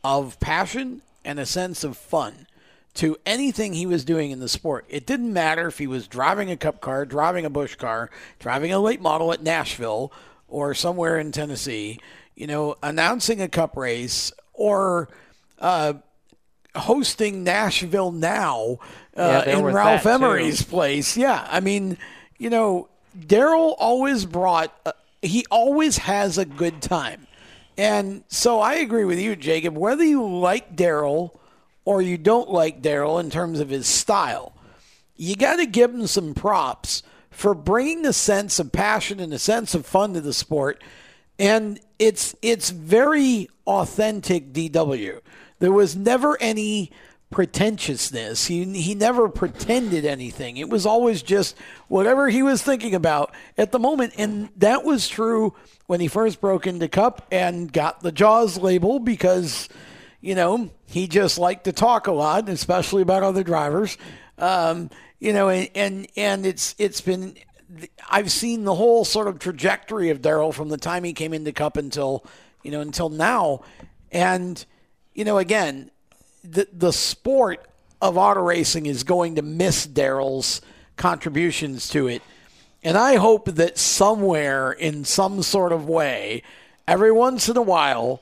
of 0.04 0.38
passion 0.40 1.02
and 1.24 1.38
a 1.38 1.46
sense 1.46 1.84
of 1.84 1.96
fun 1.96 2.46
to 2.94 3.16
anything 3.24 3.72
he 3.72 3.86
was 3.86 4.04
doing 4.04 4.30
in 4.30 4.40
the 4.40 4.48
sport. 4.48 4.84
It 4.88 5.06
didn't 5.06 5.32
matter 5.32 5.66
if 5.68 5.78
he 5.78 5.86
was 5.86 6.06
driving 6.06 6.50
a 6.50 6.56
cup 6.56 6.80
car, 6.80 7.06
driving 7.06 7.46
a 7.46 7.50
bush 7.50 7.76
car, 7.76 8.10
driving 8.38 8.72
a 8.72 8.78
late 8.78 9.00
model 9.00 9.32
at 9.32 9.42
Nashville 9.42 10.12
or 10.48 10.74
somewhere 10.74 11.18
in 11.18 11.32
Tennessee, 11.32 11.98
you 12.34 12.46
know, 12.46 12.76
announcing 12.82 13.40
a 13.40 13.48
cup 13.48 13.76
race 13.76 14.32
or 14.52 15.08
uh, 15.58 15.94
hosting 16.74 17.44
Nashville 17.44 18.12
now 18.12 18.78
uh, 19.16 19.44
there 19.44 19.58
in 19.58 19.64
Ralph 19.64 20.04
that, 20.04 20.18
too. 20.18 20.24
Emery's 20.24 20.62
place. 20.62 21.16
Yeah, 21.16 21.46
I 21.50 21.60
mean, 21.60 21.98
you 22.38 22.50
know, 22.50 22.88
Darrell 23.26 23.76
always 23.78 24.24
brought. 24.24 24.74
Uh, 24.84 24.92
he 25.20 25.44
always 25.50 25.98
has 25.98 26.38
a 26.38 26.44
good 26.44 26.82
time, 26.82 27.26
and 27.76 28.24
so 28.28 28.60
I 28.60 28.74
agree 28.74 29.04
with 29.04 29.20
you, 29.20 29.36
Jacob. 29.36 29.76
Whether 29.76 30.04
you 30.04 30.26
like 30.26 30.74
Darrell 30.74 31.38
or 31.84 32.02
you 32.02 32.16
don't 32.18 32.50
like 32.50 32.82
Darrell 32.82 33.18
in 33.18 33.30
terms 33.30 33.60
of 33.60 33.68
his 33.68 33.86
style, 33.86 34.52
you 35.16 35.36
got 35.36 35.56
to 35.56 35.66
give 35.66 35.92
him 35.92 36.06
some 36.06 36.34
props 36.34 37.02
for 37.30 37.54
bringing 37.54 38.06
a 38.06 38.12
sense 38.12 38.58
of 38.58 38.72
passion 38.72 39.18
and 39.20 39.32
a 39.32 39.38
sense 39.38 39.74
of 39.74 39.86
fun 39.86 40.14
to 40.14 40.20
the 40.20 40.32
sport. 40.32 40.82
And 41.38 41.80
it's 41.98 42.36
it's 42.42 42.70
very 42.70 43.48
authentic 43.66 44.52
DW. 44.52 45.20
There 45.62 45.70
was 45.70 45.94
never 45.94 46.36
any 46.40 46.90
pretentiousness. 47.30 48.46
He 48.46 48.64
he 48.82 48.96
never 48.96 49.28
pretended 49.28 50.04
anything. 50.04 50.56
It 50.56 50.68
was 50.68 50.84
always 50.84 51.22
just 51.22 51.56
whatever 51.86 52.28
he 52.28 52.42
was 52.42 52.60
thinking 52.60 52.96
about 52.96 53.32
at 53.56 53.70
the 53.70 53.78
moment, 53.78 54.14
and 54.18 54.48
that 54.56 54.82
was 54.82 55.08
true 55.08 55.54
when 55.86 56.00
he 56.00 56.08
first 56.08 56.40
broke 56.40 56.66
into 56.66 56.88
Cup 56.88 57.28
and 57.30 57.72
got 57.72 58.00
the 58.00 58.10
Jaws 58.10 58.58
label 58.58 58.98
because 58.98 59.68
you 60.20 60.34
know 60.34 60.68
he 60.86 61.06
just 61.06 61.38
liked 61.38 61.62
to 61.66 61.72
talk 61.72 62.08
a 62.08 62.12
lot, 62.12 62.48
especially 62.48 63.02
about 63.02 63.22
other 63.22 63.44
drivers. 63.44 63.96
Um, 64.38 64.90
you 65.20 65.32
know, 65.32 65.48
and, 65.48 65.70
and 65.76 66.08
and 66.16 66.44
it's 66.44 66.74
it's 66.76 67.00
been 67.00 67.36
I've 68.10 68.32
seen 68.32 68.64
the 68.64 68.74
whole 68.74 69.04
sort 69.04 69.28
of 69.28 69.38
trajectory 69.38 70.10
of 70.10 70.22
Darrell 70.22 70.50
from 70.50 70.70
the 70.70 70.76
time 70.76 71.04
he 71.04 71.12
came 71.12 71.32
into 71.32 71.52
Cup 71.52 71.76
until 71.76 72.24
you 72.64 72.72
know 72.72 72.80
until 72.80 73.10
now, 73.10 73.60
and 74.10 74.66
you 75.14 75.24
know 75.24 75.38
again 75.38 75.90
the 76.44 76.68
the 76.72 76.92
sport 76.92 77.66
of 78.00 78.18
auto 78.18 78.40
racing 78.40 78.86
is 78.86 79.04
going 79.04 79.36
to 79.36 79.42
miss 79.42 79.86
Darrell's 79.86 80.60
contributions 80.96 81.88
to 81.90 82.08
it. 82.08 82.20
And 82.82 82.98
I 82.98 83.14
hope 83.14 83.46
that 83.46 83.78
somewhere 83.78 84.72
in 84.72 85.04
some 85.04 85.42
sort 85.42 85.72
of 85.72 85.88
way, 85.88 86.42
every 86.88 87.12
once 87.12 87.48
in 87.48 87.56
a 87.56 87.62
while, 87.62 88.20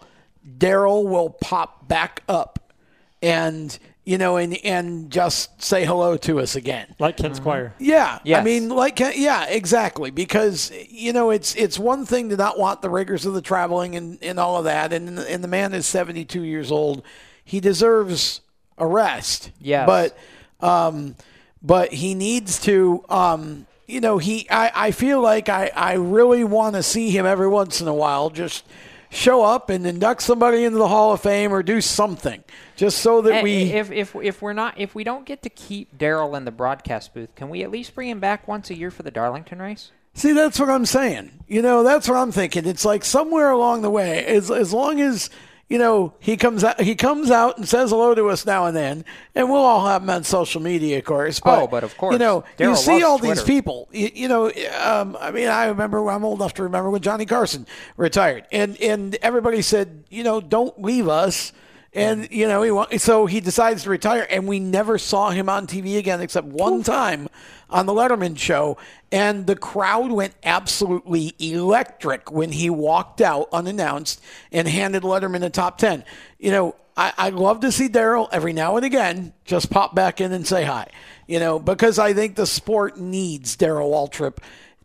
Darrell 0.59 1.09
will 1.09 1.31
pop 1.31 1.89
back 1.89 2.23
up 2.29 2.75
and 3.23 3.79
you 4.11 4.19
know 4.19 4.39
and 4.39 4.57
and 4.65 5.09
just 5.09 5.63
say 5.63 5.85
hello 5.85 6.17
to 6.17 6.41
us 6.41 6.57
again. 6.57 6.97
Like 6.99 7.17
Ken 7.17 7.31
Squier. 7.31 7.71
Yeah, 7.79 8.19
I 8.41 8.43
mean, 8.43 8.69
like, 8.69 8.99
yeah, 8.99 9.47
exactly. 9.47 10.11
Because 10.11 10.73
you 10.89 11.13
know, 11.13 11.31
it's 11.31 11.55
it's 11.55 11.79
one 11.79 12.05
thing 12.05 12.29
to 12.31 12.37
not 12.37 12.59
want 12.59 12.83
the 12.83 12.91
rigors 12.91 13.25
of 13.25 13.35
the 13.35 13.41
traveling 13.41 13.95
and, 13.95 14.19
and 14.21 14.41
all 14.41 14.57
of 14.57 14.65
that, 14.65 14.93
and 14.93 15.17
and 15.17 15.45
the 15.45 15.49
man 15.49 15.73
is 15.75 15.87
seventy 15.87 16.25
two 16.25 16.43
years 16.43 16.73
old. 16.73 17.05
He 17.45 17.61
deserves 17.61 18.41
a 18.79 18.85
rest. 18.85 19.53
Yes. 19.61 19.87
but 19.87 20.19
um, 20.61 21.15
but 21.63 21.93
he 21.93 22.17
needs 22.17 22.59
to 22.63 23.05
um, 23.11 23.69
you 23.87 24.01
know, 24.01 24.19
he 24.19 24.51
I 24.51 24.73
I 24.75 24.91
feel 24.91 25.21
like 25.21 25.49
I 25.49 25.71
I 25.73 25.93
really 25.93 26.43
want 26.43 26.75
to 26.75 26.83
see 26.83 27.11
him 27.11 27.27
every 27.27 27.49
once 27.49 27.81
in 27.81 27.87
a 27.87 27.95
while 27.95 28.29
just 28.31 28.65
show 29.11 29.43
up 29.43 29.69
and 29.71 29.87
induct 29.87 30.23
somebody 30.23 30.65
into 30.65 30.79
the 30.79 30.89
Hall 30.89 31.13
of 31.13 31.21
Fame 31.21 31.53
or 31.53 31.63
do 31.63 31.81
something 31.81 32.43
just 32.77 32.99
so 32.99 33.21
that 33.23 33.35
Eh, 33.35 33.43
we 33.43 33.63
if 33.73 33.91
if 33.91 34.15
if 34.17 34.41
we're 34.41 34.53
not 34.53 34.79
if 34.79 34.95
we 34.95 35.05
don't 35.05 35.27
get 35.27 35.43
to 35.43 35.51
keep 35.51 35.99
Darrell 35.99 36.35
in 36.37 36.45
the 36.45 36.51
broadcast 36.51 37.13
booth, 37.13 37.35
can 37.35 37.49
we 37.51 37.63
at 37.63 37.71
least 37.71 37.95
bring 37.95 38.09
him 38.09 38.21
back 38.21 38.47
once 38.49 38.71
a 38.71 38.75
year 38.77 38.91
for 38.91 39.03
the 39.03 39.11
Darlington 39.11 39.61
race? 39.61 39.91
See, 40.15 40.33
that's 40.33 40.59
what 40.59 40.69
I'm 40.71 40.87
saying. 40.87 41.31
You 41.47 41.63
know, 41.63 41.83
that's 41.83 42.09
what 42.09 42.17
I'm 42.17 42.33
thinking. 42.33 42.67
It's 42.67 42.85
like 42.85 43.05
somewhere 43.05 43.51
along 43.51 43.83
the 43.83 43.91
way, 43.91 44.25
as 44.27 44.51
as 44.51 44.73
long 44.73 45.01
as 45.01 45.31
you 45.71 45.79
know 45.79 46.13
he 46.21 46.37
comes 46.37 46.63
out, 46.63 46.79
he 46.81 46.95
comes 46.95 47.31
out 47.31 47.57
and 47.57 47.67
says 47.67 47.89
hello 47.91 48.15
to 48.15 48.29
us 48.29 48.45
now 48.45 48.67
and 48.67 48.77
then, 48.77 49.05
and 49.35 49.49
we'll 49.49 49.63
all 49.63 49.87
have 49.87 50.03
him 50.03 50.11
on 50.11 50.25
social 50.25 50.61
media, 50.61 50.99
of 50.99 51.05
course. 51.05 51.41
But, 51.41 51.63
Oh, 51.63 51.67
but 51.67 51.85
of 51.85 51.97
course. 51.97 52.13
you 52.13 52.19
know, 52.19 52.45
you 52.59 52.77
see 52.77 53.03
all 53.03 53.17
these 53.19 53.43
people. 53.43 53.89
You, 53.93 54.11
you 54.13 54.29
know, 54.29 54.51
um, 54.83 55.17
I 55.19 55.31
mean, 55.31 55.49
I 55.49 55.67
remember 55.67 56.11
I'm 56.11 56.25
old 56.25 56.41
enough 56.41 56.53
to 56.55 56.65
remember 56.65 56.91
when 56.91 57.01
Johnny 57.01 57.25
Carson 57.25 57.67
retired, 57.97 58.45
and 58.53 58.77
and 58.83 59.15
everybody 59.23 59.63
said, 59.63 60.05
you 60.11 60.25
know, 60.25 60.41
don't 60.43 60.83
leave 60.83 61.09
us. 61.09 61.53
And 61.93 62.31
you 62.31 62.47
know 62.47 62.85
he 62.85 62.99
so 62.99 63.27
he 63.27 63.41
decides 63.41 63.83
to 63.83 63.91
retire, 63.91 64.25
and 64.31 64.47
we 64.47 64.61
never 64.61 64.97
saw 64.97 65.31
him 65.31 65.49
on 65.49 65.67
TV 65.67 65.99
again 65.99 66.21
except 66.21 66.47
one 66.47 66.85
time 66.85 67.29
on 67.71 67.87
the 67.87 67.93
Letterman 67.93 68.39
show. 68.39 68.77
And 69.13 69.47
the 69.47 69.57
crowd 69.57 70.13
went 70.13 70.35
absolutely 70.43 71.35
electric 71.39 72.31
when 72.31 72.53
he 72.53 72.71
walked 72.71 73.21
out 73.21 73.49
unannounced 73.53 74.23
and 74.53 74.69
handed 74.69 75.03
Letterman 75.03 75.45
a 75.45 75.51
top 75.51 75.79
ten. 75.79 76.05
You 76.39 76.51
know, 76.51 76.77
I, 76.97 77.13
I 77.17 77.29
love 77.31 77.61
to 77.61 77.73
see 77.73 77.89
Darrell 77.89 78.29
every 78.33 78.53
now 78.53 78.77
and 78.77 78.85
again 78.85 79.33
just 79.45 79.71
pop 79.71 79.95
back 79.95 80.21
in 80.21 80.33
and 80.33 80.47
say 80.47 80.65
hi. 80.65 80.89
You 81.27 81.39
know, 81.41 81.59
because 81.59 81.99
I 81.99 82.13
think 82.13 82.37
the 82.37 82.47
sport 82.47 82.99
needs 82.99 83.57
Darrell 83.57 83.91
Waltrip 83.91 84.39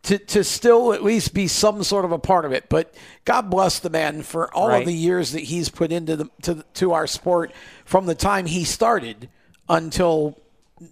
to, 0.04 0.18
to 0.18 0.44
still 0.44 0.92
at 0.92 1.02
least 1.02 1.34
be 1.34 1.48
some 1.48 1.82
sort 1.82 2.04
of 2.04 2.12
a 2.12 2.18
part 2.18 2.44
of 2.44 2.52
it. 2.52 2.68
But 2.68 2.94
God 3.24 3.50
bless 3.50 3.80
the 3.80 3.90
man 3.90 4.22
for 4.22 4.52
all 4.54 4.68
Right. 4.68 4.80
of 4.80 4.86
the 4.86 4.94
years 4.94 5.32
that 5.32 5.40
he's 5.40 5.68
put 5.68 5.90
into 5.90 6.16
the 6.16 6.30
to, 6.42 6.64
to 6.74 6.92
our 6.92 7.08
sport 7.08 7.52
from 7.84 8.06
the 8.06 8.14
time 8.14 8.46
he 8.46 8.62
started 8.64 9.28
until 9.68 10.38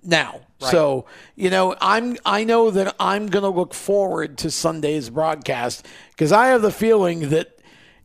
now. 0.03 0.41
Right. 0.61 0.71
So, 0.71 1.07
you 1.37 1.51
know, 1.51 1.77
I'm 1.81 2.17
I 2.25 2.45
know 2.45 2.71
that 2.71 2.95
I'm 2.99 3.27
going 3.27 3.43
to 3.43 3.49
look 3.49 3.75
forward 3.75 4.39
to 4.39 4.51
Sunday's 4.51 5.11
broadcast 5.11 5.87
because 6.11 6.33
I 6.33 6.49
have 6.49 6.63
the 6.63 6.71
feeling 6.71 7.31
that 7.31 7.59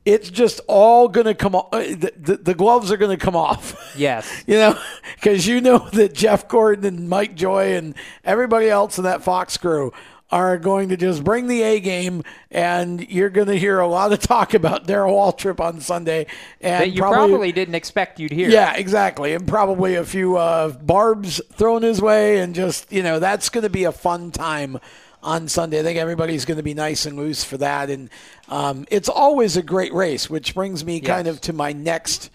it's 0.06 0.30
just 0.30 0.61
all 0.68 1.07
going 1.07 1.26
to 1.26 1.35
come 1.35 1.56
off. 1.56 1.69
Uh, 1.72 1.80
the, 1.80 2.14
the, 2.18 2.38
the 2.38 2.53
gloves 2.53 2.91
are 2.91 2.97
going 2.97 3.18
to 3.18 3.23
come 3.23 3.35
off. 3.35 3.93
Yes. 3.95 4.43
You 4.47 4.56
know, 4.56 4.80
because 5.15 5.45
you 5.45 5.61
know 5.61 5.77
that 5.93 6.14
Jeff 6.14 6.47
Gordon 6.47 6.85
and 6.85 7.10
Mike 7.10 7.35
Joy 7.35 7.76
and 7.76 7.93
everybody 8.23 8.68
else 8.69 8.97
in 8.97 9.03
that 9.03 9.22
Fox 9.22 9.57
crew 9.57 9.93
are 10.31 10.57
going 10.57 10.89
to 10.89 10.97
just 10.97 11.23
bring 11.23 11.47
the 11.47 11.61
A 11.64 11.80
game, 11.80 12.23
and 12.51 13.10
you're 13.10 13.30
going 13.30 13.47
to 13.47 13.57
hear 13.57 13.80
a 13.80 13.88
lot 13.88 14.14
of 14.14 14.19
talk 14.19 14.53
about 14.53 14.85
Darrell 14.85 15.15
Waltrip 15.15 15.60
on 15.60 15.81
Sunday. 15.81 16.27
And 16.61 16.84
that 16.84 16.91
you 16.91 17.01
probably, 17.01 17.51
didn't 17.51 17.76
expect 17.76 18.19
you'd 18.19 18.31
hear. 18.31 18.49
yeah, 18.49 18.76
exactly. 18.76 19.34
And 19.34 19.47
probably 19.47 19.95
a 19.95 20.06
few 20.06 20.38
uh, 20.38 20.69
barbs 20.69 21.41
thrown 21.53 21.81
his 21.81 22.01
way, 22.01 22.39
and 22.39 22.53
just, 22.53 22.91
you 22.91 23.01
know, 23.03 23.19
that's 23.19 23.49
going 23.49 23.64
to 23.64 23.69
be 23.69 23.85
a 23.85 23.91
fun 23.91 24.31
time 24.31 24.80
on 25.22 25.47
Sunday. 25.47 25.80
I 25.80 25.84
think 25.84 25.97
everybody's 25.97 26.45
going 26.45 26.57
to 26.57 26.64
be 26.64 26.73
nice 26.73 27.06
and 27.06 27.18
loose 27.18 27.43
for 27.43 27.57
that. 27.57 27.89
And 27.89 28.10
um, 28.47 28.85
it's 28.89 29.10
always 29.10 29.57
a 29.57 29.64
great 29.64 29.93
race, 29.93 30.30
which 30.30 30.53
brings 30.53 30.85
me 30.85 31.01
kind 31.01 31.27
of 31.27 31.41
to 31.41 31.53
my 31.53 31.73
next. 31.73 32.30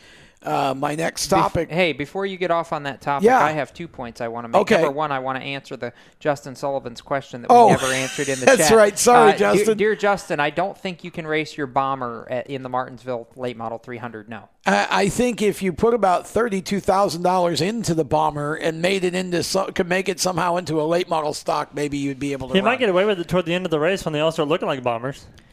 Uh, 0.45 0.75
my 0.77 0.95
next 0.95 1.27
Bef- 1.27 1.31
topic. 1.41 1.71
hey, 1.71 1.93
before 1.93 2.27
you 2.27 2.37
get 2.37 2.51
off 2.51 2.73
on 2.73 2.83
that 2.83 3.01
topic, 3.01 3.25
Yeah. 3.27 3.43
I 3.43 3.53
have 3.53 3.73
two 3.73 3.89
points 3.89 4.21
I 4.21 4.29
want 4.29 4.45
to 4.45 4.49
make. 4.49 4.61
Okay. 4.63 4.75
Number 4.77 4.91
one, 4.91 5.11
I 5.11 5.19
want 5.19 5.39
to 5.39 5.45
answer 5.45 5.77
the 5.77 5.93
Justin 6.21 6.55
Sullivan's 6.55 7.01
question 7.01 7.43
that 7.43 7.49
Oh, 7.51 7.67
we 7.67 7.73
never 7.73 7.87
answered 7.87 8.29
in 8.29 8.39
the 8.41 8.47
that's 8.47 8.59
chat. 8.59 8.69
That's 8.69 8.77
right. 8.77 8.99
Sorry, 8.99 9.33
Uh, 9.33 9.37
dear- 9.37 9.55
Justin. 9.55 9.79
Dear, 9.79 9.97
Justin, 9.97 10.41
I 10.41 10.51
don't 10.51 10.77
think 10.77 11.03
you 11.05 11.11
can 11.11 11.27
race 11.27 11.57
your 11.57 11.67
bomber 11.67 12.27
at, 12.31 12.49
in 12.49 12.63
the 12.63 12.69
Martinsville 12.69 13.29
late 13.37 13.57
model 13.57 13.79
300. 13.79 14.29
No. 14.29 14.49
I 14.67 14.87
I 14.91 15.09
think 15.11 15.43
if 15.43 15.61
you 15.63 15.73
put 15.75 15.93
about 15.93 16.27
thirty-two 16.27 16.81
thousand 16.81 17.21
dollars 17.23 17.61
into 17.61 17.93
the 17.93 18.05
bomber 18.05 18.55
and 18.55 18.81
made 18.81 19.05
it 19.05 19.15
into 19.15 19.43
so, 19.43 19.67
could 19.67 19.89
make 19.89 20.09
it 20.09 20.19
somehow 20.21 20.57
into 20.57 20.81
a 20.81 20.85
late 20.85 21.07
model 21.09 21.35
stock, 21.35 21.75
maybe 21.75 21.99
you'd 21.99 22.19
be 22.19 22.33
able 22.33 22.49
to. 22.49 22.55
He 22.55 22.61
run. 22.61 22.65
might 22.73 22.79
get 22.79 22.89
away 22.89 23.05
with 23.05 23.21
it 23.21 23.29
toward 23.29 23.45
the 23.45 23.53
end 23.53 23.67
of 23.67 23.71
the 23.71 23.79
race 23.79 24.05
when 24.07 24.15
they 24.15 24.21
all 24.21 24.33
start 24.33 24.49
looking 24.49 24.67
like 24.69 24.83
bombers. 24.83 25.27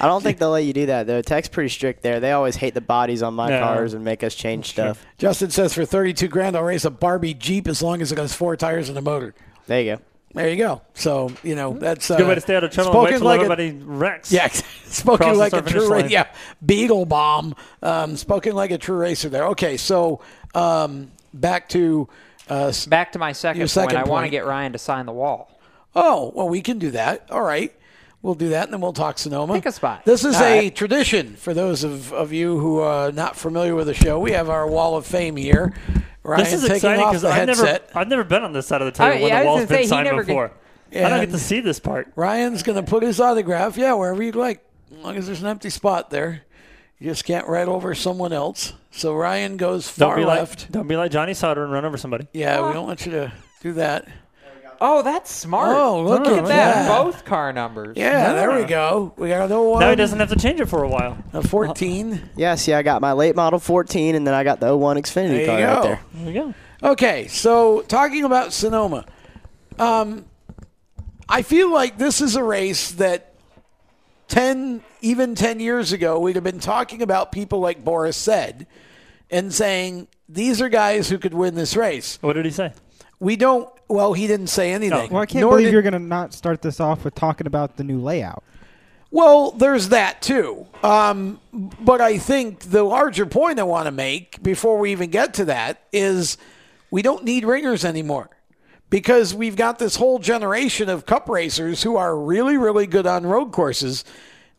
I 0.00 0.06
don't 0.06 0.22
think 0.22 0.38
they'll 0.38 0.50
let 0.50 0.64
you 0.64 0.72
do 0.72 0.86
that 0.86 1.06
though. 1.06 1.22
Tech's 1.22 1.48
pretty 1.48 1.68
strict 1.68 2.02
there. 2.02 2.18
They 2.20 2.32
always 2.32 2.56
hate 2.56 2.74
the 2.74 2.80
bodies 2.80 3.22
on 3.22 3.34
my 3.34 3.48
Yeah. 3.50 3.60
cars 3.60 3.94
and 3.94 4.04
make 4.04 4.22
us 4.24 4.34
change 4.34 4.70
stuff. 4.70 5.04
Justin 5.18 5.50
says 5.50 5.72
for 5.74 5.84
thirty-two 5.84 6.28
grand, 6.28 6.56
I'll 6.56 6.62
race 6.64 6.84
a 6.84 6.90
Barbie 6.90 7.34
Jeep 7.34 7.68
as 7.68 7.82
long 7.82 8.02
as 8.02 8.10
it 8.12 8.18
has 8.18 8.34
four 8.34 8.56
tires 8.56 8.88
and 8.88 8.98
a 8.98 9.02
motor. 9.02 9.34
There 9.66 9.80
you 9.80 9.96
go. 9.96 10.02
There 10.34 10.48
you 10.48 10.56
go. 10.56 10.82
So 10.94 11.30
you 11.44 11.54
know 11.54 11.74
that's 11.74 12.08
Good 12.08 12.22
uh, 12.22 12.26
way 12.26 12.34
to 12.34 12.40
stay 12.40 12.56
out 12.56 12.64
of 12.64 12.72
trouble 12.72 12.90
and 12.90 13.16
spoken 13.16 13.18
till 13.18 13.26
like 13.26 13.38
a- 13.40 13.44
everybody 13.44 13.70
wrecks. 13.84 14.32
Yeah, 14.32 14.48
spoken 14.86 15.38
like 15.38 15.52
a 15.52 15.62
true 15.62 15.82
finish 15.88 15.88
racer. 15.90 16.08
Yeah, 16.08 16.26
Beagle 16.64 17.06
bomb. 17.06 17.54
Um, 17.82 18.16
spoken 18.16 18.56
like 18.56 18.72
a 18.72 18.78
true 18.78 18.96
racer 18.96 19.28
there. 19.28 19.46
Okay, 19.50 19.76
so 19.76 20.20
um, 20.56 21.12
back 21.32 21.68
to 21.68 22.08
uh, 22.48 22.72
Back 22.88 23.12
to 23.12 23.18
my 23.20 23.30
second, 23.32 23.60
your 23.60 23.68
second 23.68 23.94
point. 23.96 24.06
I 24.06 24.10
want 24.10 24.24
to 24.26 24.30
get 24.30 24.44
Ryan 24.44 24.72
to 24.72 24.78
sign 24.78 25.06
the 25.06 25.12
wall. 25.12 25.50
Oh, 25.94 26.32
well, 26.34 26.48
we 26.48 26.60
can 26.60 26.78
do 26.80 26.90
that. 26.90 27.30
All 27.30 27.40
right. 27.40 27.72
We'll 28.24 28.34
do 28.34 28.48
that, 28.48 28.64
and 28.64 28.72
then 28.72 28.80
we'll 28.80 28.94
talk 28.94 29.18
Sonoma. 29.18 29.52
Pick 29.52 29.66
a 29.66 29.72
spot. 29.72 30.06
This 30.06 30.24
is 30.24 30.34
All 30.36 30.42
a 30.42 30.58
right. 30.60 30.74
tradition 30.74 31.36
for 31.36 31.52
those 31.52 31.84
of, 31.84 32.10
of 32.14 32.32
you 32.32 32.58
who 32.58 32.78
are 32.78 33.12
not 33.12 33.36
familiar 33.36 33.74
with 33.74 33.86
the 33.86 33.92
show. 33.92 34.18
We 34.18 34.32
have 34.32 34.48
our 34.48 34.66
Wall 34.66 34.96
of 34.96 35.04
Fame 35.04 35.36
here. 35.36 35.74
Ryan 36.22 36.42
this 36.44 36.54
is 36.54 36.62
taking 36.62 36.76
exciting 36.76 37.06
because 37.06 37.22
I've 37.22 37.46
never. 37.46 37.78
I've 37.94 38.08
never 38.08 38.24
been 38.24 38.42
on 38.42 38.54
this 38.54 38.66
side 38.66 38.80
of 38.80 38.86
the 38.86 38.92
table 38.92 39.18
I- 39.18 39.20
when 39.20 39.28
yeah, 39.28 39.40
the 39.40 39.44
was 39.44 39.46
wall's 39.46 39.58
gonna 39.58 39.68
been 39.68 39.76
say, 39.84 39.86
signed 39.88 40.04
never 40.06 40.24
before. 40.24 40.52
I 40.90 41.00
don't 41.10 41.20
get 41.20 41.30
to 41.32 41.38
see 41.38 41.60
this 41.60 41.78
part. 41.80 42.12
Ryan's 42.16 42.62
going 42.62 42.82
to 42.82 42.88
put 42.90 43.02
his 43.02 43.20
autograph, 43.20 43.76
yeah, 43.76 43.92
wherever 43.92 44.22
you'd 44.22 44.36
like, 44.36 44.64
as 44.90 44.98
long 45.04 45.16
as 45.16 45.26
there's 45.26 45.42
an 45.42 45.48
empty 45.48 45.68
spot 45.68 46.08
there. 46.08 46.44
You 46.98 47.10
just 47.10 47.24
can't 47.26 47.46
ride 47.46 47.68
over 47.68 47.94
someone 47.94 48.32
else. 48.32 48.72
So 48.92 49.12
Ryan 49.14 49.58
goes 49.58 49.94
Don't 49.96 50.08
far 50.10 50.16
be 50.16 50.24
left. 50.24 50.62
like 50.62 50.70
don't 50.70 50.88
be 50.88 50.96
like 50.96 51.10
Johnny 51.10 51.34
Sauter 51.34 51.62
and 51.64 51.72
run 51.72 51.84
over 51.84 51.98
somebody. 51.98 52.26
yeah, 52.32 52.66
we 52.66 52.72
don't 52.72 52.86
want 52.86 53.04
you 53.04 53.12
to 53.12 53.32
do 53.60 53.74
that. 53.74 54.08
Oh, 54.80 55.02
that's 55.02 55.30
smart. 55.30 55.76
Oh, 55.76 56.02
look 56.02 56.26
at 56.26 56.32
at 56.32 56.44
that. 56.46 56.86
that. 56.86 57.02
Both 57.02 57.24
car 57.24 57.52
numbers. 57.52 57.96
Yeah, 57.96 58.32
there 58.32 58.54
we 58.58 58.64
go. 58.64 59.12
We 59.16 59.28
got 59.28 59.50
a 59.50 59.60
one. 59.62 59.80
Now 59.80 59.90
he 59.90 59.96
doesn't 59.96 60.18
have 60.18 60.30
to 60.30 60.36
change 60.36 60.60
it 60.60 60.66
for 60.66 60.82
a 60.82 60.88
while. 60.88 61.16
A 61.32 61.46
14. 61.46 62.30
Yeah, 62.36 62.54
see, 62.54 62.72
I 62.72 62.82
got 62.82 63.00
my 63.00 63.12
late 63.12 63.36
model 63.36 63.58
14, 63.58 64.14
and 64.14 64.26
then 64.26 64.34
I 64.34 64.44
got 64.44 64.60
the 64.60 64.76
01 64.76 64.96
Xfinity 64.98 65.46
There 65.46 65.46
car 65.46 65.58
go. 65.58 65.64
right 65.66 65.82
there. 65.82 66.00
There 66.14 66.32
you 66.32 66.54
go. 66.82 66.90
Okay, 66.92 67.26
so 67.28 67.82
talking 67.82 68.24
about 68.24 68.52
Sonoma, 68.52 69.04
um, 69.78 70.24
I 71.28 71.42
feel 71.42 71.72
like 71.72 71.96
this 71.98 72.20
is 72.20 72.36
a 72.36 72.44
race 72.44 72.90
that 72.92 73.32
10, 74.28 74.82
even 75.00 75.34
10 75.34 75.60
years 75.60 75.92
ago, 75.92 76.18
we'd 76.20 76.34
have 76.36 76.44
been 76.44 76.60
talking 76.60 77.00
about 77.02 77.32
people 77.32 77.60
like 77.60 77.82
Boris 77.84 78.16
said 78.16 78.66
and 79.30 79.52
saying, 79.52 80.08
these 80.28 80.60
are 80.60 80.68
guys 80.68 81.08
who 81.08 81.18
could 81.18 81.34
win 81.34 81.54
this 81.54 81.76
race. 81.76 82.18
What 82.20 82.34
did 82.34 82.44
he 82.44 82.50
say? 82.50 82.72
We 83.20 83.36
don't, 83.36 83.68
well, 83.88 84.12
he 84.12 84.26
didn't 84.26 84.48
say 84.48 84.72
anything. 84.72 85.10
Well, 85.10 85.22
I 85.22 85.26
can't 85.26 85.40
Nor 85.42 85.52
believe 85.52 85.66
did- 85.66 85.72
you're 85.72 85.82
going 85.82 85.92
to 85.92 85.98
not 85.98 86.32
start 86.34 86.62
this 86.62 86.80
off 86.80 87.04
with 87.04 87.14
talking 87.14 87.46
about 87.46 87.76
the 87.76 87.84
new 87.84 88.00
layout. 88.00 88.42
Well, 89.10 89.52
there's 89.52 89.90
that 89.90 90.22
too. 90.22 90.66
Um, 90.82 91.38
but 91.52 92.00
I 92.00 92.18
think 92.18 92.60
the 92.60 92.82
larger 92.82 93.26
point 93.26 93.60
I 93.60 93.62
want 93.62 93.86
to 93.86 93.92
make 93.92 94.42
before 94.42 94.78
we 94.78 94.90
even 94.90 95.10
get 95.10 95.34
to 95.34 95.44
that 95.44 95.82
is 95.92 96.36
we 96.90 97.00
don't 97.00 97.22
need 97.24 97.44
ringers 97.44 97.84
anymore 97.84 98.28
because 98.90 99.32
we've 99.32 99.54
got 99.56 99.78
this 99.78 99.96
whole 99.96 100.18
generation 100.18 100.88
of 100.88 101.06
cup 101.06 101.28
racers 101.28 101.82
who 101.84 101.96
are 101.96 102.16
really, 102.18 102.56
really 102.56 102.86
good 102.88 103.06
on 103.06 103.24
road 103.24 103.52
courses. 103.52 104.04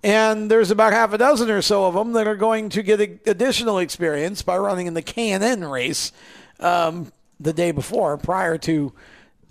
And 0.04 0.50
there's 0.50 0.72
about 0.72 0.94
half 0.94 1.12
a 1.12 1.18
dozen 1.18 1.50
or 1.50 1.62
so 1.62 1.86
of 1.86 1.94
them 1.94 2.14
that 2.14 2.28
are 2.28 2.36
going 2.38 2.70
to 2.70 2.84
get 2.84 3.02
a- 3.02 3.20
additional 3.30 3.80
experience 3.80 4.42
by 4.42 4.56
running 4.58 4.88
in 4.88 4.94
the 4.94 5.02
K&N 5.02 5.66
race 5.66 6.14
um, 6.62 7.12
the 7.42 7.52
day 7.52 7.72
before, 7.72 8.16
prior 8.18 8.58
to 8.60 8.94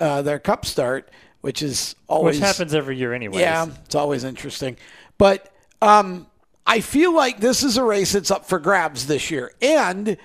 uh, 0.01 0.23
their 0.23 0.39
cup 0.39 0.67
start, 0.67 1.11
which 1.41 1.63
is 1.63 1.95
always 2.09 2.37
Which 2.37 2.45
happens 2.45 2.75
every 2.75 2.97
year 2.97 3.13
anyway. 3.13 3.41
yeah, 3.41 3.67
it's 3.85 3.95
always 3.95 4.25
interesting. 4.25 4.77
But 5.19 5.53
um, 5.83 6.27
I 6.67 6.81
feel 6.81 7.15
like 7.15 7.41
this 7.41 7.63
is 7.63 7.77
a 7.77 7.85
race 7.85 8.13
that's 8.13 8.31
up 8.31 8.47
for 8.47 8.59
grabs 8.59 9.07
this 9.07 9.31
year. 9.31 9.53
And 9.61 10.17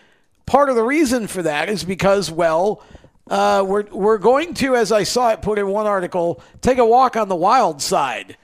part 0.46 0.70
of 0.70 0.76
the 0.76 0.84
reason 0.84 1.28
for 1.28 1.44
that 1.44 1.70
is 1.70 1.84
because, 1.84 2.32
well, 2.32 2.84
uh, 3.30 3.64
we're, 3.68 3.86
we're 3.92 4.18
going 4.18 4.54
to, 4.56 4.76
as 4.76 4.92
I 4.92 5.04
saw 5.04 5.32
it 5.32 5.42
put 5.42 5.60
in 5.60 5.68
one 5.68 5.86
article, 5.86 6.42
take 6.62 6.78
a 6.78 6.86
walk 6.86 7.16
on 7.16 7.28
the 7.28 7.36
wild 7.36 7.82
side 7.82 8.38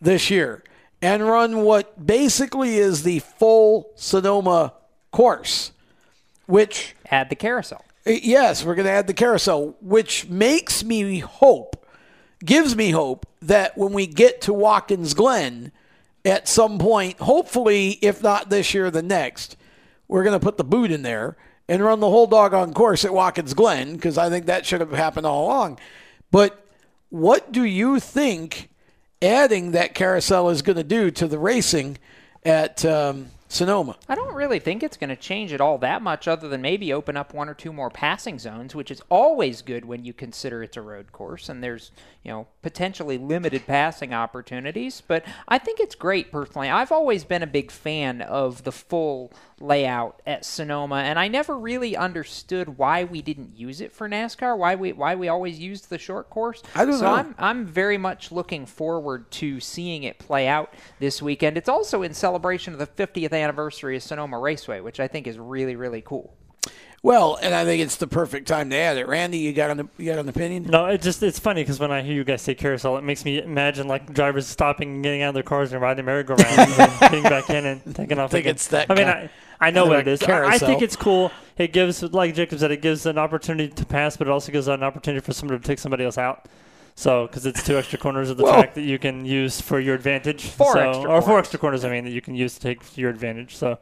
this 0.00 0.30
year 0.30 0.62
and 1.02 1.26
run 1.26 1.62
what 1.62 2.06
basically 2.06 2.76
is 2.76 3.02
the 3.02 3.20
full 3.20 3.90
Sonoma 3.96 4.74
course, 5.10 5.72
which 6.46 6.94
Add 7.10 7.30
the 7.30 7.36
carousel. 7.36 7.84
Yes, 8.08 8.64
we're 8.64 8.74
going 8.74 8.86
to 8.86 8.92
add 8.92 9.06
the 9.06 9.12
carousel, 9.12 9.76
which 9.82 10.28
makes 10.28 10.82
me 10.82 11.18
hope, 11.18 11.86
gives 12.42 12.74
me 12.74 12.90
hope 12.90 13.26
that 13.42 13.76
when 13.76 13.92
we 13.92 14.06
get 14.06 14.40
to 14.42 14.52
Watkins 14.54 15.12
Glen 15.12 15.72
at 16.24 16.48
some 16.48 16.78
point, 16.78 17.18
hopefully, 17.18 17.98
if 18.00 18.22
not 18.22 18.48
this 18.48 18.72
year, 18.72 18.90
the 18.90 19.02
next, 19.02 19.56
we're 20.08 20.24
going 20.24 20.38
to 20.38 20.44
put 20.44 20.56
the 20.56 20.64
boot 20.64 20.90
in 20.90 21.02
there 21.02 21.36
and 21.68 21.84
run 21.84 22.00
the 22.00 22.08
whole 22.08 22.26
dog 22.26 22.54
on 22.54 22.72
course 22.72 23.04
at 23.04 23.12
Watkins 23.12 23.52
Glen 23.52 23.94
because 23.94 24.16
I 24.16 24.30
think 24.30 24.46
that 24.46 24.64
should 24.64 24.80
have 24.80 24.92
happened 24.92 25.26
all 25.26 25.44
along. 25.44 25.78
But 26.30 26.66
what 27.10 27.52
do 27.52 27.62
you 27.62 28.00
think 28.00 28.70
adding 29.20 29.72
that 29.72 29.94
carousel 29.94 30.48
is 30.48 30.62
going 30.62 30.76
to 30.76 30.84
do 30.84 31.10
to 31.10 31.26
the 31.26 31.38
racing 31.38 31.98
at 32.42 32.86
um, 32.86 33.26
Sonoma? 33.50 33.96
I 34.08 34.14
don't 34.14 34.34
really 34.34 34.58
think 34.58 34.82
it's 34.82 34.98
going 34.98 35.08
to 35.08 35.16
change 35.16 35.52
it 35.52 35.60
all 35.60 35.78
that 35.78 36.02
much, 36.02 36.28
other 36.28 36.48
than 36.48 36.60
maybe 36.60 36.92
open 36.92 37.16
up 37.16 37.32
one 37.32 37.48
or 37.48 37.54
two 37.54 37.72
more 37.72 37.88
passing 37.88 38.38
zones, 38.38 38.74
which 38.74 38.90
is 38.90 39.02
always 39.08 39.62
good 39.62 39.86
when 39.86 40.04
you 40.04 40.12
consider 40.12 40.62
it's 40.62 40.76
a 40.76 40.82
road 40.82 41.12
course 41.12 41.48
and 41.48 41.64
there's 41.64 41.90
you 42.22 42.30
know 42.30 42.46
potentially 42.60 43.16
limited 43.16 43.66
passing 43.66 44.12
opportunities. 44.12 45.02
But 45.06 45.24
I 45.48 45.56
think 45.58 45.80
it's 45.80 45.94
great 45.94 46.30
personally. 46.30 46.68
I've 46.68 46.92
always 46.92 47.24
been 47.24 47.42
a 47.42 47.46
big 47.46 47.70
fan 47.70 48.20
of 48.20 48.64
the 48.64 48.72
full 48.72 49.32
layout 49.60 50.20
at 50.26 50.44
Sonoma, 50.44 50.96
and 50.96 51.18
I 51.18 51.28
never 51.28 51.58
really 51.58 51.96
understood 51.96 52.78
why 52.78 53.04
we 53.04 53.22
didn't 53.22 53.56
use 53.56 53.80
it 53.80 53.92
for 53.92 54.08
NASCAR. 54.08 54.56
Why 54.56 54.74
we 54.74 54.92
why 54.92 55.14
we 55.14 55.28
always 55.28 55.58
used 55.58 55.90
the 55.90 55.98
short 55.98 56.30
course. 56.30 56.62
I 56.74 56.84
don't 56.84 56.98
so 56.98 57.04
know. 57.04 57.12
I'm 57.12 57.34
I'm 57.38 57.66
very 57.66 57.98
much 57.98 58.30
looking 58.32 58.66
forward 58.66 59.30
to 59.32 59.60
seeing 59.60 60.02
it 60.04 60.18
play 60.18 60.48
out 60.48 60.74
this 60.98 61.20
weekend. 61.22 61.56
It's 61.56 61.68
also 61.68 62.02
in 62.02 62.14
celebration 62.14 62.72
of 62.72 62.78
the 62.78 62.86
50th 62.86 63.32
anniversary 63.32 63.96
of 63.96 64.02
Sonoma 64.02 64.38
Raceway, 64.38 64.80
which 64.80 65.00
I 65.00 65.08
think 65.08 65.26
is 65.26 65.38
really 65.38 65.76
really 65.76 66.02
cool. 66.02 66.34
Well, 67.00 67.38
and 67.40 67.54
I 67.54 67.64
think 67.64 67.80
it's 67.80 67.94
the 67.94 68.08
perfect 68.08 68.48
time 68.48 68.70
to 68.70 68.76
add 68.76 68.96
it. 68.98 69.06
Randy, 69.06 69.38
you 69.38 69.52
got 69.52 69.70
an, 69.70 69.88
you 69.98 70.06
got 70.06 70.18
an 70.18 70.28
opinion? 70.28 70.64
No, 70.64 70.86
it 70.86 71.00
just 71.00 71.22
it's 71.22 71.38
funny 71.38 71.62
because 71.62 71.78
when 71.78 71.92
I 71.92 72.02
hear 72.02 72.12
you 72.12 72.24
guys 72.24 72.42
say 72.42 72.56
carousel, 72.56 72.96
it 72.96 73.04
makes 73.04 73.24
me 73.24 73.40
imagine 73.40 73.86
like 73.86 74.12
drivers 74.12 74.48
stopping 74.48 74.94
and 74.94 75.02
getting 75.04 75.22
out 75.22 75.28
of 75.28 75.34
their 75.34 75.44
cars 75.44 75.72
and 75.72 75.80
riding 75.80 76.04
merry-go-rounds 76.04 76.58
and 76.78 77.00
getting 77.00 77.22
back 77.22 77.50
in 77.50 77.66
and 77.66 77.94
taking 77.94 78.18
off. 78.18 78.30
I 78.30 78.32
think 78.32 78.44
again. 78.46 78.54
it's 78.56 78.66
that 78.68 78.90
I 78.90 78.94
mean, 78.94 79.04
kind- 79.04 79.18
I, 79.18 79.30
I 79.60 79.70
know 79.70 79.86
what 79.86 80.00
it 80.00 80.08
is. 80.08 80.22
I, 80.22 80.46
I 80.46 80.58
think 80.58 80.82
it's 80.82 80.96
cool. 80.96 81.32
It 81.56 81.72
gives, 81.72 82.02
like 82.02 82.34
Jacob 82.34 82.58
said, 82.60 82.70
it 82.70 82.82
gives 82.82 83.06
an 83.06 83.18
opportunity 83.18 83.72
to 83.72 83.84
pass, 83.84 84.16
but 84.16 84.28
it 84.28 84.30
also 84.30 84.52
gives 84.52 84.68
an 84.68 84.82
opportunity 84.82 85.24
for 85.24 85.32
somebody 85.32 85.60
to 85.60 85.66
take 85.66 85.78
somebody 85.78 86.04
else 86.04 86.18
out. 86.18 86.46
So, 86.94 87.26
because 87.26 87.46
it's 87.46 87.64
two 87.64 87.76
extra 87.76 87.98
corners 87.98 88.30
of 88.30 88.36
the 88.36 88.44
track 88.44 88.74
that 88.74 88.82
you 88.82 88.98
can 88.98 89.24
use 89.24 89.60
for 89.60 89.78
your 89.78 89.94
advantage. 89.94 90.46
Four 90.46 90.72
so, 90.72 90.88
extra 90.90 91.10
or 91.10 91.22
four 91.22 91.38
extra 91.38 91.58
corners. 91.58 91.84
I 91.84 91.90
mean, 91.90 92.04
that 92.04 92.10
you 92.10 92.20
can 92.20 92.34
use 92.34 92.54
to 92.54 92.60
take 92.60 92.96
your 92.96 93.10
advantage. 93.10 93.56
So. 93.56 93.78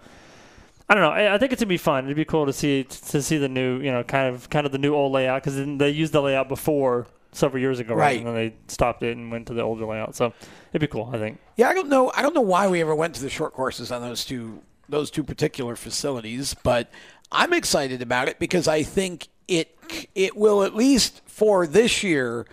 I 0.89 0.95
don't 0.95 1.03
know. 1.03 1.11
I, 1.11 1.35
I 1.35 1.39
think 1.39 1.53
it's 1.53 1.61
gonna 1.61 1.69
be 1.69 1.79
fun. 1.79 2.05
It'd 2.05 2.17
be 2.17 2.25
cool 2.25 2.47
to 2.47 2.53
see 2.53 2.85
to 2.85 3.21
see 3.21 3.39
the 3.39 3.49
new, 3.49 3.81
you 3.81 3.91
know, 3.91 4.05
kind 4.05 4.33
of 4.33 4.49
kind 4.51 4.67
of 4.67 4.71
the 4.71 4.79
new 4.79 4.95
old 4.95 5.11
layout 5.11 5.43
because 5.43 5.57
they 5.57 5.91
used 5.91 6.13
the 6.13 6.23
layout 6.23 6.49
before 6.49 7.09
several 7.33 7.61
years 7.61 7.81
ago, 7.81 7.95
Right. 7.95 8.19
And 8.19 8.27
then 8.27 8.35
they 8.35 8.55
stopped 8.69 9.03
it 9.03 9.17
and 9.17 9.31
went 9.31 9.49
to 9.49 9.55
the 9.55 9.63
older 9.63 9.85
layout. 9.85 10.15
So 10.15 10.33
it'd 10.71 10.81
be 10.81 10.87
cool. 10.87 11.11
I 11.13 11.19
think. 11.19 11.41
Yeah, 11.57 11.69
I 11.69 11.75
don't 11.75 11.89
know. 11.89 12.13
I 12.15 12.23
don't 12.23 12.35
know 12.35 12.41
why 12.41 12.69
we 12.69 12.81
ever 12.81 12.95
went 12.95 13.15
to 13.17 13.23
the 13.23 13.31
short 13.31 13.53
courses 13.53 13.91
on 13.91 14.01
those 14.01 14.25
two 14.25 14.63
those 14.89 15.11
two 15.11 15.25
particular 15.25 15.77
facilities, 15.77 16.55
but 16.63 16.91
I'm 17.33 17.53
excited 17.53 18.03
about 18.03 18.29
it 18.29 18.39
because 18.39 18.69
I 18.69 18.83
think 18.83 19.29
it 19.49 19.77
it 20.15 20.37
will 20.37 20.63
at 20.63 20.75
least 20.75 21.23
for 21.27 21.67
this 21.67 22.03
year, 22.03 22.47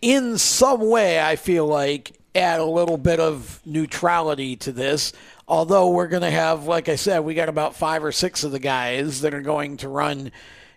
in 0.00 0.38
some 0.38 0.88
way, 0.88 1.20
I 1.20 1.36
feel 1.36 1.66
like 1.66 2.12
add 2.34 2.60
a 2.60 2.64
little 2.64 2.96
bit 2.96 3.20
of 3.20 3.60
neutrality 3.64 4.56
to 4.56 4.72
this. 4.72 5.12
Although 5.46 5.90
we're 5.90 6.08
going 6.08 6.22
to 6.22 6.30
have, 6.30 6.64
like 6.64 6.88
I 6.88 6.96
said, 6.96 7.20
we 7.20 7.34
got 7.34 7.50
about 7.50 7.76
five 7.76 8.02
or 8.02 8.12
six 8.12 8.44
of 8.44 8.52
the 8.52 8.58
guys 8.58 9.20
that 9.20 9.34
are 9.34 9.42
going 9.42 9.76
to 9.78 9.88
run 9.88 10.32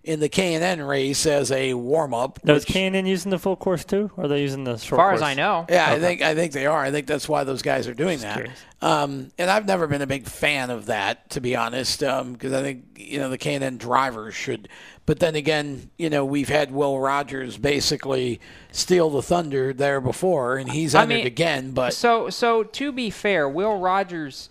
in 0.07 0.21
the 0.21 0.29
K 0.29 0.53
and 0.53 0.63
N 0.63 0.81
race 0.81 1.25
as 1.25 1.51
a 1.51 1.73
warm 1.73 2.13
up. 2.13 2.39
Now, 2.45 2.53
is 2.53 2.63
K&N 2.63 3.05
using 3.05 3.29
the 3.29 3.38
full 3.38 3.57
course 3.57 3.84
too, 3.84 4.09
or 4.15 4.23
are 4.23 4.27
they 4.29 4.41
using 4.41 4.63
the 4.63 4.77
short? 4.77 4.99
far 4.99 5.13
as? 5.13 5.21
I 5.21 5.34
know. 5.34 5.65
Yeah, 5.69 5.91
I 5.91 5.99
think 5.99 6.21
I 6.21 6.34
think 6.34 6.53
they 6.53 6.65
are. 6.65 6.79
I 6.79 6.91
think 6.91 7.07
that's 7.07 7.27
why 7.27 7.43
those 7.43 7.61
guys 7.61 7.88
are 7.89 7.93
doing 7.93 8.19
that. 8.19 8.49
Um, 8.81 9.31
and 9.38 9.51
I've 9.51 9.65
never 9.65 9.85
been 9.85 10.01
a 10.01 10.07
big 10.07 10.25
fan 10.25 10.69
of 10.69 10.85
that, 10.85 11.29
to 11.31 11.41
be 11.41 11.55
honest, 11.55 11.99
because 11.99 12.53
I 12.53 12.61
think 12.61 12.85
you 12.95 13.19
know 13.19 13.29
the 13.29 13.38
K 13.38 13.55
and 13.55 13.63
N 13.63 13.77
drivers 13.77 14.34
should. 14.34 14.69
But 15.05 15.19
then 15.19 15.35
again, 15.35 15.91
you 15.97 16.09
know 16.09 16.23
we've 16.23 16.49
had 16.49 16.71
Will 16.71 16.99
Rodgers 16.99 17.57
basically 17.57 18.39
steal 18.71 19.09
the 19.09 19.21
thunder 19.21 19.73
there 19.73 19.99
before, 19.99 20.55
and 20.57 20.71
he's 20.71 20.95
I 20.95 21.03
entered 21.03 21.15
mean, 21.15 21.27
again. 21.27 21.71
But 21.71 21.93
so 21.93 22.29
so 22.29 22.63
to 22.63 22.91
be 22.93 23.09
fair, 23.09 23.49
Will 23.49 23.77
Rodgers 23.77 24.49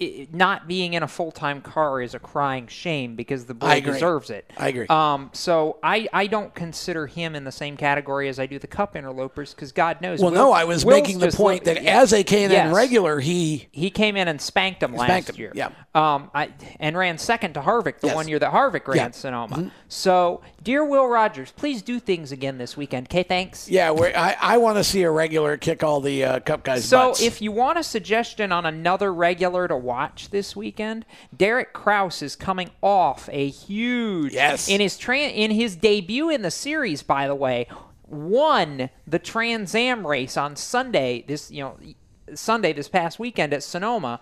i- 0.00 0.28
not 0.32 0.66
being 0.68 0.94
in 0.94 1.02
a 1.02 1.08
full 1.08 1.30
time 1.32 1.60
car 1.60 2.00
is 2.00 2.14
a 2.14 2.18
crying 2.18 2.66
shame 2.66 3.16
because 3.16 3.44
the 3.46 3.54
boy 3.54 3.80
deserves 3.80 4.30
it. 4.30 4.50
I 4.56 4.68
agree. 4.68 4.86
Um, 4.88 5.30
so 5.32 5.78
I, 5.82 6.08
I 6.12 6.26
don't 6.26 6.54
consider 6.54 7.06
him 7.06 7.34
in 7.34 7.44
the 7.44 7.52
same 7.52 7.76
category 7.76 8.28
as 8.28 8.38
I 8.38 8.46
do 8.46 8.58
the 8.58 8.66
Cup 8.66 8.96
interlopers 8.96 9.54
because 9.54 9.72
God 9.72 10.00
knows. 10.00 10.20
well, 10.20 10.30
Will- 10.30 10.38
no, 10.38 10.52
I 10.52 10.64
was 10.64 10.84
Will's 10.84 11.00
making 11.02 11.18
the 11.18 11.30
point 11.32 11.66
look- 11.66 11.76
that 11.76 11.84
as 11.86 12.12
a 12.12 12.22
K 12.24 12.44
and 12.44 12.52
N 12.52 12.66
Yes. 12.68 12.74
regular, 12.74 13.20
he 13.20 13.68
he 13.72 13.90
came 13.90 14.16
in 14.16 14.28
and 14.28 14.40
spanked 14.40 14.82
him 14.82 14.94
last 14.94 15.06
Spanked 15.08 15.30
him, 15.30 15.36
year. 15.36 15.52
yeah. 15.54 15.70
Um, 15.94 16.30
I, 16.34 16.50
and 16.78 16.96
ran 16.96 17.18
second 17.18 17.54
to 17.54 17.60
Harvick 17.60 17.98
the 18.00 18.06
Yes. 18.08 18.16
one 18.16 18.28
year 18.28 18.38
that 18.38 18.52
Harvick 18.52 18.86
ran 18.86 18.96
Yeah. 18.96 19.04
Mm-hmm. 19.08 19.12
Sonoma. 19.12 19.70
So, 19.88 20.40
dear 20.62 20.84
Will 20.84 21.06
Rodgers, 21.08 21.50
please 21.52 21.82
do 21.82 21.98
things 21.98 22.30
again 22.32 22.58
this 22.58 22.76
weekend. 22.76 23.08
Okay, 23.08 23.24
thanks. 23.24 23.68
yeah, 23.68 23.90
I 23.90 24.36
I 24.40 24.56
want 24.58 24.76
to 24.76 24.84
see 24.84 25.02
a 25.02 25.10
regular 25.10 25.56
kick 25.56 25.82
all 25.82 26.00
the 26.00 26.24
uh, 26.24 26.40
Cup 26.40 26.62
guys. 26.62 26.84
So, 26.84 27.08
butts. 27.08 27.22
if 27.22 27.42
you 27.42 27.50
want 27.52 27.78
a 27.78 27.82
suggestion 27.82 28.52
on 28.52 28.66
another 28.66 29.12
regular 29.12 29.66
to 29.66 29.76
watch 29.90 30.30
this 30.30 30.54
weekend, 30.54 31.04
Derek 31.36 31.72
Kraus 31.72 32.22
is 32.22 32.36
coming 32.36 32.70
off 32.80 33.28
a 33.32 33.48
huge 33.48 34.32
Yes. 34.32 34.68
in 34.68 34.80
his 34.80 34.96
tran 34.96 35.34
in 35.34 35.50
his 35.50 35.74
debut 35.74 36.30
in 36.30 36.42
the 36.42 36.50
series. 36.52 37.02
By 37.02 37.26
the 37.26 37.34
way, 37.34 37.66
won 38.06 38.88
the 39.06 39.18
Trans 39.18 39.74
Am 39.74 40.06
race 40.06 40.36
on 40.36 40.54
Sunday. 40.54 41.24
This 41.26 41.50
you 41.50 41.62
know 41.64 41.76
Sunday 42.34 42.72
this 42.72 42.88
past 42.88 43.18
weekend 43.18 43.52
at 43.52 43.62
Sonoma. 43.64 44.20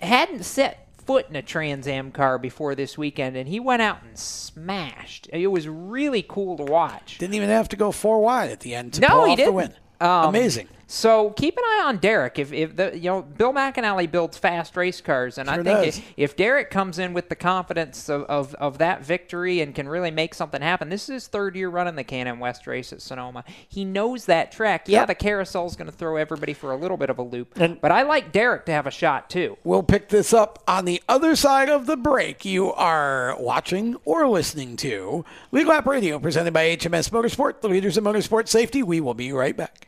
Hadn't 0.00 0.44
set 0.44 0.86
foot 1.06 1.26
in 1.30 1.36
a 1.36 1.42
Trans 1.42 1.88
Am 1.88 2.10
car 2.12 2.38
before 2.38 2.74
this 2.74 2.98
weekend, 2.98 3.34
and 3.36 3.48
he 3.48 3.58
went 3.58 3.80
out 3.80 4.02
and 4.02 4.16
smashed. 4.18 5.26
It 5.32 5.46
was 5.48 5.66
really 5.66 6.22
cool 6.22 6.58
to 6.58 6.64
watch. 6.64 7.16
didn't 7.18 7.34
even 7.34 7.48
have 7.48 7.68
to 7.70 7.76
go 7.76 7.90
four 7.92 8.20
wide 8.20 8.50
at 8.50 8.60
the 8.60 8.74
end 8.74 8.92
to 8.94 9.00
No, 9.00 9.08
pull 9.08 9.24
he 9.24 9.30
off 9.32 9.36
the 9.38 9.42
didn't. 9.44 9.54
win. 9.54 9.74
Um, 10.00 10.26
Amazing. 10.28 10.68
So 10.90 11.30
keep 11.32 11.54
an 11.58 11.62
eye 11.64 11.82
on 11.84 11.98
Derek. 11.98 12.38
If, 12.38 12.50
if 12.50 12.74
the 12.74 12.96
you 12.96 13.10
know 13.10 13.20
Bill 13.20 13.52
McAnally 13.52 14.10
builds 14.10 14.38
fast 14.38 14.74
race 14.74 15.02
cars, 15.02 15.36
and 15.36 15.50
I 15.50 15.56
think 15.56 15.66
does. 15.66 15.98
if, 15.98 16.12
if 16.16 16.36
Derek 16.36 16.70
comes 16.70 16.98
in 16.98 17.12
with 17.12 17.28
the 17.28 17.36
confidence 17.36 18.08
of, 18.08 18.22
of, 18.22 18.54
of 18.54 18.78
that 18.78 19.04
victory 19.04 19.60
and 19.60 19.74
can 19.74 19.86
really 19.86 20.10
make 20.10 20.32
something 20.32 20.62
happen, 20.62 20.88
this 20.88 21.02
is 21.02 21.12
his 21.12 21.26
third 21.26 21.56
year 21.56 21.68
running 21.68 21.94
the 21.94 22.04
K&N 22.04 22.38
West 22.38 22.66
race 22.66 22.90
at 22.94 23.02
Sonoma. 23.02 23.44
He 23.68 23.84
knows 23.84 24.24
that 24.24 24.50
track. 24.50 24.88
Yeah, 24.88 25.00
Yep. 25.06 25.18
the 25.18 25.40
is 25.40 25.76
going 25.76 25.90
to 25.90 25.92
throw 25.92 26.16
everybody 26.16 26.54
for 26.54 26.72
a 26.72 26.76
little 26.76 26.96
bit 26.96 27.10
of 27.10 27.18
a 27.18 27.22
loop, 27.22 27.52
but 27.82 27.92
I 27.92 28.02
like 28.02 28.32
Derek 28.32 28.64
to 28.66 28.72
have 28.72 28.86
a 28.86 28.90
shot 28.90 29.28
too. 29.28 29.58
We'll 29.64 29.82
pick 29.82 30.08
this 30.08 30.32
up 30.32 30.62
on 30.66 30.86
the 30.86 31.02
other 31.06 31.36
side 31.36 31.68
of 31.68 31.84
the 31.84 31.98
break. 31.98 32.46
You 32.46 32.72
are 32.72 33.36
watching 33.38 33.96
or 34.06 34.26
listening 34.26 34.76
to 34.78 35.26
Lead 35.52 35.66
Lap 35.66 35.86
Radio, 35.86 36.18
presented 36.18 36.54
by 36.54 36.76
HMS 36.76 37.10
Motorsport, 37.10 37.60
the 37.60 37.68
leaders 37.68 37.98
in 37.98 38.04
motorsport 38.04 38.48
safety. 38.48 38.82
We 38.82 39.00
will 39.00 39.14
be 39.14 39.32
right 39.32 39.54
back. 39.54 39.87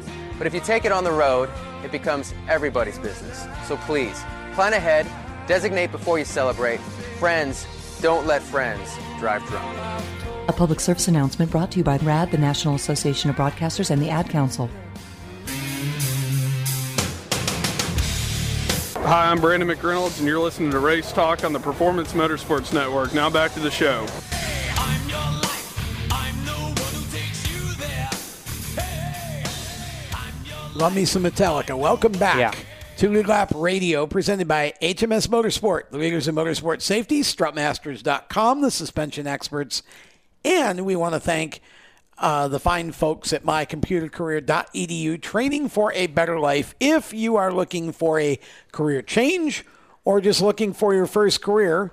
But 0.41 0.47
if 0.47 0.55
you 0.55 0.59
take 0.59 0.85
it 0.85 0.91
on 0.91 1.03
the 1.03 1.11
road, 1.11 1.51
it 1.83 1.91
becomes 1.91 2.33
everybody's 2.49 2.97
business. 2.97 3.45
So 3.67 3.77
please, 3.77 4.19
plan 4.55 4.73
ahead, 4.73 5.05
designate 5.45 5.91
before 5.91 6.17
you 6.17 6.25
celebrate. 6.25 6.79
Friends, 7.19 7.67
don't 8.01 8.25
let 8.25 8.41
friends 8.41 8.89
drive 9.19 9.45
drunk. 9.45 9.77
A 10.47 10.51
public 10.51 10.79
service 10.79 11.07
announcement 11.07 11.51
brought 11.51 11.69
to 11.73 11.77
you 11.77 11.83
by 11.83 11.97
RAD, 11.97 12.31
the 12.31 12.39
National 12.39 12.73
Association 12.73 13.29
of 13.29 13.35
Broadcasters, 13.35 13.91
and 13.91 14.01
the 14.01 14.09
Ad 14.09 14.31
Council. 14.31 14.67
Hi, 19.05 19.29
I'm 19.29 19.39
Brandon 19.39 19.69
McReynolds, 19.69 20.17
and 20.17 20.27
you're 20.27 20.39
listening 20.39 20.71
to 20.71 20.79
Race 20.79 21.11
Talk 21.11 21.43
on 21.43 21.53
the 21.53 21.59
Performance 21.59 22.13
Motorsports 22.13 22.73
Network. 22.73 23.13
Now 23.13 23.29
back 23.29 23.53
to 23.53 23.59
the 23.59 23.69
show. 23.69 24.07
Love 30.81 30.95
me 30.95 31.05
some 31.05 31.21
Metallica. 31.21 31.77
Welcome 31.77 32.13
back 32.13 32.57
to 32.97 33.07
Lead 33.07 33.27
Lap 33.27 33.51
Radio, 33.53 34.07
presented 34.07 34.47
by 34.47 34.73
HMS 34.81 35.27
Motorsport, 35.27 35.91
the 35.91 35.99
leaders 35.99 36.27
in 36.27 36.33
motorsport 36.33 36.81
safety, 36.81 37.21
strutmasters.com, 37.21 38.61
the 38.61 38.71
suspension 38.71 39.27
experts, 39.27 39.83
and 40.43 40.83
we 40.83 40.95
want 40.95 41.13
to 41.13 41.19
thank 41.19 41.61
uh, 42.17 42.47
the 42.47 42.59
fine 42.59 42.91
folks 42.91 43.31
at 43.31 43.43
mycomputercareer.edu, 43.43 45.21
training 45.21 45.69
for 45.69 45.93
a 45.93 46.07
better 46.07 46.39
life. 46.39 46.73
If 46.79 47.13
you 47.13 47.35
are 47.35 47.53
looking 47.53 47.91
for 47.91 48.19
a 48.19 48.39
career 48.71 49.03
change 49.03 49.63
or 50.03 50.19
just 50.19 50.41
looking 50.41 50.73
for 50.73 50.95
your 50.95 51.05
first 51.05 51.43
career, 51.43 51.91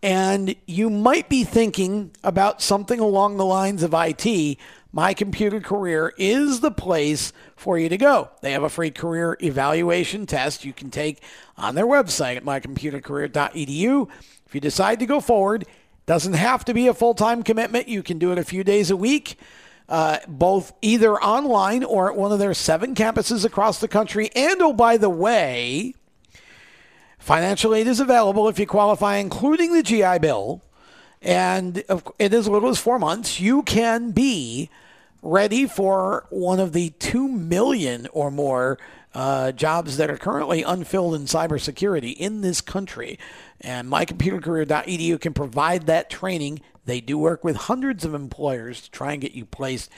and 0.00 0.54
you 0.64 0.90
might 0.90 1.28
be 1.28 1.42
thinking 1.42 2.12
about 2.22 2.62
something 2.62 3.00
along 3.00 3.36
the 3.36 3.44
lines 3.44 3.82
of 3.82 3.92
IT, 3.94 4.58
My 4.90 5.12
Computer 5.14 5.60
Career 5.60 6.14
is 6.16 6.60
the 6.60 6.70
place 6.70 7.32
for 7.56 7.78
you 7.78 7.88
to 7.88 7.98
go. 7.98 8.30
They 8.40 8.52
have 8.52 8.62
a 8.62 8.70
free 8.70 8.90
career 8.90 9.36
evaluation 9.40 10.24
test 10.24 10.64
you 10.64 10.72
can 10.72 10.90
take 10.90 11.22
on 11.56 11.74
their 11.74 11.86
website 11.86 12.36
at 12.36 12.44
mycomputercareer.edu. 12.44 14.08
If 14.46 14.54
you 14.54 14.60
decide 14.60 14.98
to 15.00 15.06
go 15.06 15.20
forward, 15.20 15.66
doesn't 16.06 16.32
have 16.32 16.64
to 16.64 16.74
be 16.74 16.88
a 16.88 16.94
full-time 16.94 17.42
commitment. 17.42 17.88
You 17.88 18.02
can 18.02 18.18
do 18.18 18.32
it 18.32 18.38
a 18.38 18.44
few 18.44 18.64
days 18.64 18.90
a 18.90 18.96
week. 18.96 19.38
Uh, 19.90 20.18
both 20.26 20.72
either 20.82 21.14
online 21.14 21.82
or 21.82 22.10
at 22.10 22.16
one 22.16 22.32
of 22.32 22.38
their 22.38 22.52
seven 22.54 22.94
campuses 22.94 23.44
across 23.44 23.80
the 23.80 23.88
country. 23.88 24.30
And 24.36 24.60
oh, 24.60 24.72
by 24.72 24.98
the 24.98 25.08
way, 25.08 25.94
Financial 27.18 27.74
aid 27.74 27.86
is 27.86 28.00
available 28.00 28.48
if 28.48 28.58
you 28.58 28.66
qualify, 28.66 29.16
including 29.16 29.74
the 29.74 29.82
GI 29.82 30.20
Bill. 30.20 30.62
And 31.20 31.82
in 32.18 32.34
as 32.34 32.48
little 32.48 32.68
as 32.68 32.78
four 32.78 32.98
months, 32.98 33.40
you 33.40 33.62
can 33.62 34.12
be 34.12 34.70
ready 35.22 35.66
for 35.66 36.26
one 36.30 36.60
of 36.60 36.72
the 36.72 36.90
2 36.90 37.26
million 37.26 38.06
or 38.12 38.30
more 38.30 38.78
uh, 39.14 39.52
jobs 39.52 39.96
that 39.96 40.10
are 40.10 40.16
currently 40.16 40.62
unfilled 40.62 41.14
in 41.14 41.22
cybersecurity 41.22 42.16
in 42.16 42.40
this 42.40 42.60
country. 42.60 43.18
And 43.60 43.90
mycomputercareer.edu 43.90 45.20
can 45.20 45.34
provide 45.34 45.86
that 45.86 46.10
training. 46.10 46.60
They 46.84 47.00
do 47.00 47.18
work 47.18 47.42
with 47.42 47.56
hundreds 47.56 48.04
of 48.04 48.14
employers 48.14 48.82
to 48.82 48.90
try 48.90 49.12
and 49.12 49.20
get 49.20 49.32
you 49.32 49.44
placed 49.44 49.90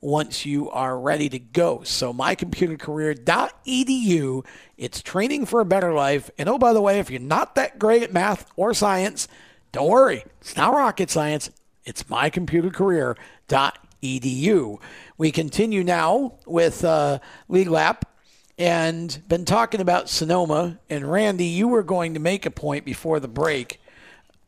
once 0.00 0.44
you 0.44 0.68
are 0.70 0.98
ready 0.98 1.28
to 1.30 1.38
go. 1.38 1.82
So 1.84 2.12
mycomputercareer.edu, 2.12 4.44
it's 4.76 5.02
training 5.02 5.46
for 5.46 5.60
a 5.60 5.64
better 5.64 5.94
life. 5.94 6.30
And 6.36 6.48
oh, 6.48 6.58
by 6.58 6.72
the 6.72 6.82
way, 6.82 6.98
if 6.98 7.10
you're 7.10 7.20
not 7.20 7.54
that 7.54 7.78
great 7.78 8.02
at 8.02 8.12
math 8.12 8.50
or 8.56 8.74
science, 8.74 9.28
don't 9.74 9.90
worry. 9.90 10.24
It's 10.40 10.56
not 10.56 10.72
rocket 10.72 11.10
science. 11.10 11.50
It's 11.84 12.04
mycomputercareer.edu. 12.04 14.80
We 15.18 15.30
continue 15.32 15.84
now 15.84 16.38
with 16.46 16.82
uh, 16.84 17.18
Lead 17.48 17.66
Lap 17.66 18.04
and 18.56 19.20
been 19.28 19.44
talking 19.44 19.80
about 19.80 20.08
Sonoma. 20.08 20.78
And 20.88 21.10
Randy, 21.10 21.46
you 21.46 21.66
were 21.66 21.82
going 21.82 22.14
to 22.14 22.20
make 22.20 22.46
a 22.46 22.52
point 22.52 22.84
before 22.84 23.18
the 23.18 23.26
break. 23.26 23.80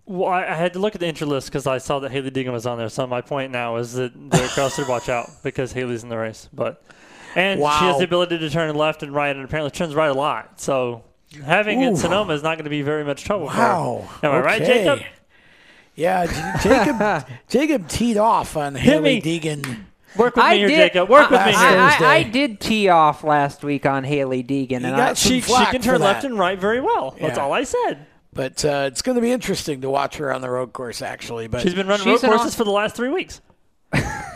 Well, 0.04 0.28
I, 0.28 0.46
I 0.46 0.54
had 0.54 0.74
to 0.74 0.78
look 0.78 0.94
at 0.94 1.00
the 1.00 1.08
entry 1.08 1.26
list 1.26 1.48
because 1.48 1.66
I 1.66 1.78
saw 1.78 1.98
that 1.98 2.12
Hailie 2.12 2.30
Deegan 2.30 2.52
was 2.52 2.64
on 2.64 2.78
there. 2.78 2.88
So 2.88 3.04
my 3.08 3.20
point 3.20 3.50
now 3.50 3.74
is 3.76 3.94
that 3.94 4.12
Kraus 4.54 4.76
should 4.76 4.86
watch 4.86 5.08
out 5.08 5.28
because 5.42 5.72
Hailie's 5.72 6.04
in 6.04 6.08
the 6.08 6.16
race. 6.16 6.48
But 6.54 6.80
and 7.34 7.58
she 7.58 7.66
has 7.66 7.98
the 7.98 8.04
ability 8.04 8.38
to 8.38 8.48
turn 8.48 8.72
left 8.76 9.02
and 9.02 9.12
right, 9.12 9.34
and 9.34 9.44
apparently 9.44 9.72
turns 9.72 9.96
right 9.96 10.06
a 10.06 10.14
lot. 10.14 10.60
So 10.60 11.02
having 11.44 11.82
it 11.82 11.86
Ooh. 11.86 11.88
in 11.88 11.96
Sonoma 11.96 12.34
is 12.34 12.44
not 12.44 12.56
going 12.56 12.64
to 12.64 12.70
be 12.70 12.82
very 12.82 13.04
much 13.04 13.24
trouble. 13.24 13.46
Wow. 13.46 14.08
For 14.20 14.26
her. 14.26 14.28
Am 14.28 14.34
I 14.34 14.40
right, 14.44 14.62
Jacob? 14.62 15.00
Yeah, 15.96 16.26
J- 16.26 16.68
Jacob. 16.68 17.28
Jacob 17.48 17.88
teed 17.88 18.16
off 18.18 18.56
on 18.56 18.74
Hailie 18.74 19.20
Deegan. 19.20 19.84
Work 20.16 20.36
with 20.36 20.44
I 20.44 20.52
me 20.52 20.58
here, 20.58 20.68
did, 20.68 20.76
Jacob. 20.76 21.08
Work 21.08 21.30
with 21.30 21.40
I, 21.40 21.46
me 21.46 21.52
here. 21.52 22.06
I, 22.06 22.14
I 22.16 22.22
did 22.22 22.60
tee 22.60 22.88
off 22.88 23.24
last 23.24 23.64
week 23.64 23.84
on 23.84 24.04
Hailie 24.04 24.44
Deegan, 24.44 24.84
and 24.84 24.94
I, 24.94 25.14
she, 25.14 25.40
she 25.40 25.52
can 25.66 25.82
turn 25.82 26.00
left 26.00 26.24
and 26.24 26.38
right 26.38 26.58
very 26.58 26.80
well. 26.80 27.16
That's 27.20 27.38
all 27.38 27.52
I 27.52 27.64
said. 27.64 28.06
But 28.32 28.64
uh, 28.64 28.84
it's 28.86 29.00
going 29.00 29.16
to 29.16 29.22
be 29.22 29.32
interesting 29.32 29.80
to 29.80 29.90
watch 29.90 30.18
her 30.18 30.32
on 30.32 30.42
the 30.42 30.50
road 30.50 30.74
course, 30.74 31.00
actually. 31.00 31.48
But 31.48 31.62
She's 31.62 31.74
been 31.74 31.86
running 31.86 32.06
road 32.06 32.20
courses 32.20 32.54
for 32.54 32.64
the 32.64 32.70
last 32.70 32.94
three 32.94 33.08
weeks. 33.08 33.40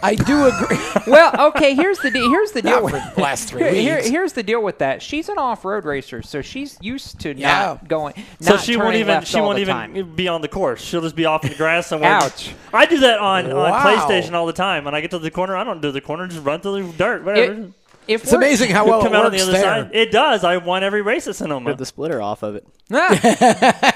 I 0.03 0.15
do 0.15 0.47
agree. 0.47 0.79
well, 1.07 1.49
okay. 1.49 1.75
Here's 1.75 1.99
the 1.99 2.11
de- 2.11 2.27
here's 2.29 2.53
the 2.53 2.63
deal 2.63 2.73
Not 2.81 2.85
with 2.85 2.93
for 3.03 3.13
the 3.17 3.21
last 3.21 3.49
three 3.51 3.63
Here- 3.63 3.73
here- 3.75 3.97
weeks. 3.97 4.09
here's 4.09 4.33
the 4.33 4.43
deal 4.43 4.63
with 4.63 4.79
that. 4.79 5.03
She's 5.03 5.29
an 5.29 5.37
off-road 5.37 5.85
racer, 5.85 6.23
so 6.23 6.41
she's 6.41 6.79
used 6.81 7.21
to 7.21 7.35
Yeah. 7.37 7.65
not 7.67 7.89
going. 7.89 8.15
So 8.41 8.55
not 8.55 8.65
she 8.65 8.77
won't 8.79 8.97
even 8.97 9.23
she 9.25 9.41
won't 9.41 9.59
even 9.59 9.75
time. 9.75 10.15
be 10.15 10.27
on 10.29 10.41
the 10.41 10.49
course. 10.49 10.81
She'll 10.83 11.03
just 11.03 11.17
be 11.17 11.27
off 11.27 11.45
in 11.45 11.51
the 11.51 11.57
grass 11.57 11.87
somewhere. 11.89 12.13
Ouch. 12.13 12.55
I 12.73 12.87
do 12.87 12.99
that 13.01 13.19
on, 13.19 13.49
Wow. 13.55 13.73
on 13.75 13.81
PlayStation 13.83 14.33
all 14.33 14.47
the 14.47 14.53
time. 14.55 14.85
When 14.85 14.95
I 14.95 15.01
get 15.03 15.11
to 15.11 15.19
the 15.19 15.31
corner, 15.31 15.57
I 15.57 15.65
don't 15.65 15.83
do 15.83 15.93
the 15.93 16.01
corner. 16.01 16.27
Just 16.27 16.45
run 16.45 16.61
through 16.61 16.87
the 16.87 16.93
dirt. 16.95 17.25
Whatever. 17.25 17.69
If 18.11 18.23
It's 18.25 18.33
amazing 18.33 18.71
how 18.71 18.87
well 18.87 19.03
come 19.03 19.15
it 19.15 19.17
out 19.17 19.27
on 19.27 19.33
the 19.33 19.37
works 19.39 19.43
other 19.45 19.53
there. 19.53 19.63
side. 19.63 19.91
It 19.93 20.11
does. 20.11 20.45
I 20.45 20.57
won 20.59 20.83
every 20.83 21.03
race 21.03 21.27
at 21.29 21.37
Sonoma. 21.37 21.71
Rip 21.71 21.79
the 21.79 21.87
splitter 21.87 22.21
off 22.21 22.43
of 22.43 22.57
it. 22.57 22.67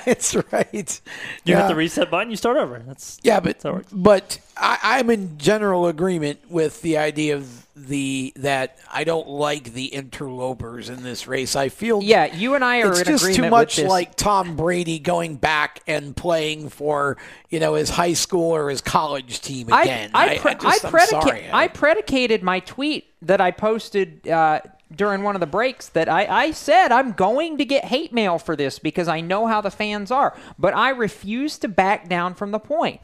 it's 0.06 0.34
right. 0.52 1.00
You 1.44 1.52
Yeah. 1.54 1.62
hit 1.62 1.68
the 1.68 1.74
reset 1.74 2.10
button. 2.10 2.30
You 2.30 2.36
start 2.36 2.56
over. 2.56 2.78
That's 2.86 3.18
Yeah, 3.22 3.40
but 3.40 3.62
how 3.62 3.70
it 3.70 3.74
works. 3.74 3.92
but 3.92 4.38
I, 4.56 4.78
I'm 4.82 5.10
in 5.10 5.36
general 5.38 5.86
agreement 5.86 6.40
with 6.48 6.80
the 6.82 6.96
idea 6.98 7.36
of 7.36 7.63
the 7.76 8.32
that 8.36 8.78
I 8.92 9.02
don't 9.02 9.28
like 9.28 9.72
the 9.72 9.86
interlopers 9.86 10.88
in 10.88 11.02
this 11.02 11.26
race. 11.26 11.56
I 11.56 11.68
feel 11.68 12.02
Yeah, 12.02 12.32
you 12.32 12.54
and 12.54 12.64
I 12.64 12.82
are 12.82 12.90
it's 12.90 13.02
just 13.02 13.34
too 13.34 13.50
much 13.50 13.78
like 13.78 14.14
Tom 14.14 14.56
Brady 14.56 15.00
going 15.00 15.36
back 15.36 15.80
and 15.86 16.16
playing 16.16 16.68
for 16.68 17.16
you 17.50 17.58
know 17.58 17.74
his 17.74 17.90
high 17.90 18.12
school 18.12 18.54
or 18.54 18.70
his 18.70 18.80
college 18.80 19.40
team 19.40 19.68
again. 19.68 20.10
I, 20.14 20.34
I, 20.34 20.38
pre- 20.38 20.50
I, 20.52 20.54
just, 20.54 20.84
I, 20.84 20.90
predica- 20.90 21.50
I 21.52 21.68
predicated 21.68 22.42
my 22.42 22.60
tweet 22.60 23.06
that 23.22 23.40
I 23.40 23.50
posted 23.50 24.28
uh, 24.28 24.60
during 24.94 25.24
one 25.24 25.34
of 25.34 25.40
the 25.40 25.46
breaks 25.46 25.88
that 25.88 26.08
I, 26.08 26.26
I 26.26 26.50
said 26.52 26.92
I'm 26.92 27.12
going 27.12 27.58
to 27.58 27.64
get 27.64 27.86
hate 27.86 28.12
mail 28.12 28.38
for 28.38 28.54
this 28.54 28.78
because 28.78 29.08
I 29.08 29.20
know 29.20 29.48
how 29.48 29.60
the 29.60 29.72
fans 29.72 30.12
are, 30.12 30.36
but 30.58 30.74
I 30.74 30.90
refuse 30.90 31.58
to 31.58 31.68
back 31.68 32.08
down 32.08 32.34
from 32.34 32.52
the 32.52 32.60
point. 32.60 33.00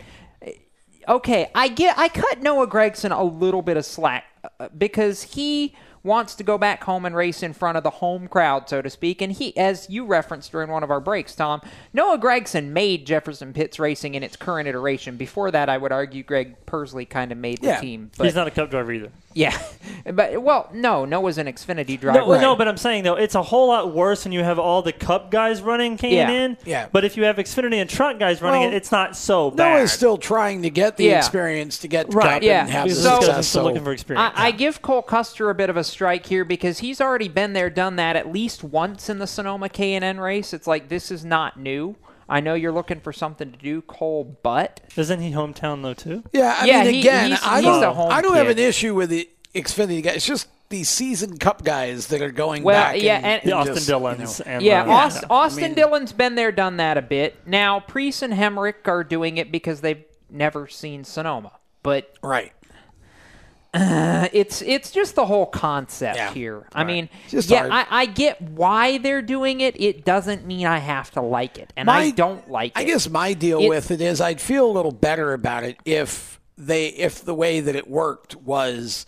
Okay, 1.08 1.50
I 1.56 1.68
get 1.68 1.98
I 1.98 2.08
cut 2.08 2.40
Noah 2.40 2.68
Gragson 2.68 3.16
a 3.16 3.24
little 3.24 3.62
bit 3.62 3.76
of 3.76 3.84
slack 3.84 4.24
Uh, 4.42 4.68
because 4.76 5.22
he 5.22 5.74
wants 6.02 6.34
to 6.36 6.42
go 6.42 6.56
back 6.56 6.84
home 6.84 7.04
and 7.04 7.14
race 7.14 7.42
in 7.42 7.52
front 7.52 7.76
of 7.76 7.82
the 7.84 7.90
home 7.90 8.26
crowd, 8.26 8.68
so 8.68 8.80
to 8.80 8.88
speak. 8.88 9.20
And 9.20 9.32
he, 9.32 9.56
as 9.56 9.88
you 9.90 10.04
referenced 10.06 10.50
during 10.52 10.70
one 10.70 10.82
of 10.82 10.90
our 10.90 11.00
breaks, 11.00 11.34
Tom, 11.34 11.60
Noah 11.92 12.18
Gragson 12.18 12.68
made 12.68 13.06
Jefferson 13.06 13.52
Pitts 13.52 13.78
Racing 13.78 14.14
in 14.14 14.22
its 14.22 14.36
current 14.36 14.66
iteration. 14.68 15.16
Before 15.16 15.50
that, 15.50 15.68
I 15.68 15.76
would 15.76 15.92
argue 15.92 16.22
Greg 16.22 16.54
Pursley 16.66 17.04
kind 17.04 17.32
of 17.32 17.38
made 17.38 17.60
the 17.60 17.66
Yeah. 17.68 17.80
team. 17.80 18.10
He's 18.20 18.34
not 18.34 18.46
a 18.46 18.50
cup 18.50 18.70
driver 18.70 18.92
either. 18.92 19.10
Yeah, 19.32 19.56
but 20.12 20.42
well, 20.42 20.68
no, 20.72 21.04
Noah's 21.04 21.38
an 21.38 21.46
Xfinity 21.46 22.00
driver. 22.00 22.18
No, 22.20 22.26
well, 22.26 22.40
no, 22.40 22.56
but 22.56 22.66
I'm 22.66 22.76
saying 22.76 23.04
though, 23.04 23.14
it's 23.14 23.36
a 23.36 23.42
whole 23.42 23.68
lot 23.68 23.94
worse 23.94 24.24
when 24.24 24.32
you 24.32 24.42
have 24.42 24.58
all 24.58 24.82
the 24.82 24.92
Cup 24.92 25.30
guys 25.30 25.62
running 25.62 25.96
K 25.96 26.16
Yeah. 26.16 26.22
and 26.28 26.30
N. 26.32 26.56
Yeah. 26.64 26.88
But 26.90 27.04
if 27.04 27.16
you 27.16 27.22
have 27.24 27.36
Xfinity 27.36 27.76
and 27.76 27.88
truck 27.88 28.18
guys 28.18 28.42
running 28.42 28.62
Well, 28.62 28.70
it, 28.72 28.74
it's 28.74 28.90
not 28.90 29.16
so 29.16 29.52
bad. 29.52 29.78
Noah's 29.78 29.92
still 29.92 30.16
trying 30.16 30.62
to 30.62 30.70
get 30.70 30.96
the 30.96 31.04
Yeah. 31.04 31.18
experience 31.18 31.78
to 31.78 31.88
get 31.88 32.10
to 32.10 32.16
Right, 32.16 32.34
Cup 32.34 32.42
yeah. 32.42 32.62
and 32.62 32.70
have 32.70 32.92
So- 32.92 33.20
success. 33.20 33.36
He's 33.36 33.46
still 33.46 33.62
so- 33.62 33.64
looking 33.68 33.84
for 33.84 33.92
experience. 33.92 34.32
I, 34.36 34.46
I 34.48 34.50
give 34.50 34.82
Cole 34.82 35.02
Custer 35.02 35.48
a 35.48 35.54
bit 35.54 35.70
of 35.70 35.76
a 35.76 35.84
strike 35.90 36.26
here 36.26 36.44
because 36.44 36.78
he's 36.78 37.00
already 37.00 37.28
been 37.28 37.52
there, 37.52 37.68
done 37.70 37.96
that 37.96 38.16
at 38.16 38.32
least 38.32 38.64
once 38.64 39.08
in 39.10 39.18
the 39.18 39.26
Sonoma 39.26 39.68
K 39.68 39.94
and 39.94 40.04
N 40.04 40.18
race. 40.20 40.52
It's 40.54 40.66
like 40.66 40.88
this 40.88 41.10
is 41.10 41.24
not 41.24 41.58
new. 41.58 41.96
I 42.28 42.40
know 42.40 42.54
you're 42.54 42.72
looking 42.72 43.00
for 43.00 43.12
something 43.12 43.50
to 43.50 43.58
do, 43.58 43.82
Cole, 43.82 44.38
but 44.42 44.80
Isn't 44.96 45.20
he 45.20 45.32
hometown 45.32 45.82
though 45.82 45.94
too? 45.94 46.22
Yeah, 46.32 46.56
I 46.60 46.64
Yeah, 46.66 46.84
mean, 46.84 46.94
he- 46.94 47.00
again, 47.00 47.26
he's- 47.28 47.42
I 47.44 47.56
he's 47.56 47.64
don't, 47.64 47.82
a 47.82 47.92
home 47.92 48.12
I 48.12 48.22
don't 48.22 48.36
have 48.36 48.48
an 48.48 48.58
issue 48.58 48.94
with 48.94 49.10
the 49.10 49.28
Xfinity 49.54 50.00
guys. 50.02 50.16
It's 50.16 50.26
just 50.26 50.46
these 50.68 50.88
seasoned 50.88 51.40
Cup 51.40 51.64
guys 51.64 52.06
that 52.06 52.22
are 52.22 52.30
going 52.30 52.62
Well, 52.62 52.80
back. 52.80 53.02
yeah, 53.02 53.16
and, 53.16 53.26
and- 53.26 53.42
and 53.44 53.52
Austin 53.54 53.74
just, 53.74 53.88
Dillons 53.88 54.38
you 54.38 54.44
know. 54.44 54.50
and 54.52 54.62
yeah, 54.64 54.82
uh, 54.84 54.90
Aust- 54.92 55.24
I 55.24 55.26
Austin 55.28 55.62
mean- 55.64 55.74
Dillon's 55.74 56.12
been 56.12 56.36
there, 56.36 56.52
done 56.52 56.76
that 56.76 56.96
a 56.96 57.02
bit. 57.02 57.36
Now 57.46 57.80
Preece 57.80 58.22
and 58.22 58.32
Hemric 58.32 58.86
are 58.86 59.02
doing 59.02 59.36
it 59.36 59.50
because 59.50 59.80
they've 59.80 60.04
never 60.30 60.68
seen 60.68 61.02
Sonoma, 61.02 61.50
but 61.82 62.14
right. 62.22 62.52
Uh, 63.72 64.28
it's 64.32 64.62
it's 64.62 64.90
just 64.90 65.14
the 65.14 65.24
whole 65.26 65.46
concept 65.46 66.16
Yeah. 66.16 66.32
here. 66.34 66.66
I 66.74 66.82
mean, 66.84 67.08
Just 67.28 67.50
yeah. 67.50 67.68
I, 67.70 67.86
I 68.02 68.06
get 68.06 68.42
why 68.42 68.98
they're 68.98 69.22
doing 69.22 69.60
it. 69.60 69.80
It 69.80 70.04
doesn't 70.04 70.44
mean 70.44 70.66
I 70.66 70.78
have 70.78 71.10
to 71.12 71.20
like 71.20 71.56
it, 71.58 71.72
and 71.76 71.88
I 71.88 72.10
don't 72.10 72.50
like 72.50 72.72
I 72.74 72.82
it. 72.82 72.86
guess 72.86 73.08
my 73.08 73.32
deal 73.32 73.60
It- 73.60 73.68
with 73.68 73.90
it 73.92 74.00
is 74.00 74.20
I'd 74.20 74.40
feel 74.40 74.68
a 74.68 74.72
little 74.72 74.90
better 74.92 75.32
about 75.32 75.62
it 75.62 75.76
if 75.84 76.40
they 76.58 76.88
if 76.88 77.24
the 77.24 77.34
way 77.34 77.60
that 77.60 77.76
it 77.76 77.88
worked 77.88 78.34
was 78.36 79.06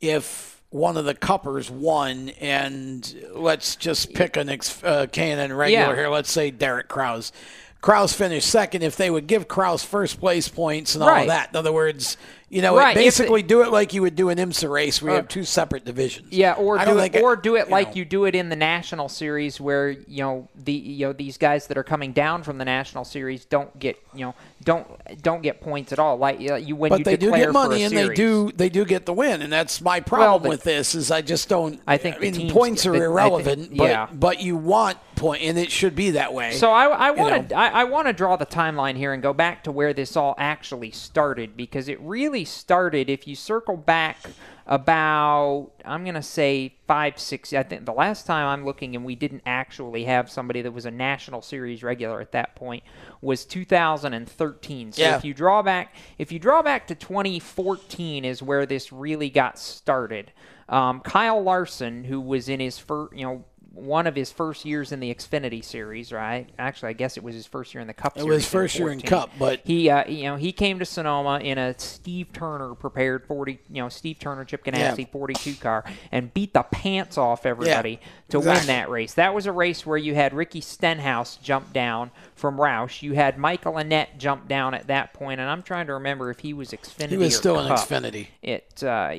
if 0.00 0.60
one 0.70 0.96
of 0.96 1.04
the 1.04 1.14
cuppers 1.14 1.70
won 1.70 2.30
and 2.40 3.14
let's 3.34 3.74
just 3.76 4.12
pick 4.14 4.36
an 4.36 4.48
ex, 4.48 4.82
uh, 4.84 5.06
K&N 5.10 5.52
regular 5.52 5.86
Yeah. 5.88 5.94
here. 5.94 6.08
Let's 6.08 6.30
say 6.30 6.50
Derek 6.50 6.86
Kraus. 6.88 7.32
Kraus 7.80 8.12
finished 8.12 8.48
second. 8.48 8.82
If 8.82 8.96
they 8.96 9.10
would 9.10 9.26
give 9.26 9.48
Kraus 9.48 9.82
first 9.82 10.20
place 10.20 10.48
points 10.48 10.94
and 10.94 11.02
all 11.02 11.10
Right. 11.10 11.22
of 11.22 11.28
that, 11.28 11.48
in 11.50 11.56
other 11.56 11.72
words, 11.72 12.16
you 12.50 12.60
know, 12.62 12.76
Right, 12.76 12.96
it 12.96 13.00
basically 13.00 13.42
do 13.42 13.62
it 13.62 13.70
like 13.70 13.94
you 13.94 14.02
would 14.02 14.16
do 14.16 14.28
an 14.28 14.36
IMSA 14.38 14.68
race. 14.68 15.00
where 15.00 15.12
you 15.12 15.18
Uh, 15.18 15.20
have 15.22 15.28
two 15.28 15.44
separate 15.44 15.84
divisions. 15.84 16.32
Yeah, 16.32 16.52
or 16.54 16.78
do 16.84 16.98
it, 16.98 17.16
or 17.22 17.36
do 17.36 17.54
it 17.56 17.66
you 17.66 17.70
like 17.70 17.88
know. 17.90 17.94
you 17.94 18.04
do 18.04 18.24
it 18.26 18.34
in 18.34 18.48
the 18.48 18.56
national 18.56 19.08
series, 19.08 19.60
where 19.60 19.90
you 19.90 20.22
know 20.22 20.48
the 20.56 20.72
you 20.72 21.06
know 21.06 21.12
these 21.12 21.38
guys 21.38 21.68
that 21.68 21.78
are 21.78 21.84
coming 21.84 22.12
down 22.12 22.42
from 22.42 22.58
the 22.58 22.64
national 22.64 23.04
series 23.04 23.44
don't 23.44 23.78
get 23.78 23.96
you 24.12 24.24
know 24.26 24.34
don't 24.64 24.86
don't 25.22 25.42
get 25.42 25.60
points 25.60 25.92
at 25.92 25.98
all. 25.98 26.16
Like 26.18 26.40
uh, 26.50 26.56
you 26.56 26.74
when 26.76 26.90
but 26.90 26.98
you 26.98 27.04
they 27.04 27.16
do 27.16 27.30
get 27.30 27.52
money 27.52 27.84
and 27.84 27.96
they 27.96 28.08
do 28.12 28.50
they 28.52 28.68
do 28.68 28.84
get 28.84 29.06
the 29.06 29.12
win 29.12 29.42
and 29.42 29.52
that's 29.52 29.80
my 29.80 30.00
problem 30.00 30.42
the- 30.42 30.48
with 30.48 30.64
this 30.64 30.94
is 30.94 31.10
I 31.10 31.22
just 31.22 31.48
don't 31.48 31.80
I 31.86 31.96
think 31.98 32.18
the 32.18 32.30
mean 32.32 32.50
points 32.50 32.82
get- 32.82 32.90
are 32.90 32.92
the- 32.92 32.96
I 32.98 33.00
think- 33.00 33.10
irrelevant 33.12 33.76
but 33.76 33.84
yeah. 33.88 34.08
but 34.12 34.40
you 34.42 34.56
want 34.56 34.98
point 35.14 35.42
and 35.42 35.56
it 35.58 35.70
should 35.70 35.94
be 35.94 36.12
that 36.12 36.32
way 36.34 36.52
So 36.52 36.70
I, 36.72 36.86
I 36.86 37.10
want 37.10 37.50
to. 37.50 37.54
I, 37.54 37.68
I 37.82 37.84
want 37.84 38.06
to 38.06 38.12
draw 38.14 38.36
the 38.36 38.46
timeline 38.46 38.96
here 38.96 39.12
and 39.12 39.22
go 39.22 39.34
back 39.34 39.64
to 39.64 39.72
where 39.72 39.92
this 39.92 40.16
all 40.16 40.34
actually 40.38 40.90
started 40.90 41.56
because 41.58 41.88
it 41.88 42.00
really 42.00 42.39
started 42.44 43.08
if 43.10 43.26
you 43.26 43.34
circle 43.34 43.76
back 43.76 44.18
about 44.66 45.72
I'm 45.84 46.04
gonna 46.04 46.22
say 46.22 46.74
five 46.86 47.18
six 47.18 47.52
I 47.52 47.64
think 47.64 47.86
the 47.86 47.92
last 47.92 48.24
time 48.24 48.46
I'm 48.46 48.64
looking 48.64 48.94
and 48.94 49.04
we 49.04 49.16
didn't 49.16 49.42
actually 49.44 50.04
have 50.04 50.30
somebody 50.30 50.62
that 50.62 50.70
was 50.72 50.86
a 50.86 50.90
national 50.92 51.42
series 51.42 51.82
regular 51.82 52.20
at 52.20 52.30
that 52.32 52.54
point 52.54 52.84
was 53.20 53.44
2013 53.44 54.92
so 54.92 55.02
Yeah. 55.02 55.16
if 55.16 55.24
you 55.24 55.34
draw 55.34 55.62
back 55.62 55.94
if 56.18 56.30
you 56.30 56.38
draw 56.38 56.62
back 56.62 56.86
to 56.86 56.94
2014 56.94 58.24
is 58.24 58.42
where 58.42 58.64
this 58.64 58.92
really 58.92 59.28
got 59.30 59.58
started 59.58 60.32
um, 60.68 61.00
Kyle 61.00 61.42
Larson 61.42 62.04
who 62.04 62.20
was 62.20 62.48
in 62.48 62.60
his 62.60 62.78
first 62.78 63.12
you 63.16 63.24
know 63.24 63.44
one 63.80 64.06
of 64.06 64.14
his 64.14 64.30
first 64.30 64.64
years 64.64 64.92
in 64.92 65.00
the 65.00 65.12
Xfinity 65.14 65.64
series, 65.64 66.12
right? 66.12 66.48
Actually, 66.58 66.90
I 66.90 66.92
guess 66.92 67.16
it 67.16 67.22
was 67.22 67.34
his 67.34 67.46
first 67.46 67.72
year 67.74 67.80
in 67.80 67.86
the 67.86 67.94
Cup 67.94 68.16
It 68.16 68.24
was 68.26 68.46
first 68.46 68.78
year 68.78 68.90
in 68.90 69.00
Cup, 69.00 69.30
but- 69.38 69.60
he, 69.64 69.88
uh, 69.90 70.06
you 70.08 70.24
know, 70.24 70.36
he 70.36 70.52
came 70.52 70.78
to 70.78 70.84
Sonoma 70.84 71.38
in 71.40 71.58
a 71.58 71.78
Steve 71.78 72.32
Turner 72.32 72.74
prepared 72.74 73.24
forty, 73.26 73.58
you 73.68 73.82
know, 73.82 73.88
Steve 73.88 74.18
Turner 74.18 74.44
Chip 74.44 74.64
Ganassi 74.64 74.98
Yeah. 74.98 75.04
forty-two 75.10 75.54
car 75.54 75.84
and 76.12 76.32
beat 76.34 76.52
the 76.54 76.62
pants 76.62 77.16
off 77.18 77.46
everybody 77.46 78.00
to 78.28 78.40
win 78.40 78.66
that 78.66 78.88
race. 78.90 79.14
That 79.14 79.34
was 79.34 79.46
a 79.46 79.52
race 79.52 79.84
where 79.86 79.98
you 79.98 80.14
had 80.14 80.34
Ricky 80.34 80.60
Stenhouse 80.60 81.36
jump 81.36 81.72
down 81.72 82.10
from 82.34 82.58
Roush. 82.58 83.02
You 83.02 83.14
had 83.14 83.38
Michael 83.38 83.74
Annett 83.74 84.18
jump 84.18 84.46
down 84.48 84.74
at 84.74 84.86
that 84.88 85.12
point, 85.12 85.40
and 85.40 85.48
I'm 85.48 85.62
trying 85.62 85.86
to 85.86 85.94
remember 85.94 86.30
if 86.30 86.40
he 86.40 86.52
was 86.52 86.70
Xfinity. 86.70 87.08
he 87.10 87.16
was 87.16 87.36
still 87.36 87.58
in 87.58 87.66
Xfinity 87.70 88.28
It 88.42 88.82
uh, 88.82 89.14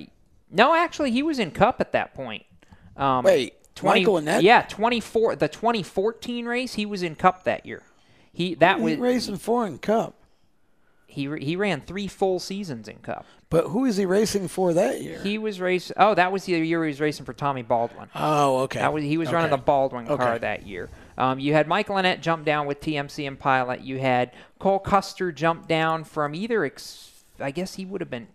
no, 0.51 0.75
actually, 0.75 1.11
he 1.11 1.23
was 1.23 1.39
in 1.39 1.51
Cup 1.51 1.79
at 1.79 1.93
that 1.93 2.13
point. 2.13 2.43
Um, 2.97 3.23
Wait, 3.23 3.53
20, 3.76 3.99
Michael 4.02 4.15
Annett? 4.15 4.41
Yeah, 4.41 4.61
twenty 4.64 4.99
four. 4.99 5.35
The 5.35 5.48
twenty 5.48 5.84
fourteen 5.84 6.45
race, 6.45 6.73
he 6.73 6.85
was 6.85 7.03
in 7.03 7.15
Cup 7.15 7.43
that 7.43 7.65
year. 7.65 7.84
He 8.34 8.56
that 8.56 8.77
he 8.77 8.84
was 8.84 8.98
racing 8.98 9.38
for 9.38 9.68
in 9.68 9.77
Cup 9.77 10.15
He 11.07 11.30
he 11.39 11.56
ran 11.56 11.81
three 11.81 12.07
full 12.07 12.39
seasons 12.39 12.88
in 12.88 12.98
Cup. 12.98 13.26
But 13.49 13.68
who 13.68 13.84
is 13.84 13.98
he 13.98 14.06
racing 14.06 14.48
for 14.48 14.73
that 14.73 15.02
year? 15.02 15.22
He 15.22 15.38
was 15.38 15.60
racing. 15.60 15.98
Oh, 15.99 16.15
that 16.15 16.31
was 16.31 16.45
the 16.45 16.53
year 16.53 16.84
he 16.84 16.88
was 16.88 17.02
racing 17.02 17.26
for 17.26 17.34
Tommy 17.34 17.64
Baldwin. 17.64 18.07
Oh, 18.15 18.60
okay. 18.60 18.80
That 18.80 18.93
was 18.93 19.03
he 19.03 19.18
was 19.18 19.31
running 19.31 19.52
the 19.52 19.57
Baldwin 19.57 20.07
car 20.07 20.39
that 20.39 20.65
year. 20.65 20.89
Um, 21.18 21.38
you 21.38 21.52
had 21.53 21.68
Michael 21.68 21.98
Annett 21.98 22.22
jump 22.22 22.45
down 22.45 22.65
with 22.65 22.80
TMC 22.80 23.27
and 23.27 23.38
Pilot. 23.38 23.81
You 23.81 23.99
had 23.99 24.31
Cole 24.57 24.80
Custer 24.80 25.34
jump 25.34 25.68
down 25.68 26.06
from 26.06 26.34
either. 26.34 26.64
Ex- 26.64 27.26
I 27.39 27.52
guess 27.52 27.76
he 27.76 27.85
would 27.85 27.99
have 27.99 28.10
been. 28.10 28.27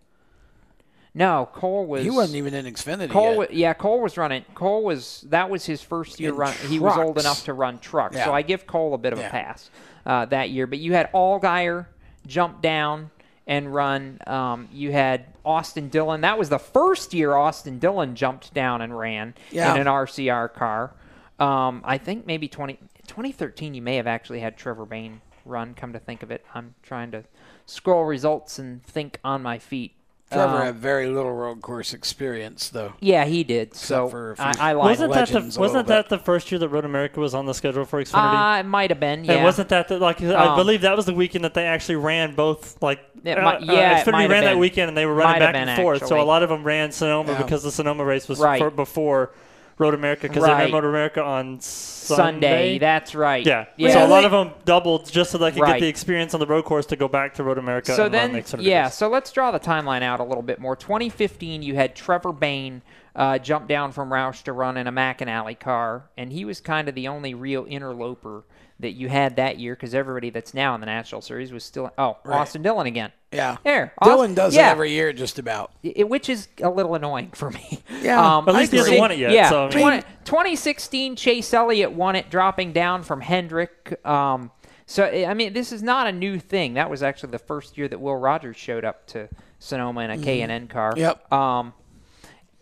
No, 1.17 1.49
Cole 1.55 1.87
was. 1.87 2.03
He 2.05 2.11
wasn't 2.11 2.37
even 2.37 2.53
in 2.55 2.67
Xfinity 2.67 3.09
Cole, 3.11 3.31
yet. 3.31 3.39
wa- 3.39 3.47
yeah, 3.51 3.73
Cole 3.73 4.01
was 4.03 4.17
running. 4.19 4.45
Cole 4.55 4.85
was 4.85 5.25
that 5.31 5.49
was 5.49 5.65
his 5.65 5.81
first 5.83 6.21
year 6.21 6.31
In 6.31 6.37
run. 6.37 6.53
He 6.69 6.79
was 6.79 6.97
old 6.99 7.19
enough 7.19 7.45
to 7.47 7.55
run 7.55 7.79
trucks, 7.79 8.17
so 8.17 8.33
I 8.35 8.43
give 8.43 8.67
Cole 8.67 8.93
a 8.95 8.99
bit 8.99 9.13
of 9.15 9.19
Yeah. 9.19 9.29
a 9.29 9.31
pass 9.31 9.71
uh, 10.05 10.27
that 10.27 10.51
year. 10.51 10.67
But 10.67 10.79
you 10.79 10.93
had 10.93 11.11
Allgaier 11.13 11.87
jump 12.27 12.61
down 12.61 13.11
and 13.47 13.73
run. 13.73 14.19
Um, 14.27 14.69
you 14.73 14.93
had 14.93 15.25
Austin 15.45 15.89
Dillon. 15.89 16.21
That 16.21 16.37
was 16.39 16.49
the 16.51 16.59
first 16.59 17.15
year 17.15 17.35
Austin 17.35 17.79
Dillon 17.79 18.15
jumped 18.15 18.53
down 18.53 18.83
and 18.83 18.97
ran 18.97 19.35
Yeah. 19.51 19.75
in 19.75 19.81
an 19.81 19.87
RCR 19.87 20.53
car. 20.53 20.93
Um, 21.39 21.81
I 21.85 21.97
think 21.99 22.27
maybe 22.27 22.49
20, 22.49 22.79
2013 23.07 23.73
you 23.75 23.81
may 23.83 23.97
have 23.97 24.07
actually 24.07 24.41
had 24.41 24.57
Trevor 24.57 24.85
Bayne 24.85 25.21
run. 25.45 25.75
Come 25.75 25.93
to 25.93 25.99
think 25.99 26.23
of 26.23 26.31
it, 26.31 26.45
I'm 26.55 26.75
trying 26.83 27.11
to 27.13 27.25
scroll 27.67 28.05
results 28.05 28.59
and 28.59 28.85
think 28.85 29.19
on 29.25 29.43
my 29.43 29.59
feet. 29.59 29.93
Trevor 30.33 30.57
Um, 30.57 30.63
had 30.67 30.75
very 30.77 31.07
little 31.07 31.33
road 31.33 31.63
course 31.63 31.95
experience, 31.95 32.69
though. 32.71 32.95
yeah, 33.01 33.25
he 33.27 33.45
did. 33.45 33.77
So 33.77 34.09
for 34.09 34.35
I, 34.41 34.53
I 34.59 34.73
like. 34.73 34.85
Wasn't 34.91 35.13
that 35.13 35.29
the, 35.29 35.35
legends 35.35 35.57
a 35.57 35.61
wasn't 35.61 35.87
little 35.87 36.03
that 36.03 36.09
the 36.09 36.19
first 36.19 36.51
year 36.51 36.59
that 36.59 36.69
Road 36.69 36.85
America 36.85 37.21
was 37.21 37.33
on 37.33 37.47
the 37.47 37.55
schedule 37.55 37.85
for 37.85 38.03
Xfinity? 38.03 38.57
Uh, 38.57 38.61
it 38.61 38.67
might 38.67 38.91
have 38.91 38.99
been. 38.99 39.25
Yeah. 39.25 39.35
And 39.35 39.45
wasn't 39.45 39.69
that 39.69 39.87
the, 39.87 39.99
like 40.01 40.21
I 40.21 40.47
Um, 40.49 40.57
believe 40.57 40.81
that 40.81 40.97
was 40.97 41.07
the 41.07 41.15
weekend 41.15 41.45
that 41.45 41.55
they 41.55 41.65
actually 41.65 41.97
ran 41.97 42.35
both 42.35 42.83
like 42.83 42.99
It 43.25 43.39
uh, 43.39 43.43
might- 43.43 43.63
uh, 43.69 43.73
yeah, 43.73 44.01
it 44.01 44.05
Xfinity 44.05 44.13
might 44.13 44.23
have 44.23 44.31
ran 44.33 44.45
that 44.45 44.51
been. 44.51 44.59
weekend 44.59 44.89
and 44.89 44.97
they 44.97 45.07
were 45.07 45.15
running 45.15 45.35
Might 45.41 45.43
have 45.43 45.53
back 45.55 45.61
and 45.69 45.77
been, 45.77 45.85
forth. 45.85 45.99
So 46.01 46.07
a 46.07 46.19
actually. 46.19 46.27
lot 46.27 46.43
of 46.43 46.49
them 46.49 46.65
ran 46.65 46.91
Sonoma 46.91 47.33
Yeah. 47.33 47.43
because 47.43 47.63
the 47.63 47.71
Sonoma 47.71 48.05
race 48.05 48.29
was 48.29 48.41
Right. 48.41 48.59
for, 48.59 48.71
before 48.71 49.31
Road 49.79 49.93
America 49.95 50.23
because 50.23 50.43
they 50.45 50.51
Right. 50.51 50.65
ran 50.65 50.73
Road 50.73 50.85
America 50.89 51.23
on 51.23 51.61
Sunday. 51.61 52.17
Sunday. 52.17 52.79
That's 52.79 53.15
right. 53.15 53.45
Yeah. 53.45 53.67
Yeah. 53.77 53.93
So 53.93 54.07
a 54.07 54.09
lot 54.09 54.25
of 54.25 54.31
them 54.33 54.53
doubled 54.65 55.11
just 55.11 55.31
so 55.31 55.39
they 55.39 55.53
could 55.53 55.61
Right. 55.61 55.75
get 55.75 55.81
the 55.81 55.89
experience 55.89 56.33
on 56.33 56.41
the 56.41 56.47
road 56.47 56.65
course 56.65 56.87
to 56.87 56.97
go 56.97 57.09
back 57.09 57.35
to 57.35 57.45
Road 57.45 57.59
America. 57.59 57.95
So 57.95 58.07
and 58.07 58.15
then, 58.15 58.33
the 58.33 58.63
yeah. 58.63 58.89
So 58.89 59.09
let's 59.09 59.31
draw 59.33 59.51
the 59.51 59.61
timeline 59.61 60.03
out 60.03 60.21
a 60.21 60.25
little 60.25 60.43
bit 60.43 60.59
more. 60.61 60.77
2015, 60.77 61.63
you 61.63 61.75
had 61.75 61.95
Trevor 61.95 62.33
Bayne 62.33 62.83
uh, 63.15 63.39
jump 63.39 63.69
down 63.69 63.93
from 63.93 64.11
Roush 64.11 64.43
to 64.45 64.53
run 64.53 64.77
in 64.77 64.87
a 64.87 64.93
McAnally 64.93 65.59
car, 65.59 66.05
and 66.17 66.33
he 66.33 66.45
was 66.45 66.61
kind 66.61 66.89
of 66.89 66.95
the 66.95 67.09
only 67.09 67.35
real 67.35 67.67
interloper 67.69 68.45
that 68.81 68.93
you 68.93 69.09
had 69.09 69.37
that 69.37 69.59
year 69.59 69.75
because 69.75 69.95
everybody 69.95 70.29
that's 70.31 70.53
now 70.53 70.75
in 70.75 70.81
the 70.81 70.87
National 70.87 71.23
Series 71.23 71.51
was 71.53 71.65
still. 71.65 71.91
Oh, 71.97 72.19
Right. 72.25 72.41
Austin 72.41 72.61
Dillon 72.63 72.87
again. 72.87 73.11
Yeah. 73.33 73.57
There. 73.65 73.93
Dillon 74.03 74.31
Aust- 74.33 74.37
does 74.37 74.55
yeah. 74.57 74.69
it 74.69 74.73
every 74.73 74.91
year, 74.93 75.13
just 75.15 75.39
about. 75.39 75.73
I- 75.85 76.03
which 76.05 76.29
is 76.29 76.49
a 76.63 76.69
little 76.69 76.95
annoying 76.95 77.31
for 77.35 77.51
me. 77.51 77.83
Yeah, 78.03 78.37
um, 78.37 78.49
At 78.49 78.55
least 78.55 78.73
he 78.73 78.79
hasn't 78.79 78.99
won 78.99 79.11
it 79.13 79.19
yet, 79.19 79.31
Yeah, 79.33 79.49
so, 79.49 79.65
I 79.67 79.69
mean- 79.71 79.81
20 79.81 80.03
2016, 80.25 81.17
Chase 81.17 81.53
Elliott 81.55 81.93
won 81.93 82.17
it, 82.17 82.29
dropping 82.31 82.73
down 82.73 83.03
from 83.03 83.21
Hendrick. 83.23 83.99
Um, 84.07 84.51
so 84.85 85.05
I 85.05 85.33
mean, 85.35 85.53
this 85.55 85.73
is 85.73 85.83
not 85.83 86.07
a 86.07 86.13
new 86.13 86.39
thing. 86.39 86.75
That 86.75 86.91
was 86.91 87.03
actually 87.03 87.31
the 87.31 87.39
first 87.39 87.77
year 87.79 87.89
that 87.89 87.99
Will 88.01 88.17
Rodgers 88.17 88.57
showed 88.57 88.85
up 88.85 89.07
to 89.09 89.29
Sonoma 89.59 90.03
in 90.03 90.11
a 90.11 90.17
Mhm. 90.17 90.43
and 90.43 90.53
N 90.53 90.69
car. 90.69 90.93
Yep. 90.97 91.33
Um, 91.33 91.73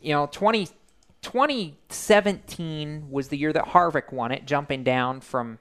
you 0.01 0.13
know, 0.15 0.29
20, 0.31 0.69
2017 1.23 3.11
was 3.11 3.29
the 3.29 3.37
year 3.37 3.53
that 3.53 3.67
Harvick 3.69 4.13
won 4.13 4.33
it, 4.33 4.47
jumping 4.47 4.85
down 4.85 5.21
from, 5.21 5.59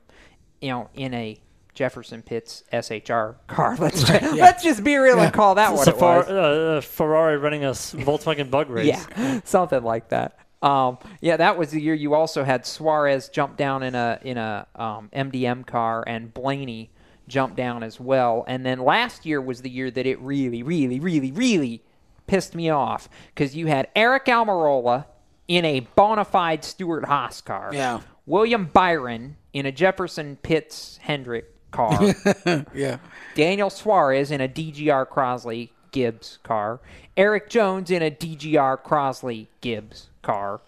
you 0.63 0.69
know, 0.69 0.89
in 0.95 1.13
a 1.13 1.39
Jefferson 1.73 2.21
Pitts 2.21 2.63
SHR 2.71 3.35
car. 3.47 3.75
Let's 3.77 4.07
let's 4.09 4.63
just 4.63 4.83
be 4.83 4.95
real 4.95 5.19
and 5.19 5.33
call 5.33 5.55
that 5.55 5.73
what 5.73 5.87
it 5.87 5.91
Safar- 5.91 6.19
was. 6.19 6.29
Uh, 6.29 6.81
Ferrari 6.83 7.37
running 7.37 7.63
a 7.65 7.71
Volkswagen 7.71 8.49
bug 8.49 8.69
race. 8.71 8.87
Yeah, 8.87 9.41
something 9.43 9.83
like 9.83 10.09
that. 10.09 10.37
Um, 10.61 10.97
yeah, 11.19 11.35
that 11.37 11.57
was 11.57 11.71
the 11.71 11.81
year 11.81 11.93
you 11.93 12.13
also 12.13 12.43
had 12.43 12.65
Suarez 12.65 13.27
jump 13.27 13.57
down 13.57 13.83
in 13.83 13.95
a 13.95 14.19
in 14.23 14.37
a 14.37 14.67
um, 14.75 15.09
MDM 15.13 15.65
car 15.65 16.03
and 16.07 16.33
Blaney 16.33 16.91
jump 17.27 17.55
down 17.55 17.83
as 17.83 17.99
well. 17.99 18.45
And 18.47 18.65
then 18.65 18.79
last 18.79 19.25
year 19.25 19.41
was 19.41 19.61
the 19.61 19.69
year 19.69 19.89
that 19.91 20.05
it 20.05 20.19
really, 20.21 20.63
really, 20.63 20.99
really, 20.99 21.31
really 21.31 21.83
pissed 22.27 22.53
me 22.55 22.69
off 22.69 23.09
because 23.33 23.55
you 23.55 23.67
had 23.67 23.93
Aric 23.95 24.25
Almirola 24.25 25.05
in 25.47 25.65
a 25.65 25.81
bona 25.95 26.25
fide 26.25 26.63
Stewart-Haas 26.63 27.41
car. 27.41 27.71
Yeah. 27.73 28.01
William 28.25 28.65
Byron 28.65 29.37
in 29.53 29.65
a 29.65 29.71
Jefferson 29.71 30.37
Pitts 30.41 30.97
Hendrick 31.01 31.45
car. 31.71 31.99
yeah. 32.73 32.97
Daniel 33.35 33.69
Suarez 33.69 34.31
in 34.31 34.41
a 34.41 34.47
DGR 34.47 35.07
Crosley 35.07 35.69
Gibbs 35.91 36.39
car, 36.43 36.79
Erik 37.15 37.49
Jones 37.49 37.91
in 37.91 38.01
a 38.01 38.09
DGR 38.11 38.81
Crosley 38.83 39.47
Gibbs 39.61 40.09
car, 40.23 40.59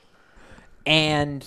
and 0.85 1.45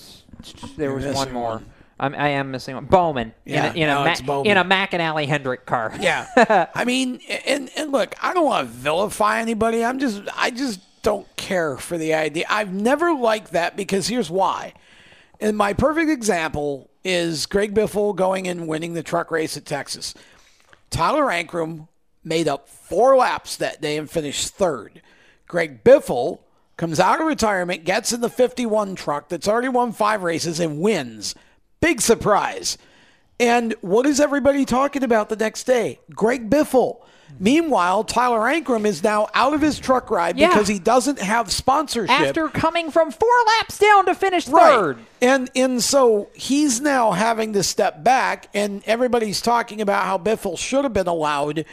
there 0.77 0.93
was 0.93 1.05
one 1.05 1.31
more. 1.31 1.49
one. 1.51 1.65
I'm, 2.01 2.15
I 2.15 2.29
am 2.29 2.51
missing 2.51 2.75
one. 2.75 2.85
Bowman 2.85 3.33
Yeah, 3.45 3.71
in 3.71 3.75
a, 3.75 3.79
in 3.83 3.89
a, 3.89 3.93
no, 3.93 4.03
Ma- 4.05 4.11
it's 4.11 4.21
Bowman. 4.21 4.51
in 4.51 4.57
a 4.57 4.63
McAnally 4.63 5.27
Hendrick 5.27 5.65
car. 5.65 5.93
Yeah. 5.99 6.67
I 6.73 6.85
mean, 6.85 7.19
and 7.45 7.69
and 7.75 7.91
look, 7.91 8.15
I 8.23 8.33
don't 8.33 8.45
want 8.45 8.67
to 8.67 8.73
vilify 8.73 9.39
anybody. 9.41 9.83
I'm 9.83 9.99
just 9.99 10.21
I 10.35 10.49
just 10.51 10.79
don't 11.01 11.27
care 11.35 11.75
for 11.77 11.97
the 11.97 12.13
idea. 12.13 12.45
I've 12.49 12.73
never 12.73 13.13
liked 13.13 13.51
that 13.51 13.75
because 13.75 14.07
here's 14.07 14.29
why. 14.29 14.73
And 15.39 15.57
my 15.57 15.73
perfect 15.73 16.09
example 16.09 16.89
is 17.03 17.45
Greg 17.45 17.73
Biffle 17.73 18.15
going 18.15 18.47
and 18.47 18.67
winning 18.67 18.93
the 18.93 19.03
truck 19.03 19.31
race 19.31 19.55
at 19.55 19.65
Texas. 19.65 20.13
Tyler 20.89 21.25
Ankrum 21.25 21.87
made 22.23 22.47
up 22.47 22.67
four 22.67 23.15
laps 23.15 23.55
that 23.57 23.81
day 23.81 23.97
and 23.97 24.09
finished 24.09 24.49
third. 24.49 25.01
Greg 25.47 25.83
Biffle 25.83 26.39
comes 26.77 26.99
out 26.99 27.21
of 27.21 27.27
retirement, 27.27 27.85
gets 27.85 28.11
in 28.11 28.21
the 28.21 28.29
51 28.29 28.95
truck 28.95 29.29
that's 29.29 29.47
already 29.47 29.69
won 29.69 29.91
five 29.91 30.23
races 30.23 30.59
and 30.59 30.81
wins. 30.81 31.35
Big 31.81 32.01
surprise. 32.01 32.77
And 33.39 33.73
what 33.81 34.05
is 34.05 34.19
everybody 34.19 34.65
talking 34.65 35.03
about 35.03 35.29
the 35.29 35.35
next 35.35 35.63
day? 35.63 35.99
Greg 36.13 36.49
Biffle. 36.49 37.01
Meanwhile, 37.37 38.03
Tyler 38.05 38.39
Ankrum 38.41 38.85
is 38.85 39.03
now 39.03 39.27
out 39.33 39.53
of 39.53 39.61
his 39.61 39.79
truck 39.79 40.09
ride 40.09 40.37
Yeah. 40.37 40.49
because 40.49 40.67
he 40.67 40.79
doesn't 40.79 41.19
have 41.19 41.51
sponsorship. 41.51 42.09
After 42.19 42.47
coming 42.49 42.91
from 42.91 43.11
four 43.11 43.29
laps 43.59 43.77
down 43.77 44.05
to 44.07 44.15
finish 44.15 44.47
Right. 44.47 44.73
third. 44.73 44.97
And 45.21 45.49
and 45.55 45.83
so 45.83 46.29
he's 46.33 46.81
now 46.81 47.11
having 47.11 47.53
to 47.53 47.63
step 47.63 48.03
back 48.03 48.47
and 48.53 48.81
everybody's 48.85 49.41
talking 49.41 49.79
about 49.81 50.05
how 50.05 50.17
Biffle 50.17 50.57
should 50.57 50.83
have 50.83 50.93
been 50.93 51.07
allowed 51.07 51.65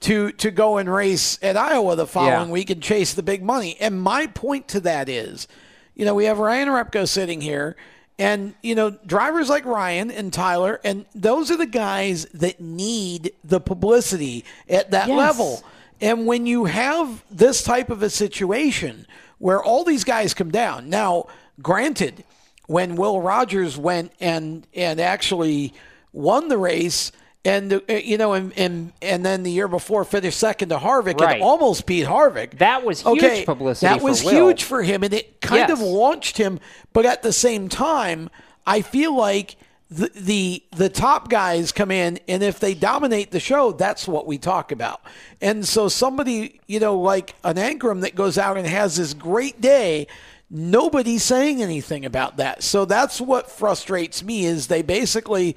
to 0.00 0.32
to 0.32 0.50
go 0.50 0.78
and 0.78 0.92
race 0.92 1.38
at 1.42 1.56
Iowa 1.56 1.96
the 1.96 2.06
following 2.06 2.48
Yeah. 2.48 2.52
week 2.52 2.70
and 2.70 2.82
chase 2.82 3.12
the 3.12 3.22
big 3.22 3.42
money. 3.42 3.76
And 3.80 4.00
my 4.00 4.26
point 4.26 4.68
to 4.68 4.80
that 4.80 5.08
is, 5.08 5.46
you 5.94 6.04
know, 6.06 6.14
we 6.14 6.24
have 6.24 6.38
Ryan 6.38 6.68
Repko 6.68 7.06
sitting 7.06 7.40
here 7.42 7.76
and 8.20 8.54
you 8.62 8.74
know, 8.76 8.90
drivers 8.90 9.48
like 9.48 9.64
Ryan 9.64 10.10
and 10.12 10.32
Tyler 10.32 10.80
and 10.84 11.06
those 11.14 11.50
are 11.50 11.56
the 11.56 11.66
guys 11.66 12.26
that 12.34 12.60
need 12.60 13.32
the 13.42 13.58
publicity 13.60 14.44
at 14.68 14.92
that 14.92 15.08
Yes. 15.08 15.16
level. 15.18 15.64
And 16.00 16.26
when 16.26 16.46
you 16.46 16.66
have 16.66 17.24
this 17.30 17.62
type 17.62 17.90
of 17.90 18.02
a 18.02 18.10
situation 18.10 19.06
where 19.38 19.62
all 19.62 19.84
these 19.84 20.04
guys 20.04 20.34
come 20.34 20.50
down, 20.50 20.88
now, 20.88 21.26
granted, 21.60 22.24
when 22.66 22.94
Will 22.94 23.20
Rodgers 23.20 23.76
went 23.76 24.12
and 24.20 24.66
and 24.74 25.00
actually 25.00 25.72
won 26.12 26.48
the 26.48 26.58
race, 26.58 27.12
and 27.44 27.72
uh, 27.72 27.80
you 27.88 28.18
know, 28.18 28.34
and, 28.34 28.52
and 28.58 28.92
and 29.00 29.24
then 29.24 29.42
the 29.42 29.50
year 29.50 29.68
before 29.68 30.04
finished 30.04 30.38
second 30.38 30.68
to 30.70 30.76
Harvick 30.76 31.18
Right. 31.20 31.34
and 31.36 31.42
almost 31.42 31.86
beat 31.86 32.06
Harvick. 32.06 32.58
That 32.58 32.84
was 32.84 33.00
huge 33.02 33.22
okay, 33.24 33.44
publicity 33.44 33.86
That 33.86 34.00
for 34.00 34.04
was 34.04 34.22
Will. 34.24 34.32
huge 34.32 34.64
for 34.64 34.82
him, 34.82 35.02
and 35.02 35.14
it 35.14 35.40
kind 35.40 35.70
of 35.70 35.80
launched 35.80 36.36
him. 36.36 36.60
But 36.92 37.06
at 37.06 37.22
the 37.22 37.32
same 37.32 37.68
time, 37.68 38.28
I 38.66 38.82
feel 38.82 39.16
like 39.16 39.56
the, 39.90 40.10
the 40.14 40.62
the 40.76 40.88
top 40.90 41.30
guys 41.30 41.72
come 41.72 41.90
in, 41.90 42.20
and 42.28 42.42
if 42.42 42.60
they 42.60 42.74
dominate 42.74 43.30
the 43.30 43.40
show, 43.40 43.72
that's 43.72 44.06
what 44.06 44.26
we 44.26 44.36
talk 44.38 44.70
about. 44.70 45.00
And 45.40 45.66
so 45.66 45.88
somebody, 45.88 46.60
you 46.66 46.78
know, 46.78 46.98
like 47.00 47.34
an 47.42 47.56
Ankrum 47.56 48.02
that 48.02 48.14
goes 48.14 48.36
out 48.38 48.58
and 48.58 48.66
has 48.66 48.96
this 48.96 49.14
great 49.14 49.60
day, 49.60 50.06
nobody's 50.50 51.22
saying 51.22 51.62
anything 51.62 52.04
about 52.04 52.36
that. 52.36 52.62
So 52.62 52.84
that's 52.84 53.20
what 53.20 53.50
frustrates 53.50 54.22
me 54.22 54.44
is 54.44 54.66
they 54.66 54.82
basically 54.82 55.56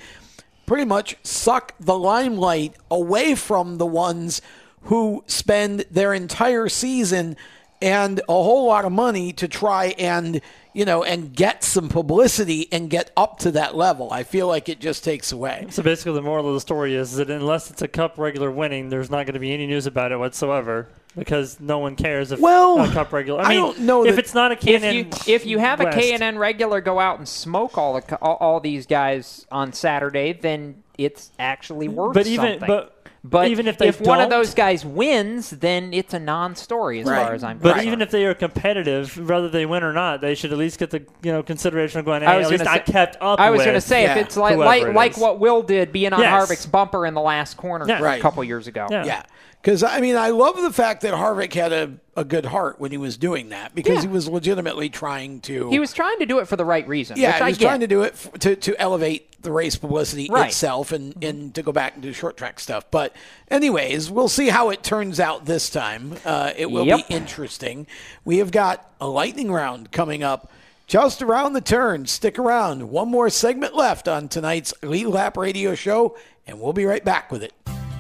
pretty 0.66 0.86
much 0.86 1.16
suck 1.24 1.74
the 1.80 1.98
limelight 1.98 2.76
away 2.90 3.36
from 3.36 3.78
the 3.78 3.86
ones 3.86 4.42
who 4.84 5.24
spend 5.28 5.86
their 5.92 6.14
entire 6.14 6.68
season 6.70 7.36
and 7.84 8.20
a 8.22 8.32
whole 8.32 8.66
lot 8.66 8.86
of 8.86 8.92
money 8.94 9.34
to 9.34 9.48
try 9.48 9.88
and 10.00 10.40
you 10.74 10.86
know 10.86 11.04
and 11.04 11.36
get 11.36 11.64
some 11.64 11.90
publicity 11.90 12.68
and 12.72 12.90
get 12.90 13.12
up 13.18 13.38
to 13.40 13.52
that 13.52 13.76
level. 13.76 14.12
I 14.12 14.24
feel 14.24 14.48
like 14.48 14.70
it 14.70 14.80
just 14.80 15.04
takes 15.04 15.32
away. 15.32 15.68
So 15.70 15.84
basically, 15.84 16.14
the 16.14 16.22
moral 16.22 16.48
of 16.48 16.54
the 16.54 16.62
story 16.62 16.96
is 16.96 17.16
that 17.18 17.30
unless 17.30 17.70
it's 17.70 17.82
a 17.82 17.88
cup 17.88 18.18
regular 18.18 18.50
winning, 18.50 18.90
there's 18.90 19.12
not 19.12 19.26
going 19.26 19.34
to 19.34 19.40
be 19.40 19.54
any 19.54 19.68
news 19.68 19.86
about 19.86 20.12
it 20.14 20.18
whatsoever 20.18 20.88
because 21.16 21.60
no 21.60 21.78
one 21.78 21.96
cares 21.96 22.32
if 22.32 22.40
Well, 22.40 22.80
a 22.84 22.92
cup 22.92 23.12
regular. 23.14 23.42
I, 23.42 23.44
I 23.44 23.50
mean, 23.50 23.58
don't 23.60 23.80
know 23.82 24.06
if 24.06 24.16
that- 24.16 24.24
it's 24.24 24.34
not 24.34 24.52
a 24.52 24.56
if 24.56 24.62
K&N 24.62 24.96
you 24.96 25.06
if 25.28 25.46
you 25.46 25.60
have 25.60 25.82
a 25.82 25.84
West. 25.84 25.98
K&N 26.00 26.38
regular 26.40 26.80
go 26.82 27.00
out 27.00 27.20
and 27.20 27.28
smoke 27.28 27.78
all 27.78 28.00
the 28.00 28.18
all, 28.22 28.38
all 28.40 28.60
these 28.62 28.86
guys 28.88 29.46
on 29.52 29.74
Saturday, 29.74 30.32
then 30.34 30.82
it's 30.98 31.32
actually 31.38 31.88
worth 31.90 32.14
but 32.14 32.26
even 32.28 32.60
something. 32.60 32.68
but 32.68 33.03
But 33.26 33.48
Even 33.48 33.68
if 33.68 33.78
they 33.78 33.90
one 33.92 34.20
of 34.20 34.30
those 34.30 34.54
guys 34.54 34.86
wins, 34.86 35.52
then 35.52 35.94
it's 35.94 36.14
a 36.14 36.20
non-story 36.20 37.00
as 37.00 37.06
far 37.08 37.34
as 37.34 37.42
I'm 37.42 37.58
concerned. 37.58 37.62
But 37.62 37.70
concerned. 37.70 37.88
even 37.88 38.02
if 38.02 38.12
they 38.12 38.26
are 38.26 38.34
competitive, 38.34 39.30
whether 39.30 39.48
they 39.48 39.66
win 39.66 39.82
or 39.82 39.94
not, 39.94 40.20
they 40.20 40.36
should 40.36 40.52
at 40.52 40.58
least 40.58 40.78
get 40.78 40.90
the 40.90 41.06
you 41.22 41.32
know 41.32 41.42
consideration 41.42 42.00
of 42.00 42.06
going. 42.06 42.22
Hey, 42.22 42.28
I 42.28 42.38
was 42.38 42.48
at 42.48 42.52
least 42.52 42.64
gonna 42.66 42.76
I 42.76 42.80
kept 42.80 43.16
up. 43.22 43.40
I 43.40 43.50
was 43.50 43.62
going 43.62 43.76
to 43.76 43.82
say 43.82 44.04
if 44.12 44.18
it's 44.18 44.36
like 44.36 44.58
like, 44.58 44.84
it 44.84 44.94
like 44.94 45.16
what 45.18 45.40
Will 45.40 45.62
did 45.64 45.94
being 45.94 46.12
on 46.12 46.20
Yes. 46.20 46.32
Harvick's 46.50 46.66
bumper 46.66 47.06
in 47.06 47.14
the 47.14 47.22
last 47.22 47.56
corner 47.56 47.86
Yeah. 47.88 48.00
a 48.00 48.04
Right. 48.04 48.22
couple 48.22 48.44
years 48.44 48.68
ago. 48.68 48.88
Yeah. 48.92 49.24
Because, 49.64 49.82
I 49.82 50.02
mean, 50.02 50.18
I 50.18 50.28
love 50.32 50.62
the 50.62 50.74
fact 50.74 51.04
that 51.04 51.14
Harvick 51.14 51.54
had 51.54 51.72
a, 51.72 51.94
a 52.18 52.26
good 52.26 52.44
heart 52.44 52.82
when 52.82 52.92
he 52.92 52.98
was 52.98 53.16
doing 53.16 53.48
that 53.50 53.74
because 53.74 53.96
Yeah. 53.96 54.02
he 54.02 54.08
was 54.10 54.28
legitimately 54.28 54.90
trying 54.90 55.40
to. 55.42 55.70
He 55.70 55.80
was 55.80 55.94
trying 55.94 56.20
to 56.20 56.26
do 56.26 56.40
it 56.40 56.50
for 56.50 56.58
the 56.58 56.66
right 56.66 56.86
reason. 56.86 57.18
yeah, 57.18 57.38
he 57.38 57.42
I 57.44 57.48
was 57.48 57.58
get. 57.58 57.68
trying 57.68 57.80
to 57.80 57.88
do 57.88 58.02
it 58.02 58.12
f- 58.14 58.34
to, 58.40 58.58
to 58.58 58.78
elevate 58.78 59.42
the 59.42 59.54
race 59.54 59.78
publicity 59.78 60.28
Right. 60.30 60.48
itself 60.48 60.92
and, 60.92 61.16
and 61.24 61.56
to 61.56 61.64
go 61.64 61.72
back 61.72 61.94
and 61.94 62.04
do 62.04 62.12
short 62.12 62.36
track 62.36 62.60
stuff. 62.60 62.84
But, 62.92 63.16
anyways, 63.50 64.12
we'll 64.12 64.28
see 64.28 64.50
how 64.50 64.70
it 64.70 64.84
turns 64.84 65.22
out 65.22 65.46
this 65.46 65.70
time. 65.70 66.18
Uh, 66.26 66.52
it 66.58 66.70
will 66.70 66.86
Yep. 66.86 67.08
be 67.08 67.14
interesting. 67.16 67.88
We 68.26 68.40
have 68.40 68.52
got 68.52 68.86
a 69.00 69.08
lightning 69.08 69.50
round 69.50 69.94
coming 69.94 70.24
up 70.24 70.52
just 70.88 71.22
around 71.22 71.54
the 71.54 71.62
turn. 71.62 72.06
Stick 72.08 72.38
around. 72.38 72.90
One 72.90 73.08
more 73.08 73.30
segment 73.30 73.78
left 73.78 74.10
on 74.10 74.28
tonight's 74.28 74.74
Lead 74.84 75.06
Lap 75.08 75.38
Radio 75.38 75.74
Show, 75.74 76.18
and 76.46 76.60
we'll 76.60 76.74
be 76.74 76.84
right 76.84 77.06
back 77.06 77.32
with 77.32 77.44
it. 77.44 77.54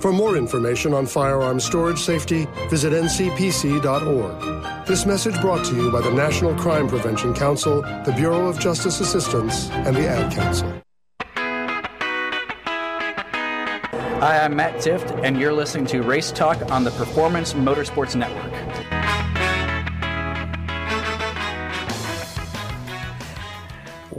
For 0.00 0.12
more 0.14 0.36
information 0.36 0.94
on 0.94 1.04
firearm 1.04 1.60
storage 1.60 1.98
safety, 1.98 2.46
visit 2.70 2.94
ncpc.org. 2.94 4.86
This 4.86 5.04
message 5.04 5.38
brought 5.42 5.62
to 5.66 5.76
you 5.76 5.92
by 5.92 6.00
the 6.00 6.10
National 6.10 6.54
Crime 6.54 6.88
Prevention 6.88 7.34
Council, 7.34 7.82
the 7.82 8.14
Bureau 8.16 8.46
of 8.46 8.58
Justice 8.58 9.00
Assistance, 9.00 9.68
and 9.70 9.94
the 9.94 10.08
Ad 10.08 10.32
Council. 10.32 10.72
Hi, 14.20 14.42
I'm 14.42 14.56
Matt 14.56 14.76
Tifft, 14.76 15.22
and 15.22 15.38
you're 15.38 15.52
listening 15.52 15.84
to 15.88 16.00
Race 16.02 16.32
Talk 16.32 16.70
on 16.70 16.82
the 16.82 16.92
Performance 16.92 17.52
Motorsports 17.52 18.16
Network. 18.16 18.69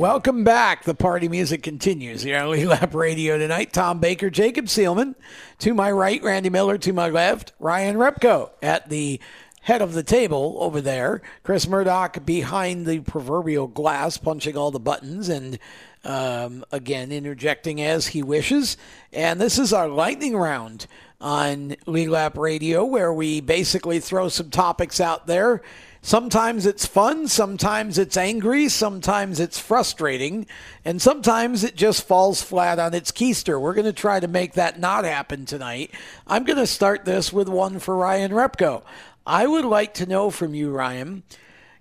Welcome 0.01 0.43
back. 0.43 0.83
The 0.83 0.95
party 0.95 1.29
music 1.29 1.61
continues 1.61 2.23
here 2.23 2.39
on 2.39 2.49
Lead 2.49 2.65
Lap 2.65 2.95
Radio 2.95 3.37
tonight. 3.37 3.71
Tom 3.71 3.99
Baker, 3.99 4.31
Jacob 4.31 4.65
Seelman. 4.65 5.13
To 5.59 5.75
my 5.75 5.91
right, 5.91 6.23
Randy 6.23 6.49
Miller. 6.49 6.79
To 6.79 6.91
my 6.91 7.07
left, 7.07 7.53
Ryan 7.59 7.97
Repko 7.97 8.49
at 8.63 8.89
the 8.89 9.19
head 9.61 9.79
of 9.79 9.93
the 9.93 10.01
table 10.01 10.57
over 10.59 10.81
there. 10.81 11.21
Chris 11.43 11.67
Murdoch 11.67 12.25
behind 12.25 12.87
the 12.87 13.01
proverbial 13.01 13.67
glass, 13.67 14.17
punching 14.17 14.57
all 14.57 14.71
the 14.71 14.79
buttons 14.79 15.29
and 15.29 15.59
um, 16.03 16.65
again 16.71 17.11
interjecting 17.11 17.79
as 17.79 18.07
he 18.07 18.23
wishes. 18.23 18.77
And 19.13 19.39
this 19.39 19.59
is 19.59 19.71
our 19.71 19.87
lightning 19.87 20.35
round 20.35 20.87
on 21.19 21.75
Lead 21.85 22.09
Lap 22.09 22.39
Radio, 22.39 22.83
where 22.83 23.13
we 23.13 23.39
basically 23.39 23.99
throw 23.99 24.29
some 24.29 24.49
topics 24.49 24.99
out 24.99 25.27
there. 25.27 25.61
Sometimes 26.03 26.65
it's 26.65 26.85
fun, 26.87 27.27
sometimes 27.27 27.99
it's 27.99 28.17
angry, 28.17 28.67
sometimes 28.69 29.39
it's 29.39 29.59
frustrating, 29.59 30.47
and 30.83 30.99
sometimes 30.99 31.63
it 31.63 31.75
just 31.75 32.07
falls 32.07 32.41
flat 32.41 32.79
on 32.79 32.95
its 32.95 33.11
keister. 33.11 33.61
We're 33.61 33.75
going 33.75 33.85
to 33.85 33.93
try 33.93 34.19
to 34.19 34.27
make 34.27 34.53
that 34.53 34.79
not 34.79 35.05
happen 35.05 35.45
tonight. 35.45 35.91
I'm 36.25 36.43
going 36.43 36.57
to 36.57 36.65
start 36.65 37.05
this 37.05 37.31
with 37.31 37.47
one 37.47 37.77
for 37.77 37.95
Ryan 37.95 38.31
Repko. 38.31 38.81
I 39.27 39.45
would 39.45 39.65
like 39.65 39.93
to 39.95 40.07
know 40.07 40.31
from 40.31 40.55
you, 40.55 40.71
Ryan. 40.71 41.21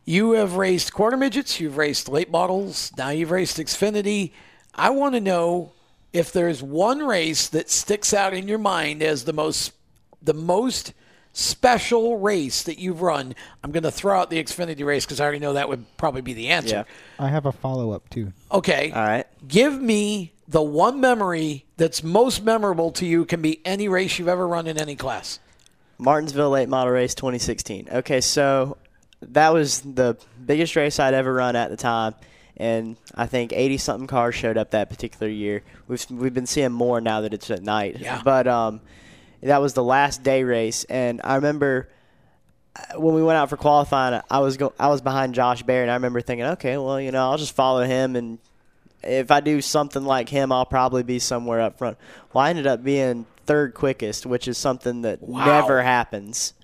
You 0.05 0.33
have 0.33 0.57
raced 0.57 0.93
quarter 0.93 1.17
midgets, 1.17 1.59
you've 1.59 1.79
raced 1.79 2.07
late 2.07 2.31
models, 2.31 2.93
now 2.99 3.09
you've 3.09 3.31
raced 3.31 3.57
Xfinity. 3.57 4.33
I 4.75 4.91
want 4.91 5.15
to 5.15 5.21
know 5.21 5.73
if 6.13 6.31
there's 6.31 6.63
one 6.63 6.99
race 6.99 7.49
that 7.49 7.71
sticks 7.71 8.13
out 8.13 8.35
in 8.35 8.49
your 8.49 8.59
mind 8.59 9.03
as 9.03 9.25
the 9.25 9.33
most 9.33 9.73
the 10.23 10.35
most 10.35 10.93
special 11.33 12.19
race 12.19 12.63
that 12.65 12.79
you've 12.79 13.03
run. 13.03 13.35
I'm 13.63 13.73
going 13.73 13.85
to 13.85 13.91
throw 13.91 14.19
out 14.19 14.31
the 14.31 14.43
Xfinity 14.43 14.85
race 14.85 15.05
because 15.05 15.21
I 15.21 15.25
already 15.25 15.39
know 15.39 15.53
that 15.55 15.69
would 15.69 15.85
probably 15.97 16.23
be 16.23 16.35
the 16.35 16.49
answer. 16.49 16.87
Yeah. 16.87 17.25
I 17.25 17.29
have 17.29 17.47
a 17.47 17.53
follow 17.53 17.93
up 17.93 18.09
too. 18.11 18.33
Okay. 18.51 18.91
All 18.91 19.05
right. 19.05 19.27
Give 19.47 19.81
me 19.81 20.33
the 20.49 20.63
one 20.63 21.01
memory 21.01 21.65
that's 21.77 22.03
most 22.03 22.43
memorable 22.43 22.91
to 22.93 23.07
you 23.07 23.25
can 23.25 23.41
be 23.41 23.61
any 23.65 23.89
race 23.89 24.19
you've 24.19 24.29
ever 24.29 24.47
run 24.47 24.67
in 24.67 24.79
any 24.79 24.97
class. 24.97 25.39
Martinsville 25.99 26.51
Late 26.51 26.69
Model 26.69 26.93
Race 26.93 27.15
2016. 27.15 27.89
Okay, 27.93 28.21
so 28.21 28.79
that 29.23 29.53
was 29.53 29.83
the 29.83 30.17
biggest 30.45 30.75
race 30.75 30.99
I'd 30.99 31.15
ever 31.15 31.33
run 31.33 31.57
at 31.57 31.71
the 31.71 31.77
time, 31.77 32.15
and 32.57 32.97
I 33.15 33.27
think 33.27 33.53
80 33.53 33.79
something 33.79 34.07
cars 34.07 34.35
showed 34.35 34.57
up 34.57 34.71
that 34.71 34.89
particular 34.89 35.31
year. 35.31 35.63
We've 35.89 36.05
we've 36.11 36.35
been 36.35 36.47
seeing 36.47 36.73
more 36.73 37.01
now 37.01 37.21
that 37.21 37.35
it's 37.35 37.51
at 37.51 37.63
night. 37.63 37.99
Yeah. 38.01 38.23
But 38.25 38.49
um, 38.49 38.81
that 39.43 39.61
was 39.61 39.75
the 39.75 39.85
last 39.85 40.23
day 40.23 40.45
race, 40.45 40.85
and 40.85 41.21
I 41.25 41.37
remember 41.37 41.89
uh, 42.77 42.99
when 43.01 43.15
we 43.15 43.23
went 43.23 43.37
out 43.37 43.49
for 43.51 43.57
qualifying, 43.57 44.21
I 44.31 44.41
was 44.41 44.57
go 44.57 44.73
I 44.79 44.89
was 44.89 45.01
behind 45.01 45.35
Josh 45.35 45.63
Berry, 45.63 45.83
and 45.83 45.91
I 45.91 45.95
remember 45.95 46.21
thinking, 46.21 46.47
okay, 46.47 46.77
well, 46.77 47.01
you 47.01 47.11
know, 47.11 47.31
I'll 47.31 47.39
just 47.39 47.55
follow 47.55 47.85
him, 47.85 48.17
and 48.17 48.39
if 49.03 49.31
I 49.31 49.41
do 49.41 49.61
something 49.61 50.05
like 50.05 50.29
him, 50.29 50.53
I'll 50.53 50.67
probably 50.67 51.03
be 51.03 51.19
somewhere 51.19 51.61
up 51.61 51.79
front. 51.79 51.97
Well, 52.33 52.45
I 52.45 52.51
ended 52.51 52.67
up 52.67 52.85
being 52.85 53.27
third 53.47 53.75
quickest, 53.75 54.27
which 54.27 54.47
is 54.47 54.59
something 54.59 55.03
that 55.03 55.23
Wow. 55.23 55.45
never 55.45 55.83
happens. 55.83 56.55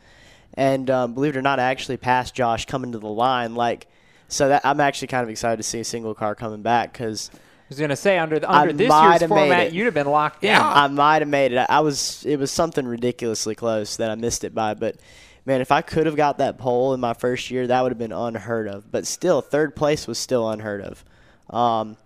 And 0.54 0.88
um, 0.90 1.14
believe 1.14 1.34
it 1.34 1.38
or 1.38 1.42
not, 1.42 1.58
I 1.58 1.64
actually 1.64 1.96
passed 1.96 2.34
Josh 2.34 2.66
coming 2.66 2.92
to 2.92 2.98
the 2.98 3.08
line. 3.08 3.54
Like, 3.54 3.86
so 4.28 4.48
that 4.48 4.64
I'm 4.64 4.80
actually 4.80 5.08
kind 5.08 5.22
of 5.22 5.30
excited 5.30 5.56
to 5.58 5.62
see 5.62 5.80
a 5.80 5.84
single 5.84 6.14
car 6.14 6.34
coming 6.34 6.62
back 6.62 6.92
because. 6.92 7.30
I 7.66 7.68
was 7.70 7.80
gonna 7.80 7.96
say 7.96 8.16
under 8.16 8.38
the, 8.38 8.48
under 8.48 8.70
I 8.70 8.72
this 8.72 8.92
year's 9.20 9.28
format, 9.28 9.72
you'd 9.72 9.86
have 9.86 9.94
been 9.94 10.06
locked 10.06 10.44
in. 10.44 10.54
I 10.54 10.86
might 10.86 11.22
have 11.22 11.28
made 11.28 11.50
it. 11.50 11.66
I 11.68 11.80
was. 11.80 12.24
It 12.24 12.38
was 12.38 12.52
something 12.52 12.86
ridiculously 12.86 13.56
close 13.56 13.96
that 13.96 14.08
I 14.08 14.14
missed 14.14 14.44
it 14.44 14.54
by. 14.54 14.74
But 14.74 14.96
man, 15.44 15.60
if 15.60 15.72
I 15.72 15.82
could 15.82 16.06
have 16.06 16.14
got 16.14 16.38
that 16.38 16.58
pole 16.58 16.94
in 16.94 17.00
my 17.00 17.12
first 17.12 17.50
year, 17.50 17.66
that 17.66 17.82
would 17.82 17.90
have 17.90 17.98
been 17.98 18.12
unheard 18.12 18.68
of. 18.68 18.92
But 18.92 19.04
still, 19.04 19.40
third 19.40 19.74
place 19.74 20.06
was 20.06 20.16
still 20.16 20.48
unheard 20.48 20.80
of. 20.80 21.04
Um, 21.50 21.96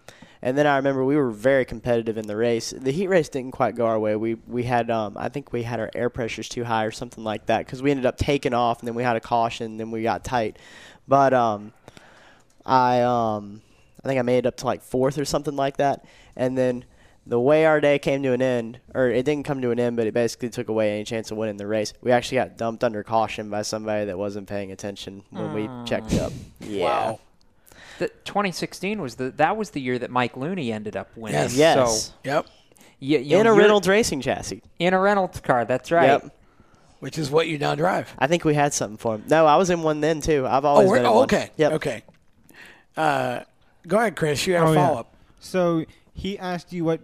and 0.40 0.56
then 0.56 0.66
I 0.66 0.76
remember 0.76 1.04
we 1.04 1.16
were 1.16 1.30
very 1.30 1.66
competitive 1.66 2.16
in 2.16 2.26
the 2.26 2.36
race. 2.36 2.70
The 2.70 2.90
heat 2.90 3.08
race 3.08 3.28
didn't 3.28 3.52
quite 3.52 3.74
go 3.74 3.84
our 3.84 3.98
way. 3.98 4.16
We 4.16 4.36
we 4.46 4.62
had 4.62 4.90
um, 4.90 5.14
I 5.18 5.28
think 5.28 5.52
we 5.52 5.62
had 5.62 5.78
our 5.78 5.90
air 5.94 6.08
pressures 6.08 6.48
too 6.48 6.64
high 6.64 6.84
or 6.84 6.90
something 6.90 7.22
like 7.22 7.44
that 7.46 7.66
because 7.66 7.82
we 7.82 7.90
ended 7.90 8.06
up 8.06 8.16
taking 8.16 8.54
off 8.54 8.78
and 8.78 8.88
then 8.88 8.94
we 8.94 9.02
had 9.02 9.16
a 9.16 9.20
caution 9.20 9.72
and 9.72 9.80
then 9.80 9.90
we 9.90 10.02
got 10.02 10.24
tight. 10.24 10.58
But 11.06 11.34
um, 11.34 11.74
I 12.64 13.02
um 13.02 13.60
I 14.04 14.08
think 14.08 14.18
I 14.18 14.22
made 14.22 14.38
it 14.38 14.46
up 14.46 14.56
to 14.58 14.66
like 14.66 14.82
fourth 14.82 15.18
or 15.18 15.24
something 15.24 15.56
like 15.56 15.76
that. 15.76 16.04
And 16.36 16.56
then 16.56 16.84
the 17.26 17.38
way 17.38 17.66
our 17.66 17.80
day 17.80 17.98
came 17.98 18.22
to 18.22 18.32
an 18.32 18.42
end, 18.42 18.80
or 18.94 19.08
it 19.08 19.24
didn't 19.24 19.44
come 19.44 19.60
to 19.62 19.70
an 19.70 19.78
end, 19.78 19.96
but 19.96 20.06
it 20.06 20.14
basically 20.14 20.48
took 20.48 20.68
away 20.68 20.94
any 20.94 21.04
chance 21.04 21.30
of 21.30 21.36
winning 21.36 21.58
the 21.58 21.66
race. 21.66 21.92
We 22.00 22.12
actually 22.12 22.38
got 22.38 22.56
dumped 22.56 22.82
under 22.82 23.02
caution 23.02 23.50
by 23.50 23.62
somebody 23.62 24.06
that 24.06 24.18
wasn't 24.18 24.48
paying 24.48 24.72
attention 24.72 25.22
when 25.30 25.52
we 25.52 25.68
checked 25.86 26.14
up. 26.14 26.32
Yeah. 26.60 26.84
Wow. 26.84 27.20
The 27.98 28.08
2016 28.24 29.02
was 29.02 29.16
the 29.16 29.30
that 29.32 29.58
was 29.58 29.70
the 29.70 29.80
year 29.80 29.98
that 29.98 30.10
Mike 30.10 30.36
Looney 30.36 30.72
ended 30.72 30.96
up 30.96 31.14
winning. 31.16 31.38
Yes. 31.38 31.54
Yes. 31.54 32.04
So, 32.06 32.12
Yep. 32.24 32.46
you, 32.98 33.18
you 33.18 33.36
In 33.36 33.44
know, 33.44 33.52
a 33.52 33.56
Reynolds 33.56 33.86
racing 33.86 34.22
chassis. 34.22 34.62
In 34.78 34.94
a 34.94 34.98
Reynolds 34.98 35.40
car. 35.40 35.66
That's 35.66 35.92
right. 35.92 36.06
Yep. 36.06 36.34
Which 37.00 37.18
is 37.18 37.30
what 37.30 37.48
you 37.48 37.58
now 37.58 37.74
drive. 37.74 38.14
I 38.18 38.26
think 38.26 38.44
we 38.44 38.54
had 38.54 38.72
something 38.72 38.96
for 38.96 39.16
him. 39.16 39.24
No, 39.28 39.46
I 39.46 39.56
was 39.56 39.68
in 39.68 39.82
one 39.82 40.00
then 40.00 40.22
too. 40.22 40.46
I've 40.46 40.64
always 40.64 40.88
oh, 40.88 40.92
been 40.94 41.00
in 41.02 41.06
oh, 41.06 41.14
one. 41.14 41.24
okay. 41.24 41.50
Yep. 41.56 41.72
Okay. 41.72 42.02
Uh, 42.96 43.40
go 43.86 43.98
ahead, 43.98 44.16
Chris. 44.16 44.46
You 44.46 44.54
have 44.54 44.68
Oh, 44.68 44.72
a 44.72 44.74
yeah. 44.74 44.86
follow 44.86 45.00
up. 45.00 45.14
So 45.40 45.84
he 46.14 46.38
asked 46.38 46.72
you 46.72 46.84
what 46.84 47.00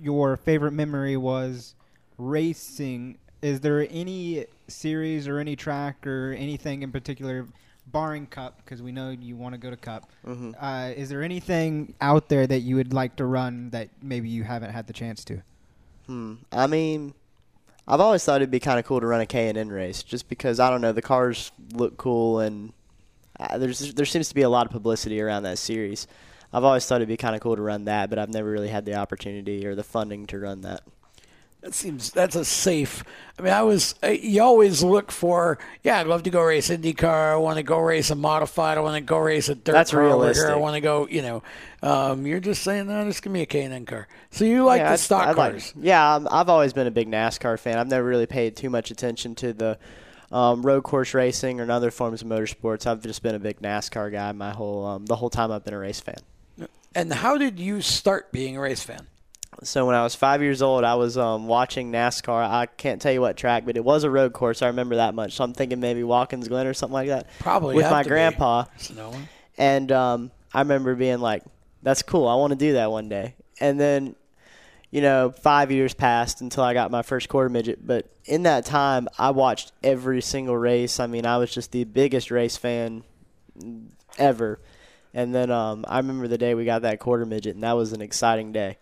your 0.00 0.36
favorite 0.36 0.72
memory 0.72 1.16
was 1.16 1.74
racing. 2.18 3.18
Is 3.42 3.60
there 3.60 3.86
any 3.90 4.46
series 4.66 5.28
or 5.28 5.38
any 5.38 5.56
track 5.56 6.06
or 6.06 6.34
anything 6.36 6.82
in 6.82 6.90
particular, 6.92 7.46
barring 7.86 8.26
Cup, 8.26 8.56
because 8.64 8.82
we 8.82 8.92
know 8.92 9.10
you 9.10 9.36
want 9.36 9.54
to 9.54 9.58
go 9.58 9.70
to 9.70 9.76
Cup? 9.76 10.10
Mhm. 10.26 10.54
Uh, 10.60 10.92
is 10.94 11.08
there 11.08 11.22
anything 11.22 11.94
out 12.00 12.28
there 12.28 12.46
that 12.46 12.60
you 12.60 12.76
would 12.76 12.92
like 12.92 13.16
to 13.16 13.24
run 13.24 13.70
that 13.70 13.88
maybe 14.02 14.28
you 14.28 14.44
haven't 14.44 14.70
had 14.70 14.86
the 14.86 14.92
chance 14.92 15.24
to? 15.24 15.42
Hmm. 16.06 16.34
I 16.52 16.66
mean, 16.66 17.14
I've 17.86 18.00
always 18.00 18.24
thought 18.24 18.36
it'd 18.36 18.50
be 18.50 18.60
kind 18.60 18.78
of 18.78 18.84
cool 18.84 19.00
to 19.00 19.06
run 19.06 19.20
a 19.20 19.26
K 19.26 19.48
and 19.48 19.56
N 19.56 19.68
race, 19.68 20.02
just 20.02 20.28
because 20.28 20.58
I 20.60 20.68
don't 20.68 20.80
know 20.80 20.92
the 20.92 21.00
cars 21.02 21.52
look 21.72 21.96
cool 21.96 22.40
and 22.40 22.72
uh, 23.40 23.58
there's 23.58 23.94
there 23.94 24.06
seems 24.06 24.28
to 24.28 24.34
be 24.34 24.42
a 24.42 24.48
lot 24.48 24.66
of 24.66 24.72
publicity 24.72 25.20
around 25.20 25.44
that 25.44 25.58
series. 25.58 26.06
I've 26.52 26.64
always 26.64 26.86
thought 26.86 26.96
it'd 26.96 27.08
be 27.08 27.16
kind 27.18 27.34
of 27.34 27.40
cool 27.42 27.56
to 27.56 27.62
run 27.62 27.84
that, 27.84 28.08
but 28.10 28.18
I've 28.18 28.30
never 28.30 28.50
really 28.50 28.68
had 28.68 28.84
the 28.86 28.94
opportunity 28.94 29.66
or 29.66 29.74
the 29.74 29.84
funding 29.84 30.26
to 30.28 30.38
run 30.38 30.62
that. 30.62 30.80
That 31.60 31.74
seems 31.74 32.12
that's 32.12 32.36
a 32.36 32.44
safe. 32.44 33.02
I 33.36 33.42
mean, 33.42 33.52
I 33.52 33.62
was. 33.62 33.96
You 34.08 34.42
always 34.44 34.82
look 34.84 35.10
for. 35.10 35.58
Yeah, 35.82 35.98
I'd 35.98 36.06
love 36.06 36.22
to 36.22 36.30
go 36.30 36.40
race 36.40 36.68
IndyCar. 36.70 37.32
I 37.32 37.36
want 37.36 37.56
to 37.56 37.64
go 37.64 37.80
race 37.80 38.10
a 38.10 38.14
modified. 38.14 38.78
I 38.78 38.80
want 38.80 38.94
to 38.94 39.00
go 39.00 39.18
race 39.18 39.48
a 39.48 39.56
dirt 39.56 39.72
That's 39.72 39.90
car 39.90 40.02
realistic. 40.02 40.48
I 40.50 40.54
want 40.54 40.74
to 40.76 40.80
go. 40.80 41.08
You 41.08 41.20
know, 41.22 41.42
um, 41.82 42.26
you're 42.26 42.38
just 42.38 42.62
saying 42.62 42.86
no. 42.86 43.04
This 43.04 43.18
can 43.20 43.32
be 43.32 43.42
a 43.42 43.46
K&N 43.46 43.86
car. 43.86 44.06
So 44.30 44.44
you 44.44 44.64
like 44.64 44.78
Yeah, 44.78 44.84
the 44.84 44.90
I'd- 44.92 45.02
stock 45.02 45.26
I'd 45.26 45.36
like- 45.36 45.50
cars? 45.54 45.74
yeah, 45.80 46.14
I'm, 46.14 46.28
I've 46.30 46.48
always 46.48 46.72
been 46.72 46.86
a 46.86 46.92
big 46.92 47.10
NASCAR 47.10 47.58
fan. 47.58 47.76
I've 47.76 47.88
never 47.88 48.06
really 48.06 48.26
paid 48.26 48.54
too 48.56 48.70
much 48.70 48.92
attention 48.92 49.34
to 49.36 49.52
the 49.52 49.78
um, 50.30 50.62
road 50.62 50.82
course 50.84 51.14
racing 51.14 51.60
or 51.60 51.70
other 51.70 51.90
forms 51.90 52.22
of 52.22 52.28
motorsports. 52.28 52.86
I've 52.86 53.02
just 53.02 53.22
been 53.22 53.34
a 53.34 53.38
big 53.38 53.60
NASCAR 53.60 54.12
guy 54.12 54.32
my 54.32 54.50
whole 54.50 54.84
um, 54.86 55.06
the 55.06 55.16
whole 55.16 55.30
time 55.30 55.50
I've 55.50 55.64
been 55.64 55.74
a 55.74 55.78
race 55.78 56.00
fan. 56.00 56.18
and 56.94 57.12
how 57.12 57.38
did 57.38 57.58
you 57.58 57.80
start 57.80 58.32
being 58.32 58.56
a 58.56 58.60
race 58.60 58.82
fan? 58.82 59.06
So 59.64 59.86
when 59.86 59.94
I 59.96 60.04
was 60.04 60.14
five 60.14 60.40
years 60.42 60.62
old, 60.62 60.84
I 60.84 60.94
was 60.94 61.16
um, 61.18 61.46
watching 61.48 61.90
NASCAR. 61.90 62.48
I 62.48 62.66
can't 62.66 63.00
tell 63.02 63.12
you 63.12 63.20
what 63.20 63.36
track, 63.36 63.64
but 63.64 63.76
it 63.76 63.84
was 63.84 64.04
a 64.04 64.10
road 64.10 64.32
course. 64.32 64.62
I 64.62 64.68
remember 64.68 64.96
that 64.96 65.14
much. 65.14 65.32
So 65.34 65.42
I'm 65.42 65.52
thinking 65.52 65.80
maybe 65.80 66.04
Watkins 66.04 66.46
Glen 66.46 66.66
or 66.66 66.74
something 66.74 66.92
like 66.92 67.08
that. 67.08 67.26
Probably 67.40 67.74
with 67.74 67.90
my 67.90 68.04
grandpa. 68.04 68.64
And 69.56 69.90
um, 69.90 70.30
I 70.54 70.60
remember 70.60 70.94
being 70.94 71.18
like, 71.18 71.42
"That's 71.82 72.02
cool. 72.02 72.28
I 72.28 72.36
want 72.36 72.52
to 72.52 72.58
do 72.58 72.74
that 72.74 72.90
one 72.92 73.08
day." 73.08 73.34
And 73.58 73.80
then, 73.80 74.14
you 74.90 75.00
know, 75.00 75.30
five 75.30 75.70
years 75.70 75.94
passed 75.94 76.40
until 76.40 76.64
I 76.64 76.74
got 76.74 76.90
my 76.90 77.02
first 77.02 77.28
quarter 77.28 77.48
midget. 77.48 77.86
But 77.86 78.10
in 78.24 78.44
that 78.44 78.64
time, 78.64 79.08
I 79.18 79.30
watched 79.30 79.72
every 79.82 80.22
single 80.22 80.56
race. 80.56 80.98
I 81.00 81.06
mean, 81.06 81.26
I 81.26 81.36
was 81.38 81.52
just 81.52 81.72
the 81.72 81.84
biggest 81.84 82.30
race 82.30 82.56
fan 82.56 83.04
ever. 84.16 84.60
And 85.14 85.34
then 85.34 85.50
um, 85.50 85.84
I 85.88 85.98
remember 85.98 86.28
the 86.28 86.38
day 86.38 86.54
we 86.54 86.64
got 86.64 86.82
that 86.82 87.00
quarter 87.00 87.26
midget, 87.26 87.54
and 87.54 87.64
that 87.64 87.72
was 87.72 87.92
an 87.92 88.00
exciting 88.00 88.52
day. 88.52 88.78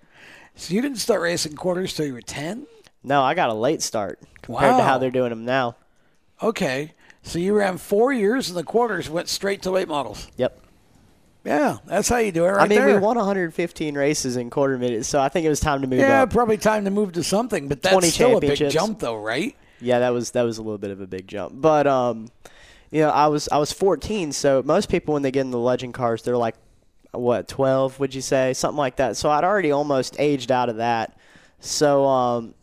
So 0.54 0.74
you 0.74 0.82
didn't 0.82 0.98
start 0.98 1.20
racing 1.20 1.54
quarters 1.54 1.92
till 1.94 2.06
you 2.06 2.14
were 2.14 2.20
ten. 2.20 2.66
No, 3.02 3.22
I 3.22 3.34
got 3.34 3.50
a 3.50 3.54
late 3.54 3.82
start 3.82 4.20
compared 4.42 4.76
to 4.76 4.82
how 4.82 4.98
they're 4.98 5.10
doing 5.10 5.30
them 5.30 5.44
now. 5.44 5.76
Okay, 6.42 6.92
so 7.22 7.38
you 7.38 7.54
ran 7.54 7.78
four 7.78 8.12
years, 8.12 8.48
and 8.48 8.56
the 8.56 8.64
quarters 8.64 9.08
went 9.08 9.28
straight 9.28 9.62
to 9.62 9.70
late 9.70 9.88
models. 9.88 10.28
Yep. 10.36 10.60
Yeah, 11.46 11.78
that's 11.86 12.08
how 12.08 12.16
you 12.16 12.32
do 12.32 12.44
it, 12.44 12.48
right 12.48 12.54
there. 12.54 12.64
I 12.64 12.68
mean, 12.68 12.88
there. 12.88 13.00
we 13.00 13.06
won 13.06 13.16
115 13.16 13.94
races 13.94 14.36
in 14.36 14.50
quarter 14.50 14.76
midgets, 14.78 15.06
so 15.06 15.20
I 15.20 15.28
think 15.28 15.46
it 15.46 15.48
was 15.48 15.60
time 15.60 15.80
to 15.82 15.86
move 15.86 16.00
yeah, 16.00 16.22
up. 16.22 16.30
probably 16.30 16.56
time 16.56 16.84
to 16.86 16.90
move 16.90 17.12
to 17.12 17.22
something. 17.22 17.68
But 17.68 17.82
that's 17.82 17.92
20 17.92 18.08
still 18.08 18.36
a 18.38 18.40
big 18.40 18.68
jump, 18.70 18.98
though, 18.98 19.16
right? 19.16 19.56
Yeah, 19.80 20.00
that 20.00 20.10
was 20.10 20.32
that 20.32 20.42
was 20.42 20.58
a 20.58 20.62
little 20.62 20.78
bit 20.78 20.90
of 20.90 21.00
a 21.00 21.06
big 21.06 21.28
jump, 21.28 21.52
but 21.60 21.86
um, 21.86 22.30
you 22.90 23.00
know, 23.00 23.10
I 23.10 23.28
was 23.28 23.48
I 23.48 23.58
was 23.58 23.72
14, 23.72 24.32
so 24.32 24.62
most 24.64 24.88
people 24.88 25.14
when 25.14 25.22
they 25.22 25.30
get 25.30 25.42
in 25.42 25.52
the 25.52 25.58
legend 25.58 25.94
cars, 25.94 26.22
they're 26.22 26.36
like, 26.36 26.56
what 27.12 27.46
12? 27.46 28.00
Would 28.00 28.14
you 28.14 28.22
say 28.22 28.52
something 28.52 28.78
like 28.78 28.96
that? 28.96 29.16
So 29.16 29.30
I'd 29.30 29.44
already 29.44 29.70
almost 29.70 30.16
aged 30.18 30.50
out 30.50 30.68
of 30.68 30.76
that. 30.76 31.16
So 31.60 32.04
um, 32.06 32.54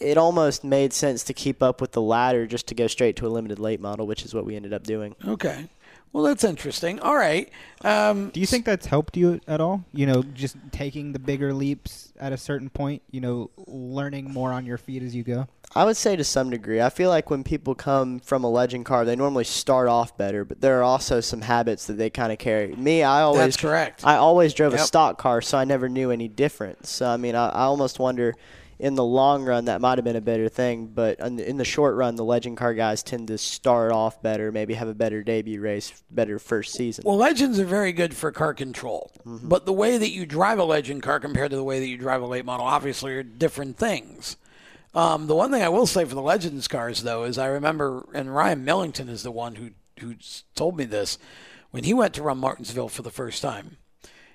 it 0.00 0.18
almost 0.18 0.64
made 0.64 0.92
sense 0.92 1.24
to 1.24 1.34
keep 1.34 1.62
up 1.62 1.80
with 1.80 1.92
the 1.92 2.02
ladder 2.02 2.46
just 2.46 2.66
to 2.68 2.74
go 2.74 2.86
straight 2.86 3.16
to 3.16 3.26
a 3.26 3.28
limited 3.28 3.58
late 3.58 3.80
model, 3.80 4.06
which 4.06 4.24
is 4.24 4.34
what 4.34 4.44
we 4.44 4.56
ended 4.56 4.72
up 4.72 4.84
doing. 4.84 5.14
Okay. 5.26 5.66
Well, 6.14 6.22
that's 6.22 6.44
interesting. 6.44 7.00
All 7.00 7.16
right. 7.16 7.50
Um, 7.82 8.30
Do 8.30 8.38
you 8.38 8.46
think 8.46 8.64
that's 8.64 8.86
helped 8.86 9.16
you 9.16 9.40
at 9.48 9.60
all? 9.60 9.84
You 9.92 10.06
know, 10.06 10.22
just 10.22 10.56
taking 10.70 11.12
the 11.12 11.18
bigger 11.18 11.52
leaps 11.52 12.12
at 12.20 12.32
a 12.32 12.36
certain 12.36 12.70
point, 12.70 13.02
you 13.10 13.20
know, 13.20 13.50
learning 13.66 14.32
more 14.32 14.52
on 14.52 14.64
your 14.64 14.78
feet 14.78 15.02
as 15.02 15.12
you 15.12 15.24
go? 15.24 15.48
I 15.74 15.84
would 15.84 15.96
say 15.96 16.14
to 16.14 16.22
some 16.22 16.50
degree. 16.50 16.80
I 16.80 16.88
feel 16.88 17.10
like 17.10 17.30
when 17.30 17.42
people 17.42 17.74
come 17.74 18.20
from 18.20 18.44
a 18.44 18.48
legend 18.48 18.84
car, 18.84 19.04
they 19.04 19.16
normally 19.16 19.42
start 19.42 19.88
off 19.88 20.16
better, 20.16 20.44
but 20.44 20.60
there 20.60 20.78
are 20.78 20.84
also 20.84 21.20
some 21.20 21.40
habits 21.40 21.86
that 21.86 21.94
they 21.94 22.10
kind 22.10 22.30
of 22.30 22.38
carry. 22.38 22.76
Me, 22.76 23.02
I 23.02 23.22
always 23.22 23.40
That's 23.40 23.56
correct. 23.56 24.02
I 24.06 24.14
always 24.14 24.54
drove 24.54 24.72
a 24.72 24.78
stock 24.78 25.18
car, 25.18 25.42
so 25.42 25.58
I 25.58 25.64
never 25.64 25.88
knew 25.88 26.12
any 26.12 26.28
difference. 26.28 26.90
So 26.90 27.08
I 27.08 27.16
mean, 27.16 27.34
I, 27.34 27.48
I 27.48 27.62
almost 27.62 27.98
wonder, 27.98 28.36
in 28.78 28.94
the 28.94 29.04
long 29.04 29.44
run, 29.44 29.66
that 29.66 29.80
might 29.80 29.98
have 29.98 30.04
been 30.04 30.16
a 30.16 30.20
better 30.20 30.48
thing. 30.48 30.86
But 30.86 31.20
in 31.20 31.36
the, 31.36 31.48
in 31.48 31.56
the 31.56 31.64
short 31.64 31.94
run, 31.96 32.16
the 32.16 32.24
legend 32.24 32.56
car 32.56 32.74
guys 32.74 33.02
tend 33.02 33.28
to 33.28 33.38
start 33.38 33.92
off 33.92 34.20
better, 34.22 34.50
maybe 34.52 34.74
have 34.74 34.88
a 34.88 34.94
better 34.94 35.22
debut 35.22 35.60
race, 35.60 36.02
better 36.10 36.38
first 36.38 36.72
season. 36.74 37.04
Well, 37.06 37.16
legends 37.16 37.58
are 37.60 37.64
very 37.64 37.92
good 37.92 38.14
for 38.14 38.32
car 38.32 38.54
control, 38.54 39.10
Mm-hmm. 39.26 39.48
but 39.48 39.64
the 39.66 39.72
way 39.72 39.96
that 39.96 40.10
you 40.10 40.26
drive 40.26 40.58
a 40.58 40.64
legend 40.64 41.02
car 41.02 41.18
compared 41.20 41.50
to 41.50 41.56
the 41.56 41.64
way 41.64 41.80
that 41.80 41.86
you 41.88 41.96
drive 41.96 42.20
a 42.22 42.26
late 42.26 42.44
model 42.44 42.66
obviously 42.66 43.12
are 43.14 43.22
different 43.22 43.76
things. 43.78 44.36
Um, 44.94 45.26
the 45.26 45.34
one 45.34 45.50
thing 45.50 45.62
I 45.62 45.68
will 45.70 45.86
say 45.86 46.04
for 46.04 46.14
the 46.14 46.22
legends 46.22 46.68
cars, 46.68 47.02
though, 47.02 47.24
is 47.24 47.36
I 47.38 47.46
remember, 47.46 48.06
and 48.14 48.34
Ryan 48.34 48.64
Millington 48.64 49.08
is 49.08 49.22
the 49.22 49.30
one 49.32 49.54
who 49.56 49.70
who 50.00 50.14
told 50.56 50.76
me 50.76 50.84
this 50.84 51.18
when 51.70 51.84
he 51.84 51.94
went 51.94 52.14
to 52.14 52.22
run 52.22 52.38
Martinsville 52.38 52.88
for 52.88 53.02
the 53.02 53.10
first 53.10 53.40
time. 53.42 53.76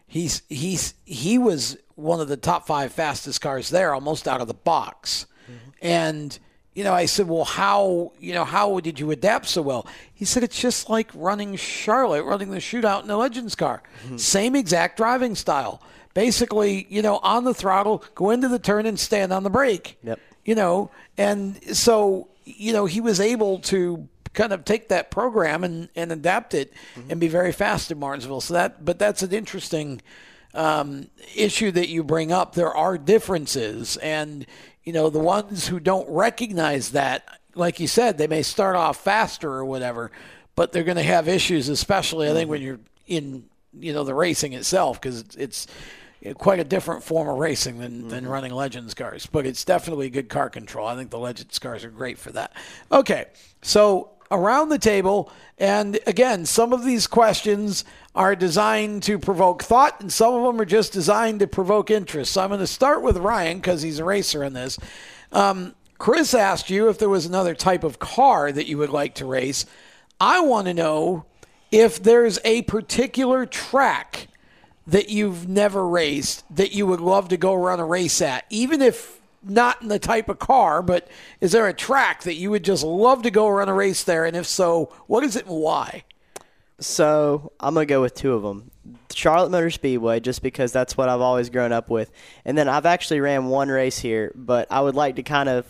He's 0.10 0.42
he's 0.50 0.96
he 1.06 1.38
was 1.38 1.78
one 1.96 2.20
of 2.20 2.28
the 2.28 2.36
top 2.36 2.68
five 2.68 2.92
fastest 2.92 3.40
cars 3.40 3.70
there, 3.70 3.94
almost 3.94 4.28
out 4.28 4.42
of 4.42 4.48
the 4.48 4.54
box, 4.54 5.26
mm-hmm. 5.46 5.70
and. 5.82 6.40
You 6.76 6.86
know, 6.86 6.94
I 6.94 7.08
said, 7.08 7.28
"Well, 7.28 7.44
how 7.44 8.14
you 8.22 8.34
know 8.34 8.46
how 8.46 8.80
did 8.80 9.02
you 9.02 9.12
adapt 9.12 9.48
so 9.48 9.62
well?" 9.62 9.86
He 10.14 10.24
said, 10.24 10.44
"It's 10.44 10.62
just 10.62 10.90
like 10.90 11.10
running 11.14 11.58
Charlotte, 11.58 12.24
running 12.24 12.52
the 12.52 12.60
shootout 12.60 13.02
in 13.02 13.08
the 13.08 13.18
Legends 13.18 13.56
car, 13.56 13.84
mm-hmm. 14.06 14.16
same 14.16 14.56
exact 14.56 14.96
driving 14.96 15.36
style, 15.36 15.82
basically, 16.14 16.86
you 16.90 17.02
know, 17.02 17.18
on 17.18 17.44
the 17.44 17.54
throttle, 17.54 18.04
go 18.16 18.30
into 18.30 18.48
the 18.48 18.60
turn 18.60 18.86
and 18.86 19.00
stand 19.00 19.34
on 19.34 19.44
the 19.44 19.50
brake. 19.50 19.98
Yep. 20.04 20.20
You 20.46 20.56
know, 20.56 20.92
and 21.18 21.62
so, 21.76 22.30
you 22.46 22.72
know, 22.72 22.86
he 22.86 23.02
was 23.02 23.20
able 23.20 23.60
to 23.60 24.08
kind 24.34 24.54
of 24.54 24.66
take 24.66 24.90
that 24.90 25.12
program 25.12 25.64
and, 25.64 25.90
and 25.96 26.12
adapt 26.12 26.54
it 26.54 26.74
mm-hmm. 26.96 27.12
and 27.12 27.20
be 27.20 27.28
very 27.28 27.52
fast 27.52 27.92
in 27.92 28.00
Martinsville. 28.00 28.42
So 28.42 28.54
that, 28.54 28.86
but 28.86 29.00
that's 29.00 29.24
an 29.24 29.34
interesting 29.34 30.02
um, 30.54 31.08
issue 31.36 31.72
that 31.72 31.90
you 31.90 32.04
bring 32.04 32.32
up. 32.32 32.56
There 32.56 32.74
are 32.74 32.98
differences, 32.98 33.98
and 33.98 34.46
you 34.84 34.94
know 34.94 35.10
the 35.10 35.20
ones 35.20 35.68
who 35.68 35.80
don't 35.80 36.10
recognize 36.10 36.92
that, 36.92 37.24
like 37.56 37.80
you 37.80 37.88
said, 37.88 38.18
they 38.18 38.28
may 38.28 38.42
start 38.42 38.76
off 38.76 38.98
faster 38.98 39.52
or 39.52 39.66
whatever, 39.66 40.12
but 40.56 40.72
they're 40.72 40.84
going 40.84 40.98
to 40.98 41.04
have 41.04 41.28
issues, 41.28 41.70
especially 41.70 42.30
I 42.30 42.34
think 42.34 42.44
mm-hmm. 42.44 42.52
when 42.52 42.62
you're 42.62 42.80
in 43.08 43.46
you 43.74 43.94
know 43.94 44.04
the 44.04 44.16
racing 44.16 44.54
itself 44.54 45.00
because 45.00 45.24
it's 45.38 45.68
quite 46.38 46.60
a 46.60 46.64
different 46.64 47.04
form 47.04 47.30
of 47.30 47.38
racing 47.38 47.80
than, 47.80 48.10
than 48.10 48.24
mm-hmm. 48.24 48.34
running 48.34 48.54
Legends 48.54 48.94
cars, 48.94 49.26
but 49.26 49.46
it's 49.46 49.64
definitely 49.64 50.10
good 50.10 50.28
car 50.28 50.50
control. 50.50 50.86
I 50.86 50.96
think 50.96 51.12
the 51.12 51.20
Legends 51.20 51.60
cars 51.60 51.86
are 51.86 51.90
great 51.90 52.18
for 52.18 52.32
that. 52.32 52.52
Okay, 52.92 53.28
so 53.62 54.12
around 54.32 54.70
the 54.70 54.78
table, 54.78 55.32
and 55.58 56.00
again, 56.06 56.46
some 56.46 56.74
of 56.74 56.86
these 56.86 57.08
questions 57.08 57.84
are 58.16 58.36
designed 58.36 59.04
to 59.04 59.18
provoke 59.18 59.64
thought, 59.64 60.00
and 60.02 60.12
some 60.12 60.34
of 60.34 60.44
them 60.44 60.62
are 60.62 60.66
just 60.66 60.94
designed 60.94 61.40
to 61.40 61.48
provoke 61.48 61.90
interest. 61.90 62.34
So 62.34 62.42
I'm 62.42 62.50
going 62.50 62.60
to 62.60 62.68
start 62.68 63.02
with 63.02 63.18
Ryan 63.18 63.58
because 63.58 63.82
he's 63.82 64.00
a 64.00 64.06
racer 64.06 64.44
in 64.44 64.54
this. 64.54 64.78
Um, 65.32 65.76
Chris 65.98 66.34
asked 66.34 66.70
you 66.70 66.90
if 66.90 66.98
there 66.98 67.10
was 67.10 67.26
another 67.26 67.54
type 67.54 67.84
of 67.84 68.00
car 68.00 68.52
that 68.52 68.68
you 68.68 68.78
would 68.78 68.90
like 68.90 69.16
to 69.16 69.26
race. 69.26 69.66
I 70.20 70.42
want 70.42 70.68
to 70.68 70.74
know 70.74 71.26
if 71.72 72.02
there's 72.02 72.40
a 72.46 72.62
particular 72.64 73.46
track 73.46 74.28
that 74.88 75.10
you've 75.10 75.48
never 75.48 75.88
raced 75.88 76.44
that 76.56 76.72
you 76.72 76.88
would 76.88 77.02
love 77.02 77.30
to 77.30 77.38
go 77.38 77.54
run 77.54 77.80
a 77.80 77.86
race 77.86 78.22
at, 78.22 78.46
even 78.50 78.82
if 78.82 79.19
not 79.44 79.82
in 79.82 79.88
the 79.88 80.00
type 80.00 80.30
of 80.30 80.40
car, 80.40 80.82
but 80.82 81.08
is 81.42 81.52
there 81.52 81.68
a 81.68 81.74
track 81.74 82.24
that 82.24 82.36
you 82.36 82.52
would 82.52 82.64
just 82.64 82.84
love 82.84 83.24
to 83.24 83.32
go 83.32 83.48
run 83.48 83.70
a 83.70 83.74
race 83.74 84.04
there? 84.04 84.26
And 84.26 84.36
if 84.36 84.46
so, 84.46 84.94
what 85.08 85.24
is 85.24 85.36
it 85.36 85.46
and 85.46 85.56
why? 85.56 86.04
So 86.80 87.52
I'm 87.60 87.74
gonna 87.74 87.86
go 87.86 88.02
with 88.02 88.16
two 88.16 88.34
of 88.34 88.44
them. 88.44 88.72
Charlotte 89.14 89.52
Motor 89.52 89.70
Speedway, 89.70 90.20
just 90.20 90.42
because 90.42 90.72
that's 90.72 90.96
what 90.96 91.10
I've 91.10 91.22
always 91.22 91.50
grown 91.50 91.72
up 91.72 91.90
with, 91.90 92.12
and 92.46 92.58
then 92.58 92.70
I've 92.70 92.86
actually 92.86 93.20
ran 93.20 93.48
one 93.48 93.70
race 93.70 94.00
here, 94.00 94.32
but 94.36 94.68
I 94.72 94.82
would 94.82 94.96
like 94.96 95.16
to 95.18 95.24
kind 95.24 95.50
of. 95.50 95.66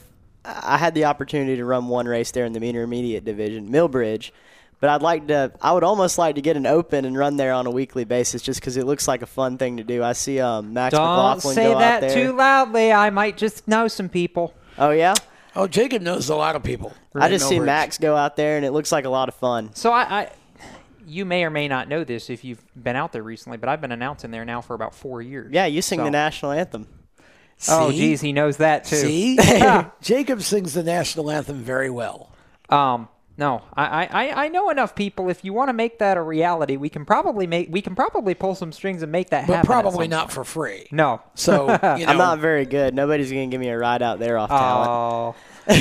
I 0.45 0.77
had 0.77 0.95
the 0.95 1.05
opportunity 1.05 1.57
to 1.57 1.65
run 1.65 1.89
one 1.89 2.07
race 2.07 2.31
there 2.31 2.45
in 2.45 2.53
the 2.53 2.61
intermediate 2.61 3.25
division, 3.25 3.69
Millbridge, 3.69 4.31
but 4.80 4.89
I'd 4.89 5.01
like 5.01 5.27
to. 5.27 5.51
I 5.61 5.72
would 5.73 5.84
almost 5.84 6.18
like 6.18 6.35
to 6.35 6.41
get 6.41 6.56
an 6.57 6.65
open 6.65 7.06
and 7.06 7.18
run 7.18 7.38
there 7.38 7.53
on 7.53 7.65
a 7.68 7.72
weekly 7.72 8.03
basis, 8.06 8.41
just 8.41 8.60
because 8.60 8.77
it 8.77 8.85
looks 8.85 9.07
like 9.07 9.22
a 9.22 9.26
fun 9.27 9.57
thing 9.57 9.77
to 9.77 9.84
do. 9.84 10.03
I 10.03 10.14
see 10.14 10.39
um, 10.39 10.73
Max 10.73 10.93
Don't 10.93 11.01
McLaughlin 11.01 11.56
say 11.56 11.64
go 11.65 11.73
out 11.76 11.80
that 11.80 12.01
there. 12.01 12.14
too 12.27 12.34
loudly. 12.35 12.91
I 12.91 13.10
might 13.10 13.38
just 13.38 13.68
know 13.68 13.88
some 13.88 14.10
people. 14.10 14.53
Oh 14.77 14.91
yeah. 14.91 15.14
Oh, 15.56 15.68
Jacob 15.68 16.01
knows 16.01 16.30
a 16.30 16.35
lot 16.35 16.56
of 16.56 16.64
people. 16.64 16.93
I 17.15 17.27
just 17.27 17.47
see 17.49 17.60
Max 17.60 17.97
go 17.97 18.15
out 18.15 18.35
there, 18.35 18.56
and 18.57 18.65
it 18.65 18.72
looks 18.72 18.91
like 18.91 19.06
a 19.06 19.10
lot 19.10 19.27
of 19.30 19.35
fun. 19.35 19.73
So 19.73 19.91
I, 19.91 20.01
I, 20.22 20.31
you 21.07 21.26
may 21.26 21.43
or 21.43 21.49
may 21.49 21.68
not 21.68 21.89
know 21.89 22.03
this 22.03 22.30
if 22.30 22.43
you've 22.45 22.64
been 22.81 22.95
out 22.95 23.11
there 23.11 23.23
recently, 23.23 23.57
but 23.57 23.68
I've 23.68 23.81
been 23.81 23.91
announcing 23.91 24.30
there 24.31 24.45
now 24.45 24.61
for 24.61 24.76
about 24.76 24.93
four 24.93 25.22
years. 25.22 25.51
Yeah, 25.51 25.65
you 25.65 25.81
sing 25.81 25.99
So- 25.99 26.06
the 26.06 26.11
national 26.11 26.51
anthem. 26.51 26.88
Oh, 27.68 27.89
See? 27.91 27.97
geez, 27.97 28.22
he 28.22 28.31
knows 28.31 28.57
that 28.57 28.85
too. 28.85 28.95
See, 28.95 29.38
Jacob 30.01 30.41
sings 30.41 30.73
the 30.73 30.84
national 30.84 31.30
anthem 31.30 31.57
very 31.57 31.89
well. 31.89 32.31
Um, 32.69 33.10
no, 33.39 33.61
I, 33.73 34.05
I, 34.05 34.45
I 34.45 34.47
know 34.49 34.69
enough 34.69 34.95
people. 34.95 35.29
If 35.29 35.45
you 35.45 35.53
want 35.53 35.69
to 35.69 35.73
make 35.73 35.99
that 35.99 36.17
a 36.17 36.21
reality, 36.21 36.75
we 36.75 36.89
can 36.89 37.05
probably 37.05 37.47
make 37.47 37.69
we 37.71 37.81
can 37.81 37.95
probably 37.95 38.33
pull 38.35 38.53
some 38.53 38.73
strings 38.73 39.01
and 39.01 39.11
make 39.11 39.29
that 39.29 39.47
But 39.47 39.53
happen. 39.55 39.71
at 39.71 39.81
probably 39.81 40.09
not 40.09 40.23
point. 40.25 40.31
for 40.33 40.43
free. 40.43 40.87
No. 40.91 41.21
So 41.35 41.67
you 41.97 42.05
know, 42.05 42.11
I'm 42.11 42.17
not 42.17 42.39
very 42.39 42.65
good. 42.65 42.93
Nobody's 42.93 43.31
gonna 43.31 43.47
give 43.47 43.61
me 43.61 43.69
a 43.69 43.77
ride 43.77 44.01
out 44.01 44.19
there 44.19 44.37
off 44.37 44.49
talent. 44.49 44.89
Oh. 44.89 45.35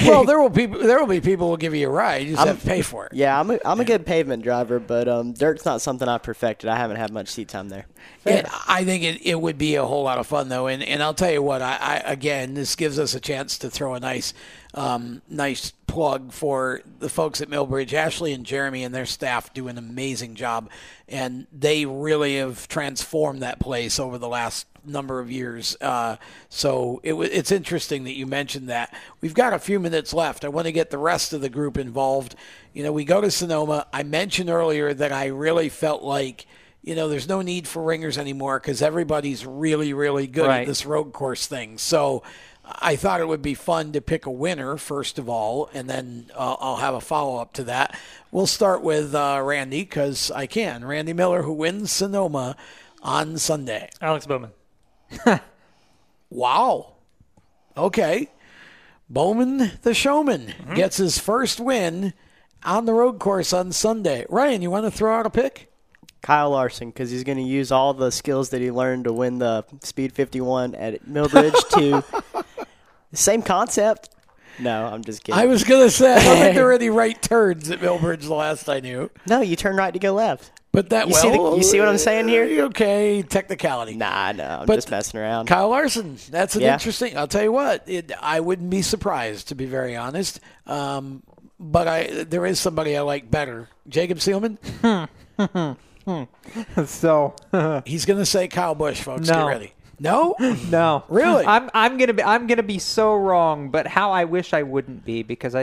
well, 0.07 0.25
there 0.25 0.39
will 0.41 0.51
be 0.51 0.67
there 0.67 1.01
will 1.01 1.07
be 1.07 1.21
people 1.21 1.47
who 1.47 1.51
will 1.51 1.57
give 1.57 1.75
you 1.75 1.89
a 1.89 1.91
ride. 1.91 2.23
You 2.23 2.29
just 2.35 2.39
I'm- 2.39 2.49
have 2.49 2.61
to 2.61 2.67
pay 2.67 2.83
for 2.83 3.07
it. 3.07 3.13
Yeah, 3.15 3.39
I'm 3.41 3.51
a, 3.51 3.59
I'm 3.65 3.81
a 3.81 3.85
good 3.85 4.07
pavement 4.07 4.43
driver, 4.45 4.79
but 4.79 5.09
um, 5.09 5.33
dirt's 5.33 5.65
not 5.65 5.81
something 5.81 6.07
I've 6.09 6.23
perfected. 6.23 6.71
I 6.71 6.77
haven't 6.77 6.99
had 6.99 7.11
much 7.13 7.29
seat 7.29 7.49
time 7.49 7.69
there. 7.71 7.87
And 8.25 8.47
I 8.69 8.85
think 8.85 9.03
it, 9.03 9.27
it 9.27 9.41
would 9.41 9.59
be 9.59 9.75
a 9.77 9.85
whole 9.85 10.03
lot 10.05 10.19
of 10.19 10.27
fun 10.27 10.49
though, 10.49 10.69
and 10.69 10.83
and 10.83 11.03
I'll 11.03 11.15
tell 11.15 11.31
you 11.33 11.43
what, 11.43 11.61
I, 11.63 11.77
I 11.81 12.13
again 12.13 12.55
this 12.55 12.77
gives 12.77 12.99
us 12.99 13.15
a 13.15 13.21
chance 13.21 13.59
to 13.59 13.71
throw 13.71 13.95
a 13.95 14.01
nice, 14.01 14.33
um, 14.75 15.23
nice 15.29 15.73
plug 15.89 16.33
for 16.33 16.83
the 17.01 17.09
folks 17.09 17.41
at 17.41 17.49
Millbridge, 17.49 17.93
Ashley 17.93 18.33
and 18.33 18.45
Jeremy 18.47 18.85
and 18.85 18.95
their 18.95 19.07
staff 19.07 19.53
do 19.53 19.67
an 19.67 19.77
amazing 19.79 20.37
job, 20.37 20.71
and 21.09 21.47
they 21.53 21.85
really 21.87 22.37
have 22.37 22.69
transformed 22.69 23.43
that 23.43 23.59
place 23.59 23.99
over 23.99 24.19
the 24.19 24.29
last 24.29 24.67
number 24.85 25.19
of 25.19 25.31
years. 25.31 25.77
Uh, 25.81 26.17
so 26.49 27.01
it, 27.03 27.15
it's 27.15 27.51
interesting 27.51 28.05
that 28.05 28.15
you 28.15 28.27
mentioned 28.27 28.69
that. 28.69 28.95
We've 29.21 29.35
got 29.35 29.53
a 29.53 29.59
few 29.59 29.81
minutes 29.81 30.15
left. 30.15 30.45
I 30.45 30.49
want 30.49 30.67
to 30.67 30.73
get 30.73 30.91
the 30.91 30.99
rest 30.99 31.33
of 31.33 31.41
the 31.41 31.49
group 31.49 31.77
involved. 31.77 32.37
You 32.73 32.85
know, 32.85 32.93
we 32.93 33.05
go 33.05 33.21
to 33.21 33.31
Sonoma. 33.31 33.87
I 33.93 34.05
mentioned 34.05 34.51
earlier 34.51 34.95
that 34.95 35.13
I 35.13 35.27
really 35.27 35.69
felt 35.69 36.03
like 36.03 36.47
you 36.81 36.95
know, 36.95 37.09
there's 37.09 37.29
no 37.29 37.43
need 37.43 37.67
for 37.69 37.83
ringers 37.83 38.17
anymore 38.17 38.59
because 38.61 38.81
everybody's 38.81 39.45
really, 39.45 39.93
really 39.93 40.27
good 40.27 40.47
Right. 40.47 40.61
at 40.63 40.67
this 40.67 40.87
road 40.87 41.13
course 41.13 41.47
thing. 41.47 41.77
So 41.77 42.23
I 42.71 42.97
thought 42.97 43.21
it 43.21 43.29
would 43.29 43.43
be 43.43 43.55
fun 43.55 43.93
to 43.93 44.01
pick 44.01 44.27
a 44.27 44.31
winner, 44.31 44.77
first 44.77 45.19
of 45.19 45.29
all, 45.29 45.71
and 45.73 45.89
then 45.89 46.31
uh, 46.35 46.57
I'll 46.61 46.77
have 46.77 46.95
a 46.95 47.01
follow 47.01 47.41
up 47.41 47.53
to 47.55 47.65
that. 47.65 47.99
We'll 48.31 48.47
start 48.47 48.83
with 48.83 49.15
uh, 49.15 49.41
Randy 49.43 49.81
because 49.81 50.31
I 50.31 50.47
can. 50.47 50.85
Randy 50.85 51.13
Miller, 51.13 51.43
who 51.43 51.53
wins 51.53 51.91
Sonoma 51.91 52.57
on 53.03 53.39
Sunday. 53.39 53.89
Alex 54.01 54.27
Bowman. 54.27 54.51
Wow. 56.31 56.95
Okay. 57.77 58.29
Bowman 59.09 59.73
the 59.83 59.95
showman 59.95 60.53
gets 60.75 60.99
his 60.99 61.19
first 61.19 61.61
win 61.61 62.13
on 62.63 62.85
the 62.85 62.93
road 62.93 63.19
course 63.19 63.53
on 63.53 63.73
Sunday. 63.73 64.27
Ryan, 64.29 64.61
you 64.61 64.71
want 64.71 64.85
to 64.85 64.91
throw 64.91 65.19
out 65.19 65.25
a 65.27 65.31
pick? 65.31 65.73
Kyle 66.21 66.51
Larson, 66.51 66.91
because 66.91 67.11
he's 67.11 67.25
going 67.25 67.39
to 67.39 67.45
use 67.45 67.73
all 67.73 67.95
the 67.95 68.11
skills 68.11 68.51
that 68.51 68.61
he 68.61 68.71
learned 68.71 69.05
to 69.05 69.13
win 69.13 69.39
the 69.39 69.65
Speed 69.83 70.13
51 70.13 70.75
at 70.75 71.07
Millbridge 71.07 71.55
to 71.71 72.38
same 73.13 73.43
concept. 73.43 74.11
No, 74.61 74.87
I'm 74.87 75.05
just 75.05 75.23
kidding. 75.23 75.41
I 75.41 75.47
was 75.47 75.63
going 75.65 75.87
to 75.87 75.91
say, 75.91 76.13
I 76.15 76.25
don't 76.25 76.37
think 76.39 76.55
there 76.57 76.65
were 76.65 76.73
any 76.75 76.91
right 76.91 77.21
turns 77.23 77.71
at 77.71 77.79
Millbridge 77.81 78.23
the 78.23 78.35
last 78.35 78.69
I 78.69 78.81
knew. 78.81 79.09
No, 79.29 79.41
you 79.41 79.55
turn 79.57 79.77
right 79.77 79.93
to 79.93 80.01
go 80.01 80.13
left. 80.15 80.51
But 80.73 80.91
that 80.91 81.07
You 81.07 81.13
well, 81.15 81.23
see 81.23 81.31
the- 81.31 81.57
you 81.57 81.63
see 81.63 81.79
what 81.81 81.89
I'm 81.89 81.99
saying 81.99 82.29
here? 82.29 82.63
Uh, 82.65 82.67
okay, 82.67 83.23
technicality. 83.23 83.95
Nah, 83.95 84.33
no, 84.33 84.45
I'm 84.61 84.67
But 84.67 84.75
just 84.77 84.91
messing 84.91 85.19
around. 85.21 85.47
Kyle 85.47 85.69
Larson, 85.71 86.19
that's 86.31 86.57
an 86.57 86.63
Yeah. 86.63 86.75
interesting. 86.75 87.17
I'll 87.17 87.27
tell 87.29 87.43
you 87.43 87.53
what, 87.53 87.85
it, 87.87 88.13
I 88.21 88.41
wouldn't 88.41 88.69
be 88.69 88.83
surprised 88.83 89.49
to 89.49 89.55
be 89.55 89.65
very 89.67 89.97
honest. 89.97 90.41
Um, 90.67 91.23
but 91.59 91.89
I 91.89 92.25
there 92.25 92.45
is 92.45 92.61
somebody 92.61 92.97
I 92.97 93.01
like 93.01 93.31
better, 93.31 93.69
Jacob 93.89 94.19
Seelman. 94.19 94.59
Hmm. 95.39 95.73
Hmm. 96.09 96.23
so 96.87 97.35
He's 97.85 98.07
going 98.07 98.19
to 98.19 98.25
say 98.27 98.49
Kyle 98.49 98.75
Busch, 98.75 99.01
folks. 99.03 99.29
No. 99.29 99.35
Get 99.35 99.47
ready. 99.47 99.73
No, 100.01 100.35
no, 100.71 101.05
Really? 101.09 101.45
I'm 101.47 101.71
I'm 101.75 101.99
gonna 101.99 102.13
be 102.15 102.23
I'm 102.23 102.47
gonna 102.47 102.63
be 102.63 102.79
so 102.79 103.15
wrong, 103.17 103.71
but 103.71 103.87
how 103.87 104.13
I 104.13 104.25
wish 104.25 104.53
I 104.53 104.63
wouldn't 104.63 105.05
be 105.05 105.23
because 105.23 105.55
I, 105.55 105.63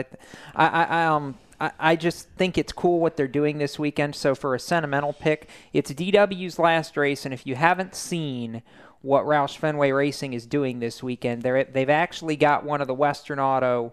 I, 0.54 0.66
I 0.66 0.82
I, 0.84 1.04
um 1.06 1.38
I, 1.60 1.70
I 1.78 1.96
just 1.96 2.28
think 2.30 2.58
it's 2.58 2.72
cool 2.72 3.00
what 3.00 3.16
they're 3.16 3.26
doing 3.28 3.58
this 3.58 3.78
weekend. 3.78 4.14
So 4.14 4.34
for 4.34 4.54
a 4.54 4.60
sentimental 4.60 5.12
pick, 5.14 5.48
it's 5.72 5.90
DW's 5.92 6.58
last 6.58 6.96
race, 6.96 7.24
and 7.24 7.32
if 7.32 7.46
you 7.46 7.54
haven't 7.54 7.94
seen 7.94 8.62
what 9.02 9.24
Roush 9.24 9.56
Fenway 9.56 9.90
Racing 9.92 10.34
is 10.34 10.44
doing 10.46 10.80
this 10.80 11.02
weekend, 11.02 11.42
they're 11.42 11.64
they've 11.64 11.88
actually 11.88 12.36
got 12.36 12.64
one 12.64 12.80
of 12.80 12.86
the 12.88 12.94
Western 12.94 13.38
Auto 13.40 13.92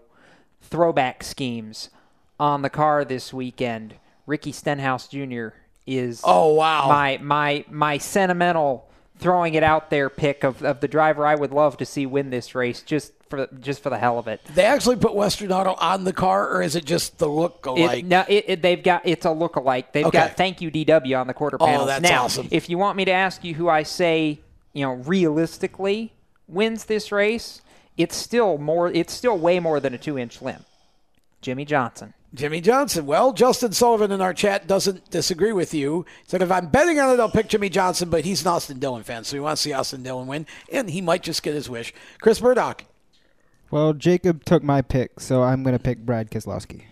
throwback 0.60 1.22
schemes 1.22 1.90
on 2.38 2.62
the 2.62 2.70
car 2.70 3.04
this 3.04 3.32
weekend. 3.32 3.94
Ricky 4.26 4.52
Stenhouse 4.52 5.08
Jr. 5.08 5.48
is 5.86 6.20
Oh, 6.24 6.54
wow. 6.54 6.88
my 6.88 7.18
my 7.22 7.64
my 7.70 7.98
sentimental 7.98 8.88
throwing 9.24 9.54
it 9.54 9.62
out 9.62 9.88
there 9.88 10.10
pick 10.10 10.44
of, 10.44 10.62
of 10.62 10.80
the 10.80 10.86
driver 10.86 11.26
I 11.26 11.34
would 11.34 11.50
love 11.50 11.78
to 11.78 11.86
see 11.86 12.04
win 12.04 12.28
this 12.28 12.54
race 12.54 12.82
just 12.82 13.10
for 13.30 13.46
just 13.58 13.82
for 13.82 13.88
the 13.88 13.96
hell 13.96 14.18
of 14.18 14.28
it. 14.28 14.42
they 14.54 14.64
actually 14.66 14.96
put 14.96 15.14
Western 15.14 15.50
Auto 15.50 15.72
on 15.80 16.04
the 16.04 16.12
car, 16.12 16.46
or 16.54 16.60
is 16.60 16.76
it 16.76 16.84
just 16.84 17.16
the 17.16 17.26
look 17.26 17.60
It- 17.66 17.70
alike? 17.70 18.04
no, 18.04 18.22
it, 18.28 18.44
it- 18.48 18.62
they've 18.62 18.82
got 18.82 19.00
it's 19.06 19.24
a 19.24 19.30
look-alike. 19.30 19.92
They've 19.94 20.04
Okay. 20.04 20.18
got 20.18 20.36
thank 20.36 20.60
you 20.60 20.70
DW 20.70 21.18
on 21.18 21.26
the 21.26 21.32
quarter 21.32 21.56
Oh, 21.58 21.64
panels. 21.64 21.86
that's 21.86 22.02
now, 22.02 22.24
awesome. 22.24 22.48
if 22.50 22.68
you 22.68 22.76
want 22.76 22.98
me 22.98 23.06
to 23.06 23.12
ask 23.12 23.42
you 23.42 23.54
who 23.54 23.66
I 23.70 23.82
say 23.82 24.40
you 24.74 24.84
know 24.84 24.92
realistically 24.92 26.12
wins 26.46 26.84
this 26.84 27.10
race, 27.10 27.62
it's 27.96 28.14
still 28.14 28.58
more. 28.58 28.90
It's 28.90 29.14
still 29.14 29.38
way 29.38 29.58
more 29.58 29.80
than 29.80 29.94
a 29.94 29.98
two-inch 29.98 30.42
limb. 30.42 30.66
Jimmie 31.40 31.64
Johnson. 31.64 32.12
Jimmie 32.34 32.60
Johnson. 32.60 33.06
Well, 33.06 33.32
Justin 33.32 33.72
Sullivan 33.72 34.10
in 34.10 34.20
our 34.20 34.34
chat 34.34 34.66
doesn't 34.66 35.10
disagree 35.10 35.52
with 35.52 35.72
you. 35.72 36.04
He 36.24 36.30
said 36.30 36.42
if 36.42 36.50
I'm 36.50 36.66
betting 36.66 36.98
on 36.98 37.14
it, 37.14 37.20
I'll 37.20 37.30
pick 37.30 37.48
Jimmie 37.48 37.68
Johnson, 37.68 38.10
but 38.10 38.24
he's 38.24 38.42
an 38.42 38.48
Austin 38.48 38.80
Dillon 38.80 39.04
fan, 39.04 39.24
so 39.24 39.36
he 39.36 39.40
wants 39.40 39.62
to 39.62 39.68
see 39.68 39.72
Austin 39.72 40.02
Dillon 40.02 40.26
win, 40.26 40.46
and 40.72 40.90
he 40.90 41.00
might 41.00 41.22
just 41.22 41.42
get 41.42 41.54
his 41.54 41.70
wish. 41.70 41.94
Chris 42.20 42.42
Murdoch. 42.42 42.84
Well, 43.70 43.92
Jacob 43.92 44.44
took 44.44 44.62
my 44.62 44.82
pick, 44.82 45.20
so 45.20 45.42
I'm 45.42 45.62
going 45.62 45.76
to 45.76 45.82
pick 45.82 45.98
Brad 45.98 46.30
Keselowski. 46.30 46.82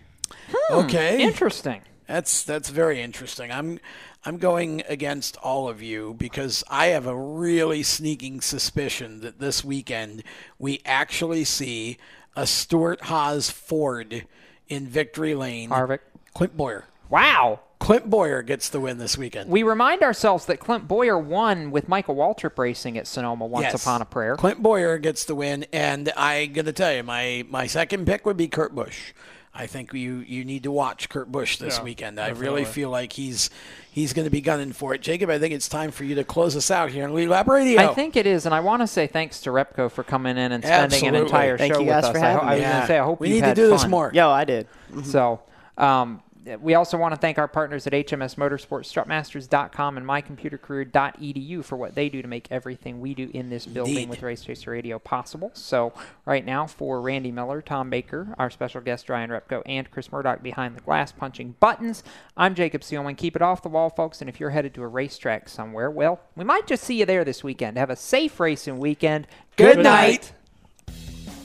Hmm, 0.49 0.75
okay. 0.75 1.23
Interesting. 1.23 1.83
That's 2.07 2.43
that's 2.43 2.69
very 2.69 3.01
interesting. 3.01 3.51
I'm 3.51 3.79
I'm 4.25 4.39
going 4.39 4.83
against 4.89 5.37
all 5.39 5.69
of 5.69 5.83
you 5.83 6.15
because 6.19 6.63
I 6.69 6.87
have 6.87 7.07
a 7.07 7.17
really 7.17 7.83
sneaking 7.83 8.41
suspicion 8.41 9.21
that 9.21 9.39
this 9.39 9.65
weekend 9.65 10.23
we 10.59 10.81
actually 10.85 11.45
see 11.45 11.99
a 12.37 12.47
Stewart-Haas 12.47 13.51
Ford 13.51 14.27
in 14.73 14.87
Victory 14.87 15.35
Lane. 15.35 15.71
Harvick. 15.71 16.01
Clint 16.35 16.57
Bowyer. 16.57 16.85
Wow. 17.11 17.61
Clint 17.79 18.09
Bowyer 18.09 18.43
gets 18.43 18.69
the 18.69 18.81
win 18.81 18.99
this 18.99 19.19
weekend. 19.19 19.51
We 19.51 19.65
remind 19.65 20.03
ourselves 20.03 20.47
that 20.47 20.61
Clint 20.61 20.87
Bowyer 20.89 21.19
won 21.19 21.71
with 21.73 21.89
Michael 21.89 22.15
Waltrip 22.15 22.57
racing 22.57 22.97
at 22.97 23.07
Sonoma 23.07 23.45
once 23.45 23.65
Yes. 23.65 23.83
upon 23.83 24.01
a 24.01 24.05
prayer. 24.05 24.37
Clint 24.37 24.63
Bowyer 24.63 24.99
gets 24.99 25.25
the 25.25 25.35
win, 25.35 25.67
and 25.73 26.11
I 26.17 26.47
got 26.47 26.65
to 26.67 26.73
tell 26.73 26.93
you, 26.93 27.03
my 27.03 27.45
my 27.51 27.67
second 27.67 28.07
pick 28.07 28.25
would 28.25 28.37
be 28.37 28.49
Kurt 28.49 28.75
Busch. 28.75 29.13
I 29.55 29.67
think 29.67 29.93
you 29.93 30.21
you 30.21 30.45
need 30.47 30.63
to 30.63 30.71
watch 30.71 31.09
Kurt 31.11 31.31
Busch 31.31 31.59
this 31.59 31.77
Yeah, 31.77 31.85
weekend. 31.85 32.19
I 32.19 32.29
definitely. 32.29 32.47
really 32.49 32.65
feel 32.65 32.89
like 32.89 33.13
he's 33.13 33.51
he's 33.91 34.15
going 34.15 34.25
to 34.25 34.31
be 34.31 34.41
gunning 34.41 34.73
for 34.73 34.95
it. 34.95 35.03
Jacob, 35.03 35.29
I 35.29 35.39
think 35.39 35.53
it's 35.53 35.69
time 35.69 35.91
for 35.91 36.05
you 36.05 36.15
to 36.15 36.25
close 36.25 36.57
us 36.57 36.71
out 36.71 36.91
here 36.91 37.05
on 37.05 37.15
Lead 37.15 37.29
Lap 37.29 37.47
Radio. 37.49 37.81
I 37.83 37.93
think 37.95 38.17
it 38.17 38.27
is, 38.27 38.47
and 38.47 38.55
I 38.55 38.61
want 38.61 38.81
to 38.81 38.87
say 38.87 39.07
thanks 39.07 39.43
to 39.43 39.51
Repko 39.51 39.91
for 39.91 40.05
coming 40.05 40.39
in 40.39 40.53
and 40.53 40.65
spending 40.65 40.85
Absolutely. 41.07 41.19
an 41.19 41.25
entire 41.27 41.59
Thank 41.59 41.75
show 41.75 41.81
you 41.81 41.87
with 41.87 41.95
guys 41.95 42.05
us. 42.05 42.13
for 42.13 42.19
I, 42.19 42.21
having 42.21 42.41
ho- 42.41 42.47
I 42.47 42.55
was 42.55 42.61
me. 42.63 42.67
going 42.69 42.81
to 42.81 42.87
say, 42.87 42.99
I 42.99 43.05
hope 43.05 43.21
We 43.21 43.29
you've 43.29 43.35
need 43.35 43.41
to 43.43 43.47
had 43.49 43.57
do 43.57 43.69
this 43.69 43.87
more. 43.87 44.11
Yo, 44.15 44.31
I 44.31 44.45
did. 44.47 44.69
So, 45.05 45.41
um, 45.77 46.23
we 46.61 46.75
also 46.75 46.97
want 46.97 47.15
to 47.15 47.21
thank 47.21 47.39
our 47.39 47.49
partners 47.49 47.87
at 47.87 47.93
HMS 47.93 48.37
Motorsports, 48.37 48.93
strutmasters.com, 48.93 49.97
and 49.97 50.07
mycomputercareer.edu 50.07 51.65
for 51.65 51.77
what 51.77 51.95
they 51.95 52.09
do 52.09 52.23
to 52.23 52.29
make 52.29 52.49
everything 52.51 53.01
we 53.01 53.15
do 53.15 53.31
in 53.33 53.49
this 53.49 53.67
building 53.67 53.95
Indeed. 53.95 54.09
with 54.09 54.23
Race 54.23 54.43
Chaser 54.45 54.71
Radio 54.71 54.99
possible. 54.99 55.51
So, 55.55 55.93
right 56.27 56.45
now, 56.45 56.67
for 56.67 57.01
Randy 57.01 57.31
Miller, 57.31 57.63
Tom 57.63 57.91
Baker, 57.91 58.35
our 58.39 58.51
special 58.51 58.81
guest, 58.81 59.09
Ryan 59.09 59.31
Repko, 59.31 59.63
and 59.67 59.91
Chris 59.91 60.11
Murdoch 60.11 60.43
behind 60.43 60.77
the 60.77 60.81
glass 60.81 61.13
punching 61.13 61.57
buttons, 61.61 62.03
I'm 62.37 62.55
Jacob 62.55 62.83
Seelman. 62.83 63.17
Keep 63.17 63.37
it 63.37 63.43
off 63.43 63.63
the 63.63 63.69
wall, 63.69 63.91
folks, 63.91 64.21
and 64.21 64.29
if 64.29 64.41
you're 64.41 64.51
headed 64.51 64.75
to 64.75 64.83
a 64.83 64.89
racetrack 64.89 65.49
somewhere, 65.49 65.91
well, 65.91 66.21
we 66.37 66.45
might 66.45 66.67
just 66.67 66.85
see 66.85 66.99
you 66.99 67.07
there 67.07 67.25
this 67.25 67.45
weekend. 67.45 67.79
Have 67.79 67.91
a 67.91 67.97
safe 67.97 68.39
racing 68.41 68.79
weekend. 68.79 69.27
Good 69.57 69.79
night. 69.79 70.33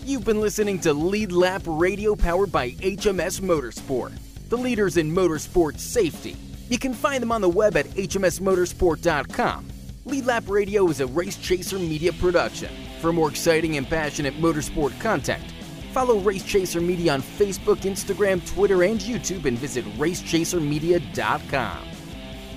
You've 0.07 0.23
been 0.23 0.39
listening 0.39 0.79
to 0.79 0.93
Lead 0.93 1.33
Lap 1.33 1.63
Radio 1.65 2.15
powered 2.15 2.49
by 2.49 2.71
HMS 2.71 3.41
Motorsport, 3.41 4.17
the 4.49 4.57
leaders 4.57 4.97
in 4.97 5.13
motorsport 5.13 5.79
safety. 5.79 6.35
You 6.69 6.77
can 6.77 6.93
find 6.93 7.21
them 7.21 7.31
on 7.31 7.41
the 7.41 7.49
web 7.49 7.77
at 7.77 7.85
hmsmotorsport.com. 7.87 9.67
Lead 10.05 10.25
Lap 10.25 10.43
Radio 10.47 10.87
is 10.89 11.01
a 11.01 11.07
Race 11.07 11.37
Chaser 11.37 11.79
Media 11.79 12.13
production. 12.13 12.69
For 13.01 13.11
more 13.11 13.29
exciting 13.29 13.77
and 13.77 13.87
passionate 13.87 14.35
motorsport 14.35 14.99
content, 14.99 15.43
follow 15.93 16.19
Race 16.19 16.43
Chaser 16.43 16.81
Media 16.81 17.13
on 17.13 17.21
Facebook, 17.21 17.81
Instagram, 17.81 18.45
Twitter, 18.47 18.83
and 18.83 18.99
YouTube 18.99 19.45
and 19.45 19.57
visit 19.57 19.85
racechasermedia.com. 19.97 21.86